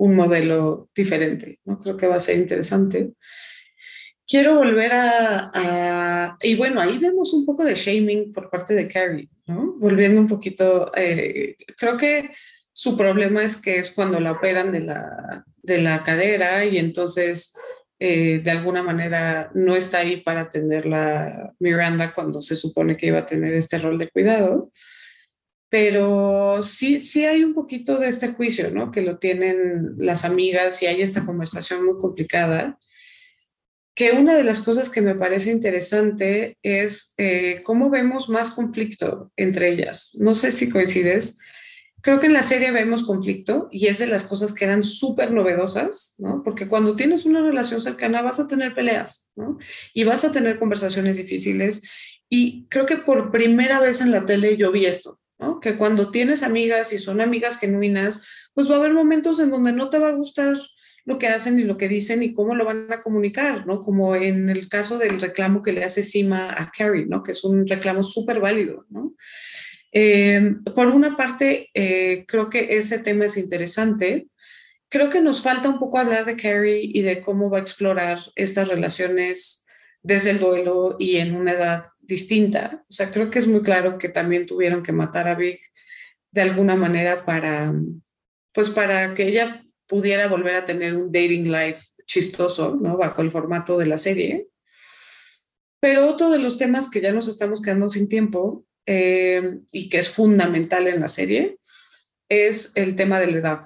un 0.01 0.15
modelo 0.15 0.89
diferente, 0.95 1.59
¿no? 1.65 1.79
Creo 1.79 1.97
que 1.97 2.07
va 2.07 2.15
a 2.15 2.19
ser 2.19 2.37
interesante 2.37 3.13
quiero 4.31 4.55
volver 4.55 4.91
a, 4.93 6.37
Y 6.41 6.55
bueno, 6.55 6.79
ahí 6.79 6.97
vemos 6.97 7.33
un 7.33 7.45
poco 7.45 7.65
de 7.65 7.75
shaming 7.75 8.31
por 8.31 8.49
parte 8.49 8.73
de 8.73 8.87
Carrie, 8.87 9.27
¿no? 9.45 9.73
Volviendo 9.77 10.21
un 10.21 10.27
poquito, 10.27 10.89
eh, 10.95 11.57
creo 11.77 11.97
que 11.97 12.31
su 12.71 12.95
problema 12.95 13.43
es 13.43 13.57
que 13.57 13.77
es 13.77 13.91
cuando 13.91 14.21
la 14.21 14.31
operan 14.31 14.71
de 14.71 14.79
la, 14.79 15.43
de 15.61 15.81
la 15.81 16.01
cadera 16.03 16.63
y 16.63 16.77
entonces 16.77 17.53
eh, 17.99 18.39
de 18.41 18.51
alguna 18.51 18.81
manera 18.81 19.51
no 19.53 19.75
está 19.75 19.99
ahí 19.99 20.21
para 20.21 20.41
atenderla 20.41 21.53
Miranda 21.59 22.13
cuando 22.13 22.41
se 22.41 22.55
supone 22.55 22.95
que 22.95 23.07
iba 23.07 23.19
a 23.19 23.25
tener 23.25 23.53
este 23.53 23.77
rol 23.79 23.97
de 23.97 24.07
cuidado. 24.07 24.69
Pero 25.71 26.61
sí, 26.61 26.99
sí 26.99 27.23
hay 27.23 27.45
un 27.45 27.53
poquito 27.53 27.97
de 27.97 28.09
este 28.09 28.27
juicio, 28.27 28.69
¿no? 28.71 28.91
Que 28.91 29.01
lo 29.01 29.19
tienen 29.19 29.93
las 29.97 30.25
amigas 30.25 30.83
y 30.83 30.85
hay 30.85 31.01
esta 31.01 31.25
conversación 31.25 31.85
muy 31.85 31.97
complicada 31.97 32.77
que 33.95 34.11
una 34.11 34.35
de 34.35 34.43
las 34.43 34.61
cosas 34.61 34.89
que 34.89 35.01
me 35.01 35.15
parece 35.15 35.49
interesante 35.49 36.57
es 36.61 37.13
eh, 37.17 37.61
cómo 37.63 37.89
vemos 37.89 38.27
más 38.27 38.49
conflicto 38.49 39.31
entre 39.37 39.69
ellas. 39.69 40.15
No 40.19 40.35
sé 40.35 40.51
si 40.51 40.69
coincides. 40.69 41.37
Creo 42.01 42.19
que 42.19 42.27
en 42.27 42.33
la 42.33 42.43
serie 42.43 42.71
vemos 42.71 43.03
conflicto 43.03 43.69
y 43.71 43.87
es 43.87 43.99
de 43.99 44.07
las 44.07 44.25
cosas 44.25 44.53
que 44.53 44.65
eran 44.65 44.83
súper 44.83 45.31
novedosas, 45.31 46.15
¿no? 46.17 46.41
Porque 46.43 46.67
cuando 46.67 46.97
tienes 46.97 47.25
una 47.25 47.41
relación 47.41 47.79
cercana 47.79 48.21
vas 48.21 48.41
a 48.41 48.47
tener 48.47 48.73
peleas, 48.73 49.31
¿no? 49.37 49.57
Y 49.93 50.03
vas 50.03 50.25
a 50.25 50.33
tener 50.33 50.59
conversaciones 50.59 51.15
difíciles. 51.15 51.83
Y 52.27 52.65
creo 52.69 52.85
que 52.85 52.97
por 52.97 53.31
primera 53.31 53.79
vez 53.79 54.01
en 54.01 54.11
la 54.11 54.25
tele 54.25 54.57
yo 54.57 54.73
vi 54.73 54.85
esto, 54.85 55.20
Que 55.61 55.75
cuando 55.75 56.11
tienes 56.11 56.43
amigas 56.43 56.93
y 56.93 56.99
son 56.99 57.21
amigas 57.21 57.59
genuinas, 57.59 58.27
pues 58.53 58.69
va 58.69 58.75
a 58.75 58.79
haber 58.79 58.93
momentos 58.93 59.39
en 59.39 59.49
donde 59.49 59.71
no 59.71 59.89
te 59.89 59.99
va 59.99 60.09
a 60.09 60.13
gustar 60.13 60.55
lo 61.05 61.17
que 61.17 61.27
hacen 61.27 61.57
y 61.57 61.63
lo 61.63 61.77
que 61.77 61.87
dicen 61.87 62.21
y 62.23 62.33
cómo 62.33 62.55
lo 62.55 62.65
van 62.65 62.91
a 62.91 62.99
comunicar, 62.99 63.65
¿no? 63.65 63.79
Como 63.79 64.15
en 64.15 64.49
el 64.49 64.69
caso 64.69 64.97
del 64.97 65.19
reclamo 65.19 65.61
que 65.61 65.71
le 65.71 65.83
hace 65.83 66.03
Sima 66.03 66.51
a 66.51 66.71
Carrie, 66.75 67.07
¿no? 67.07 67.23
Que 67.23 67.31
es 67.31 67.43
un 67.43 67.67
reclamo 67.67 68.03
súper 68.03 68.39
válido, 68.39 68.85
¿no? 68.89 69.15
Eh, 69.91 70.55
por 70.75 70.87
una 70.87 71.17
parte, 71.17 71.69
eh, 71.73 72.25
creo 72.27 72.49
que 72.49 72.77
ese 72.77 72.99
tema 72.99 73.25
es 73.25 73.37
interesante. 73.37 74.27
Creo 74.89 75.09
que 75.09 75.21
nos 75.21 75.41
falta 75.41 75.69
un 75.69 75.79
poco 75.79 75.97
hablar 75.97 76.25
de 76.25 76.35
Carrie 76.35 76.81
y 76.83 77.01
de 77.01 77.21
cómo 77.21 77.49
va 77.49 77.57
a 77.57 77.61
explorar 77.61 78.19
estas 78.35 78.67
relaciones 78.67 79.65
desde 80.03 80.31
el 80.31 80.39
duelo 80.39 80.95
y 80.99 81.17
en 81.17 81.35
una 81.35 81.53
edad 81.53 81.83
distinta. 82.11 82.83
O 82.89 82.91
sea, 82.91 83.09
creo 83.09 83.31
que 83.31 83.39
es 83.39 83.47
muy 83.47 83.63
claro 83.63 83.97
que 83.97 84.09
también 84.09 84.45
tuvieron 84.45 84.83
que 84.83 84.91
matar 84.91 85.29
a 85.29 85.35
Big 85.35 85.59
de 86.31 86.41
alguna 86.41 86.75
manera 86.75 87.25
para, 87.25 87.73
pues 88.53 88.69
para 88.69 89.13
que 89.13 89.27
ella 89.27 89.65
pudiera 89.87 90.27
volver 90.27 90.55
a 90.55 90.65
tener 90.65 90.95
un 90.95 91.11
dating 91.11 91.51
life 91.51 91.79
chistoso, 92.05 92.77
¿no? 92.79 92.97
Bajo 92.97 93.21
el 93.21 93.31
formato 93.31 93.77
de 93.77 93.85
la 93.85 93.97
serie. 93.97 94.47
Pero 95.79 96.07
otro 96.07 96.29
de 96.29 96.39
los 96.39 96.57
temas 96.57 96.89
que 96.89 97.01
ya 97.01 97.13
nos 97.13 97.27
estamos 97.27 97.61
quedando 97.61 97.89
sin 97.89 98.09
tiempo 98.09 98.65
eh, 98.85 99.59
y 99.71 99.89
que 99.89 99.99
es 99.99 100.09
fundamental 100.09 100.87
en 100.87 100.99
la 100.99 101.07
serie 101.07 101.57
es 102.29 102.73
el 102.75 102.95
tema 102.95 103.19
de 103.19 103.31
la 103.31 103.37
edad, 103.37 103.61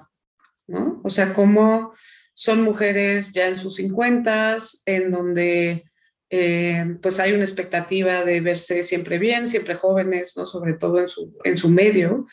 ¿no? 0.68 1.00
O 1.04 1.10
sea, 1.10 1.32
cómo 1.32 1.92
son 2.34 2.62
mujeres 2.62 3.32
ya 3.32 3.48
en 3.48 3.58
sus 3.58 3.76
cincuentas, 3.76 4.82
en 4.86 5.10
donde 5.10 5.84
eh, 6.30 6.96
pues 7.00 7.20
hay 7.20 7.32
una 7.32 7.44
expectativa 7.44 8.24
de 8.24 8.40
verse 8.40 8.82
siempre 8.82 9.18
bien, 9.18 9.46
siempre 9.46 9.74
jóvenes, 9.74 10.34
¿no? 10.36 10.46
Sobre 10.46 10.74
todo 10.74 11.00
en 11.00 11.08
su, 11.08 11.36
en 11.44 11.56
su 11.56 11.68
medio 11.68 12.26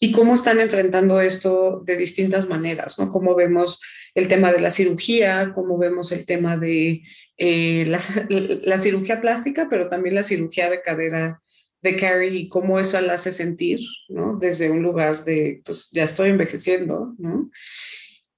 y 0.00 0.12
cómo 0.12 0.34
están 0.34 0.60
enfrentando 0.60 1.20
esto 1.20 1.82
de 1.84 1.96
distintas 1.96 2.48
maneras, 2.48 2.98
¿no? 2.98 3.10
Cómo 3.10 3.34
vemos 3.34 3.80
el 4.14 4.28
tema 4.28 4.52
de 4.52 4.60
la 4.60 4.70
cirugía, 4.70 5.52
cómo 5.54 5.78
vemos 5.78 6.12
el 6.12 6.26
tema 6.26 6.56
de 6.56 7.02
eh, 7.38 7.84
la, 7.86 8.78
cirugía 8.78 9.20
plástica, 9.20 9.68
pero 9.70 9.88
también 9.88 10.14
la 10.14 10.22
cirugía 10.22 10.70
de 10.70 10.82
cadera 10.82 11.42
de 11.82 11.96
Carrie 11.96 12.34
y 12.34 12.48
cómo 12.48 12.80
eso 12.80 13.00
la 13.00 13.14
hace 13.14 13.32
sentir, 13.32 13.80
¿no? 14.08 14.38
Desde 14.38 14.70
un 14.70 14.82
lugar 14.82 15.24
de, 15.24 15.62
pues 15.64 15.90
ya 15.92 16.04
estoy 16.04 16.30
envejeciendo, 16.30 17.14
¿no? 17.18 17.50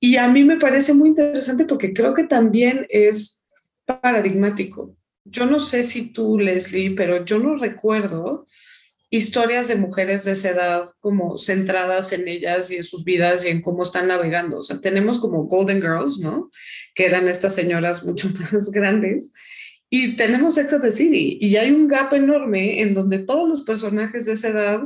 Y 0.01 0.17
a 0.17 0.29
mí 0.29 0.45
me 0.45 0.59
parece 0.59 0.93
muy 0.95 1.09
interesante 1.09 1.65
porque 1.65 1.93
creo 1.93 2.15
que 2.15 2.25
también 2.25 2.87
es 2.89 3.38
paradigmático. 3.89 4.95
Yo 5.25 5.47
no 5.47 5.59
sé 5.61 5.83
si 5.83 6.13
tú, 6.13 6.39
Leslie, 6.39 6.95
pero 6.95 7.25
yo 7.25 7.39
no 7.39 7.57
recuerdo 7.57 8.47
historias 9.11 9.69
de 9.69 9.77
mujeres 9.77 10.25
de 10.25 10.33
esa 10.33 10.51
edad 10.51 10.91
como 11.01 11.39
centradas 11.39 12.13
en 12.13 12.29
ellas 12.29 12.71
y 12.71 12.77
en 12.77 12.85
sus 12.85 13.05
vidas 13.05 13.45
y 13.45 13.49
en 13.49 13.63
cómo 13.63 13.83
están 13.83 14.09
navegando. 14.09 14.59
O 14.59 14.63
sea, 14.63 14.81
tenemos 14.81 15.19
como 15.19 15.45
Golden 15.45 15.81
Girls, 15.81 16.19
¿no? 16.19 16.51
Que 16.95 17.07
eran 17.07 17.29
estas 17.29 17.55
señoras 17.55 18.05
mucho 18.05 18.29
más 18.53 18.71
grandes. 18.71 19.33
Y 19.91 20.17
tenemos 20.17 20.55
Sex 20.55 20.75
of 20.75 20.83
the 20.83 20.93
City. 20.93 21.39
Y 21.41 21.57
hay 21.57 21.71
un 21.71 21.89
gap 21.89 22.13
enorme 22.13 22.83
en 22.83 22.93
donde 22.93 23.19
todos 23.19 23.49
los 23.49 23.63
personajes 23.63 24.27
de 24.27 24.35
esa 24.35 24.49
edad, 24.49 24.83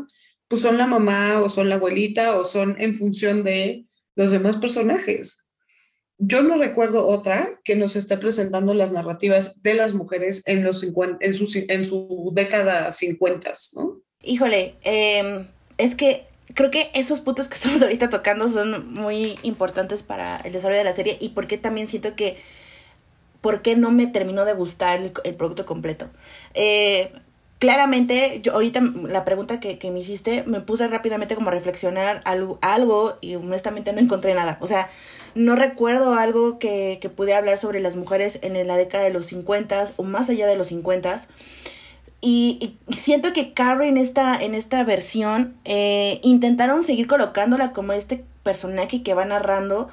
pues 0.47 0.63
son 0.63 0.79
la 0.79 0.87
mamá 0.87 1.41
o 1.41 1.49
son 1.49 1.69
la 1.69 1.75
abuelita 1.75 2.39
o 2.39 2.45
son 2.45 2.77
en 2.79 2.95
función 2.95 3.43
de 3.43 3.87
los 4.15 4.31
demás 4.31 4.57
personajes. 4.59 5.45
Yo 6.25 6.43
no 6.43 6.57
recuerdo 6.57 7.09
otra 7.09 7.59
que 7.65 7.75
nos 7.75 7.97
esté 7.97 8.17
presentando 8.17 8.75
las 8.75 8.93
narrativas 8.93 9.61
de 9.61 9.75
las 9.75 9.93
mujeres 9.93 10.45
en, 10.47 10.63
los 10.63 10.85
en, 10.85 11.19
en 11.21 11.85
su 11.85 12.31
década 12.33 12.93
50, 12.93 13.53
¿no? 13.75 14.01
Híjole, 14.23 14.77
em, 14.83 15.49
es 15.79 15.97
que 15.97 16.25
creo 16.55 16.71
que 16.71 16.93
esos 16.95 17.19
puntos 17.19 17.49
que 17.49 17.57
estamos 17.57 17.83
ahorita 17.83 18.09
tocando 18.09 18.49
son 18.49 18.95
muy 18.95 19.37
importantes 19.43 20.05
para 20.05 20.37
el 20.39 20.53
desarrollo 20.53 20.79
de 20.79 20.85
la 20.85 20.93
serie 20.93 21.17
y 21.21 21.31
porque 21.31 21.59
también 21.59 21.89
siento 21.89 22.15
que, 22.15 22.37
¿por 23.41 23.61
qué 23.63 23.75
no 23.75 23.91
me 23.91 24.07
terminó 24.07 24.45
de 24.45 24.53
gustar 24.53 25.01
el, 25.25 25.35
producto 25.35 25.67
completo? 25.67 26.09
Eh, 26.55 27.11
claramente, 27.63 28.41
yo 28.43 28.55
ahorita 28.55 28.81
la 29.07 29.25
pregunta 29.25 29.61
que, 29.61 29.79
me 29.93 30.01
hiciste, 30.01 30.43
me 30.49 30.59
puse 30.59 30.89
rápidamente 30.89 31.37
como 31.37 31.51
a 31.51 31.53
reflexionar 31.53 32.21
algo, 32.25 33.19
y 33.21 33.37
honestamente 33.37 33.93
no 33.93 34.01
encontré 34.01 34.35
nada. 34.35 34.59
O 34.61 34.67
sea, 34.67 34.91
no 35.37 35.55
recuerdo 35.55 36.15
algo 36.15 36.59
que, 36.59 36.99
pude 37.15 37.35
hablar 37.35 37.59
sobre 37.59 37.79
las 37.79 37.95
mujeres 37.95 38.41
en 38.43 38.67
la 38.67 38.77
década 38.77 39.05
de 39.05 39.11
los 39.11 39.27
50 39.27 39.93
o 39.95 40.03
más 40.03 40.29
allá 40.29 40.49
de 40.49 40.57
los 40.57 40.67
50 40.67 41.29
y, 42.21 42.79
siento 42.89 43.33
que 43.33 43.53
Carrie 43.53 43.89
en 43.89 43.97
esta, 43.97 44.43
en 44.43 44.57
esta 44.57 44.83
versión 44.83 45.55
eh, 45.65 46.19
intentaron 46.25 46.83
seguir 46.83 47.07
colocándola 47.07 47.71
como 47.71 47.93
este 47.93 48.25
personaje 48.43 49.05
que 49.05 49.15
va 49.15 49.25
narrando, 49.25 49.89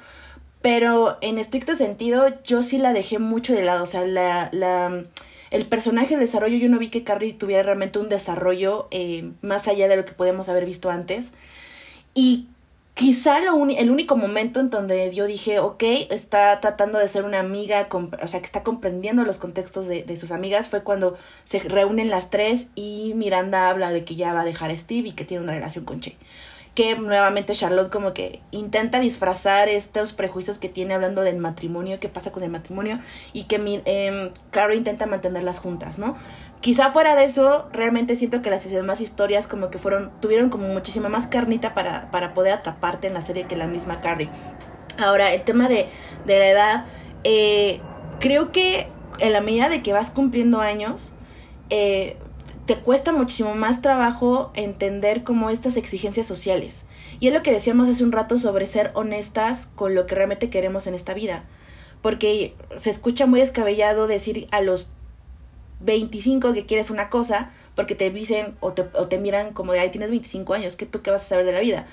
pero 0.60 1.18
en 1.20 1.38
estricto 1.38 1.76
sentido 1.76 2.26
yo 2.42 2.64
sí 2.64 2.78
la 2.78 2.92
dejé 2.92 3.20
mucho 3.20 3.52
de 3.52 3.62
lado. 3.62 3.84
O 3.84 3.86
sea, 3.86 4.04
la, 4.04 4.50
el 5.50 5.66
personaje 5.66 6.14
de 6.14 6.20
desarrollo, 6.20 6.56
yo 6.56 6.68
no 6.68 6.78
vi 6.78 6.88
que 6.88 7.04
Carrie 7.04 7.32
tuviera 7.32 7.62
realmente 7.62 7.98
un 7.98 8.08
desarrollo 8.08 8.88
eh, 8.90 9.32
más 9.42 9.66
allá 9.68 9.88
de 9.88 9.96
lo 9.96 10.04
que 10.04 10.12
podemos 10.12 10.48
haber 10.48 10.64
visto 10.64 10.90
antes. 10.90 11.32
Y 12.14 12.46
quizá 12.94 13.38
el 13.38 13.90
único 13.90 14.16
momento 14.16 14.60
en 14.60 14.70
donde 14.70 15.12
yo 15.12 15.26
dije, 15.26 15.58
ok, 15.58 15.82
está 16.10 16.60
tratando 16.60 16.98
de 16.98 17.08
ser 17.08 17.24
una 17.24 17.40
amiga, 17.40 17.88
o 17.90 18.28
sea, 18.28 18.40
que 18.40 18.46
está 18.46 18.62
comprendiendo 18.62 19.24
los 19.24 19.38
contextos 19.38 19.88
de, 19.88 20.04
de, 20.04 20.16
sus 20.16 20.30
amigas, 20.30 20.68
fue 20.68 20.82
cuando 20.82 21.16
se 21.44 21.60
reúnen 21.60 22.10
las 22.10 22.30
tres 22.30 22.68
y 22.74 23.12
Miranda 23.16 23.70
habla 23.70 23.90
de 23.90 24.04
que 24.04 24.16
ya 24.16 24.32
va 24.34 24.42
a 24.42 24.44
dejar 24.44 24.70
a 24.70 24.76
Steve 24.76 25.08
y 25.08 25.12
que 25.12 25.24
tiene 25.24 25.42
una 25.42 25.54
relación 25.54 25.84
con 25.84 26.00
Che. 26.00 26.16
Que 26.80 26.94
nuevamente 26.94 27.52
Charlotte 27.52 27.90
como 27.90 28.14
que 28.14 28.40
intenta 28.52 29.00
disfrazar 29.00 29.68
estos 29.68 30.14
prejuicios 30.14 30.56
que 30.56 30.70
tiene 30.70 30.94
hablando 30.94 31.20
del 31.20 31.36
matrimonio, 31.36 32.00
qué 32.00 32.08
pasa 32.08 32.32
con 32.32 32.42
el 32.42 32.48
matrimonio, 32.48 33.00
y 33.34 33.44
que 33.44 33.82
eh, 33.84 34.32
Carrie 34.50 34.78
intenta 34.78 35.04
mantenerlas 35.04 35.58
juntas, 35.58 35.98
¿no? 35.98 36.16
Quizá 36.62 36.90
fuera 36.90 37.16
de 37.16 37.24
eso, 37.24 37.68
realmente 37.70 38.16
siento 38.16 38.40
que 38.40 38.48
las 38.48 38.64
demás 38.70 39.02
historias 39.02 39.46
como 39.46 39.68
que 39.68 39.78
fueron, 39.78 40.10
tuvieron 40.22 40.48
como 40.48 40.68
muchísima 40.68 41.10
más 41.10 41.26
carnita 41.26 41.74
para, 41.74 42.10
para 42.10 42.32
poder 42.32 42.54
atraparte 42.54 43.08
en 43.08 43.12
la 43.12 43.20
serie 43.20 43.44
que 43.44 43.56
la 43.56 43.66
misma 43.66 44.00
Carrie. 44.00 44.30
Ahora, 44.96 45.34
el 45.34 45.42
tema 45.42 45.68
de, 45.68 45.86
de 46.24 46.38
la 46.38 46.48
edad, 46.48 46.84
eh, 47.24 47.82
creo 48.20 48.52
que 48.52 48.88
en 49.18 49.34
la 49.34 49.42
medida 49.42 49.68
de 49.68 49.82
que 49.82 49.92
vas 49.92 50.10
cumpliendo 50.10 50.62
años, 50.62 51.14
eh, 51.68 52.16
te 52.70 52.76
cuesta 52.76 53.10
muchísimo 53.10 53.56
más 53.56 53.82
trabajo 53.82 54.52
entender 54.54 55.24
como 55.24 55.50
estas 55.50 55.76
exigencias 55.76 56.28
sociales. 56.28 56.86
Y 57.18 57.26
es 57.26 57.34
lo 57.34 57.42
que 57.42 57.50
decíamos 57.50 57.88
hace 57.88 58.04
un 58.04 58.12
rato 58.12 58.38
sobre 58.38 58.64
ser 58.64 58.92
honestas 58.94 59.68
con 59.74 59.96
lo 59.96 60.06
que 60.06 60.14
realmente 60.14 60.50
queremos 60.50 60.86
en 60.86 60.94
esta 60.94 61.12
vida. 61.12 61.42
Porque 62.00 62.54
se 62.76 62.90
escucha 62.90 63.26
muy 63.26 63.40
descabellado 63.40 64.06
decir 64.06 64.46
a 64.52 64.60
los 64.60 64.92
25 65.80 66.52
que 66.52 66.64
quieres 66.64 66.90
una 66.90 67.10
cosa, 67.10 67.50
porque 67.74 67.96
te 67.96 68.08
dicen 68.10 68.56
o 68.60 68.72
te, 68.72 68.86
o 68.94 69.08
te 69.08 69.18
miran 69.18 69.52
como 69.52 69.72
de, 69.72 69.80
ay, 69.80 69.90
tienes 69.90 70.10
25 70.10 70.54
años, 70.54 70.76
¿qué 70.76 70.86
tú 70.86 71.02
qué 71.02 71.10
vas 71.10 71.24
a 71.24 71.28
saber 71.28 71.46
de 71.46 71.52
la 71.52 71.60
vida? 71.60 71.88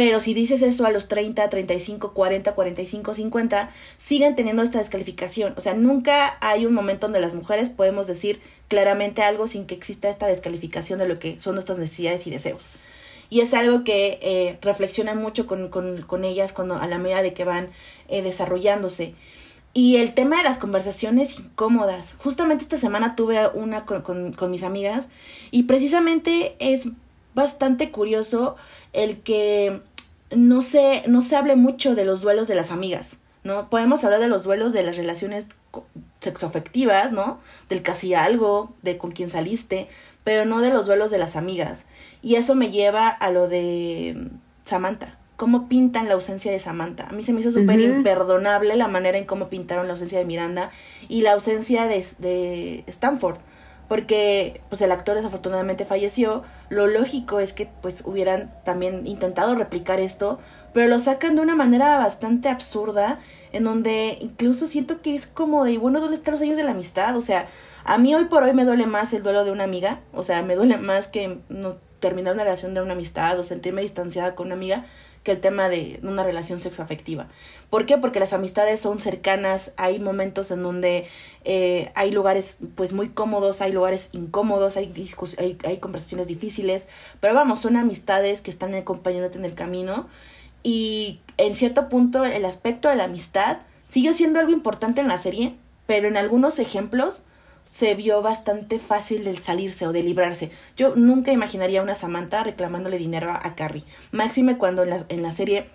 Pero 0.00 0.18
si 0.20 0.32
dices 0.32 0.62
eso 0.62 0.86
a 0.86 0.90
los 0.90 1.08
30, 1.08 1.50
35, 1.50 2.14
40, 2.14 2.54
45, 2.54 3.12
50, 3.12 3.70
siguen 3.98 4.34
teniendo 4.34 4.62
esta 4.62 4.78
descalificación. 4.78 5.52
O 5.58 5.60
sea, 5.60 5.74
nunca 5.74 6.38
hay 6.40 6.64
un 6.64 6.72
momento 6.72 7.06
donde 7.06 7.20
las 7.20 7.34
mujeres 7.34 7.68
podemos 7.68 8.06
decir 8.06 8.40
claramente 8.68 9.20
algo 9.20 9.46
sin 9.46 9.66
que 9.66 9.74
exista 9.74 10.08
esta 10.08 10.26
descalificación 10.26 11.00
de 11.00 11.06
lo 11.06 11.18
que 11.18 11.38
son 11.38 11.54
nuestras 11.54 11.76
necesidades 11.76 12.26
y 12.26 12.30
deseos. 12.30 12.70
Y 13.28 13.40
es 13.40 13.52
algo 13.52 13.84
que 13.84 14.18
eh, 14.22 14.58
reflexiona 14.62 15.14
mucho 15.14 15.46
con, 15.46 15.68
con, 15.68 16.00
con, 16.00 16.24
ellas 16.24 16.54
cuando, 16.54 16.76
a 16.76 16.86
la 16.86 16.96
medida 16.96 17.20
de 17.20 17.34
que 17.34 17.44
van 17.44 17.68
eh, 18.08 18.22
desarrollándose. 18.22 19.12
Y 19.74 19.96
el 19.96 20.14
tema 20.14 20.38
de 20.38 20.44
las 20.44 20.56
conversaciones 20.56 21.40
incómodas. 21.40 22.16
Justamente 22.20 22.64
esta 22.64 22.78
semana 22.78 23.16
tuve 23.16 23.48
una 23.48 23.84
con, 23.84 24.32
con 24.32 24.50
mis 24.50 24.62
amigas 24.62 25.10
y 25.50 25.64
precisamente 25.64 26.56
es 26.58 26.88
bastante 27.34 27.90
curioso 27.90 28.56
el 28.92 29.20
que 29.20 29.80
no 30.30 30.62
se, 30.62 31.02
no 31.06 31.22
se 31.22 31.36
hable 31.36 31.56
mucho 31.56 31.94
de 31.94 32.04
los 32.04 32.20
duelos 32.20 32.48
de 32.48 32.54
las 32.54 32.70
amigas, 32.70 33.18
¿no? 33.44 33.68
Podemos 33.68 34.04
hablar 34.04 34.20
de 34.20 34.28
los 34.28 34.44
duelos 34.44 34.72
de 34.72 34.82
las 34.82 34.96
relaciones 34.96 35.46
sexoafectivas, 36.20 37.12
¿no? 37.12 37.40
Del 37.68 37.82
casi 37.82 38.14
algo, 38.14 38.72
de 38.82 38.98
con 38.98 39.10
quién 39.10 39.30
saliste, 39.30 39.88
pero 40.24 40.44
no 40.44 40.60
de 40.60 40.70
los 40.70 40.86
duelos 40.86 41.10
de 41.10 41.18
las 41.18 41.36
amigas. 41.36 41.86
Y 42.22 42.36
eso 42.36 42.54
me 42.54 42.70
lleva 42.70 43.08
a 43.08 43.30
lo 43.30 43.48
de 43.48 44.28
Samantha. 44.64 45.16
¿Cómo 45.36 45.68
pintan 45.68 46.06
la 46.06 46.14
ausencia 46.14 46.52
de 46.52 46.58
Samantha? 46.58 47.06
A 47.08 47.12
mí 47.12 47.22
se 47.22 47.32
me 47.32 47.40
hizo 47.40 47.50
súper 47.50 47.80
imperdonable 47.80 48.76
la 48.76 48.88
manera 48.88 49.16
en 49.16 49.24
cómo 49.24 49.48
pintaron 49.48 49.86
la 49.86 49.94
ausencia 49.94 50.18
de 50.18 50.26
Miranda 50.26 50.70
y 51.08 51.22
la 51.22 51.32
ausencia 51.32 51.86
de, 51.86 52.06
de 52.18 52.84
Stanford 52.86 53.38
porque 53.90 54.60
pues 54.68 54.82
el 54.82 54.92
actor 54.92 55.16
desafortunadamente 55.16 55.84
falleció, 55.84 56.44
lo 56.68 56.86
lógico 56.86 57.40
es 57.40 57.52
que 57.52 57.68
pues 57.82 58.04
hubieran 58.06 58.54
también 58.64 59.04
intentado 59.04 59.56
replicar 59.56 59.98
esto, 59.98 60.38
pero 60.72 60.86
lo 60.86 61.00
sacan 61.00 61.34
de 61.34 61.42
una 61.42 61.56
manera 61.56 61.98
bastante 61.98 62.48
absurda, 62.48 63.18
en 63.50 63.64
donde 63.64 64.16
incluso 64.20 64.68
siento 64.68 65.02
que 65.02 65.16
es 65.16 65.26
como 65.26 65.64
de, 65.64 65.76
bueno, 65.78 65.98
¿dónde 65.98 66.14
están 66.14 66.34
los 66.34 66.40
años 66.40 66.56
de 66.56 66.62
la 66.62 66.70
amistad? 66.70 67.16
O 67.16 67.20
sea, 67.20 67.48
a 67.82 67.98
mí 67.98 68.14
hoy 68.14 68.26
por 68.26 68.44
hoy 68.44 68.54
me 68.54 68.64
duele 68.64 68.86
más 68.86 69.12
el 69.12 69.24
duelo 69.24 69.42
de 69.42 69.50
una 69.50 69.64
amiga, 69.64 69.98
o 70.12 70.22
sea, 70.22 70.40
me 70.42 70.54
duele 70.54 70.76
más 70.76 71.08
que 71.08 71.40
no 71.48 71.78
terminar 71.98 72.34
una 72.34 72.44
relación 72.44 72.74
de 72.74 72.82
una 72.82 72.92
amistad 72.92 73.40
o 73.40 73.42
sentirme 73.42 73.82
distanciada 73.82 74.36
con 74.36 74.46
una 74.46 74.54
amiga, 74.54 74.84
que 75.22 75.32
el 75.32 75.40
tema 75.40 75.68
de 75.68 76.00
una 76.02 76.24
relación 76.24 76.60
sexoafectiva. 76.60 77.28
¿Por 77.68 77.86
qué? 77.86 77.98
Porque 77.98 78.20
las 78.20 78.32
amistades 78.32 78.80
son 78.80 79.00
cercanas, 79.00 79.72
hay 79.76 79.98
momentos 79.98 80.50
en 80.50 80.62
donde 80.62 81.06
eh, 81.44 81.92
hay 81.94 82.10
lugares 82.10 82.56
pues 82.74 82.92
muy 82.92 83.10
cómodos, 83.10 83.60
hay 83.60 83.72
lugares 83.72 84.08
incómodos, 84.12 84.76
hay, 84.76 84.92
hay, 85.38 85.58
hay 85.64 85.78
conversaciones 85.78 86.26
difíciles, 86.26 86.86
pero 87.20 87.34
vamos, 87.34 87.60
son 87.60 87.76
amistades 87.76 88.40
que 88.40 88.50
están 88.50 88.74
acompañándote 88.74 89.38
en 89.38 89.44
el 89.44 89.54
camino 89.54 90.08
y 90.62 91.20
en 91.36 91.54
cierto 91.54 91.88
punto 91.88 92.24
el 92.24 92.44
aspecto 92.44 92.88
de 92.88 92.96
la 92.96 93.04
amistad 93.04 93.58
sigue 93.88 94.12
siendo 94.14 94.40
algo 94.40 94.52
importante 94.52 95.00
en 95.00 95.08
la 95.08 95.18
serie, 95.18 95.54
pero 95.86 96.08
en 96.08 96.16
algunos 96.16 96.58
ejemplos 96.58 97.22
se 97.70 97.94
vio 97.94 98.20
bastante 98.20 98.78
fácil 98.78 99.24
de 99.24 99.36
salirse 99.36 99.86
o 99.86 99.92
de 99.92 100.02
librarse. 100.02 100.50
Yo 100.76 100.96
nunca 100.96 101.32
imaginaría 101.32 101.80
a 101.80 101.82
una 101.84 101.94
Samantha 101.94 102.42
reclamándole 102.42 102.98
dinero 102.98 103.30
a, 103.30 103.54
Carrie. 103.54 103.84
Máxime 104.10 104.58
cuando 104.58 104.82
en 104.82 104.90
la, 104.90 105.04
en 105.08 105.22
la 105.22 105.30
serie 105.30 105.66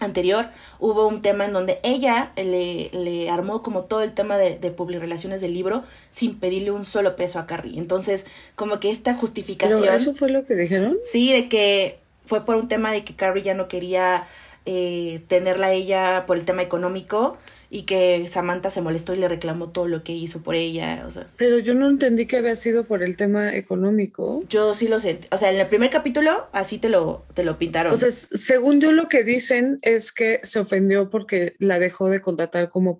anterior 0.00 0.46
hubo 0.78 1.06
un 1.06 1.20
tema 1.20 1.44
en 1.44 1.52
donde 1.52 1.78
ella 1.82 2.32
le, 2.36 2.90
le 2.92 3.28
armó 3.28 3.62
como 3.62 3.84
todo 3.84 4.02
el 4.02 4.12
tema 4.12 4.38
de, 4.38 4.58
de 4.58 4.98
relaciones 4.98 5.40
del 5.40 5.54
libro 5.54 5.84
sin 6.10 6.38
pedirle 6.38 6.70
un 6.70 6.84
solo 6.84 7.16
peso 7.16 7.38
a 7.38 7.46
Carrie. 7.46 7.78
Entonces, 7.78 8.26
como 8.54 8.80
que 8.80 8.90
esta 8.90 9.14
justificación... 9.14 9.84
eso 9.84 10.14
fue 10.14 10.30
lo 10.30 10.44
que 10.46 10.54
dijeron? 10.54 10.96
Sí, 11.02 11.32
de 11.32 11.48
que 11.48 11.98
fue 12.24 12.44
por 12.44 12.56
un 12.56 12.68
tema 12.68 12.92
de 12.92 13.04
que 13.04 13.16
Carrie 13.16 13.42
ya 13.42 13.54
no 13.54 13.66
quería 13.68 14.26
eh, 14.64 15.22
tenerla 15.26 15.66
a 15.68 15.72
ella 15.72 16.24
por 16.26 16.38
el 16.38 16.44
tema 16.44 16.62
económico 16.62 17.36
y 17.74 17.84
que 17.84 18.28
Samantha 18.28 18.70
se 18.70 18.82
molestó 18.82 19.14
y 19.14 19.16
le 19.16 19.28
reclamó 19.28 19.70
todo 19.70 19.88
lo 19.88 20.04
que 20.04 20.12
hizo 20.12 20.42
por 20.42 20.56
ella, 20.56 21.04
o 21.06 21.10
sea. 21.10 21.26
Pero 21.38 21.58
yo 21.58 21.72
no 21.72 21.88
entendí 21.88 22.26
que 22.26 22.36
había 22.36 22.54
sido 22.54 22.84
por 22.84 23.02
el 23.02 23.16
tema 23.16 23.56
económico. 23.56 24.44
Yo 24.50 24.74
sí 24.74 24.88
lo 24.88 25.00
sé, 25.00 25.20
o 25.30 25.38
sea, 25.38 25.50
en 25.50 25.58
el 25.58 25.66
primer 25.68 25.88
capítulo 25.88 26.48
así 26.52 26.76
te 26.76 26.90
lo, 26.90 27.24
te 27.32 27.44
lo 27.44 27.56
pintaron. 27.56 27.94
O 27.94 27.96
sea, 27.96 28.10
según 28.10 28.82
yo 28.82 28.92
lo 28.92 29.08
que 29.08 29.24
dicen 29.24 29.78
es 29.80 30.12
que 30.12 30.40
se 30.42 30.58
ofendió 30.58 31.08
porque 31.08 31.56
la 31.60 31.78
dejó 31.78 32.10
de 32.10 32.20
contratar 32.20 32.68
como 32.68 32.98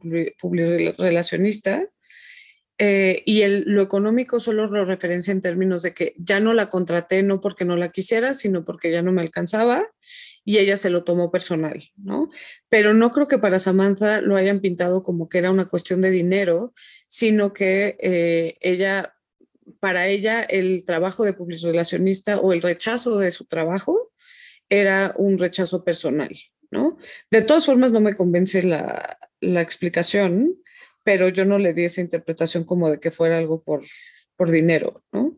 relacionista 0.96 1.86
eh, 2.78 3.22
y 3.26 3.42
el, 3.42 3.64
lo 3.66 3.82
económico 3.82 4.40
solo 4.40 4.68
lo 4.68 4.86
referencia 4.86 5.32
en 5.32 5.42
términos 5.42 5.82
de 5.82 5.92
que 5.92 6.14
ya 6.16 6.40
no 6.40 6.54
la 6.54 6.70
contraté 6.70 7.22
no 7.22 7.42
porque 7.42 7.66
no 7.66 7.76
la 7.76 7.90
quisiera, 7.92 8.32
sino 8.32 8.64
porque 8.64 8.90
ya 8.90 9.02
no 9.02 9.12
me 9.12 9.20
alcanzaba 9.20 9.86
y 10.44 10.58
ella 10.58 10.76
se 10.76 10.90
lo 10.90 11.04
tomó 11.04 11.30
personal, 11.30 11.90
¿no? 11.96 12.30
Pero 12.68 12.94
no 12.94 13.10
creo 13.10 13.28
que 13.28 13.38
para 13.38 13.58
Samantha 13.58 14.20
lo 14.20 14.36
hayan 14.36 14.60
pintado 14.60 15.02
como 15.02 15.28
que 15.28 15.38
era 15.38 15.50
una 15.50 15.68
cuestión 15.68 16.00
de 16.00 16.10
dinero, 16.10 16.74
sino 17.08 17.52
que 17.52 17.96
eh, 18.00 18.56
ella, 18.60 19.14
para 19.78 20.08
ella, 20.08 20.42
el 20.42 20.84
trabajo 20.84 21.24
de 21.24 21.36
relacionista 21.62 22.38
o 22.38 22.52
el 22.52 22.62
rechazo 22.62 23.18
de 23.18 23.30
su 23.30 23.44
trabajo 23.44 24.12
era 24.68 25.14
un 25.16 25.38
rechazo 25.38 25.84
personal, 25.84 26.34
¿no? 26.70 26.98
De 27.30 27.42
todas 27.42 27.66
formas, 27.66 27.92
no 27.92 28.00
me 28.00 28.16
convence 28.16 28.62
la, 28.62 29.18
la 29.40 29.60
explicación, 29.60 30.56
pero 31.04 31.28
yo 31.28 31.44
no 31.44 31.58
le 31.58 31.74
di 31.74 31.84
esa 31.84 32.00
interpretación 32.00 32.64
como 32.64 32.90
de 32.90 32.98
que 32.98 33.10
fuera 33.10 33.38
algo 33.38 33.62
por, 33.62 33.82
por 34.36 34.50
dinero, 34.50 35.04
¿no? 35.12 35.31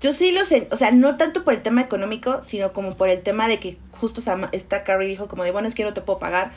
Yo 0.00 0.12
sí 0.12 0.30
lo 0.30 0.44
sé, 0.44 0.68
o 0.70 0.76
sea, 0.76 0.92
no 0.92 1.16
tanto 1.16 1.42
por 1.42 1.54
el 1.54 1.62
tema 1.62 1.80
económico, 1.80 2.42
sino 2.42 2.72
como 2.72 2.96
por 2.96 3.08
el 3.08 3.20
tema 3.22 3.48
de 3.48 3.58
que 3.58 3.78
justo 3.90 4.20
esta 4.52 4.84
Carrie 4.84 5.08
dijo 5.08 5.26
como 5.26 5.42
de, 5.42 5.50
bueno, 5.50 5.66
es 5.66 5.74
que 5.74 5.82
no 5.82 5.92
te 5.92 6.02
puedo 6.02 6.20
pagar. 6.20 6.52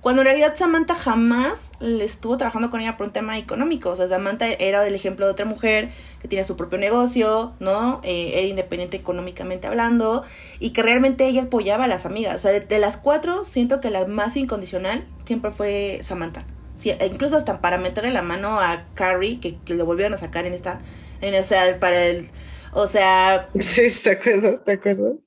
Cuando 0.00 0.22
en 0.22 0.26
realidad 0.26 0.54
Samantha 0.54 0.94
jamás 0.94 1.72
le 1.80 2.04
estuvo 2.04 2.36
trabajando 2.36 2.70
con 2.70 2.80
ella 2.80 2.96
por 2.96 3.08
un 3.08 3.12
tema 3.12 3.36
económico. 3.38 3.90
O 3.90 3.96
sea, 3.96 4.06
Samantha 4.06 4.46
era 4.46 4.86
el 4.86 4.94
ejemplo 4.94 5.26
de 5.26 5.32
otra 5.32 5.46
mujer 5.46 5.90
que 6.20 6.28
tiene 6.28 6.44
su 6.44 6.56
propio 6.56 6.78
negocio, 6.78 7.54
¿no? 7.58 8.00
Eh, 8.04 8.34
era 8.34 8.46
independiente 8.46 8.96
económicamente 8.96 9.66
hablando 9.66 10.22
y 10.60 10.70
que 10.70 10.82
realmente 10.82 11.26
ella 11.26 11.42
apoyaba 11.42 11.84
a 11.84 11.88
las 11.88 12.06
amigas. 12.06 12.36
O 12.36 12.38
sea, 12.38 12.52
de, 12.52 12.78
las 12.78 12.96
cuatro, 12.98 13.42
siento 13.42 13.80
que 13.80 13.90
la 13.90 14.06
más 14.06 14.36
incondicional 14.36 15.04
siempre 15.24 15.50
fue 15.50 15.98
Samantha. 16.02 16.46
Sí, 16.76 16.90
e 16.90 17.06
incluso 17.06 17.36
hasta 17.36 17.60
para 17.60 17.76
meterle 17.76 18.12
la 18.12 18.22
mano 18.22 18.60
a 18.60 18.84
Carrie, 18.94 19.40
que, 19.40 19.56
que 19.64 19.74
lo 19.74 19.86
volvieron 19.86 20.14
a 20.14 20.18
sacar 20.18 20.46
en 20.46 20.52
esta, 20.52 20.80
en 21.20 21.34
esa, 21.34 21.56
para 21.80 22.04
el 22.04 22.28
o 22.76 22.86
sea... 22.86 23.48
Sí, 23.58 23.86
¿te 24.02 24.10
acuerdas? 24.10 24.62
¿Te 24.64 24.72
acuerdas? 24.72 25.26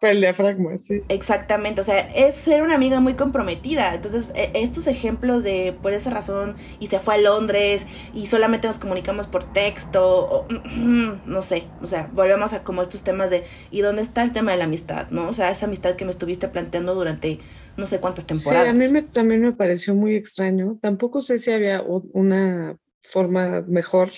Para 0.00 0.12
el 0.12 0.20
diafragma, 0.22 0.78
sí. 0.78 1.02
Exactamente, 1.10 1.82
o 1.82 1.84
sea, 1.84 2.00
es 2.00 2.34
ser 2.34 2.62
una 2.62 2.74
amiga 2.74 3.00
muy 3.00 3.14
comprometida. 3.14 3.94
Entonces, 3.94 4.28
e, 4.34 4.50
estos 4.54 4.86
ejemplos 4.86 5.42
de 5.42 5.76
por 5.82 5.92
esa 5.92 6.08
razón 6.08 6.56
y 6.78 6.86
se 6.86 6.98
fue 6.98 7.16
a 7.16 7.18
Londres 7.18 7.86
y 8.14 8.26
solamente 8.28 8.66
nos 8.66 8.78
comunicamos 8.78 9.26
por 9.26 9.44
texto, 9.44 10.02
o, 10.02 10.48
no 11.26 11.42
sé, 11.42 11.64
o 11.82 11.86
sea, 11.86 12.08
volvemos 12.14 12.54
a 12.54 12.64
como 12.64 12.80
estos 12.80 13.02
temas 13.04 13.28
de 13.28 13.44
¿y 13.70 13.82
dónde 13.82 14.00
está 14.00 14.22
el 14.22 14.32
tema 14.32 14.52
de 14.52 14.58
la 14.58 14.64
amistad? 14.64 15.10
¿No? 15.10 15.28
O 15.28 15.34
sea, 15.34 15.50
esa 15.50 15.66
amistad 15.66 15.96
que 15.96 16.06
me 16.06 16.12
estuviste 16.12 16.48
planteando 16.48 16.94
durante 16.94 17.40
no 17.76 17.84
sé 17.84 18.00
cuántas 18.00 18.26
temporadas. 18.26 18.74
Sí, 18.74 18.84
a 18.84 18.90
mí 18.90 19.02
también 19.02 19.42
me 19.42 19.52
pareció 19.52 19.94
muy 19.94 20.14
extraño. 20.14 20.78
Tampoco 20.80 21.20
sé 21.20 21.36
si 21.36 21.50
había 21.50 21.82
una 21.82 22.78
forma 23.02 23.62
mejor 23.66 24.12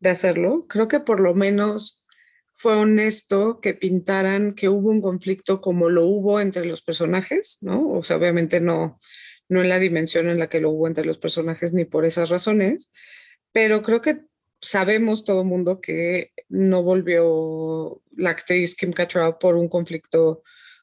de 0.00 0.10
hacerlo. 0.10 0.66
Creo 0.68 0.88
que 0.88 1.00
por 1.00 1.20
lo 1.20 1.34
menos 1.34 2.04
fue 2.52 2.74
honesto 2.74 3.60
que 3.60 3.74
pintaran 3.74 4.54
que 4.54 4.68
hubo 4.68 4.90
un 4.90 5.00
conflicto 5.00 5.60
como 5.60 5.90
lo 5.90 6.06
hubo 6.06 6.40
entre 6.40 6.64
los 6.64 6.82
personajes, 6.82 7.58
¿no? 7.60 7.88
O 7.90 8.02
sea, 8.02 8.16
obviamente 8.16 8.60
no, 8.60 9.00
no 9.48 9.62
en 9.62 9.68
la 9.68 9.78
dimensión 9.78 10.28
en 10.28 10.38
la 10.38 10.48
que 10.48 10.60
lo 10.60 10.70
hubo 10.70 10.88
entre 10.88 11.04
los 11.04 11.18
personajes 11.18 11.72
ni 11.72 11.84
por 11.84 12.04
esas 12.04 12.30
razones, 12.30 12.92
pero 13.52 13.82
creo 13.82 14.00
que 14.00 14.22
sabemos 14.60 15.24
todo 15.24 15.42
el 15.42 15.46
mundo 15.46 15.80
que 15.80 16.32
no 16.48 16.82
volvió 16.82 18.02
la 18.16 18.30
actriz 18.30 18.74
Kim 18.74 18.92
Cattrall 18.92 19.38
por 19.38 19.54
un 19.54 19.68
conflicto 19.68 20.42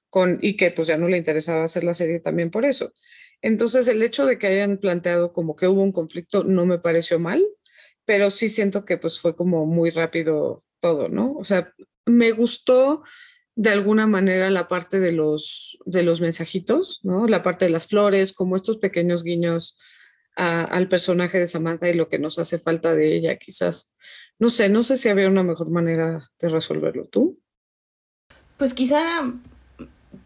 con 0.09 0.39
y 0.41 0.55
que 0.55 0.71
pues 0.71 0.87
ya 0.87 0.97
no 0.97 1.09
le 1.09 1.17
interesaba 1.17 1.63
hacer 1.63 1.83
la 1.83 1.93
serie 1.93 2.21
también 2.21 2.51
por 2.51 2.63
eso. 2.63 2.93
Entonces 3.41 3.87
el 3.89 4.01
hecho 4.01 4.25
de 4.25 4.39
que 4.39 4.47
hayan 4.47 4.77
planteado 4.77 5.33
como 5.33 5.55
que 5.55 5.67
hubo 5.67 5.83
un 5.83 5.91
conflicto 5.91 6.45
no 6.45 6.65
me 6.65 6.79
pareció 6.79 7.19
mal, 7.19 7.45
pero 8.05 8.31
sí 8.31 8.49
siento 8.49 8.85
que 8.85 8.97
pues 8.97 9.19
fue 9.19 9.35
como 9.35 9.65
muy 9.65 9.89
rápido 9.89 10.63
todo, 10.79 11.09
¿no? 11.09 11.33
O 11.33 11.43
sea, 11.43 11.73
me 12.05 12.31
gustó 12.31 13.03
de 13.55 13.69
alguna 13.69 14.05
manera 14.05 14.49
la 14.49 14.67
parte 14.67 14.99
de 14.99 15.11
los, 15.11 15.77
de 15.85 16.03
los 16.03 16.21
mensajitos, 16.21 16.99
¿no? 17.03 17.27
La 17.27 17.41
parte 17.41 17.65
de 17.65 17.71
las 17.71 17.87
flores, 17.87 18.33
como 18.33 18.55
estos 18.55 18.77
pequeños 18.77 19.23
guiños 19.23 19.77
al 20.35 20.89
personaje 20.89 21.39
de 21.39 21.47
Samantha 21.47 21.87
y 21.87 21.93
lo 21.93 22.09
que 22.09 22.19
nos 22.19 22.39
hace 22.39 22.59
falta 22.59 22.93
de 22.93 23.15
ella, 23.15 23.37
quizás. 23.37 23.95
No 24.37 24.49
sé, 24.49 24.67
no 24.67 24.83
sé 24.83 24.97
si 24.97 25.07
había 25.07 25.29
una 25.29 25.43
mejor 25.43 25.71
manera 25.71 26.29
de 26.39 26.49
resolverlo. 26.49 27.05
¿Tú? 27.07 27.39
Pues 28.57 28.73
quizá 28.73 28.99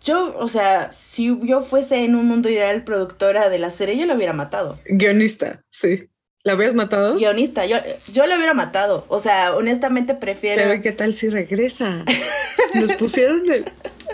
yo, 0.03 0.35
o 0.37 0.47
sea, 0.47 0.91
si 0.91 1.37
yo 1.43 1.61
fuese 1.61 2.05
en 2.05 2.15
un 2.15 2.27
mundo 2.27 2.49
ideal 2.49 2.83
productora 2.83 3.49
de 3.49 3.59
la 3.59 3.69
serie, 3.69 3.97
yo 3.97 4.07
lo 4.07 4.15
hubiera 4.15 4.33
matado. 4.33 4.79
Guionista, 4.85 5.63
sí. 5.69 6.09
¿La 6.43 6.53
habías 6.53 6.73
matado? 6.73 7.15
Guionista, 7.15 7.65
yo, 7.65 7.77
yo 8.13 8.25
la 8.25 8.37
hubiera 8.37 8.53
matado. 8.53 9.05
O 9.09 9.19
sea, 9.19 9.55
honestamente 9.55 10.13
prefiero. 10.13 10.63
Pero 10.63 10.81
¿qué 10.81 10.93
tal 10.93 11.13
si 11.13 11.27
regresa? 11.27 12.05
Nos 12.75 12.93
pusieron 12.93 13.43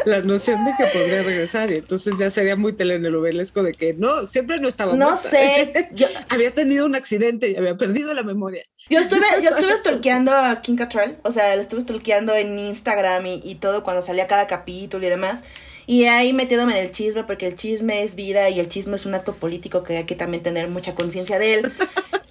la 0.06 0.20
noción 0.22 0.66
de 0.66 0.74
que 0.78 0.86
podría 0.86 1.22
regresar 1.22 1.72
y 1.72 1.76
entonces 1.76 2.18
ya 2.18 2.30
sería 2.32 2.56
muy 2.56 2.74
telenovelesco 2.74 3.62
de 3.62 3.74
que 3.74 3.94
no, 3.94 4.26
siempre 4.26 4.60
no 4.60 4.68
estaba 4.68 4.96
No 4.96 5.18
sé. 5.18 5.90
Yo... 5.94 6.08
había 6.30 6.52
tenido 6.52 6.86
un 6.86 6.96
accidente 6.96 7.52
y 7.52 7.56
había 7.56 7.78
perdido 7.78 8.14
la 8.14 8.24
memoria. 8.24 8.64
Yo 8.90 9.00
estuve, 9.00 9.26
yo 9.44 9.52
estuve 9.52 9.74
stalkeando 9.78 10.32
a 10.34 10.62
King 10.62 10.78
Cattrall, 10.78 11.18
o 11.24 11.32
sea, 11.32 11.56
la 11.56 11.62
estuve 11.62 11.82
stalkeando 11.82 12.34
en 12.34 12.58
Instagram 12.58 13.26
y, 13.28 13.42
y 13.44 13.56
todo 13.56 13.84
cuando 13.84 14.02
salía 14.02 14.28
cada 14.28 14.48
capítulo 14.48 15.06
y 15.06 15.10
demás. 15.10 15.44
Y 15.88 16.06
ahí 16.06 16.34
metiéndome 16.34 16.78
en 16.78 16.86
el 16.86 16.92
chisme, 16.92 17.24
porque 17.24 17.48
el 17.48 17.56
chisme 17.56 18.04
es 18.04 18.16
vida 18.16 18.50
y 18.50 18.60
el 18.60 18.68
chisme 18.68 18.96
es 18.96 19.06
un 19.06 19.14
acto 19.14 19.34
político 19.34 19.84
que 19.84 19.98
hay 19.98 20.04
que 20.06 20.16
también 20.16 20.42
tener 20.42 20.68
mucha 20.70 20.96
conciencia 20.96 21.40
de 21.40 21.56
él. 21.56 21.72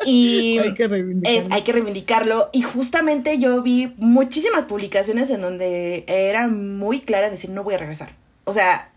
Y 0.07 0.59
hay, 0.59 0.75
que 0.75 0.87
reivindicarlo. 0.87 1.55
hay 1.55 1.63
que 1.63 1.73
reivindicarlo. 1.73 2.51
Y 2.53 2.61
justamente 2.61 3.39
yo 3.39 3.63
vi 3.63 3.95
muchísimas 3.97 4.67
publicaciones 4.67 5.31
en 5.31 5.41
donde 5.41 6.05
era 6.07 6.47
muy 6.47 7.01
clara 7.01 7.31
decir, 7.31 7.49
no 7.49 7.65
voy 7.65 7.73
a 7.73 7.79
regresar. 7.79 8.11
O 8.45 8.53
sea, 8.53 8.91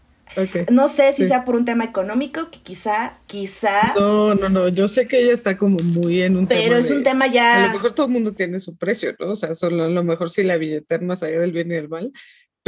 No 0.70 0.88
sé 0.90 1.14
si 1.14 1.26
sea 1.26 1.46
por 1.46 1.56
un 1.56 1.64
tema 1.64 1.86
económico, 1.86 2.52
que 2.52 2.60
quizá, 2.60 3.18
quizá. 3.26 3.94
No, 3.96 4.36
no, 4.36 4.50
no. 4.50 4.68
Yo 4.68 4.88
sé 4.88 5.08
que 5.08 5.24
ella 5.24 5.34
está 5.34 5.58
como 5.58 5.78
muy 5.80 6.22
en 6.22 6.36
un 6.36 6.48
pero 6.48 6.60
tema. 6.60 6.70
Pero 6.70 6.80
es 6.80 6.92
un 6.92 7.04
tema 7.04 7.28
ya. 7.28 7.64
A 7.64 7.68
lo 7.68 7.74
mejor 7.74 7.94
todo 7.94 8.08
el 8.08 8.12
mundo 8.12 8.34
tiene 8.34 8.60
su 8.60 8.78
precio, 8.78 9.16
¿no? 9.20 9.32
O 9.32 9.36
sea, 9.36 9.56
solo 9.56 9.86
a 9.86 9.90
lo 9.90 10.04
mejor 10.04 10.30
sí 10.30 10.44
la 10.44 10.58
billetera 10.58 11.04
más 11.04 11.24
allá 11.24 11.40
del 11.40 11.54
bien 11.54 11.72
y 11.72 11.76
del 11.76 11.88
mal 11.88 12.12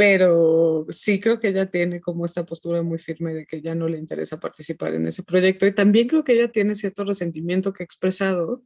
pero 0.00 0.86
sí 0.88 1.20
creo 1.20 1.38
que 1.38 1.48
ella 1.48 1.66
tiene 1.66 2.00
como 2.00 2.24
esta 2.24 2.46
postura 2.46 2.80
muy 2.80 2.98
firme 2.98 3.34
de 3.34 3.44
que 3.44 3.60
ya 3.60 3.74
no 3.74 3.86
le 3.86 3.98
interesa 3.98 4.40
participar 4.40 4.94
en 4.94 5.06
ese 5.06 5.22
proyecto 5.22 5.66
y 5.66 5.74
también 5.74 6.08
creo 6.08 6.24
que 6.24 6.32
ella 6.32 6.50
tiene 6.50 6.74
cierto 6.74 7.04
resentimiento 7.04 7.74
que 7.74 7.82
ha 7.82 7.84
expresado 7.84 8.62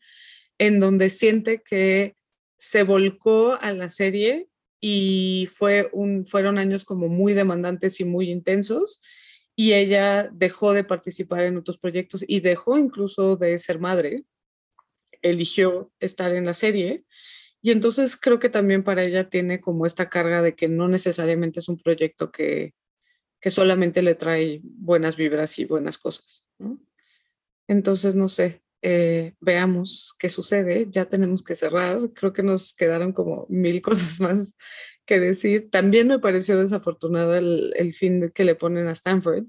en 0.58 0.78
donde 0.78 1.08
siente 1.10 1.60
que 1.60 2.14
se 2.56 2.84
volcó 2.84 3.58
a 3.60 3.72
la 3.72 3.90
serie 3.90 4.46
y 4.80 5.48
fue 5.52 5.90
un, 5.92 6.24
fueron 6.24 6.56
años 6.56 6.84
como 6.84 7.08
muy 7.08 7.32
demandantes 7.32 7.98
y 7.98 8.04
muy 8.04 8.30
intensos 8.30 9.00
y 9.56 9.72
ella 9.72 10.30
dejó 10.32 10.72
de 10.72 10.84
participar 10.84 11.40
en 11.40 11.56
otros 11.56 11.78
proyectos 11.78 12.24
y 12.28 12.42
dejó 12.42 12.78
incluso 12.78 13.34
de 13.34 13.58
ser 13.58 13.80
madre, 13.80 14.22
eligió 15.20 15.90
estar 15.98 16.32
en 16.32 16.44
la 16.44 16.54
serie 16.54 17.04
y 17.64 17.70
entonces 17.70 18.18
creo 18.18 18.38
que 18.38 18.50
también 18.50 18.82
para 18.82 19.04
ella 19.04 19.30
tiene 19.30 19.58
como 19.58 19.86
esta 19.86 20.10
carga 20.10 20.42
de 20.42 20.54
que 20.54 20.68
no 20.68 20.86
necesariamente 20.86 21.60
es 21.60 21.70
un 21.70 21.78
proyecto 21.78 22.30
que, 22.30 22.74
que 23.40 23.48
solamente 23.48 24.02
le 24.02 24.14
trae 24.14 24.60
buenas 24.62 25.16
vibras 25.16 25.58
y 25.58 25.64
buenas 25.64 25.96
cosas. 25.96 26.46
Entonces, 27.66 28.14
no 28.16 28.28
sé, 28.28 28.62
eh, 28.82 29.32
veamos 29.40 30.14
qué 30.18 30.28
sucede. 30.28 30.88
Ya 30.90 31.06
tenemos 31.06 31.42
que 31.42 31.54
cerrar. 31.54 32.10
Creo 32.12 32.34
que 32.34 32.42
nos 32.42 32.74
quedaron 32.74 33.14
como 33.14 33.46
mil 33.48 33.80
cosas 33.82 34.20
más 34.20 34.54
que 35.06 35.18
decir. 35.18 35.70
También 35.70 36.08
me 36.08 36.18
pareció 36.18 36.60
desafortunada 36.60 37.38
el, 37.38 37.72
el 37.76 37.94
fin 37.94 38.30
que 38.34 38.44
le 38.44 38.56
ponen 38.56 38.88
a 38.88 38.92
Stanford. 38.92 39.44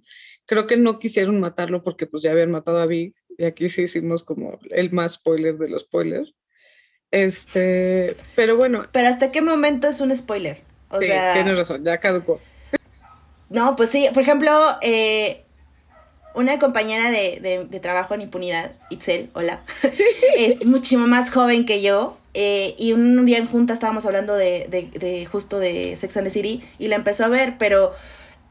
Creo 0.45 0.67
que 0.67 0.77
no 0.77 0.99
quisieron 0.99 1.41
matarlo 1.41 1.83
porque 1.83 2.07
pues 2.07 2.23
ya 2.23 2.31
habían 2.31 2.51
matado 2.51 2.77
a 2.77 2.85
Big 2.85 3.13
y 3.37 3.43
aquí 3.43 3.67
sí 3.67 3.81
hicimos 3.81 4.23
como 4.23 4.57
el 4.69 4.91
más 4.91 5.15
spoiler 5.15 5.57
de 5.57 5.67
los 5.67 5.81
spoilers. 5.81 6.33
Este, 7.15 8.17
pero 8.35 8.57
bueno. 8.57 8.87
Pero 8.91 9.07
hasta 9.07 9.31
qué 9.31 9.41
momento 9.41 9.87
es 9.87 10.01
un 10.01 10.15
spoiler. 10.15 10.61
O 10.89 10.99
sí, 10.99 11.07
sea. 11.07 11.33
Tienes 11.33 11.55
razón, 11.55 11.81
ya 11.85 11.97
caducó. 11.99 12.41
No, 13.49 13.77
pues 13.77 13.89
sí, 13.89 14.09
por 14.13 14.21
ejemplo, 14.21 14.51
eh, 14.81 15.45
una 16.33 16.59
compañera 16.59 17.09
de, 17.11 17.67
de, 17.69 17.79
trabajo 17.79 18.15
en 18.15 18.21
impunidad, 18.21 18.73
Itzel, 18.89 19.29
hola, 19.31 19.61
es 20.37 20.65
muchísimo 20.65 21.07
más 21.07 21.31
joven 21.31 21.65
que 21.65 21.81
yo. 21.81 22.17
Eh, 22.33 22.75
y 22.77 22.91
un 22.91 23.25
día 23.25 23.37
en 23.37 23.45
junta 23.45 23.71
estábamos 23.71 24.05
hablando 24.05 24.35
de, 24.35 24.67
de, 24.69 24.89
de 24.99 25.25
justo 25.25 25.57
de 25.57 25.95
Sex 25.95 26.17
and 26.17 26.27
the 26.27 26.31
City 26.31 26.65
y 26.79 26.89
la 26.89 26.97
empezó 26.97 27.23
a 27.23 27.29
ver, 27.29 27.53
pero 27.57 27.93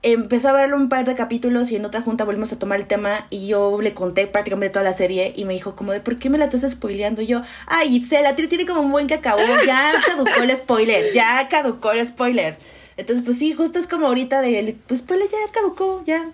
empezó 0.04 0.50
a 0.50 0.52
verlo 0.52 0.76
un 0.76 0.90
par 0.90 1.06
de 1.06 1.14
capítulos 1.14 1.72
y 1.72 1.76
en 1.76 1.84
otra 1.84 2.02
junta 2.02 2.24
volvimos 2.24 2.52
a 2.52 2.58
tomar 2.58 2.78
el 2.78 2.86
tema 2.86 3.26
y 3.30 3.46
yo 3.46 3.80
le 3.80 3.94
conté 3.94 4.26
prácticamente 4.26 4.74
toda 4.74 4.84
la 4.84 4.92
serie 4.92 5.32
y 5.34 5.46
me 5.46 5.54
dijo 5.54 5.74
como 5.74 5.92
de 5.92 6.00
¿por 6.00 6.18
qué 6.18 6.28
me 6.28 6.36
la 6.36 6.44
estás 6.44 6.70
spoileando? 6.70 7.22
Y 7.22 7.26
yo, 7.26 7.42
ay 7.66 7.96
Itzel, 7.96 8.34
ti 8.36 8.46
tiene 8.46 8.66
como 8.66 8.82
un 8.82 8.92
buen 8.92 9.08
cacao, 9.08 9.38
ya 9.66 9.94
caducó 10.06 10.42
el 10.42 10.50
spoiler, 10.52 11.12
ya 11.14 11.48
caducó 11.48 11.92
el 11.92 12.06
spoiler. 12.06 12.58
Entonces, 12.96 13.24
pues 13.24 13.38
sí, 13.38 13.54
justo 13.54 13.78
es 13.78 13.86
como 13.86 14.06
ahorita 14.06 14.40
de, 14.42 14.76
pues 14.86 15.00
spoiler 15.00 15.28
ya 15.28 15.38
caducó, 15.52 16.02
ya. 16.04 16.30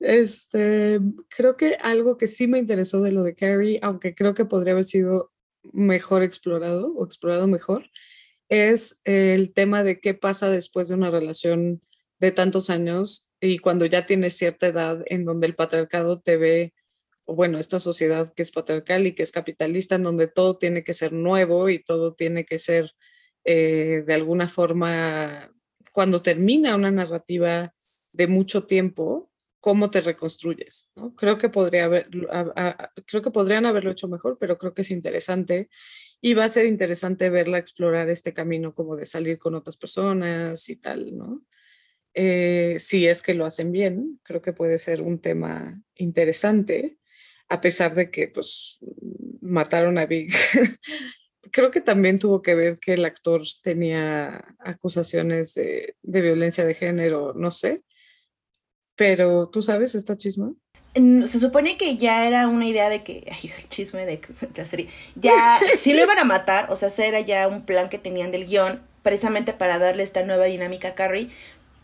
Este, 0.00 0.98
creo 1.28 1.56
que 1.56 1.76
algo 1.82 2.16
que 2.16 2.26
sí 2.26 2.46
me 2.46 2.58
interesó 2.58 3.00
de 3.02 3.12
lo 3.12 3.22
de 3.22 3.34
Carrie, 3.34 3.78
aunque 3.82 4.14
creo 4.14 4.34
que 4.34 4.44
podría 4.44 4.72
haber 4.72 4.84
sido 4.84 5.30
mejor 5.72 6.22
explorado 6.22 6.92
o 6.94 7.04
explorado 7.04 7.46
mejor, 7.48 7.84
es 8.48 9.00
el 9.04 9.52
tema 9.52 9.84
de 9.84 10.00
qué 10.00 10.14
pasa 10.14 10.48
después 10.50 10.88
de 10.88 10.94
una 10.94 11.10
relación 11.10 11.80
de 12.24 12.32
tantos 12.32 12.70
años 12.70 13.28
y 13.40 13.58
cuando 13.58 13.86
ya 13.86 14.06
tienes 14.06 14.36
cierta 14.36 14.66
edad 14.66 15.02
en 15.06 15.24
donde 15.24 15.46
el 15.46 15.54
patriarcado 15.54 16.20
te 16.20 16.36
ve, 16.36 16.74
o 17.24 17.34
bueno, 17.34 17.58
esta 17.58 17.78
sociedad 17.78 18.32
que 18.34 18.42
es 18.42 18.50
patriarcal 18.50 19.06
y 19.06 19.14
que 19.14 19.22
es 19.22 19.32
capitalista, 19.32 19.94
en 19.96 20.02
donde 20.02 20.26
todo 20.26 20.58
tiene 20.58 20.84
que 20.84 20.92
ser 20.92 21.12
nuevo 21.12 21.68
y 21.68 21.82
todo 21.82 22.14
tiene 22.14 22.44
que 22.44 22.58
ser 22.58 22.92
eh, 23.44 24.02
de 24.06 24.14
alguna 24.14 24.48
forma, 24.48 25.52
cuando 25.92 26.22
termina 26.22 26.74
una 26.74 26.90
narrativa 26.90 27.74
de 28.12 28.26
mucho 28.26 28.64
tiempo, 28.64 29.30
cómo 29.60 29.90
te 29.90 30.00
reconstruyes. 30.00 30.90
¿no? 30.94 31.14
Creo, 31.14 31.38
que 31.38 31.48
podría 31.48 31.84
haber, 31.84 32.08
creo 33.06 33.22
que 33.22 33.30
podrían 33.30 33.64
haberlo 33.64 33.92
hecho 33.92 34.08
mejor, 34.08 34.36
pero 34.38 34.58
creo 34.58 34.74
que 34.74 34.82
es 34.82 34.90
interesante 34.90 35.68
y 36.20 36.34
va 36.34 36.44
a 36.44 36.50
ser 36.50 36.66
interesante 36.66 37.30
verla 37.30 37.58
explorar 37.58 38.10
este 38.10 38.32
camino 38.32 38.74
como 38.74 38.96
de 38.96 39.06
salir 39.06 39.38
con 39.38 39.54
otras 39.54 39.78
personas 39.78 40.68
y 40.68 40.76
tal, 40.76 41.16
¿no? 41.16 41.42
Eh, 42.14 42.76
si 42.78 43.06
es 43.06 43.22
que 43.22 43.34
lo 43.34 43.44
hacen 43.44 43.72
bien, 43.72 44.20
creo 44.22 44.40
que 44.40 44.52
puede 44.52 44.78
ser 44.78 45.02
un 45.02 45.18
tema 45.20 45.82
interesante, 45.96 46.98
a 47.48 47.60
pesar 47.60 47.94
de 47.94 48.10
que 48.10 48.28
pues 48.28 48.78
mataron 49.40 49.98
a 49.98 50.06
Big. 50.06 50.32
creo 51.50 51.70
que 51.70 51.80
también 51.80 52.18
tuvo 52.18 52.40
que 52.42 52.54
ver 52.54 52.78
que 52.78 52.94
el 52.94 53.04
actor 53.04 53.42
tenía 53.62 54.56
acusaciones 54.58 55.54
de, 55.54 55.96
de 56.02 56.20
violencia 56.20 56.64
de 56.64 56.74
género, 56.74 57.32
no 57.34 57.50
sé. 57.50 57.82
Pero, 58.96 59.48
¿tú 59.48 59.62
sabes 59.62 59.94
esta 59.94 60.16
chisma? 60.16 60.52
Se 60.94 61.40
supone 61.40 61.76
que 61.76 61.96
ya 61.96 62.26
era 62.28 62.46
una 62.46 62.66
idea 62.66 62.88
de 62.88 63.02
que, 63.02 63.26
ay, 63.28 63.50
el 63.56 63.68
chisme 63.68 64.06
de, 64.06 64.20
la 64.54 64.64
serie, 64.64 64.88
ya, 65.16 65.58
si 65.76 65.92
lo 65.92 66.02
iban 66.02 66.18
a 66.20 66.24
matar, 66.24 66.70
o 66.70 66.76
sea, 66.76 66.88
ese 66.88 67.08
era 67.08 67.20
ya 67.20 67.48
un 67.48 67.64
plan 67.64 67.88
que 67.88 67.98
tenían 67.98 68.30
del 68.30 68.46
guion, 68.46 68.80
precisamente 69.02 69.52
para 69.52 69.78
darle 69.78 70.04
esta 70.04 70.22
nueva 70.22 70.44
dinámica 70.44 70.88
a 70.88 70.94
Carrie, 70.94 71.28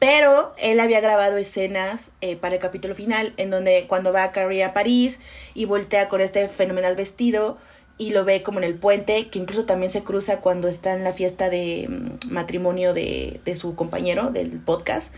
pero 0.01 0.55
él 0.57 0.81
había 0.81 1.01
grabado 1.01 1.37
escenas 1.37 2.11
eh, 2.23 2.35
para 2.35 2.55
el 2.55 2.61
capítulo 2.61 2.95
final, 2.95 3.35
en 3.37 3.51
donde 3.51 3.85
cuando 3.87 4.13
va 4.13 4.25
a 4.25 4.33
Carrie 4.33 4.65
a 4.65 4.73
París 4.73 5.21
y 5.55 5.67
voltea 5.67 6.09
con 6.09 6.23
este 6.23 6.49
fenomenal 6.49 6.97
vestido 6.97 7.59
y 7.99 8.13
lo 8.13 8.25
ve 8.25 8.43
como 8.43 8.59
en 8.59 8.65
el 8.65 8.77
puente, 8.77 9.29
que 9.29 9.39
incluso 9.39 9.67
también 9.67 9.91
se 9.91 10.03
cruza 10.03 10.39
cuando 10.39 10.69
está 10.69 10.95
en 10.95 11.05
la 11.05 11.13
fiesta 11.13 11.51
de 11.51 11.87
mm, 11.87 12.33
matrimonio 12.33 12.95
de, 12.95 13.43
de 13.45 13.57
su 13.57 13.75
compañero 13.75 14.31
del 14.31 14.59
podcast. 14.59 15.15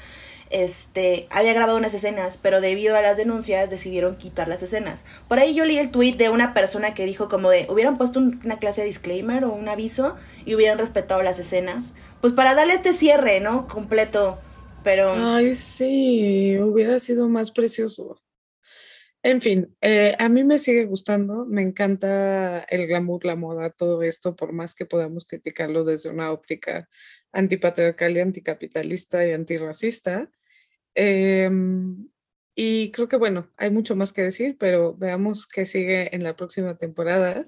Este, 0.51 1.29
había 1.31 1.55
grabado 1.55 1.79
unas 1.79 1.95
escenas, 1.95 2.37
pero 2.37 2.61
debido 2.61 2.97
a 2.97 3.03
las 3.03 3.17
denuncias 3.17 3.71
decidieron 3.71 4.17
quitar 4.17 4.49
las 4.49 4.65
escenas. 4.65 5.05
Por 5.29 5.39
ahí 5.39 5.55
yo 5.55 5.65
leí 5.65 5.79
el 5.79 5.93
tweet 5.93 6.15
de 6.15 6.29
una 6.29 6.55
persona 6.55 6.93
que 6.93 7.07
dijo 7.07 7.29
como 7.29 7.51
de, 7.51 7.69
hubieran 7.71 7.97
puesto 7.97 8.19
una 8.19 8.59
clase 8.59 8.81
de 8.81 8.89
disclaimer 8.89 9.45
o 9.45 9.53
un 9.53 9.69
aviso 9.69 10.17
y 10.45 10.57
hubieran 10.57 10.79
respetado 10.79 11.23
las 11.23 11.39
escenas, 11.39 11.93
pues 12.21 12.33
para 12.33 12.57
darle 12.57 12.75
este 12.75 12.93
cierre, 12.93 13.39
¿no? 13.39 13.69
Completo 13.69 14.41
pero... 14.83 15.13
Ay, 15.13 15.55
sí, 15.55 16.59
hubiera 16.59 16.99
sido 16.99 17.29
más 17.29 17.51
precioso. 17.51 18.21
En 19.25 19.41
fin, 19.41 19.77
eh, 19.81 20.17
a 20.19 20.29
mí 20.29 20.43
me 20.43 20.59
sigue 20.59 20.85
gustando, 20.85 21.47
me 21.47 21.63
encanta 21.63 22.61
el 22.65 22.89
glamour, 22.89 23.25
la 23.25 23.37
moda, 23.37 23.71
todo 23.71 24.03
esto, 24.03 24.35
por 24.35 24.53
más 24.53 24.75
que 24.75 24.85
podamos 24.85 25.27
criticarlo 25.27 25.85
desde 25.85 26.11
una 26.11 26.33
óptica 26.33 26.89
antipatriarcal 27.31 28.17
y 28.17 28.21
anticapitalista 28.21 29.25
y 29.25 29.33
antirracista. 29.33 30.29
Em, 30.97 32.09
y 32.57 32.91
creo 32.91 33.07
que, 33.09 33.17
bueno, 33.17 33.49
hay 33.57 33.71
mucho 33.71 33.95
más 33.95 34.13
que 34.13 34.23
decir, 34.23 34.57
pero 34.59 34.95
veamos 34.97 35.47
qué 35.47 35.67
sigue 35.67 36.15
en 36.15 36.25
la 36.25 36.35
próxima 36.35 36.77
temporada. 36.77 37.47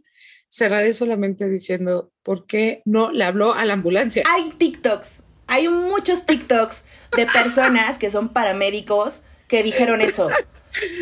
Cerraré 0.49 0.93
solamente 0.93 1.49
diciendo, 1.49 2.13
¿por 2.23 2.47
qué 2.47 2.83
no 2.85 3.11
le 3.11 3.25
habló 3.25 3.53
a 3.53 3.65
la 3.65 3.73
ambulancia? 3.73 4.23
Hay 4.31 4.51
TikToks 4.51 5.25
hay 5.47 5.69
muchos 5.69 6.27
TikToks 6.27 6.85
de 7.17 7.27
personas 7.27 7.99
que 7.99 8.11
son 8.11 8.29
paramédicos 8.31 9.23
que 9.49 9.63
dijeron 9.63 10.01
eso. 10.01 10.29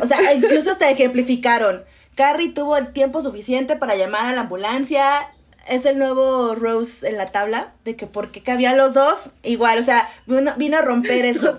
O 0.01 0.07
sea, 0.07 0.35
incluso 0.35 0.73
hasta 0.73 0.91
ejemplificaron. 0.91 1.83
Carrie 2.15 2.53
tuvo 2.53 2.77
el 2.77 2.93
tiempo 2.93 3.23
suficiente 3.23 3.77
para 3.77 3.97
llamar 3.97 4.27
a 4.27 4.35
la 4.35 4.43
ambulancia. 4.43 5.29
Es 5.69 5.87
el 5.87 5.99
nuevo 5.99 6.55
Rose 6.55 7.09
en 7.09 7.17
la 7.17 7.27
tabla, 7.27 7.73
de 7.85 7.97
que 7.97 8.07
porque 8.07 8.43
cabían 8.43 8.77
los 8.77 8.95
dos, 8.95 9.31
igual, 9.45 9.79
o 9.79 9.83
sea, 9.83 10.09
vino, 10.27 10.77
a 10.77 10.83
romper 10.83 11.25
eso. 11.25 11.57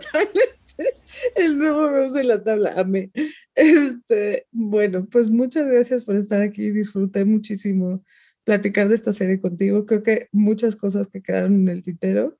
El 1.35 1.57
nuevo 1.57 1.89
vemos 1.89 2.15
en 2.15 2.27
la 2.27 2.43
tabla, 2.43 2.73
amé. 2.75 3.11
Este, 3.55 4.47
bueno, 4.51 5.07
pues 5.09 5.29
muchas 5.29 5.67
gracias 5.67 6.03
por 6.03 6.15
estar 6.15 6.41
aquí. 6.41 6.71
Disfruté 6.71 7.23
muchísimo 7.23 8.03
platicar 8.43 8.89
de 8.89 8.95
esta 8.95 9.13
serie 9.13 9.39
contigo. 9.39 9.85
Creo 9.85 10.03
que 10.03 10.27
muchas 10.31 10.75
cosas 10.75 11.07
que 11.07 11.21
quedaron 11.21 11.53
en 11.53 11.67
el 11.69 11.83
tintero, 11.83 12.37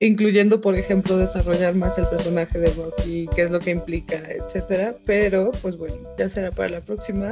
incluyendo, 0.00 0.60
por 0.60 0.76
ejemplo, 0.76 1.16
desarrollar 1.16 1.74
más 1.74 1.98
el 1.98 2.06
personaje 2.06 2.58
de 2.58 2.70
Rocky, 2.70 3.28
qué 3.34 3.42
es 3.42 3.50
lo 3.50 3.60
que 3.60 3.70
implica, 3.70 4.16
etcétera. 4.16 4.96
Pero, 5.04 5.50
pues 5.62 5.76
bueno, 5.76 5.96
ya 6.18 6.28
será 6.28 6.50
para 6.50 6.68
la 6.68 6.80
próxima. 6.80 7.30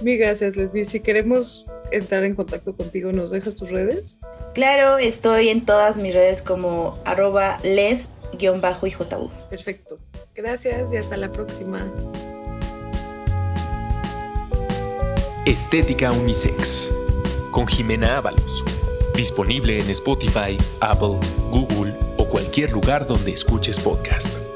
Mil 0.00 0.18
gracias, 0.18 0.56
Leslie. 0.56 0.84
Si 0.84 1.00
queremos 1.00 1.66
entrar 1.90 2.24
en 2.24 2.34
contacto 2.34 2.76
contigo, 2.76 3.12
¿nos 3.12 3.30
dejas 3.30 3.54
tus 3.56 3.70
redes? 3.70 4.18
Claro, 4.54 4.98
estoy 4.98 5.48
en 5.48 5.64
todas 5.64 5.96
mis 5.96 6.14
redes 6.14 6.42
como 6.42 6.98
arroba 7.04 7.58
les-ijw. 7.62 9.30
Perfecto. 9.50 9.98
Gracias 10.34 10.92
y 10.92 10.96
hasta 10.96 11.16
la 11.16 11.30
próxima. 11.30 11.92
Estética 15.44 16.12
Unisex 16.12 16.90
con 17.50 17.66
Jimena 17.66 18.16
Ábalos. 18.16 18.64
Disponible 19.14 19.78
en 19.78 19.90
Spotify, 19.90 20.56
Apple, 20.80 21.18
Google 21.50 21.94
o 22.16 22.26
cualquier 22.26 22.72
lugar 22.72 23.06
donde 23.06 23.32
escuches 23.32 23.78
podcast. 23.78 24.51